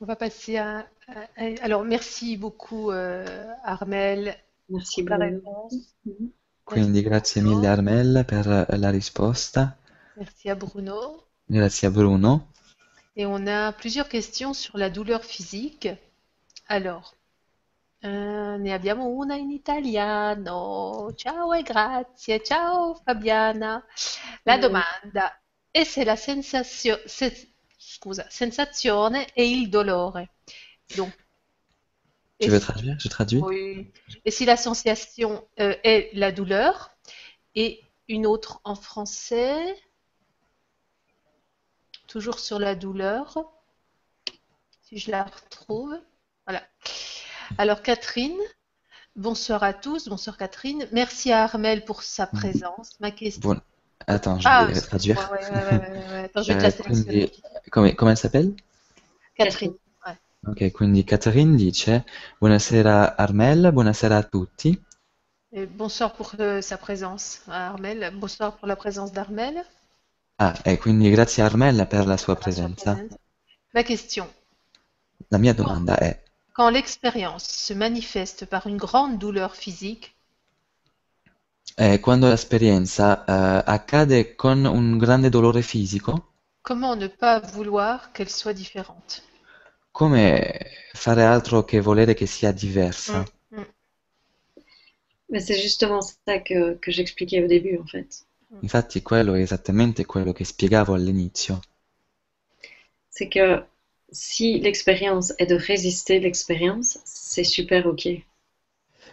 On 0.00 0.06
va 0.06 0.16
passer 0.16 0.56
à, 0.58 0.86
à- 1.08 1.20
à- 1.36 1.62
Alors, 1.64 1.84
merci 1.84 2.36
beaucoup, 2.36 2.90
euh, 2.90 3.24
Armel, 3.64 4.36
Merci 4.68 5.02
pour 5.02 5.16
la 5.16 5.26
Bruno. 5.26 5.40
réponse. 5.68 5.96
Quindi 6.64 7.02
grazie 7.02 7.40
mille 7.42 7.64
Armel 7.66 8.24
per 8.26 8.66
la 8.68 8.90
risposta, 8.90 9.76
Merci 10.16 10.50
à 10.50 10.54
Bruno. 10.54 11.24
grazie 11.48 11.88
a 11.88 11.90
Bruno. 11.90 12.48
Et 13.16 13.26
on 13.26 13.46
a 13.46 13.72
plusieurs 13.72 14.08
questions 14.08 14.52
sur 14.54 14.76
la 14.78 14.90
douleur 14.90 15.24
physique. 15.24 15.88
Alors, 16.68 17.14
eh, 18.02 18.08
ne 18.08 18.72
abbiamo 18.72 19.06
una 19.08 19.34
in 19.34 19.50
italiano. 19.50 21.10
Ciao 21.16 21.54
e 21.54 21.62
grazie. 21.62 22.42
Ciao 22.44 22.94
Fabiana. 23.02 23.82
La 24.44 24.56
Mm. 24.56 24.60
domanda 24.60 25.40
è 25.70 25.82
se 25.84 26.04
la 26.04 26.14
sensazio- 26.16 27.00
se- 27.06 27.48
scusa, 27.98 28.24
sensazione 28.30 29.26
e 29.36 29.44
il 29.44 29.70
dolore. 29.70 30.20
Donc, 30.96 31.12
Tu 32.40 32.46
et 32.46 32.48
veux 32.48 32.58
si- 32.60 32.64
traduire? 32.64 32.96
Je 33.00 33.08
traduis? 33.08 33.40
oui. 33.42 33.90
Et 34.24 34.30
si 34.30 34.44
la 34.44 34.56
sensation 34.56 35.46
euh, 35.58 35.74
est 35.82 36.10
la 36.14 36.30
douleur 36.30 36.90
et 37.56 37.82
une 38.08 38.24
autre 38.26 38.60
en 38.64 38.76
français, 38.76 39.76
toujours 42.06 42.38
sur 42.38 42.58
la 42.60 42.74
douleur, 42.76 43.38
si 44.82 44.98
je 44.98 45.10
la 45.10 45.24
retrouve. 45.24 45.98
Voilà. 46.46 46.62
Alors 47.58 47.82
Catherine, 47.82 48.38
bonsoir 49.16 49.62
à 49.64 49.74
tous, 49.74 50.08
bonsoir 50.08 50.36
Catherine. 50.38 50.88
Merci 50.92 51.32
à 51.32 51.42
Armel 51.42 51.84
pour 51.84 52.02
sa 52.04 52.26
présence. 52.28 52.98
Ma 53.00 53.10
question. 53.10 53.60
Attends, 54.06 54.38
je 54.40 54.48
Ah, 54.48 54.64
vais 54.64 54.80
traduire. 54.80 55.30
ouais, 55.30 55.38
ouais, 55.38 55.64
ouais, 55.64 55.78
ouais, 55.78 56.08
ouais. 56.10 56.24
Attends, 56.24 56.42
je 56.42 56.48
vais 56.48 56.56
te 56.56 56.62
Eh, 56.62 56.62
la 56.62 56.70
sélectionner. 56.70 57.20
quindi, 57.20 57.30
come, 57.70 57.94
come 57.94 58.14
s'appelle? 58.16 58.54
Catherine. 59.36 59.78
Ok, 60.46 60.70
quindi 60.72 61.04
Catherine 61.04 61.56
dice 61.56 62.04
Buonasera 62.38 63.16
Armel, 63.16 63.70
buonasera 63.72 64.16
a 64.16 64.22
tutti. 64.22 64.80
Et 65.52 65.66
bonsoir 65.66 66.14
pour 66.14 66.32
euh, 66.40 66.62
sa 66.62 66.78
présence, 66.78 67.42
Armel. 67.48 68.12
Bonsoir 68.16 68.56
pour 68.56 68.66
la 68.66 68.76
présence 68.76 69.12
d'Armel. 69.12 69.62
Ah, 70.38 70.54
e 70.64 70.78
quindi 70.78 71.10
grazie 71.10 71.42
Armel 71.42 71.86
per 71.86 72.06
la 72.06 72.16
sua 72.16 72.34
presenza. 72.34 72.98
Ma 73.74 73.82
question. 73.84 74.26
La 75.30 75.38
mia 75.38 75.52
domanda 75.54 75.96
è, 75.98 76.22
Quand 76.52 76.68
l'expérience 76.68 77.44
se 77.48 77.72
manifeste 77.74 78.44
par 78.44 78.66
une 78.66 78.76
grande 78.76 79.18
douleur 79.18 79.54
physique, 79.56 80.14
eh, 81.76 82.00
quando 82.00 82.28
l'esperienza 82.28 83.24
eh, 83.24 83.62
accade 83.66 84.34
con 84.34 84.64
un 84.64 84.98
grande 84.98 85.28
dolore 85.28 85.62
fisico, 85.62 86.32
comment 86.62 86.96
ne 86.96 87.08
pas 87.08 87.40
vouloir 87.40 88.10
qu'elle 88.12 88.30
soit 88.30 88.54
différente? 88.54 89.22
come 89.98 90.70
fare 90.92 91.24
altro 91.24 91.64
che 91.64 91.80
volere 91.80 92.14
che 92.14 92.26
sia 92.26 92.52
diversa? 92.52 93.24
Mm. 93.52 93.62
Mais 95.30 95.44
c'est 95.44 95.60
justement 95.60 96.00
ça 96.00 96.38
que, 96.38 96.78
que 96.80 96.92
j'expliquais 96.92 97.42
au 97.42 97.48
début, 97.48 97.76
en 97.78 97.86
fait. 97.86 98.24
Infatti 98.62 99.02
quello 99.02 99.34
è 99.34 99.40
esattamente 99.40 100.06
quello 100.06 100.32
che 100.32 100.44
spiegavo 100.44 100.94
all'inizio. 100.94 101.60
C'est 103.08 103.28
que 103.28 103.66
si 104.10 104.60
l'expérience 104.60 105.34
est 105.38 105.50
de 105.50 105.56
résister 105.56 106.20
l'expérience, 106.20 107.00
c'est 107.04 107.44
super 107.44 107.86
OK. 107.86 108.06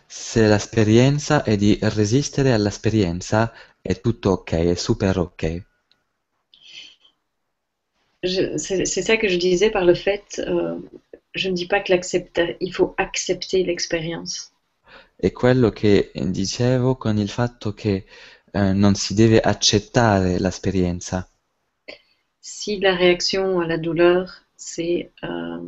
Se 0.07 0.47
l'esperienza 0.47 1.43
è 1.43 1.55
di 1.55 1.77
resistere 1.81 2.53
all'esperienza, 2.53 3.51
è 3.81 3.99
tutto 3.99 4.31
ok, 4.31 4.51
è 4.51 4.75
super 4.75 5.17
ok. 5.17 5.65
C'est 8.23 8.85
ça 8.85 9.17
que 9.17 9.27
je 9.27 9.37
disais 9.37 9.69
par 9.69 9.85
le 9.85 9.93
fait, 9.93 10.39
euh, 10.39 10.79
je 11.33 11.49
ne 11.49 11.53
dis 11.53 11.67
pas 11.67 11.81
que 11.81 11.91
l'accepter, 11.91 12.57
il 12.59 12.73
faut 12.73 12.93
accepter 12.97 13.63
l'expérience. 13.63 14.51
È 15.15 15.31
quello 15.31 15.69
che 15.69 16.11
dicevo 16.13 16.95
con 16.95 17.17
il 17.17 17.29
fatto 17.29 17.73
che 17.73 18.05
eh, 18.51 18.73
non 18.73 18.95
si 18.95 19.13
deve 19.13 19.39
accettare 19.39 20.39
l'esperienza. 20.39 21.27
Si 22.39 22.79
la 22.79 22.95
réaction 22.95 23.59
à 23.59 23.67
la 23.67 23.77
douleur, 23.77 24.45
c'est 24.55 25.11
euh, 25.23 25.61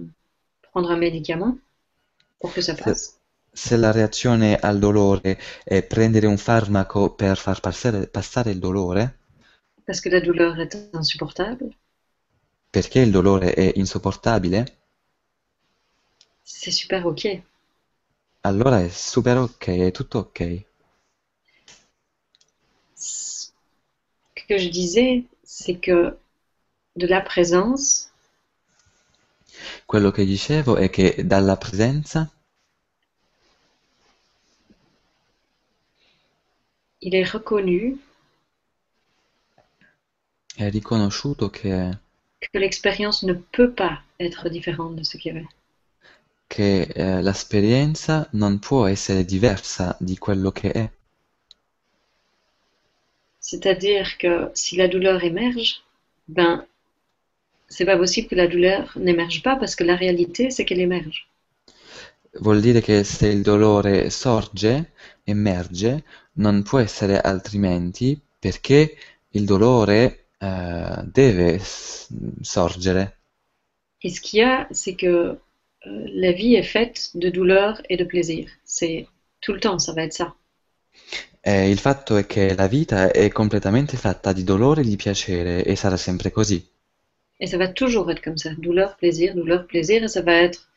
prendre 0.61 0.91
un 0.91 0.97
médicament 0.97 1.57
pour 2.39 2.53
que 2.53 2.61
ça 2.61 2.75
passe, 2.75 3.16
Se 3.57 3.75
la 3.75 3.91
reazione 3.91 4.55
al 4.55 4.77
dolore 4.77 5.39
è 5.63 5.81
prendere 5.81 6.27
un 6.27 6.37
farmaco 6.37 7.15
per 7.15 7.37
far 7.37 7.59
passare, 7.59 8.05
passare 8.07 8.51
il 8.51 8.59
dolore, 8.59 9.17
parce 9.83 9.99
que 9.99 10.09
la 10.11 10.19
douleur 10.19 10.59
est 10.59 10.89
insupportable, 10.93 11.75
perché 12.69 12.99
il 12.99 13.09
dolore 13.09 13.55
è 13.55 13.71
insopportabile, 13.73 14.77
c'est 16.43 16.71
super 16.71 17.03
OK. 17.03 17.41
allora 18.41 18.79
è 18.79 18.89
super 18.89 19.37
ok, 19.39 19.67
è 19.69 19.91
tutto 19.91 20.19
ok. 20.19 20.65
Ce 22.95 23.49
que 24.47 24.59
je 24.59 24.69
disais, 24.69 25.25
c'est 25.43 25.79
que 25.79 26.15
de 26.95 27.07
la 27.07 27.21
présence, 27.21 28.11
Quello 29.87 30.11
che 30.11 30.25
dicevo 30.25 30.75
è 30.75 30.91
che 30.91 31.25
dalla 31.25 31.57
presenza 31.57 32.29
il 37.01 37.15
est 37.15 37.31
reconnu 37.31 37.99
è 40.55 40.69
riconosciuto 40.69 41.49
che, 41.49 41.97
que 42.39 42.59
l'expérience 42.59 43.23
ne 43.23 43.33
peut 43.33 43.73
pas 43.73 44.01
être 44.19 44.49
différente 44.49 44.95
de 44.95 45.03
ce 45.03 45.17
qu'il 45.17 45.37
est. 45.37 45.47
che 46.47 46.81
eh, 46.81 47.21
l'esperienza 47.21 48.27
non 48.31 48.59
può 48.59 48.87
essere 48.87 49.25
diversa 49.25 49.95
di 49.99 50.17
quello 50.17 50.51
che 50.51 50.71
è. 50.71 50.89
C'est-à-dire 53.39 54.17
que 54.17 54.51
si 54.53 54.75
la 54.75 54.87
douleur 54.87 55.23
émerge, 55.23 55.83
ben, 56.27 56.65
c'est 57.67 57.85
pas 57.85 57.97
possible 57.97 58.27
que 58.27 58.35
la 58.35 58.47
douleur 58.47 58.91
n'émerge 58.97 59.41
pas 59.43 59.55
parce 59.55 59.75
que 59.75 59.83
la 59.83 59.95
réalité, 59.95 60.49
c'est 60.51 60.65
qu'elle 60.65 60.81
émerge. 60.81 61.27
Vuol 62.39 62.61
dire 62.61 62.81
che 62.81 63.03
se 63.03 63.27
il 63.27 63.41
dolore 63.41 64.09
sorge, 64.09 64.91
emerge, 65.25 66.03
non 66.37 66.63
può 66.63 66.79
essere 66.79 67.19
altrimenti 67.19 68.19
perché 68.39 68.97
il 69.31 69.45
dolore 69.45 70.29
eh, 70.39 71.03
deve 71.05 71.59
sorgere. 72.41 73.15
Et 74.03 74.09
ce 74.09 74.21
qu'il 74.21 74.39
y 74.39 74.43
a, 74.43 74.67
c'est 74.71 74.95
que 74.95 75.07
euh, 75.07 75.37
la 75.85 76.31
vie 76.31 76.55
est 76.55 76.63
faite 76.63 77.11
de 77.15 77.29
douleur 77.29 77.81
et 77.89 77.97
de 77.97 78.03
plaisir. 78.03 78.47
C'est 78.63 79.07
tout 79.41 79.53
le 79.53 79.59
temps, 79.59 79.79
ça 79.79 79.93
va 79.93 80.03
être 80.03 80.13
ça. 80.13 80.35
E 81.41 81.69
il 81.69 81.79
fatto 81.79 82.17
è 82.17 82.25
che 82.25 82.53
la 82.55 82.67
vita 82.67 83.11
è 83.11 83.29
completamente 83.29 83.97
fatta 83.97 84.33
di 84.33 84.43
dolore 84.43 84.81
e 84.81 84.83
di 84.83 84.95
piacere 84.95 85.63
e 85.63 85.75
sarà 85.75 85.97
sempre 85.97 86.29
così. 86.29 86.63
Et 87.39 87.47
ça 87.47 87.57
va 87.57 87.67
toujours 87.67 88.09
être 88.11 88.21
comme 88.21 88.37
ça. 88.37 88.51
Douleur, 88.57 88.95
plaisir, 88.97 89.33
douleur, 89.33 89.65
plaisir. 89.65 90.03
Et 90.03 90.07
ça 90.07 90.21
va 90.21 90.33
être 90.33 90.67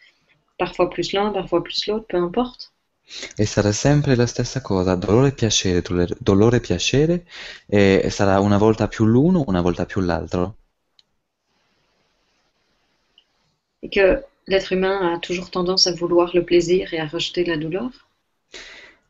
parfois 0.59 0.89
plus 0.89 1.12
l'un, 1.12 1.31
parfois 1.32 1.62
plus 1.62 1.87
l'autre, 1.87 2.07
peu 2.07 2.19
importe. 2.19 2.69
E 3.37 3.45
sarà 3.45 3.73
sempre 3.73 4.15
la 4.15 4.27
stessa 4.27 4.61
cosa, 4.61 4.95
dolore 4.95 5.28
e 5.28 5.32
piacere, 5.32 5.82
dolore- 5.82 6.16
dolore 6.19 6.57
e 6.59 6.61
piacere, 6.61 7.27
e 7.66 8.09
sarà 8.11 8.39
una 8.41 8.59
volta 8.59 8.87
più 8.89 9.05
l'uno, 9.05 9.45
una 9.47 9.61
volta 9.61 9.85
più 9.85 10.01
l'altro. 10.01 10.57
Et 13.82 13.91
que 13.91 14.23
l'être 14.47 14.73
humain 14.73 15.15
a 15.15 15.19
toujours 15.19 15.51
tendance 15.51 15.87
à 15.87 15.93
vouloir 15.93 16.31
le 16.35 16.45
plaisir 16.45 16.93
et 16.93 17.01
à 17.01 17.07
rejeter 17.07 17.47
la 17.47 17.57
douleur. 17.57 17.91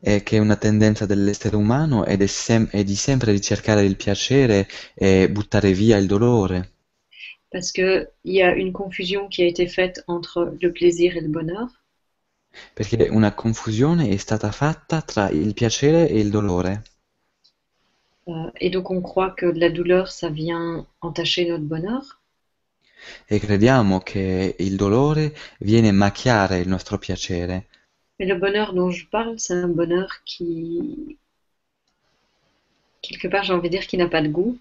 E 0.03 0.23
che 0.23 0.39
una 0.39 0.57
tendenza 0.57 1.05
dell'essere 1.05 1.57
umano 1.57 2.05
è, 2.05 2.17
sem- 2.27 2.71
è 2.71 2.83
di 2.85 2.95
sempre 2.95 3.33
ricercare 3.33 3.85
il 3.85 3.97
piacere 3.97 4.67
e 4.95 5.29
buttare 5.29 5.73
via 5.73 5.99
il 5.99 6.07
dolore. 6.07 6.71
Parce 7.51 7.73
qu'il 7.73 8.09
y 8.23 8.41
a 8.41 8.55
une 8.55 8.73
confusion 8.73 9.29
qui 9.29 9.43
a 9.43 9.47
été 9.47 9.67
faite 9.67 10.03
entre 10.07 10.57
le 10.59 10.73
plaisir 10.73 11.17
et 11.17 11.21
le 11.21 11.29
bonheur. 11.29 11.80
Perché 12.75 13.09
una 13.11 13.33
confusione 13.33 14.09
è 14.09 14.17
stata 14.17 14.51
fatta 14.51 15.03
tra 15.03 15.31
il 15.31 15.55
piacere 15.55 16.09
e 16.09 16.19
il 16.19 16.31
dolore. 16.31 16.83
Euh, 18.27 18.51
et 18.61 18.71
donc 18.71 18.91
on 18.91 19.01
croit 19.01 19.35
que 19.35 19.47
la 19.47 19.71
douleur, 19.71 20.11
ça 20.11 20.29
vient 20.29 20.87
entacher 21.01 21.49
notre 21.49 21.65
bonheur. 21.65 22.21
e 23.27 23.39
crediamo 23.39 24.01
che 24.01 24.57
il 24.59 24.77
dolore 24.77 25.35
viene 25.61 25.89
a 25.89 25.93
macchiare 25.93 26.59
il 26.59 26.69
nostro 26.69 26.99
piacere. 26.99 27.67
Mais 28.19 28.27
le 28.27 28.37
bonheur 28.37 28.73
dont 28.75 28.91
je 28.91 29.07
parle, 29.07 29.39
c'est 29.39 29.55
un 29.55 29.69
bonheur 29.69 30.23
qui, 30.27 31.17
quelque 33.01 33.29
part, 33.29 33.45
j'ai 33.45 33.55
envie 33.55 33.71
de 33.71 33.77
dire, 33.77 33.87
qui 33.87 33.97
n'a 33.97 34.09
pas 34.09 34.21
de 34.21 34.29
goût. 34.29 34.59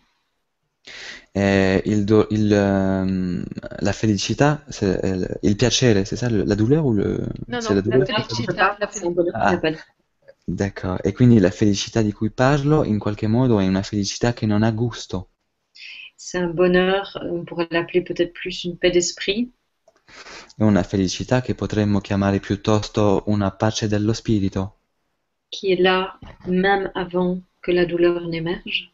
E 1.31 1.81
il 1.85 2.03
do- 2.05 2.27
il, 2.31 2.51
ehm, 2.51 3.43
la 3.79 3.91
felicità, 3.93 4.63
c'est- 4.69 4.99
euh, 5.05 5.27
il 5.43 5.55
piacere, 5.55 6.05
c'est 6.05 6.15
ça, 6.17 6.29
le- 6.29 6.43
la 6.43 6.55
douleur 6.55 6.85
ou 6.85 6.93
le... 6.93 7.19
Non, 7.47 7.59
c'est 7.59 7.73
non, 7.73 7.75
la 7.75 7.81
la 7.89 7.99
douleur? 7.99 8.07
felicità, 8.07 8.77
la 8.79 8.89
un 9.03 9.11
bonheur 9.11 9.35
qui 9.45 9.55
Ah. 9.55 9.63
D'accord. 10.45 10.99
E 11.03 11.13
quindi 11.13 11.39
la 11.39 11.51
felicità 11.51 12.01
di 12.01 12.11
cui 12.11 12.31
parlo 12.31 12.83
in 12.83 12.99
qualche 12.99 13.27
modo 13.27 13.59
è 13.59 13.67
una 13.67 13.83
felicità 13.83 14.33
che 14.33 14.45
non 14.45 14.63
ha 14.63 14.71
gusto. 14.71 15.29
C'est 16.17 16.37
un 16.37 16.49
bonheur, 16.51 17.17
on 17.23 17.45
pourrait 17.45 17.67
l'appeler 17.71 18.01
peut-être 18.03 18.31
plus 18.33 18.63
une 18.63 18.77
paix 18.77 18.91
d'esprit, 18.91 19.51
È 20.55 20.63
una 20.63 20.83
felicità 20.83 21.41
che 21.41 21.55
potremmo 21.55 22.01
chiamare 22.01 22.39
piuttosto 22.39 23.23
una 23.27 23.49
pace 23.51 23.87
dello 23.87 24.13
spirito, 24.13 24.75
qui 25.51 25.73
est 25.73 25.75
là 25.75 26.17
même 26.47 26.91
avant 26.95 27.43
que 27.61 27.71
la 27.71 27.85
douleur 27.85 28.27
n'émerge. 28.27 28.91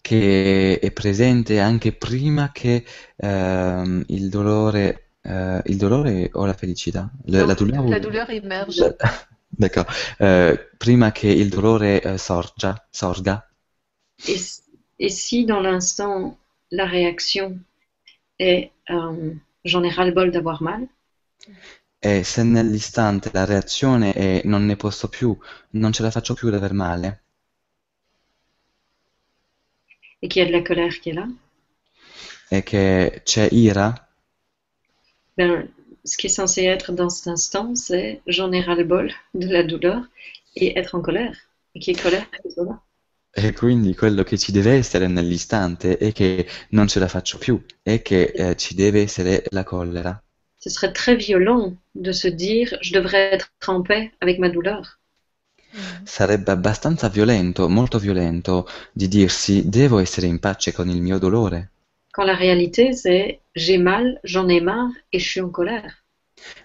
Che 0.00 0.78
è 0.80 0.90
presente 0.92 1.60
anche 1.60 1.92
prima 1.92 2.50
che 2.52 2.84
ehm, 3.16 4.04
il 4.08 4.28
dolore, 4.28 5.12
eh, 5.22 5.62
il 5.66 5.76
dolore 5.76 6.30
o 6.32 6.44
la 6.46 6.54
felicità? 6.54 7.10
Le- 7.24 7.44
la 7.44 7.54
douleur 7.54 7.84
La 7.88 7.98
douleur 8.00 8.30
émerge. 8.30 8.80
La- 8.80 8.94
D'accord. 9.50 9.86
Eh, 10.18 10.70
prima 10.76 11.10
che 11.10 11.28
il 11.28 11.48
dolore 11.48 12.00
eh, 12.02 12.18
sorgia, 12.18 12.86
sorga. 12.90 13.42
Et, 14.28 14.38
et 15.00 15.08
si 15.08 15.44
dans 15.44 15.58
l'instant, 15.60 16.38
la 16.70 16.86
réaction 16.86 17.58
est 18.38 18.72
euh, 18.90 19.34
j'en 19.64 19.84
ai 19.84 19.90
ras-le-bol 19.90 20.30
d'avoir 20.32 20.62
mal, 20.62 20.88
E 22.00 22.24
se 22.24 22.42
nell'istante 22.42 23.30
la 23.32 23.44
reazione 23.44 24.12
è 24.12 24.42
non 24.46 24.64
ne 24.66 24.74
posso 24.74 25.08
più, 25.08 25.36
non 25.70 25.92
ce 25.92 26.02
la 26.02 26.10
faccio 26.10 26.34
più 26.34 26.48
ad 26.48 26.54
aver 26.54 26.72
male, 26.72 27.22
et 30.22 30.28
qu'il 30.28 30.42
y 30.42 30.44
a 30.44 30.48
de 30.48 30.52
la 30.52 30.62
colère 30.62 31.00
qui 31.00 31.10
est 31.10 31.14
là, 31.14 31.26
e 32.50 32.62
che 32.62 33.20
c'è 33.24 33.48
ira, 33.52 33.94
ben, 35.36 35.68
ce 36.04 36.16
qui 36.16 36.26
est 36.26 36.30
censé 36.30 36.64
être 36.64 36.92
dans 36.92 37.10
cet 37.10 37.28
instant, 37.28 37.74
c'est 37.74 38.20
j'en 38.26 38.50
ai 38.52 38.60
ras-le-bol 38.60 39.12
de 39.34 39.48
la 39.48 39.62
douleur 39.62 40.02
et 40.56 40.78
être 40.78 40.94
en 40.94 41.00
colère. 41.00 41.36
Et 41.74 41.80
qui 41.80 41.90
est 41.90 42.02
colère, 42.02 42.26
qui 42.30 42.48
est 42.48 42.64
là. 42.64 42.80
e 43.30 43.52
quindi 43.52 43.94
quello 43.94 44.24
che 44.24 44.36
ci 44.36 44.50
deve 44.50 44.72
essere 44.72 45.06
nell'istante 45.06 45.96
è 45.96 46.12
che 46.12 46.46
non 46.70 46.88
ce 46.88 46.98
la 46.98 47.08
faccio 47.08 47.38
più, 47.38 47.62
e 47.82 48.02
che 48.02 48.32
eh, 48.34 48.56
ci 48.56 48.74
deve 48.74 49.02
essere 49.02 49.44
la 49.50 49.62
collera. 49.62 50.20
Ce 50.58 50.70
serait 50.70 50.92
très 50.92 51.14
violent 51.14 51.76
de 51.94 52.12
se 52.12 52.26
dire 52.26 52.76
je 52.80 52.92
devrais 52.92 53.32
être 53.32 53.52
en 53.68 53.82
paix 53.82 54.10
avec 54.20 54.38
ma 54.40 54.48
douleur. 54.48 54.97
Sarebbe 56.04 56.50
abbastanza 56.50 57.08
violento, 57.08 57.68
molto 57.68 57.98
violento, 57.98 58.66
di 58.92 59.08
dirsi 59.08 59.68
devo 59.68 59.98
essere 59.98 60.26
in 60.26 60.38
pace 60.40 60.72
con 60.72 60.88
il 60.88 61.00
mio 61.00 61.18
dolore, 61.18 61.70
Quand 62.12 62.26
la 62.26 62.34
réalité, 62.34 62.92
c'est 62.92 63.40
j'ai 63.54 63.78
mal, 63.78 64.20
j'en 64.22 64.46
ai 64.50 64.60
marre 64.60 64.92
et 65.14 65.18
je 65.18 65.26
suis 65.26 65.40
en 65.40 65.48
colère. 65.48 66.04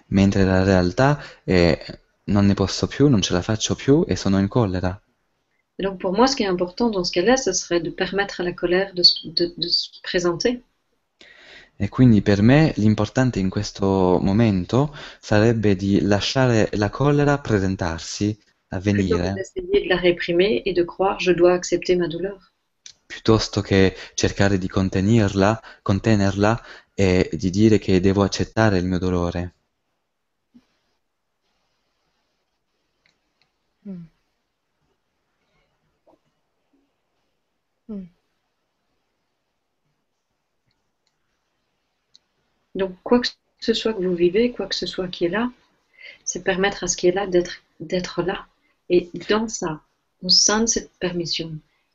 mentre 0.08 0.44
la 0.44 0.62
realtà 0.62 1.20
è 1.44 1.78
non 2.26 2.46
ne 2.46 2.54
posso 2.54 2.86
più, 2.86 3.08
non 3.08 3.20
ce 3.20 3.34
la 3.34 3.42
faccio 3.42 3.74
più 3.74 4.02
e 4.08 4.16
sono 4.16 4.38
in 4.38 4.48
collera. 4.48 4.98
Et 5.78 5.84
donc 5.84 6.00
pour 6.00 6.12
moi, 6.12 6.26
ce 6.26 6.34
qui 6.34 6.42
est 6.42 6.46
important 6.48 6.90
dans 6.90 7.04
ce 7.04 7.12
cas-là, 7.12 7.36
ce 7.36 7.52
serait 7.52 7.78
de 7.78 7.88
permettre 7.90 8.40
à 8.40 8.42
la 8.42 8.52
colère 8.52 8.92
de, 8.92 9.04
se- 9.04 9.28
de- 9.28 9.54
de 9.56 9.68
se 9.68 9.88
présenter. 10.02 10.64
E 11.76 11.88
quindi 11.88 12.22
per 12.22 12.40
me 12.42 12.72
l'importante 12.76 13.38
in 13.38 13.48
questo 13.48 14.18
momento 14.20 14.94
sarebbe 15.20 15.76
di 15.76 16.00
lasciare 16.00 16.70
la 16.74 16.88
collera 16.90 17.38
presentarsi, 17.38 18.36
plutôt 18.90 19.18
que 19.18 19.22
avvenire, 19.22 19.34
d'essayer 19.34 19.84
de 19.84 19.88
la 19.88 19.96
réprimer 19.96 20.62
et 20.64 20.72
de 20.72 20.82
croire 20.82 21.20
je 21.20 21.32
dois 21.32 21.52
accepter 21.52 21.96
ma 21.96 22.08
douleur. 22.08 22.52
piuttosto 23.06 23.60
che 23.60 23.94
cercare 24.14 24.58
di 24.58 24.68
contenerla, 24.68 25.60
contenerla 25.82 26.60
e 26.94 27.28
di 27.32 27.50
dire 27.50 27.78
che 27.78 28.00
devo 28.00 28.22
accettare 28.22 28.78
il 28.78 28.84
mio 28.86 28.98
dolore. 28.98 29.54
Hmm. 33.84 34.04
Hmm. 37.88 38.04
Donc 42.74 42.96
quoi 43.02 43.20
que 43.20 43.28
ce 43.60 43.74
soit 43.74 43.94
que 43.94 44.02
vous 44.02 44.14
vivez, 44.16 44.50
quoi 44.52 44.66
que 44.66 44.74
ce 44.74 44.86
soit 44.86 45.08
qui 45.08 45.24
est 45.26 45.28
là, 45.28 45.50
c'est 46.24 46.42
permettre 46.42 46.84
à 46.84 46.88
ce 46.88 46.96
qui 46.96 47.08
est 47.08 47.12
là 47.12 47.26
d'être 47.26 47.62
d'être 47.80 48.22
là. 48.22 48.46
Et 48.90 49.10
dans 49.28 49.48
ça, 49.48 49.80
au 50.22 50.28
sein 50.28 50.60
de 50.60 50.66
cette 50.66 50.92
permission, 50.98 51.52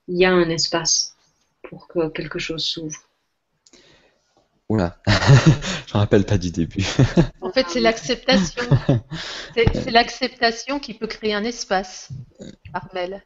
il 0.07 0.17
y 0.17 0.25
a 0.25 0.31
un 0.31 0.49
espace 0.49 1.15
pour 1.63 1.87
que 1.87 2.09
quelque 2.09 2.39
chose 2.39 2.63
s'ouvre. 2.63 2.99
Oula, 4.69 4.99
je 5.07 5.93
me 5.93 5.99
rappelle 5.99 6.25
pas 6.25 6.37
du 6.37 6.51
début. 6.51 6.85
En 7.41 7.51
fait, 7.51 7.65
c'est 7.69 7.79
l'acceptation. 7.79 8.61
C'est 9.55 9.65
c'est 9.73 9.89
l'acceptation 9.89 10.79
qui 10.79 10.93
peut 10.93 11.07
créer 11.07 11.33
un 11.33 11.43
espace, 11.43 12.09
Armel. 12.75 13.23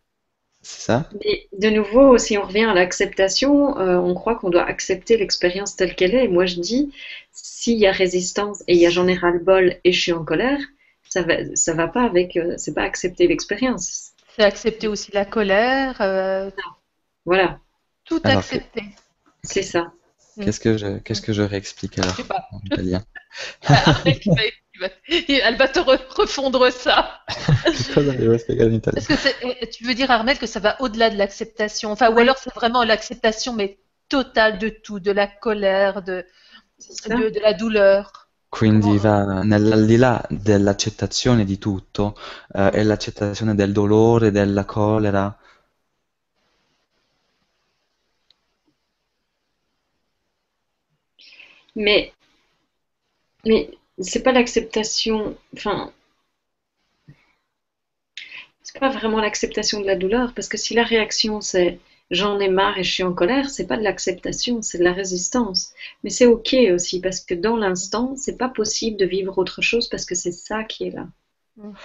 C'est 0.62 0.82
ça? 0.86 1.10
Mais 1.22 1.50
de 1.60 1.70
nouveau, 1.70 2.18
si 2.18 2.38
on 2.38 2.44
revient 2.44 2.64
à 2.64 2.74
l'acceptation, 2.74 3.78
euh, 3.80 3.98
on 3.98 4.14
croit 4.14 4.36
qu'on 4.36 4.50
doit 4.50 4.64
accepter 4.64 5.18
l'expérience 5.18 5.76
telle 5.76 5.94
qu'elle 5.94 6.16
est. 6.16 6.24
Et 6.24 6.28
moi, 6.30 6.46
je 6.46 6.62
dis, 6.62 6.94
s'il 7.34 7.78
y 7.78 7.86
a 7.86 7.92
résistance 7.92 8.64
et 8.70 8.76
il 8.76 8.80
y 8.80 8.86
a 8.86 8.90
j'en 8.90 9.10
ai 9.10 9.16
ras-le-bol 9.16 9.76
et 9.84 9.92
je 9.92 10.02
suis 10.02 10.14
en 10.14 10.24
colère, 10.24 10.60
ça 11.14 11.22
va, 11.22 11.34
ça 11.56 11.74
va 11.76 11.88
pas 11.88 12.04
avec, 12.06 12.36
euh, 12.38 12.56
c'est 12.58 12.74
pas 12.74 12.82
accepter 12.84 13.28
l'expérience. 13.28 14.14
C'est 14.36 14.44
accepter 14.44 14.88
aussi 14.88 15.12
la 15.12 15.26
colère, 15.26 16.02
euh, 16.02 16.50
Voilà, 17.26 17.60
tout 18.04 18.20
Alors 18.24 18.40
accepter. 18.40 18.84
c'est 19.44 19.62
ça. 19.62 19.92
Qu'est-ce 20.42 20.60
que 20.60 20.76
je, 20.76 20.98
qu'est-ce 20.98 21.22
que 21.22 21.32
je 21.32 21.44
réexplique 21.44 22.00
alors 22.00 22.16
Je 22.16 22.24
sais 22.24 22.28
pas. 22.28 22.48
en 22.52 22.60
italien? 22.66 23.04
Va- 24.80 24.88
Elle 25.08 25.56
va 25.56 25.68
te 25.68 25.78
re- 25.80 26.02
refondre 26.16 26.72
ça. 26.72 27.22
Que 27.64 29.62
eh, 29.62 29.70
tu 29.70 29.84
veux 29.86 29.94
dire, 29.94 30.10
Armel, 30.10 30.40
que 30.40 30.48
ça 30.48 30.60
va 30.60 30.82
au-delà 30.82 31.12
de 31.12 31.16
l'acceptation? 31.18 31.92
Enfin, 31.92 32.12
ou 32.12 32.18
alors 32.18 32.38
c'est 32.40 32.54
vraiment 32.56 32.84
l'acceptation, 32.84 33.54
mais 33.54 33.78
totale 34.10 34.58
de 34.58 34.70
tout, 34.70 35.00
de 35.00 35.12
la 35.12 35.28
colère, 35.28 36.02
de, 36.02 36.26
de, 37.08 37.30
de 37.30 37.40
la 37.40 37.54
douleur. 37.54 38.23
Quindi 38.56 38.98
va 39.00 39.42
nell'aldilà 39.42 40.24
dell'accettazione 40.30 41.44
di 41.44 41.58
tutto, 41.58 42.16
eh, 42.54 42.70
è 42.70 42.84
l'accettazione 42.84 43.54
del 43.54 43.74
dolore, 43.74 44.32
della 44.32 44.64
collera. 44.64 45.38
Mais, 51.76 52.14
mais 53.46 53.70
c'est 54.02 54.22
pas 54.22 54.34
l'acceptation, 54.34 55.38
enfin, 55.56 55.94
c'est 58.64 58.80
pas 58.80 58.90
vraiment 58.90 59.20
l'acceptation 59.22 59.80
de 59.80 59.86
la 59.86 59.96
douleur, 59.96 60.34
parce 60.34 60.48
que 60.48 60.58
si 60.58 60.74
la 60.74 60.84
réaction 60.84 61.40
c'est 61.42 61.80
j'en 62.14 62.40
ai 62.40 62.48
marre 62.50 62.78
et 62.78 62.84
je 62.86 62.92
suis 62.94 63.04
en 63.04 63.14
colère, 63.14 63.50
c'est 63.50 63.68
pas 63.68 63.78
de 63.78 63.84
l'acceptation, 63.84 64.62
c'est 64.62 64.78
de 64.80 64.84
la 64.86 64.94
résistance. 64.94 65.74
Mais 66.04 66.10
c'est 66.10 66.26
ok 66.28 66.56
aussi, 66.74 67.02
parce 67.02 67.20
que 67.20 67.34
dans 67.34 67.58
l'instant, 67.58 68.16
c'est 68.16 68.38
pas 68.38 68.50
possible 68.50 68.98
de 68.98 69.06
vivre 69.06 69.38
autre 69.38 69.62
chose 69.62 69.90
parce 69.90 70.06
que 70.06 70.16
c'est 70.16 70.32
ça 70.32 70.64
qui 70.64 70.86
est 70.86 70.92
là. 70.92 71.08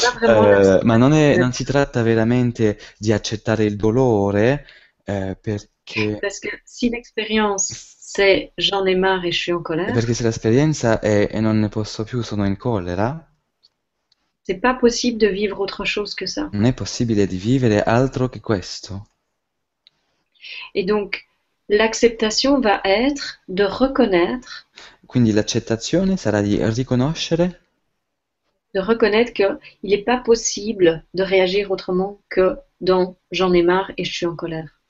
Pas 0.00 0.10
vraiment 0.12 0.42
Eh, 0.42 0.42
l'acceptation. 0.42 0.84
ma 0.84 0.96
non, 0.96 1.12
è- 1.12 1.36
non 1.36 1.52
si 1.52 1.64
tratta 1.64 2.02
veramente 2.02 2.78
di 2.98 3.12
accettare 3.12 3.64
il 3.64 3.76
dolore, 3.76 4.64
eh, 5.04 5.36
perché, 5.40 6.18
Parce 6.20 6.38
que 6.40 6.48
si 6.64 6.90
l'expérience 6.90 7.72
c'est 8.00 8.52
j'en 8.58 8.84
ai 8.86 8.94
marre 8.94 9.24
et 9.24 9.32
je 9.32 9.38
suis 9.38 9.52
en 9.52 9.62
colère, 9.62 9.92
perché 9.92 10.14
se 10.14 10.22
l'esperienza 10.22 11.00
è 11.00 11.28
e 11.30 11.40
non 11.40 11.58
ne 11.58 11.68
posso 11.68 12.04
più, 12.04 12.22
sono 12.22 12.46
in 12.46 12.56
collera, 12.56 13.27
c'est 14.48 14.62
pas 14.62 14.72
possible 14.72 15.18
de 15.18 15.26
vivre 15.26 15.60
autre 15.60 15.84
chose 15.84 16.14
que 16.14 16.24
ça. 16.24 16.48
non 16.52 16.64
è 16.64 16.72
possibile 16.72 17.26
di 17.26 17.36
vivere 17.36 17.82
altro 17.82 18.30
che 18.30 18.40
questo. 18.40 19.06
Et 20.72 20.84
donc, 20.86 21.26
l'acceptation 21.68 22.58
va 22.58 22.80
être 22.82 23.40
de 23.46 23.64
reconnaître, 23.64 24.66
Quindi 25.04 25.32
l'accettazione 25.32 26.16
sarà 26.16 26.40
di 26.40 26.56
riconoscere 26.64 27.60
de 28.72 28.80
reconnaître 28.80 29.32
qu'il 29.32 29.58
n'est 29.82 30.04
pas 30.04 30.18
possible 30.18 31.04
de 31.12 31.22
réagir 31.22 31.70
autrement 31.70 32.18
que 32.30 32.56
dans 32.80 33.16
j'en 33.30 33.52
ai 33.52 33.62
marre 33.62 33.92
et 33.98 34.04
je 34.04 34.12
suis 34.12 34.26
en 34.26 34.34
colère. 34.34 34.80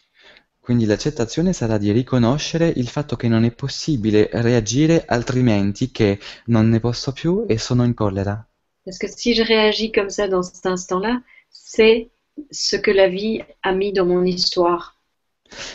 Quindi 0.61 0.85
l'accettazione 0.87 1.53
sarà 1.53 1.79
di 1.79 1.91
riconoscere 1.91 2.69
il 2.69 2.89
fatto 2.89 3.17
che 3.17 3.27
non 3.27 3.43
è 3.43 3.51
possibile 3.51 4.29
reagire 4.33 5.05
altrimenti 5.07 5.91
che 5.91 6.21
non 6.47 6.69
ne 6.69 6.79
posso 6.79 7.11
più 7.13 7.45
e 7.49 7.59
sono 7.59 7.85
in 7.85 7.95
collera. 7.95 8.49
Parce 8.89 8.97
que 8.97 9.07
si 9.07 9.35
je 9.35 9.43
réagis 9.43 9.93
comme 9.93 10.09
ça 10.09 10.29
dans 10.29 10.43
cet 10.43 10.65
instant-là, 10.65 11.21
c'est 11.51 12.09
ce 12.51 12.75
que 12.77 12.91
la 12.91 13.07
vie 13.07 13.43
a 13.63 13.73
mis 13.73 13.93
dans 13.93 14.07
mon 14.07 14.25
histoire 14.25 14.97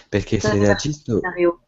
Perché 0.09 0.39
Ça, 0.39 0.51
se 0.79 0.91
scénario. 0.91 1.59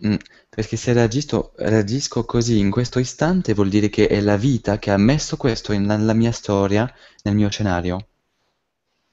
mm, 0.00 0.16
perché 0.48 0.78
se 0.78 0.94
reagisco, 0.94 1.52
reagisco 1.56 2.24
così 2.24 2.58
in 2.58 2.70
questo 2.70 2.98
istante 3.00 3.52
vuol 3.52 3.68
dire 3.68 3.90
che 3.90 4.08
è 4.08 4.18
la 4.22 4.38
vita 4.38 4.78
che 4.78 4.90
ha 4.90 4.96
messo 4.96 5.36
questo 5.36 5.76
nella 5.76 6.14
mia 6.14 6.32
storia, 6.32 6.90
nel 7.24 7.34
mio 7.34 7.50
scenario. 7.50 8.08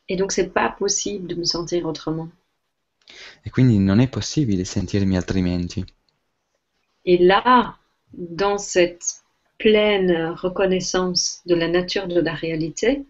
Et 0.08 0.16
donc, 0.16 0.32
c'est 0.32 0.48
pas 0.48 0.70
possible 0.70 1.28
de 1.28 1.36
me 1.36 1.44
sentir 1.46 1.86
autrement. 1.86 2.30
E 3.42 3.50
quindi 3.50 3.80
non 3.80 4.00
è 4.00 4.08
possibile 4.08 4.64
sentirmi 4.64 5.18
altrimenti. 5.18 5.84
Et 7.04 7.18
là, 7.20 7.78
dans 8.14 8.58
cette 8.58 9.23
pleine 9.64 10.36
reconnaissance 10.36 11.42
de 11.48 11.56
la 11.56 11.68
nature 11.70 12.08
de 12.08 12.20
la 12.22 12.34
réalité, 12.36 13.06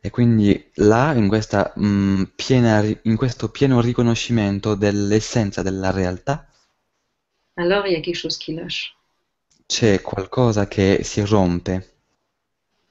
E 0.00 0.10
quindi 0.10 0.70
là, 0.74 1.12
in 1.14 1.28
questa, 1.28 1.72
mm, 1.78 2.22
piena 2.34 2.82
in 3.02 3.16
questo 3.16 3.48
pieno 3.50 3.80
riconoscimento 3.80 4.74
dell'essenza 4.74 5.62
della 5.62 5.90
realtà, 5.92 6.48
alors 7.58 7.86
il 7.86 7.92
y 7.92 7.96
a 7.96 8.00
quelque 8.00 8.16
chose 8.16 8.38
qui 8.38 8.54
lâche. 8.54 8.94
c'è 9.66 10.00
qualcosa 10.02 10.66
che 10.66 11.04
si 11.04 11.20
rompe. 11.20 11.98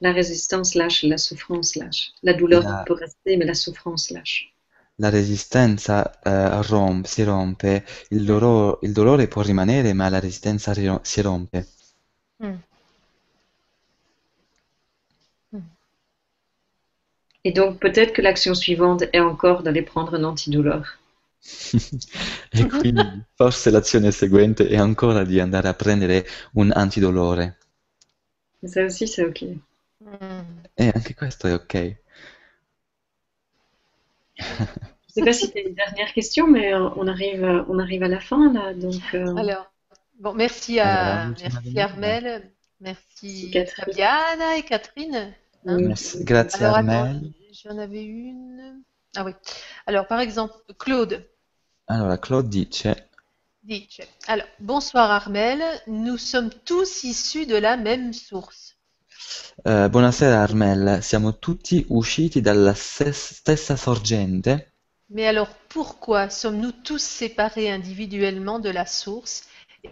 La 0.02 0.12
résistance 0.12 0.74
lâche, 0.76 1.06
la 1.08 1.18
souffrance 1.20 1.76
lâche. 1.78 2.12
La 2.24 2.34
douleur 2.34 2.66
La- 2.66 2.84
peut 2.84 2.95
rester, 2.95 3.38
mais 3.38 3.45
la 3.45 3.54
souffrance 3.54 4.10
lâche. 4.10 4.52
La 4.98 5.10
resistenza 5.10 6.20
eh, 6.22 6.62
rom- 6.68 7.04
si 7.06 7.24
rompe, 7.24 7.86
il, 8.10 8.26
dolo- 8.26 8.80
il 8.82 8.91
dolore 8.91 9.30
può 9.30 9.41
rimanere, 9.41 9.94
ma 9.94 10.10
la 10.10 10.20
resistenza 10.20 10.74
si 10.74 11.22
rompe. 11.22 11.68
Hmm. 12.40 12.58
Et 17.48 17.53
donc, 17.53 17.80
peut-être 17.80 18.11
que 18.11 18.22
l'action 18.22 18.53
suivante 18.53 19.03
est 19.14 19.22
encore 19.22 19.64
d'aller 19.64 19.82
prendre 19.82 20.15
un 20.15 20.26
antidouleur. 20.26 20.84
E 22.52 22.65
quindi 22.68 23.02
forse 23.36 23.69
l'azione 23.69 24.11
seguente 24.11 24.68
è 24.68 24.76
ancora 24.76 25.24
di 25.24 25.40
andare 25.40 25.69
a 25.69 25.74
prendere 25.74 26.26
un 26.56 26.72
antidolore. 26.76 27.56
Mais 28.61 28.74
ça 28.74 28.84
aussi, 28.84 29.07
c'est 29.07 29.24
OK. 29.24 29.44
Hmm. 30.03 30.60
E 30.74 30.91
anche 30.94 31.14
questo 31.14 31.48
è 31.48 31.53
ok. 31.53 31.95
Je 34.36 35.14
sais 35.14 35.24
pas 35.24 35.32
si 35.32 35.49
tu 35.49 35.57
as 35.60 35.61
une 35.61 35.76
dernière 35.76 36.11
question, 36.11 36.48
mais 36.48 36.74
on 36.74 37.07
arrive, 37.07 37.45
on 37.69 37.80
arrive 37.80 38.03
à 38.03 38.10
la 38.10 38.19
fin 38.19 38.52
là. 38.52 38.74
Donc, 38.74 39.02
euh, 39.14 39.38
Alors, 39.38 39.72
bon, 40.19 40.34
merci 40.34 40.82
Alors, 40.82 40.94
à, 40.94 41.26
l'ultima 41.28 41.61
merci. 41.61 41.80
Armel, 41.80 42.52
merci 42.82 43.07
Merci, 43.22 43.52
Catherine. 43.52 43.86
Fabiana 43.86 44.57
et 44.57 44.64
Catherine. 44.64 45.34
Hein. 45.65 45.81
Merci, 45.81 46.23
grazie 46.23 46.63
Alors, 46.63 46.75
attends, 46.75 47.07
j'en 47.63 47.77
avais 47.77 48.03
une. 48.03 48.84
Ah 49.15 49.23
oui. 49.25 49.34
Alors, 49.88 50.07
par 50.07 50.19
exemple, 50.19 50.55
Claude 50.79 51.27
Allora, 51.88 52.17
Claude 52.17 52.47
dice, 52.47 52.88
dice, 53.61 54.01
alors, 54.25 54.47
bonsoir 54.59 55.11
Armel, 55.11 55.63
nous 55.85 56.17
sommes 56.17 56.49
tous 56.65 57.03
issus 57.03 57.45
de 57.45 57.55
la 57.55 57.77
même 57.77 58.11
source. 58.11 58.75
eh, 59.65 59.88
buonasera 59.89 60.41
Armel, 60.41 60.99
siamo 61.01 61.38
tutti 61.38 61.85
usciti 61.89 62.41
dalla 62.41 62.73
stes- 62.73 63.11
stessa 63.34 63.75
sorgente, 63.75 64.71
Mais 65.09 65.27
alors, 65.27 65.49
pourquoi 65.67 66.29
sommes-nous 66.29 66.71
tous 66.71 67.01
séparés 67.01 67.69
individuellement 67.69 68.59
de 68.59 68.69
la 68.69 68.85
source? 68.85 69.43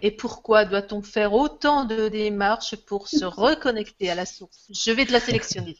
Et 0.02 0.10
pourquoi 0.10 0.64
doit-on 0.64 1.02
faire 1.02 1.32
autant 1.32 1.84
de 1.84 2.08
démarches 2.08 2.76
pour 2.76 3.08
se 3.08 3.24
reconnecter 3.24 4.10
à 4.10 4.14
la 4.14 4.26
source? 4.26 4.66
Je 4.70 4.90
vais 4.90 5.06
te 5.06 5.12
la 5.12 5.20
sélectionner. 5.20 5.76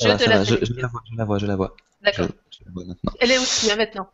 Je 0.00 0.08
va, 0.08 0.16
te 0.16 0.24
la 0.24 0.38
va, 0.38 0.44
je, 0.44 0.56
je 0.62 0.72
sélectionne. 0.74 0.80
la 0.80 0.88
vois, 0.88 1.02
je 1.10 1.16
la 1.16 1.24
vois, 1.24 1.38
je 1.38 1.46
la 1.46 1.56
vois, 1.56 1.76
je, 2.10 2.22
D'accord. 2.22 2.28
je 2.50 2.64
la 2.64 2.70
vois 2.72 2.84
maintenant. 2.84 3.12
Elle 3.20 3.32
est 3.32 3.38
aussi, 3.38 3.70
hein, 3.70 3.76
maintenant. 3.76 4.10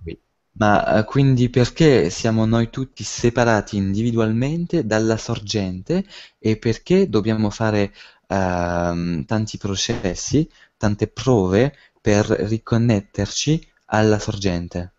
Ma 0.56 0.98
eh, 1.00 1.04
quindi 1.04 1.50
perché 1.50 2.10
siamo 2.10 2.44
noi 2.46 2.70
tutti 2.70 3.02
separati 3.04 3.76
individualmente 3.76 4.86
dalla 4.86 5.16
sorgente 5.16 6.04
e 6.38 6.56
perché 6.58 7.08
dobbiamo 7.08 7.50
fare 7.50 7.92
ehm, 8.28 9.24
tanti 9.26 9.58
processi, 9.58 10.48
tante 10.76 11.08
prove 11.08 11.74
per 12.00 12.26
riconnetterci 12.26 13.68
alla 13.86 14.18
sorgente? 14.18 14.93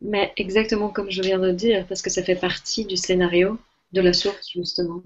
Mais 0.00 0.32
exactement 0.36 0.90
comme 0.90 1.10
je 1.10 1.22
viens 1.22 1.38
de 1.38 1.52
dire, 1.52 1.86
parce 1.86 2.02
que 2.02 2.10
ça 2.10 2.22
fait 2.22 2.36
partie 2.36 2.84
du 2.84 2.96
scénario 2.96 3.58
de 3.92 4.00
la 4.00 4.12
source 4.12 4.50
justement. 4.52 5.02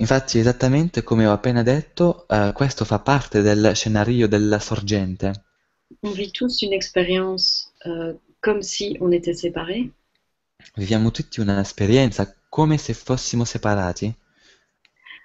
Infatti, 0.00 0.38
esattamente 0.38 1.02
come 1.02 1.26
ho 1.26 1.32
appena 1.32 1.62
detto, 1.62 2.26
eh, 2.28 2.52
questo 2.54 2.84
fa 2.84 2.98
parte 2.98 3.42
del 3.42 3.72
scenario 3.74 4.26
della 4.26 4.58
sorgente. 4.58 5.32
On 6.02 6.10
vit 6.10 6.32
tous 6.32 6.62
une 6.62 6.72
expérience 6.72 7.72
euh, 7.86 8.14
comme 8.40 8.62
si 8.62 8.96
on 9.00 9.12
était 9.12 9.34
séparés, 9.34 9.92
Viviamo 10.74 11.10
tutti 11.10 11.40
un'esperienza 11.40 12.34
come 12.48 12.78
se 12.78 12.94
fossimo 12.94 13.44
separati, 13.44 14.14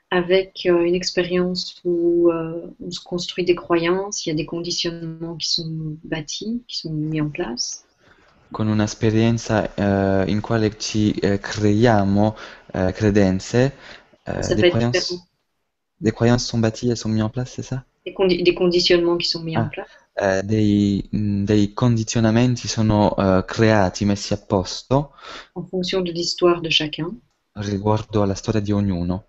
avec 0.10 0.66
euh, 0.66 0.84
une 0.84 0.96
expérience 0.96 1.80
où 1.84 2.32
euh, 2.32 2.74
on 2.80 2.92
se 2.92 3.00
construit 3.00 3.46
des 3.46 3.56
croyances, 3.56 4.26
il 4.26 4.30
y 4.30 4.32
a 4.32 4.36
des 4.36 4.46
conditionnements 4.46 5.36
qui 5.36 5.50
sont 5.50 5.98
bâtis, 6.04 6.64
qui 6.68 6.78
sont 6.78 6.94
mis 6.94 7.22
en 7.22 7.30
place. 7.30 7.86
Con 8.52 8.68
un'esperienza 8.68 9.74
eh, 9.76 10.30
in 10.32 10.42
quale 10.42 10.78
ci 10.78 11.12
eh, 11.12 11.40
creiamo 11.40 12.36
eh, 12.74 12.92
credenze, 12.94 13.74
eh, 14.24 14.52
des 14.54 14.64
croyances, 14.66 15.28
des 15.98 16.12
croyances 16.12 16.46
sont 16.46 16.60
bâties, 16.60 16.90
elles 16.90 16.98
sont 16.98 17.10
mises 17.10 17.24
en 17.24 17.30
place, 17.30 17.52
c'est 17.54 17.64
ça? 17.64 17.84
Des, 18.08 18.14
condi- 18.14 18.42
des 18.42 18.56
conditionnements 18.56 19.18
qui 19.18 19.28
sont 19.28 19.44
mis 19.44 19.56
en 19.56 19.66
Ah. 19.66 19.70
place. 19.70 19.88
Eh, 20.20 20.42
dei, 20.44 21.08
mh, 21.12 21.44
dei 21.44 21.74
condizionamenti 21.74 22.68
sono 22.68 23.14
creati, 23.46 24.06
messi 24.06 24.34
a 24.34 24.38
posto 24.38 25.12
en 25.56 25.64
fonction 25.66 26.00
de 26.02 26.12
l'histoire 26.14 26.62
de 26.62 26.70
chacun. 26.70 27.20
riguardo 27.56 28.22
alla 28.22 28.36
storia 28.36 28.62
di 28.62 28.72
ognuno. 28.72 29.28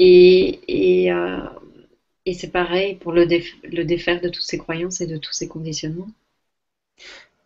Et, 0.00 0.58
et, 0.66 1.12
euh, 1.12 1.38
et 2.26 2.34
c'est 2.34 2.50
pareil 2.52 2.96
pour 2.96 3.12
le, 3.12 3.26
déf- 3.26 3.54
le 3.64 3.84
défaire 3.84 4.20
de 4.20 4.28
toutes 4.28 4.44
ces 4.44 4.58
croyances 4.58 5.00
et 5.00 5.06
de 5.06 5.18
tous 5.18 5.32
ces 5.32 5.48
conditionnements? 5.48 6.08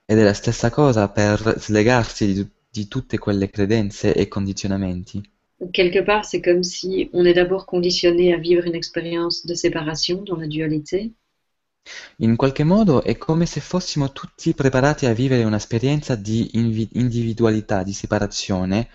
Ed 0.05 0.19
è 0.19 0.23
la 0.23 0.35
stessa 0.35 0.71
cosa 0.71 1.09
per 1.09 1.55
slegarsi 1.59 2.33
di, 2.33 2.49
di 2.71 2.89
tutte 2.89 3.19
quelle 3.19 3.49
credenze 3.51 4.15
e 4.15 4.29
condizionamenti. 4.29 5.23
Quelque 5.71 6.03
part, 6.03 6.25
c'est 6.25 6.43
comme 6.43 6.65
si 6.65 7.09
on 7.13 7.25
est 7.25 7.35
d'abord 7.35 7.65
conditionné 7.67 8.35
à 8.35 8.39
vivre 8.39 8.67
une 8.67 8.75
expérience 8.75 9.47
de 9.47 9.55
séparation 9.55 10.23
dans 10.23 10.37
la 10.37 10.49
dualité, 10.49 11.13
In 12.19 12.37
qualche 12.37 12.63
modo 12.63 13.03
è 13.03 13.19
come 13.19 13.45
se 13.45 13.59
fossimo 13.61 14.13
tutti 14.13 14.55
preparati 14.55 15.07
a 15.07 15.13
vivere 15.13 15.43
un'esperienza 15.43 16.15
di 16.15 16.51
individualità, 16.55 17.83
di 17.83 17.93
separazione, 17.93 18.89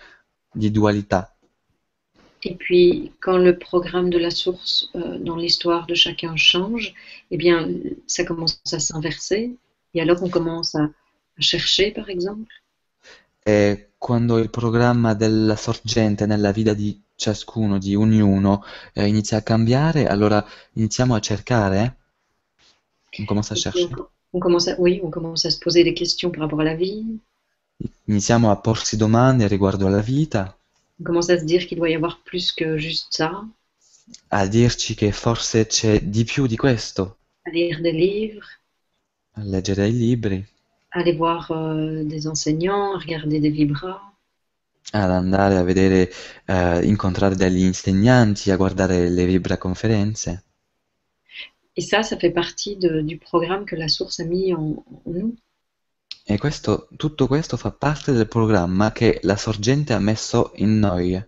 di 0.50 0.70
dualità. 0.70 1.30
et 2.44 2.54
puis 2.54 3.12
quand 3.20 3.36
le 3.36 3.58
programme 3.58 4.10
de 4.10 4.18
la 4.18 4.30
source 4.30 4.90
euh, 4.94 5.18
dans 5.18 5.36
l'histoire 5.36 5.86
de 5.86 5.94
chacun 5.94 6.36
change, 6.36 6.94
eh 7.30 7.36
bien, 7.36 7.68
ça 8.06 8.24
commence 8.24 8.60
à 8.72 8.78
s'inverser, 8.78 9.56
et 9.94 10.00
alors 10.00 10.22
on 10.22 10.30
commence 10.30 10.74
à, 10.74 10.82
à 10.82 11.40
chercher, 11.40 11.90
par 11.92 12.08
exemple, 12.08 12.52
E 13.48 13.92
quando 13.96 14.36
il 14.38 14.50
programma 14.50 15.14
della 15.14 15.56
sorgente 15.56 16.26
nella 16.26 16.52
vita 16.52 16.74
di 16.74 17.00
ciascuno, 17.14 17.78
di 17.78 17.94
ognuno, 17.94 18.62
eh, 18.92 19.06
inizia 19.06 19.38
a 19.38 19.42
cambiare, 19.42 20.06
allora 20.06 20.44
iniziamo 20.74 21.14
a 21.14 21.20
cercare, 21.20 21.96
on 23.18 23.24
commence 23.24 23.52
à 23.52 23.56
chercher, 23.56 23.88
on, 23.90 24.06
on 24.32 24.38
commence 24.38 24.68
à, 24.68 24.74
oui, 24.78 25.00
on 25.02 25.08
commence 25.08 25.46
à 25.46 25.50
se 25.50 25.58
poser 25.58 25.82
des 25.82 25.94
questions 25.94 26.30
par 26.30 26.42
rapport 26.42 26.60
à 26.60 26.64
la 26.64 26.74
vie, 26.74 27.18
iniziamo 28.04 28.50
a 28.50 28.56
porsi 28.56 28.98
domande 28.98 29.48
riguardo 29.48 29.86
alla 29.86 30.02
vita, 30.02 30.54
on 31.00 31.04
commence 31.04 31.30
à 31.30 31.38
se 31.38 31.44
dire 31.44 31.66
qu'il 31.66 31.78
doit 31.78 31.88
y 31.88 31.94
avoir 31.94 32.20
plus 32.22 32.52
que 32.52 32.76
juste 32.76 33.06
ça, 33.16 33.32
a 34.28 34.46
dirci 34.46 34.94
che 34.94 35.10
forse 35.10 35.66
c'è 35.66 36.00
di 36.02 36.24
più 36.24 36.46
di 36.46 36.56
questo, 36.56 37.16
à 37.46 37.50
lire 37.50 37.80
des 37.80 37.92
livres, 37.94 38.57
a 39.38 39.42
leggere 39.44 39.86
i 39.88 39.92
libri, 39.92 40.44
aller 40.90 41.16
voir 41.16 41.50
euh, 41.50 42.04
des 42.04 42.26
enseignants, 42.26 42.96
regarder 42.98 43.40
des 43.40 43.50
vibras. 43.50 44.00
ad 44.92 45.10
andare 45.10 45.56
a 45.56 45.62
vedere, 45.62 46.10
eh, 46.46 46.84
incontrare 46.84 47.36
degli 47.36 47.62
insegnanti, 47.62 48.50
a 48.50 48.56
guardare 48.56 49.08
le 49.10 49.24
vibraconferenze. 49.26 50.42
Et 51.76 51.80
ça, 51.82 52.02
ça 52.02 52.16
fait 52.18 52.32
partie 52.32 52.76
de- 52.76 53.02
du 53.02 53.18
programme 53.18 53.64
que 53.64 53.76
la 53.76 53.88
source 53.88 54.18
a 54.20 54.24
mis 54.24 54.52
en, 54.54 54.82
en 55.06 55.12
nous. 55.12 55.34
E 56.26 56.36
questo, 56.38 56.88
tutto 56.96 57.26
questo 57.26 57.56
fa 57.56 57.70
parte 57.70 58.12
del 58.12 58.26
programma 58.28 58.92
che 58.92 59.20
la 59.22 59.36
sorgente 59.36 59.92
ha 59.94 59.98
messo 59.98 60.52
in 60.56 60.78
noi. 60.78 61.22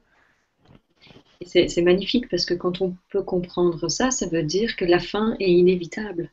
C'est 1.47 1.83
magnifique 1.83 2.29
parce 2.29 2.45
que 2.45 2.55
quand 2.55 2.81
on 2.83 2.97
peut 3.11 3.23
comprendre 3.23 3.89
ça, 3.89 4.11
ça 4.11 4.27
veut 4.27 4.43
dire 4.43 4.77
que 4.77 4.85
la 4.85 4.99
fin 4.99 5.37
est 5.39 5.51
inévitable. 5.51 6.31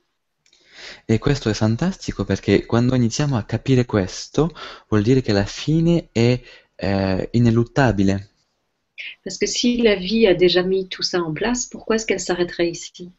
E 1.06 1.18
questo 1.20 1.49
è 1.49 1.54
fantastico 1.54 2.24
perché 2.26 2.66
quando 2.66 2.95
iniziamo 2.95 3.38
a 3.38 3.44
capire 3.44 3.86
questo, 3.86 4.52
vuol 4.90 5.02
dire 5.04 5.22
che 5.22 5.32
la 5.34 5.45
fine 5.45 6.10
è 6.12 6.40
eh, 6.76 7.30
ineluttabile. 7.32 8.30
Parce 9.24 9.38
que 9.38 9.48
si 9.48 9.82
la 9.82 9.95
vie 9.95 10.28
a 10.28 10.34
déjà 10.34 10.64
mis 10.64 10.88
tout 10.88 11.04
ça 11.04 11.20
en 11.22 11.32
place, 11.34 11.68
pourquoi 11.70 11.95
est-ce 11.95 12.06
qu'elle 12.06 12.20
s'arrêterait 12.20 12.70
ici? 12.70 13.12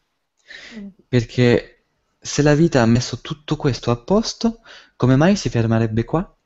Perché 1.09 1.85
se 2.20 2.43
la 2.43 2.55
vita 2.55 2.82
ha 2.82 2.86
messo 2.86 3.20
tutto 3.20 3.56
questo 3.56 3.90
a 3.90 3.97
posto, 3.97 4.60
come 4.97 5.16
mai 5.16 5.36
si 5.36 5.48
fermerebbe 5.48 6.05
qua? 6.05 6.36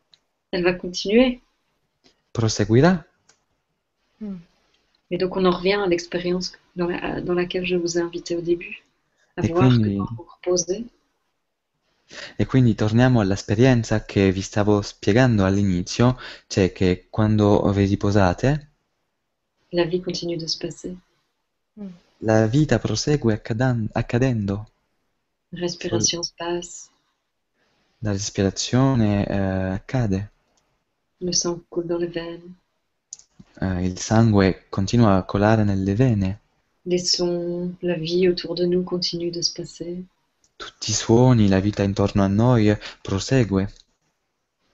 Elle 0.50 0.62
va 0.62 0.76
continuer. 0.76 1.40
Proseguirà. 2.30 3.04
Hmm. 4.20 4.36
Et 5.10 5.18
donc 5.18 5.36
on 5.36 5.44
en 5.44 5.50
revient 5.50 5.80
à 5.82 5.86
l'expérience 5.86 6.52
dans, 6.76 6.88
la- 6.88 7.20
dans 7.20 7.34
laquelle 7.34 7.66
je 7.66 7.76
vous 7.76 7.98
ai 7.98 8.00
invité 8.00 8.36
au 8.36 8.40
début, 8.40 8.82
à 9.36 9.44
Et 9.44 9.48
voir 9.48 9.68
quindi- 9.68 9.96
quand 9.96 10.08
vous 10.16 10.26
reposez, 10.36 10.84
E 12.36 12.46
quindi 12.46 12.74
torniamo 12.74 13.20
all'esperienza 13.20 14.04
che 14.04 14.32
vi 14.32 14.42
stavo 14.42 14.82
spiegando 14.82 15.44
all'inizio, 15.44 16.18
cioè 16.46 16.72
che 16.72 17.06
quando 17.10 17.70
vi 17.72 17.84
riposate, 17.86 18.70
la 19.72 19.84
vie 19.84 20.00
continue 20.00 20.36
de 20.36 20.46
se 20.46 20.58
passer. 20.58 20.96
la 22.20 22.46
vita 22.46 22.78
prosegue 22.78 23.34
accadan- 23.34 23.88
accadendo. 23.92 24.66
La 25.52 25.60
respiration 25.60 26.22
se 26.22 26.32
passe, 26.36 26.90
La 28.00 28.12
respirazione 28.12 29.26
eh, 29.26 29.34
accade, 29.78 30.30
le 31.20 31.32
sang 31.32 31.60
coule 31.70 31.86
dans 31.86 31.98
les 32.00 32.08
veines, 32.08 32.54
eh, 33.60 33.84
il 33.86 33.98
sangue 33.98 34.66
continua 34.68 35.16
a 35.16 35.22
colare 35.24 35.64
nelle 35.64 35.94
vene, 35.94 36.40
les 36.84 36.98
sons, 36.98 37.74
la 37.82 37.94
vie 37.96 38.28
autour 38.28 38.54
de 38.54 38.66
nous 38.66 38.84
continue 38.84 39.30
de 39.30 39.40
se 39.42 39.52
passer. 39.52 40.04
Tutti 40.64 40.90
i 40.90 40.94
suoni, 40.94 41.48
la 41.48 41.60
vita 41.60 41.82
intorno 41.82 42.22
a 42.22 42.28
noi 42.28 42.76
prosegue. 43.00 43.66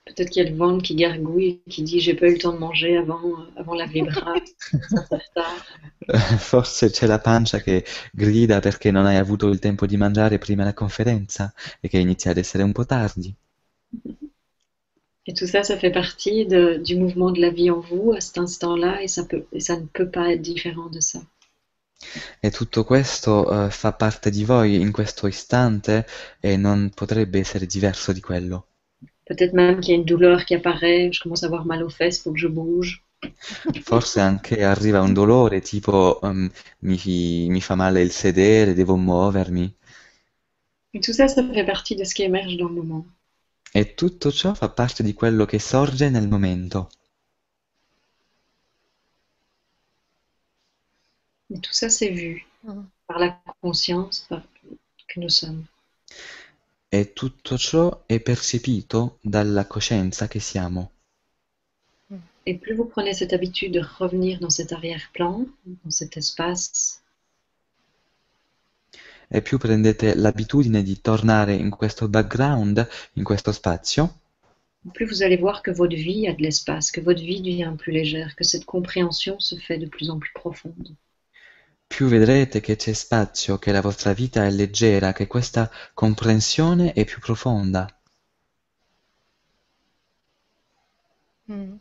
Peut-être 0.05 0.31
qu'il 0.31 0.43
y 0.43 0.47
a 0.47 0.49
le 0.49 0.55
ventre 0.57 0.83
qui 0.83 0.95
gargouille, 0.95 1.61
qui 1.69 1.83
dit 1.83 1.99
j'ai 1.99 2.15
pas 2.15 2.27
eu 2.27 2.33
le 2.33 2.39
temps 2.39 2.53
de 2.53 2.57
manger 2.57 2.97
avant, 2.97 3.21
avant 3.55 3.75
la 3.75 3.85
vibra, 3.85 4.33
Forse 6.37 6.89
c'è 6.89 7.05
la 7.05 7.19
pancia 7.19 7.59
che 7.59 7.85
grida 8.11 8.59
perché 8.59 8.91
non 8.91 9.05
hai 9.05 9.17
avuto 9.17 9.47
il 9.47 9.59
tempo 9.59 9.85
di 9.85 9.97
mangiare 9.97 10.37
prima 10.37 10.63
la 10.63 10.73
conferenza 10.73 11.53
e 11.79 11.87
che 11.87 11.99
inizia 11.99 12.31
ad 12.31 12.37
essere 12.37 12.63
un 12.63 12.71
po' 12.71 12.85
tardi. 12.85 13.33
Et 15.27 15.33
tout 15.33 15.45
ça, 15.45 15.63
ça 15.63 15.77
fait 15.77 15.91
partie 15.91 16.45
de- 16.45 16.75
du 16.83 16.97
mouvement 16.97 17.31
de 17.31 17.39
la 17.39 17.51
vie 17.51 17.69
en 17.69 17.79
vous 17.79 18.11
à 18.11 18.19
cet 18.19 18.37
instant-là 18.37 19.01
et 19.01 19.07
ça 19.07 19.23
peut, 19.23 19.45
et 19.53 19.61
ça 19.61 19.77
ne 19.77 19.85
peut 19.85 20.09
pas 20.09 20.33
être 20.33 20.41
différent 20.41 20.89
de 20.89 20.99
ça. 20.99 21.21
E 22.39 22.49
tutto 22.49 22.83
questo 22.85 23.65
eh, 23.65 23.69
fa 23.69 23.93
parte 23.93 24.29
di 24.29 24.45
voi 24.45 24.79
in 24.79 24.91
questo 24.91 25.27
istante 25.27 26.05
e 26.39 26.55
non 26.55 26.91
potrebbe 26.95 27.39
essere 27.39 27.65
diverso 27.65 28.13
di 28.13 28.21
quello. 28.21 28.67
Peut-être 29.25 29.53
même 29.53 29.79
qu'il 29.79 29.93
y 29.93 29.95
a 29.95 29.99
une 29.99 30.05
douleur 30.05 30.43
qui 30.43 30.55
apparaît, 30.55 31.11
je 31.11 31.21
commence 31.21 31.43
à 31.43 31.47
avoir 31.47 31.65
mal 31.65 31.83
aux 31.83 31.89
fesses, 31.89 32.19
faut 32.21 32.31
que 32.31 32.39
je 32.39 32.47
bouge. 32.47 33.03
Forse 33.83 34.17
anche 34.21 34.63
arriva 34.63 35.01
un 35.01 35.13
dolore 35.13 35.59
tipo 35.59 36.19
ehm, 36.21 36.49
mi, 36.79 37.47
mi 37.49 37.61
fa 37.61 37.75
male 37.75 38.01
il 38.01 38.11
sedere, 38.11 38.73
devo 38.73 38.95
muovermi. 38.95 39.75
Et 40.93 41.01
tout 41.01 41.13
ça, 41.13 41.27
ça 41.27 41.43
fait 41.43 41.65
partie 41.65 41.95
de 41.95 42.03
ce 42.03 42.15
qui 42.15 42.23
émerge 42.23 42.57
dans 42.57 42.69
le 42.69 42.75
moment. 42.75 43.05
E 43.71 43.93
tutto 43.93 44.31
ciò 44.31 44.55
fa 44.55 44.69
parte 44.69 45.03
di 45.03 45.13
quello 45.13 45.45
che 45.45 45.59
sorge 45.59 46.09
nel 46.09 46.27
momento. 46.27 46.89
Et 51.53 51.59
tout 51.59 51.73
ça, 51.73 51.89
c'est 51.89 52.09
vu 52.09 52.45
Mhm. 52.63 52.85
par 53.07 53.19
la 53.19 53.41
conscience 53.61 54.25
par- 54.29 54.43
que 55.07 55.19
nous 55.19 55.29
sommes. 55.29 55.65
E 56.91 57.13
tutto 57.13 57.57
ciò 57.57 58.03
è 58.05 58.19
percepito 58.19 59.17
dalla 59.21 59.65
coscienza 59.65 60.27
che 60.27 60.39
siamo. 60.39 60.91
Et 62.45 62.55
plus 62.55 62.75
vous 62.75 62.85
prenez 62.85 63.13
cette 63.13 63.33
habitude 63.33 63.71
de 63.71 63.79
revenir 63.79 64.39
dans 64.39 64.49
cet 64.49 64.71
arrière-plan, 64.73 65.45
dans 65.85 65.91
cet 65.91 66.17
espace, 66.17 67.01
E 69.29 69.41
più 69.41 69.57
prendete 69.57 70.15
l'abitudine 70.15 70.83
di 70.83 70.99
tornare 71.01 71.53
in 71.53 71.69
questo 71.69 72.07
background, 72.09 72.85
in 73.13 73.23
questo 73.23 73.51
spazio, 73.51 74.19
plus 74.93 75.07
vous 75.07 75.21
allez 75.21 75.37
voir 75.37 75.61
que 75.61 75.71
votre 75.71 75.95
vie 75.95 76.27
a 76.27 76.33
de 76.33 76.41
l'espace, 76.41 76.91
que 76.91 77.01
votre 77.01 77.21
vie 77.21 77.41
devient 77.41 77.73
plus 77.77 77.91
légère, 77.93 78.35
que 78.35 78.43
cette 78.43 78.65
compréhension 78.65 79.39
se 79.39 79.55
fait 79.55 79.77
de 79.77 79.87
plus 79.87 80.09
en 80.09 80.19
plus 80.19 80.31
profonde. 80.33 80.95
Più 81.89 82.07
vedrete 82.07 82.61
che 82.61 82.77
c'è 82.77 82.93
spazio, 82.93 83.57
che 83.59 83.73
la 83.73 83.81
vostra 83.81 84.13
vita 84.13 84.45
è 84.45 84.49
leggera, 84.49 85.11
che 85.11 85.27
questa 85.27 85.69
comprensione 85.93 86.93
è 86.93 87.03
più 87.03 87.19
profonda. 87.19 87.85
Hmm. 91.47 91.79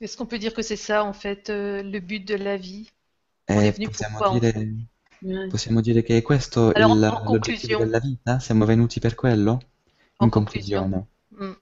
Est-ce 0.00 0.16
qu'on 0.16 0.26
peut 0.26 0.38
dire 0.38 0.54
que 0.54 0.62
c'est 0.62 0.76
ça, 0.76 1.02
en 1.02 1.12
fait, 1.12 1.50
euh, 1.50 1.82
le 1.82 1.98
but 1.98 2.20
de 2.20 2.36
la 2.36 2.56
vie? 2.56 2.90
On 3.54 3.64
est 3.64 3.70
E 3.70 3.72
venu 3.72 3.88
possiamo 3.88 4.20
pourquoi, 4.20 4.30
en 4.30 4.40
dire, 4.40 4.52
fait? 4.52 4.68
Ouais. 5.22 5.48
possiamo 5.48 5.80
dire 5.80 6.02
che 6.02 6.18
è 6.18 6.22
questo 6.22 6.72
en 6.74 6.98
l'obiettivo 7.30 7.76
della 7.78 7.98
vita? 7.98 8.38
Siamo 8.38 8.64
venuti 8.66 9.00
per 9.00 9.14
quello? 9.14 9.60
En 10.18 10.26
In 10.26 10.30
conclusion. 10.30 10.90
conclusione. 10.90 11.06
Hmm. 11.38 11.54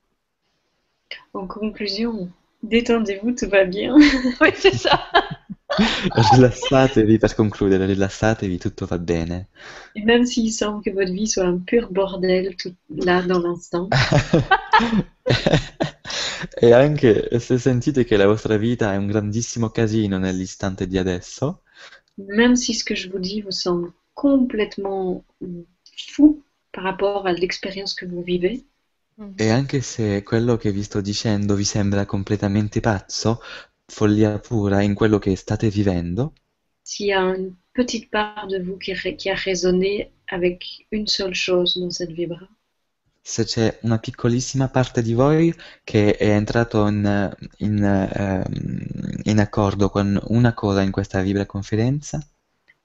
En 1.34 1.46
conclusion, 1.46 2.30
détendez-vous, 2.62 3.32
tout 3.32 3.46
va 3.50 3.64
bien. 3.66 3.98
Oui, 4.40 4.48
c'est 4.54 4.74
ça. 4.74 5.10
Rilassatevi 6.32 7.18
per 7.18 7.34
concludere, 7.34 7.86
rilassatevi, 7.86 8.58
tutto 8.58 8.86
va 8.86 8.98
bene. 8.98 9.48
Et 9.94 10.04
même 10.04 10.24
s'il 10.26 10.52
semble 10.52 10.82
que 10.82 10.90
votre 10.90 11.12
vie 11.12 11.26
soit 11.26 11.46
un 11.46 11.58
pur 11.58 11.90
bordel 11.90 12.54
tout 12.56 12.74
là 12.88 13.22
dans 13.22 13.40
l'instant, 13.40 13.88
E 16.60 16.72
anche 16.72 17.38
se 17.38 17.58
sentite 17.58 18.04
che 18.04 18.16
la 18.16 18.26
vostra 18.26 18.56
vita 18.56 18.92
è 18.92 18.96
un 18.96 19.06
grandissimo 19.06 19.70
casino 19.70 20.18
nell'istante 20.18 20.86
di 20.86 20.98
adesso, 20.98 21.62
même 22.16 22.54
si 22.56 22.74
ce 22.74 22.84
que 22.84 22.94
je 22.94 23.08
vous 23.08 23.20
dis 23.20 23.40
vous 23.42 23.52
semble 23.52 23.92
complètement 24.14 25.24
fou 26.12 26.42
par 26.72 26.84
rapport 26.84 27.26
à 27.26 27.32
l'expérience 27.32 27.94
que 27.94 28.06
vous 28.06 28.22
vivez, 28.22 28.64
Hmm. 29.14 29.32
e 29.36 29.50
anche 29.50 29.82
se 29.82 30.22
quello 30.22 30.56
che 30.56 30.72
vi 30.72 30.82
sto 30.82 31.02
dicendo 31.02 31.54
vi 31.54 31.64
sembra 31.64 32.06
completamente 32.06 32.80
pazzo, 32.80 33.40
follia 33.92 34.38
pura 34.38 34.80
in 34.80 34.94
quello 34.94 35.18
che 35.18 35.36
state 35.36 35.68
vivendo, 35.68 36.32
s'il 36.82 37.06
y 37.06 37.12
a 37.12 37.20
une 37.20 37.54
petite 37.72 38.08
part 38.08 38.46
de 38.48 38.58
vous 38.58 38.78
qui, 38.78 38.92
qui 39.16 39.28
a 39.28 39.34
résonné 39.34 40.10
avec 40.28 40.64
une 40.90 41.06
seule 41.06 41.34
chose 41.34 41.78
dans 41.78 41.90
cette 41.90 42.12
vibra, 42.12 42.48
se 43.20 43.44
c'è 43.44 43.78
una 43.82 43.98
piccolissima 43.98 44.68
parte 44.68 45.02
di 45.02 45.12
voi 45.12 45.54
che 45.84 46.16
è 46.16 46.30
entrato 46.30 46.86
in, 46.88 47.36
in, 47.58 47.84
ehm, 47.84 48.86
in 49.24 49.38
accordo 49.38 49.90
con 49.90 50.18
una 50.28 50.54
cosa 50.54 50.80
in 50.80 50.90
questa 50.90 51.20
vibra 51.20 51.44
conferenza, 51.44 52.18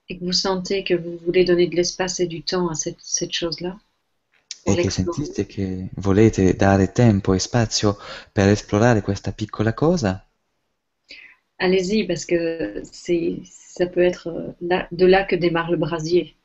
et 0.10 0.20
que 0.20 0.26
vous 0.26 0.38
sentez 0.38 0.84
que 0.84 0.96
vous 0.96 1.18
voulez 1.24 1.46
donner 1.46 1.68
de 1.68 1.76
l'espace 1.76 2.20
et 2.20 2.28
du 2.28 2.44
temps 2.44 2.70
à 2.70 2.76
cette, 2.76 3.00
cette 3.02 3.32
chose-là, 3.32 3.80
e 4.64 4.76
che 4.76 4.90
sentite 4.90 5.46
che 5.46 5.90
volete 5.96 6.54
dare 6.54 6.92
tempo 6.92 7.34
e 7.34 7.40
spazio 7.40 7.98
per 8.32 8.50
esplorare 8.50 9.02
questa 9.02 9.32
piccola 9.32 9.74
cosa, 9.74 10.27
allez-y 11.60 12.06
parce 12.06 12.26
que 12.26 12.82
c'est, 12.92 13.40
ça 13.46 13.86
peut 13.88 14.02
être 14.02 14.28
euh, 14.30 14.52
là, 14.62 14.88
de 14.92 15.06
là 15.06 15.24
que 15.24 15.36
démarre 15.36 15.72
le 15.72 15.78
brasier. 15.78 16.36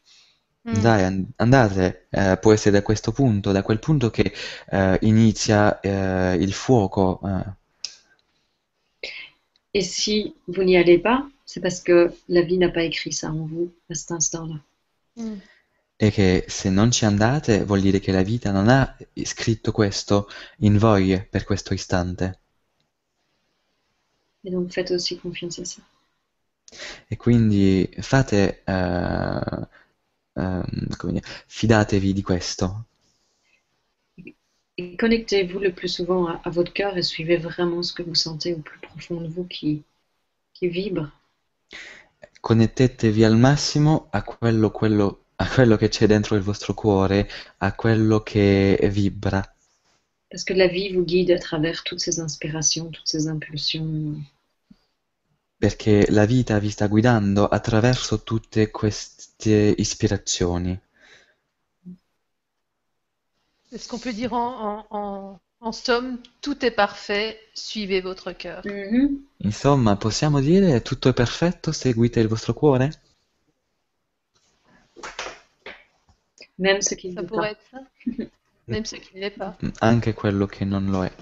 Hmm. 0.65 0.81
dai, 0.81 1.03
an- 1.05 1.27
andate, 1.39 2.07
eh, 2.11 2.37
può 2.41 2.53
essere 2.53 2.71
da 2.71 2.83
questo 2.83 3.11
punto, 3.13 3.51
da 3.53 3.63
quel 3.63 3.79
punto 3.81 4.11
che 4.11 4.33
eh, 4.71 4.99
inizia 5.03 5.81
eh, 5.81 6.37
il 6.37 6.53
fuoco. 6.53 7.21
eh. 7.25 7.51
Et 9.75 9.83
si 9.83 10.35
vous 10.49 10.63
n'y 10.63 10.77
allez 10.77 10.99
pas, 10.99 11.27
c'est 11.47 11.61
parce 11.61 11.81
que 11.81 12.13
la 12.29 12.43
vie 12.43 12.59
n'a 12.59 12.71
pas 12.71 12.85
écrit 12.85 13.13
ça 13.13 13.31
en 13.31 13.47
vous 13.47 13.73
à 13.91 13.95
cet 13.95 14.13
instant-là. 14.13 14.61
Hmm. 15.17 15.39
E 15.97 16.11
che 16.11 16.45
se 16.49 16.69
non 16.69 16.91
ci 16.91 17.05
andate 17.07 17.65
vuol 17.65 17.81
dire 17.81 17.99
che 18.01 18.13
la 18.13 18.23
vita 18.23 18.51
non 18.51 18.69
ha 18.69 18.97
scritto 19.25 19.73
questo 19.73 20.29
in 20.59 20.77
voi 20.79 21.27
per 21.31 21.45
questo 21.45 21.75
istante. 21.75 22.42
Et 24.45 24.51
donc 24.51 24.71
faites 24.73 24.91
aussi 24.93 25.19
confiance 25.19 25.59
à 25.59 25.65
ça. 25.65 25.83
E 27.09 27.17
quindi 27.17 27.89
fate, 28.01 28.63
eh, 28.65 29.69
ehm, 30.35 30.97
come 30.97 31.13
dire, 31.13 31.25
fidatevi 31.47 32.13
di 32.13 32.23
questo. 32.23 32.87
Connectez-vous 34.99 35.59
le 35.59 35.73
plus 35.73 35.89
souvent 35.89 36.27
à, 36.27 36.41
à 36.45 36.51
votre 36.51 36.73
cœur 36.73 36.97
et 36.97 37.03
suivez 37.03 37.37
vraiment 37.37 37.83
ce 37.83 37.93
que 37.93 38.03
vous 38.03 38.15
sentez 38.15 38.55
au 38.55 38.59
plus 38.59 38.79
profond 38.81 39.21
de 39.21 39.29
vous 39.29 39.45
qui, 39.45 39.83
qui 40.55 40.69
vibre. 40.69 41.11
Connettetevi 42.41 43.25
al 43.25 43.37
massimo 43.37 44.09
a 44.11 44.23
quello, 44.23 44.71
quello- 44.71 45.27
a 45.37 45.47
quello 45.49 45.77
che 45.77 45.89
c'è 45.89 46.07
dentro 46.07 46.37
il 46.37 46.43
vostro 46.43 46.75
cuore, 46.75 47.29
a 47.59 47.73
quello 47.75 48.23
che 48.23 48.79
vibra, 48.91 49.43
Parce 50.33 50.45
que 50.45 50.55
la 50.55 50.67
vie 50.67 50.95
vous 50.95 51.05
guide 51.05 51.31
à 51.31 51.39
travers 51.39 51.85
toutes 51.85 52.01
ces 52.01 52.19
inspirations, 52.19 52.91
toutes 52.91 53.07
ces 53.07 53.29
impulsions. 53.29 54.17
perché 55.59 56.07
la 56.11 56.27
vita 56.27 56.59
vi 56.59 56.71
sta 56.71 56.89
guidando 56.89 57.47
attraverso 57.47 58.23
tutte 58.25 58.71
queste 58.71 59.75
ispirazioni. 59.77 60.77
Est-ce 63.71 63.89
qu'on 63.89 64.01
peut 64.01 64.13
dire 64.13 64.33
en, 64.33 64.49
en, 64.69 64.87
en, 64.91 65.41
en 65.61 65.73
somme, 65.73 66.19
tout 66.41 66.65
est 66.65 66.73
parfait, 66.73 67.39
suivez 67.55 68.01
votre 68.01 68.33
cœur. 68.33 68.63
Mhm. 68.65 69.25
Insomma, 69.45 69.97
possiamo 69.97 70.41
dire 70.41 70.83
tutto 70.83 71.11
è 71.11 71.13
perfetto, 71.13 71.73
seguite 71.73 72.21
il 72.21 72.27
vostro 72.27 72.55
cuore? 72.55 72.91
même 76.59 76.81
ce 76.81 76.95
qui 76.95 77.11
ne 77.11 77.23
pourrait 77.23 77.41
pas. 77.41 77.51
être 77.51 77.63
ça? 77.71 77.79
Même 78.69 78.85
ce 78.85 78.97
qui 78.97 79.17
ne 79.17 79.21
l'est 79.21 79.31
pas. 79.31 79.57
Anche 79.81 80.15
quello 80.15 80.47
che 80.47 80.65
non 80.65 80.91
lo 80.91 81.05
è. 81.05 81.13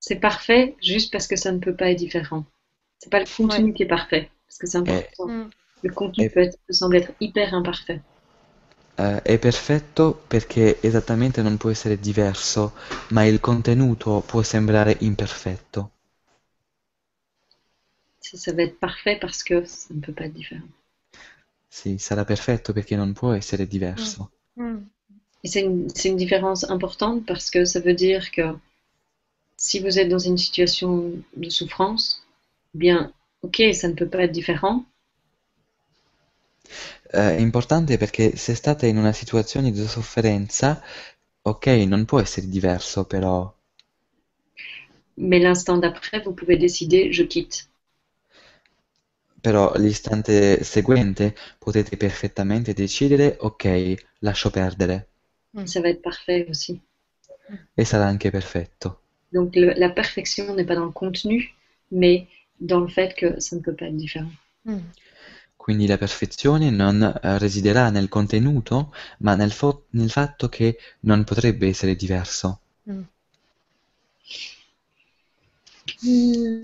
C'est 0.00 0.20
parfait 0.20 0.74
juste 0.80 1.12
parce 1.12 1.26
que 1.26 1.36
ça 1.36 1.52
ne 1.52 1.58
peut 1.58 1.76
pas 1.76 1.90
être 1.90 1.98
différent. 1.98 2.44
C'est 2.98 3.10
pas 3.10 3.20
le 3.20 3.26
contenu 3.36 3.72
qui 3.72 3.82
est 3.82 3.86
parfait, 3.86 4.30
parce 4.46 4.58
que 4.58 4.66
c'est 4.66 4.78
important. 4.78 5.28
Mm. 5.28 5.50
Le 5.82 5.92
contenu 5.92 6.24
Et- 6.26 6.30
peut, 6.30 6.40
être, 6.40 6.58
peut 6.66 6.72
sembler 6.72 7.00
être 7.00 7.12
hyper 7.20 7.54
imparfait. 7.54 8.00
Eh, 8.98 9.22
è 9.22 9.38
perfetto 9.38 10.22
perché 10.28 10.80
esattamente 10.80 11.42
non 11.42 11.56
può 11.56 11.70
essere 11.70 11.98
diverso, 11.98 12.74
ma 13.08 13.24
il 13.24 13.40
contenuto 13.40 14.22
può 14.26 14.42
sembrare 14.42 14.96
imperfetto. 15.00 15.90
Ça, 18.20 18.36
ça 18.38 18.52
va 18.52 18.62
être 18.62 18.78
parfait 18.78 19.18
parce 19.20 19.42
que 19.42 19.64
ça 19.64 19.92
ne 19.94 20.00
peut 20.00 20.12
pas 20.14 20.24
être 20.26 20.34
différent. 20.34 20.68
Sì, 21.68 21.98
sarà 21.98 22.24
perfetto 22.24 22.72
perché 22.72 22.96
non 22.96 23.12
può 23.12 23.32
essere 23.32 23.66
diverso. 23.66 24.30
Mm. 24.58 24.84
Et 25.44 25.48
c'est 25.48 25.60
une, 25.60 25.86
une 26.04 26.16
différence 26.16 26.68
importante 26.70 27.24
parce 27.26 27.48
que 27.50 27.64
ça 27.64 27.78
veut 27.78 27.94
dire 27.94 28.32
que 28.32 28.42
si 29.56 29.80
vous 29.80 29.98
êtes 29.98 30.10
dans 30.10 30.18
une 30.18 30.36
situation 30.36 31.10
de 31.38 31.48
souffrance, 31.48 32.22
eh 32.74 32.78
bien, 32.78 33.14
ok, 33.40 33.62
ça 33.72 33.88
ne 33.88 33.94
peut 33.94 34.06
pas 34.06 34.24
être 34.24 34.32
différent, 34.32 34.84
Eh, 37.12 37.36
È 37.36 37.38
importante 37.40 37.96
perché 37.96 38.34
se 38.36 38.54
state 38.54 38.86
in 38.86 38.96
una 38.96 39.12
situazione 39.12 39.70
di 39.70 39.86
sofferenza, 39.86 40.82
ok, 41.42 41.66
non 41.86 42.04
può 42.04 42.20
essere 42.20 42.48
diverso, 42.48 43.04
però. 43.04 43.52
Mais 45.16 45.38
l'instant 45.38 45.78
d'après, 45.78 46.20
vous 46.20 46.34
pouvez 46.34 46.58
décider, 46.58 47.10
je 47.12 47.22
quitte. 47.22 47.66
Però 49.42 49.74
l'istante 49.76 50.64
seguente 50.64 51.34
potete 51.58 51.98
perfettamente 51.98 52.72
decidere, 52.72 53.36
ok, 53.40 53.94
lascio 54.20 54.48
perdere, 54.48 55.10
Ça 55.66 55.80
va 55.80 55.88
être 55.90 56.02
parfait 56.02 56.46
aussi. 56.48 56.80
e 57.76 57.84
sarà 57.84 58.06
anche 58.08 58.30
perfetto. 58.30 58.98
Donc 59.32 59.54
le- 59.56 59.74
la 59.76 59.88
perfection 59.90 60.54
n'est 60.54 60.64
pas 60.64 60.74
dans 60.74 60.84
le 60.86 60.90
contenu, 60.92 61.54
mais 61.90 62.26
dans 62.60 62.80
le 62.80 62.88
fait 62.88 63.14
que 63.14 63.40
ça 63.40 63.56
ne 63.56 63.60
peut 63.60 63.74
pas 63.74 63.86
être 63.86 63.96
différent. 63.96 64.30
Mm. 64.64 64.78
Quindi 65.56 65.86
la 65.86 65.96
perfezione 65.96 66.70
non 66.70 67.12
residerà 67.22 67.90
nel 67.90 68.08
contenuto, 68.08 68.92
ma 69.18 69.34
nel, 69.36 69.52
fo- 69.52 69.84
nel 69.90 70.10
fatto 70.10 70.48
che 70.48 70.76
non 71.00 71.22
potrebbe 71.24 71.68
essere 71.68 71.94
diverso. 71.94 72.58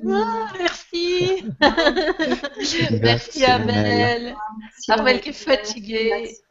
Ah, 0.05 0.53
merci. 0.59 1.43
merci 1.61 2.87
Grazie, 2.99 3.47
Amel. 3.47 4.35
Merci, 4.61 4.91
Armel 4.91 5.21
qui 5.21 5.29
est 5.31 5.33
fatiguée. 5.33 6.11
Merci. 6.11 6.43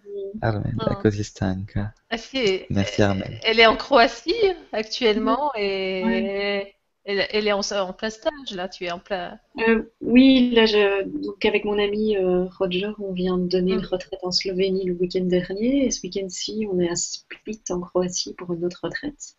Armel 0.41 0.73
è 0.77 1.07
Ah. 1.07 1.23
stanca. 1.23 1.93
Ah, 2.09 2.17
si, 2.17 2.65
Merci 2.69 3.01
Armel. 3.01 3.39
Elle 3.43 3.59
est 3.59 3.65
en 3.67 3.75
Croatie 3.75 4.33
actuellement 4.71 5.51
et 5.55 6.73
elle, 7.09 7.25
elle 7.31 7.47
est 7.47 7.53
en, 7.53 7.61
en 7.61 7.93
plein 7.93 8.09
stage 8.09 8.51
là. 8.53 8.67
Tu 8.67 8.85
es 8.85 8.91
en 8.91 8.99
plein. 8.99 9.39
Euh, 9.67 9.83
oui, 10.01 10.51
là, 10.51 10.65
je, 10.65 11.03
donc 11.03 11.43
avec 11.45 11.63
mon 11.65 11.79
ami 11.79 12.17
euh, 12.17 12.45
Roger, 12.59 12.89
on 12.99 13.13
vient 13.13 13.37
de 13.37 13.47
donner 13.47 13.75
Mm. 13.75 13.79
une 13.79 13.85
retraite 13.85 14.19
en 14.23 14.31
Slovénie 14.31 14.83
le 14.85 14.93
week-end 14.93 15.23
dernier, 15.23 15.85
et 15.85 15.91
ce 15.91 16.01
week-end-ci, 16.03 16.67
on 16.71 16.79
est 16.79 16.89
à 16.89 16.95
Split 16.95 17.61
en 17.69 17.79
Croatie 17.79 18.33
pour 18.33 18.53
une 18.53 18.65
autre 18.65 18.81
retraite. 18.83 19.35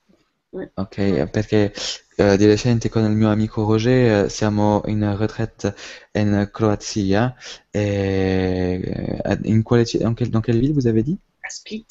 Ok, 0.51 1.27
perché 1.31 1.73
eh, 2.17 2.37
di 2.39 2.47
recente 2.47 2.89
con 2.89 3.05
il 3.05 3.11
mio 3.11 3.31
amico 3.31 3.65
Roger 3.65 4.25
eh, 4.25 4.29
siamo 4.31 4.81
in 4.87 5.15
retraite 5.17 5.75
in 6.13 6.49
Croazia 6.51 7.35
e 7.71 8.81
eh, 9.25 9.39
in 9.45 9.63
quale, 9.63 9.85
ci- 9.85 9.99
dans 9.99 10.15
quelle, 10.15 10.31
dans 10.31 10.41
quelle 10.43 10.59
ville 10.59 10.73
vous 10.73 10.87
avez 10.87 11.03
dit? 11.03 11.19
À 11.43 11.51
Split. 11.51 11.87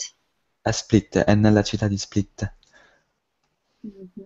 A 0.63 0.71
Split, 0.71 1.17
è 1.19 1.35
nella 1.35 1.61
città 1.61 1.87
di 1.87 1.97
Split. 1.97 2.51
Mhm. 3.83 4.25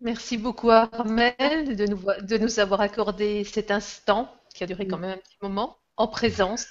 Merci 0.00 0.36
beaucoup 0.36 0.68
Armel 0.70 1.74
de 1.76 1.86
nous, 1.86 2.02
de 2.20 2.36
nous 2.36 2.58
avoir 2.58 2.80
accordé 2.82 3.44
cet 3.44 3.70
instant 3.70 4.28
qui 4.54 4.62
a 4.62 4.66
duré 4.66 4.86
quand 4.86 4.98
même 4.98 5.12
un 5.12 5.16
petit 5.16 5.38
moment 5.40 5.78
en 5.96 6.06
présence, 6.08 6.66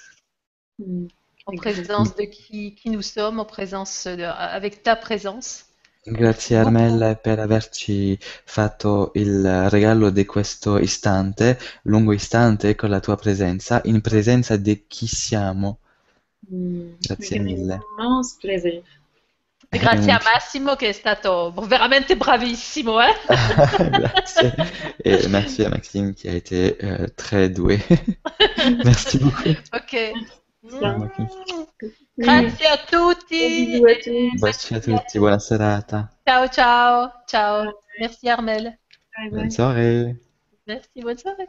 Mm. 0.78 1.06
en 1.46 1.56
présence 1.56 2.14
de 2.16 2.22
qui, 2.24 2.74
qui 2.76 2.90
nous 2.90 3.02
sommes, 3.02 3.38
en 3.40 3.44
présence 3.44 4.06
de- 4.06 4.22
avec 4.22 4.82
ta 4.82 4.94
présence. 4.96 5.66
Grazie 6.06 6.58
Armella 6.58 7.16
per 7.16 7.38
averci 7.38 8.18
fatto 8.20 9.12
il 9.14 9.70
regalo 9.70 10.10
di 10.10 10.26
questo 10.26 10.78
istante, 10.78 11.58
lungo 11.84 12.12
istante 12.12 12.74
con 12.74 12.90
la 12.90 13.00
tua 13.00 13.16
presenza, 13.16 13.80
in 13.84 14.02
presenza 14.02 14.56
di 14.56 14.84
chi 14.86 15.06
siamo. 15.06 15.78
Mm. 16.52 16.96
Grazie 17.00 17.38
mille. 17.38 17.80
un 17.96 18.04
immense 18.04 18.36
plaisir. 18.38 18.82
E 19.70 19.78
grazie 19.78 20.12
a. 20.12 20.20
Massimo 20.34 20.76
che 20.76 20.88
è 20.88 20.92
stato 20.92 21.54
veramente 21.66 22.18
bravissimo, 22.18 23.00
eh? 23.00 23.14
Grazie. 23.88 24.54
Et 24.98 25.26
merci 25.28 25.64
à 25.64 25.70
Maxime 25.70 26.14
qui 26.14 26.28
a 26.28 26.34
été 26.34 26.76
euh, 26.82 27.08
très 27.16 27.48
doué. 27.48 27.80
Merci 28.84 29.18
beaucoup. 29.18 29.56
Ok. 29.72 30.12
Maxime. 30.64 31.68
Grazie 32.14 32.68
a 32.68 32.78
tutti. 32.88 33.80
Baci 34.38 34.74
a 34.74 34.80
tutti, 34.80 35.18
buona 35.18 35.38
serata. 35.38 36.10
Ciao, 36.24 36.48
ciao, 36.48 37.22
ciao. 37.26 37.80
Merci 37.98 38.28
Armel. 38.28 38.78
Bonne 39.30 39.50
soirée. 39.50 40.16
Merci, 40.66 41.00
bonne 41.02 41.18
soirée. 41.18 41.48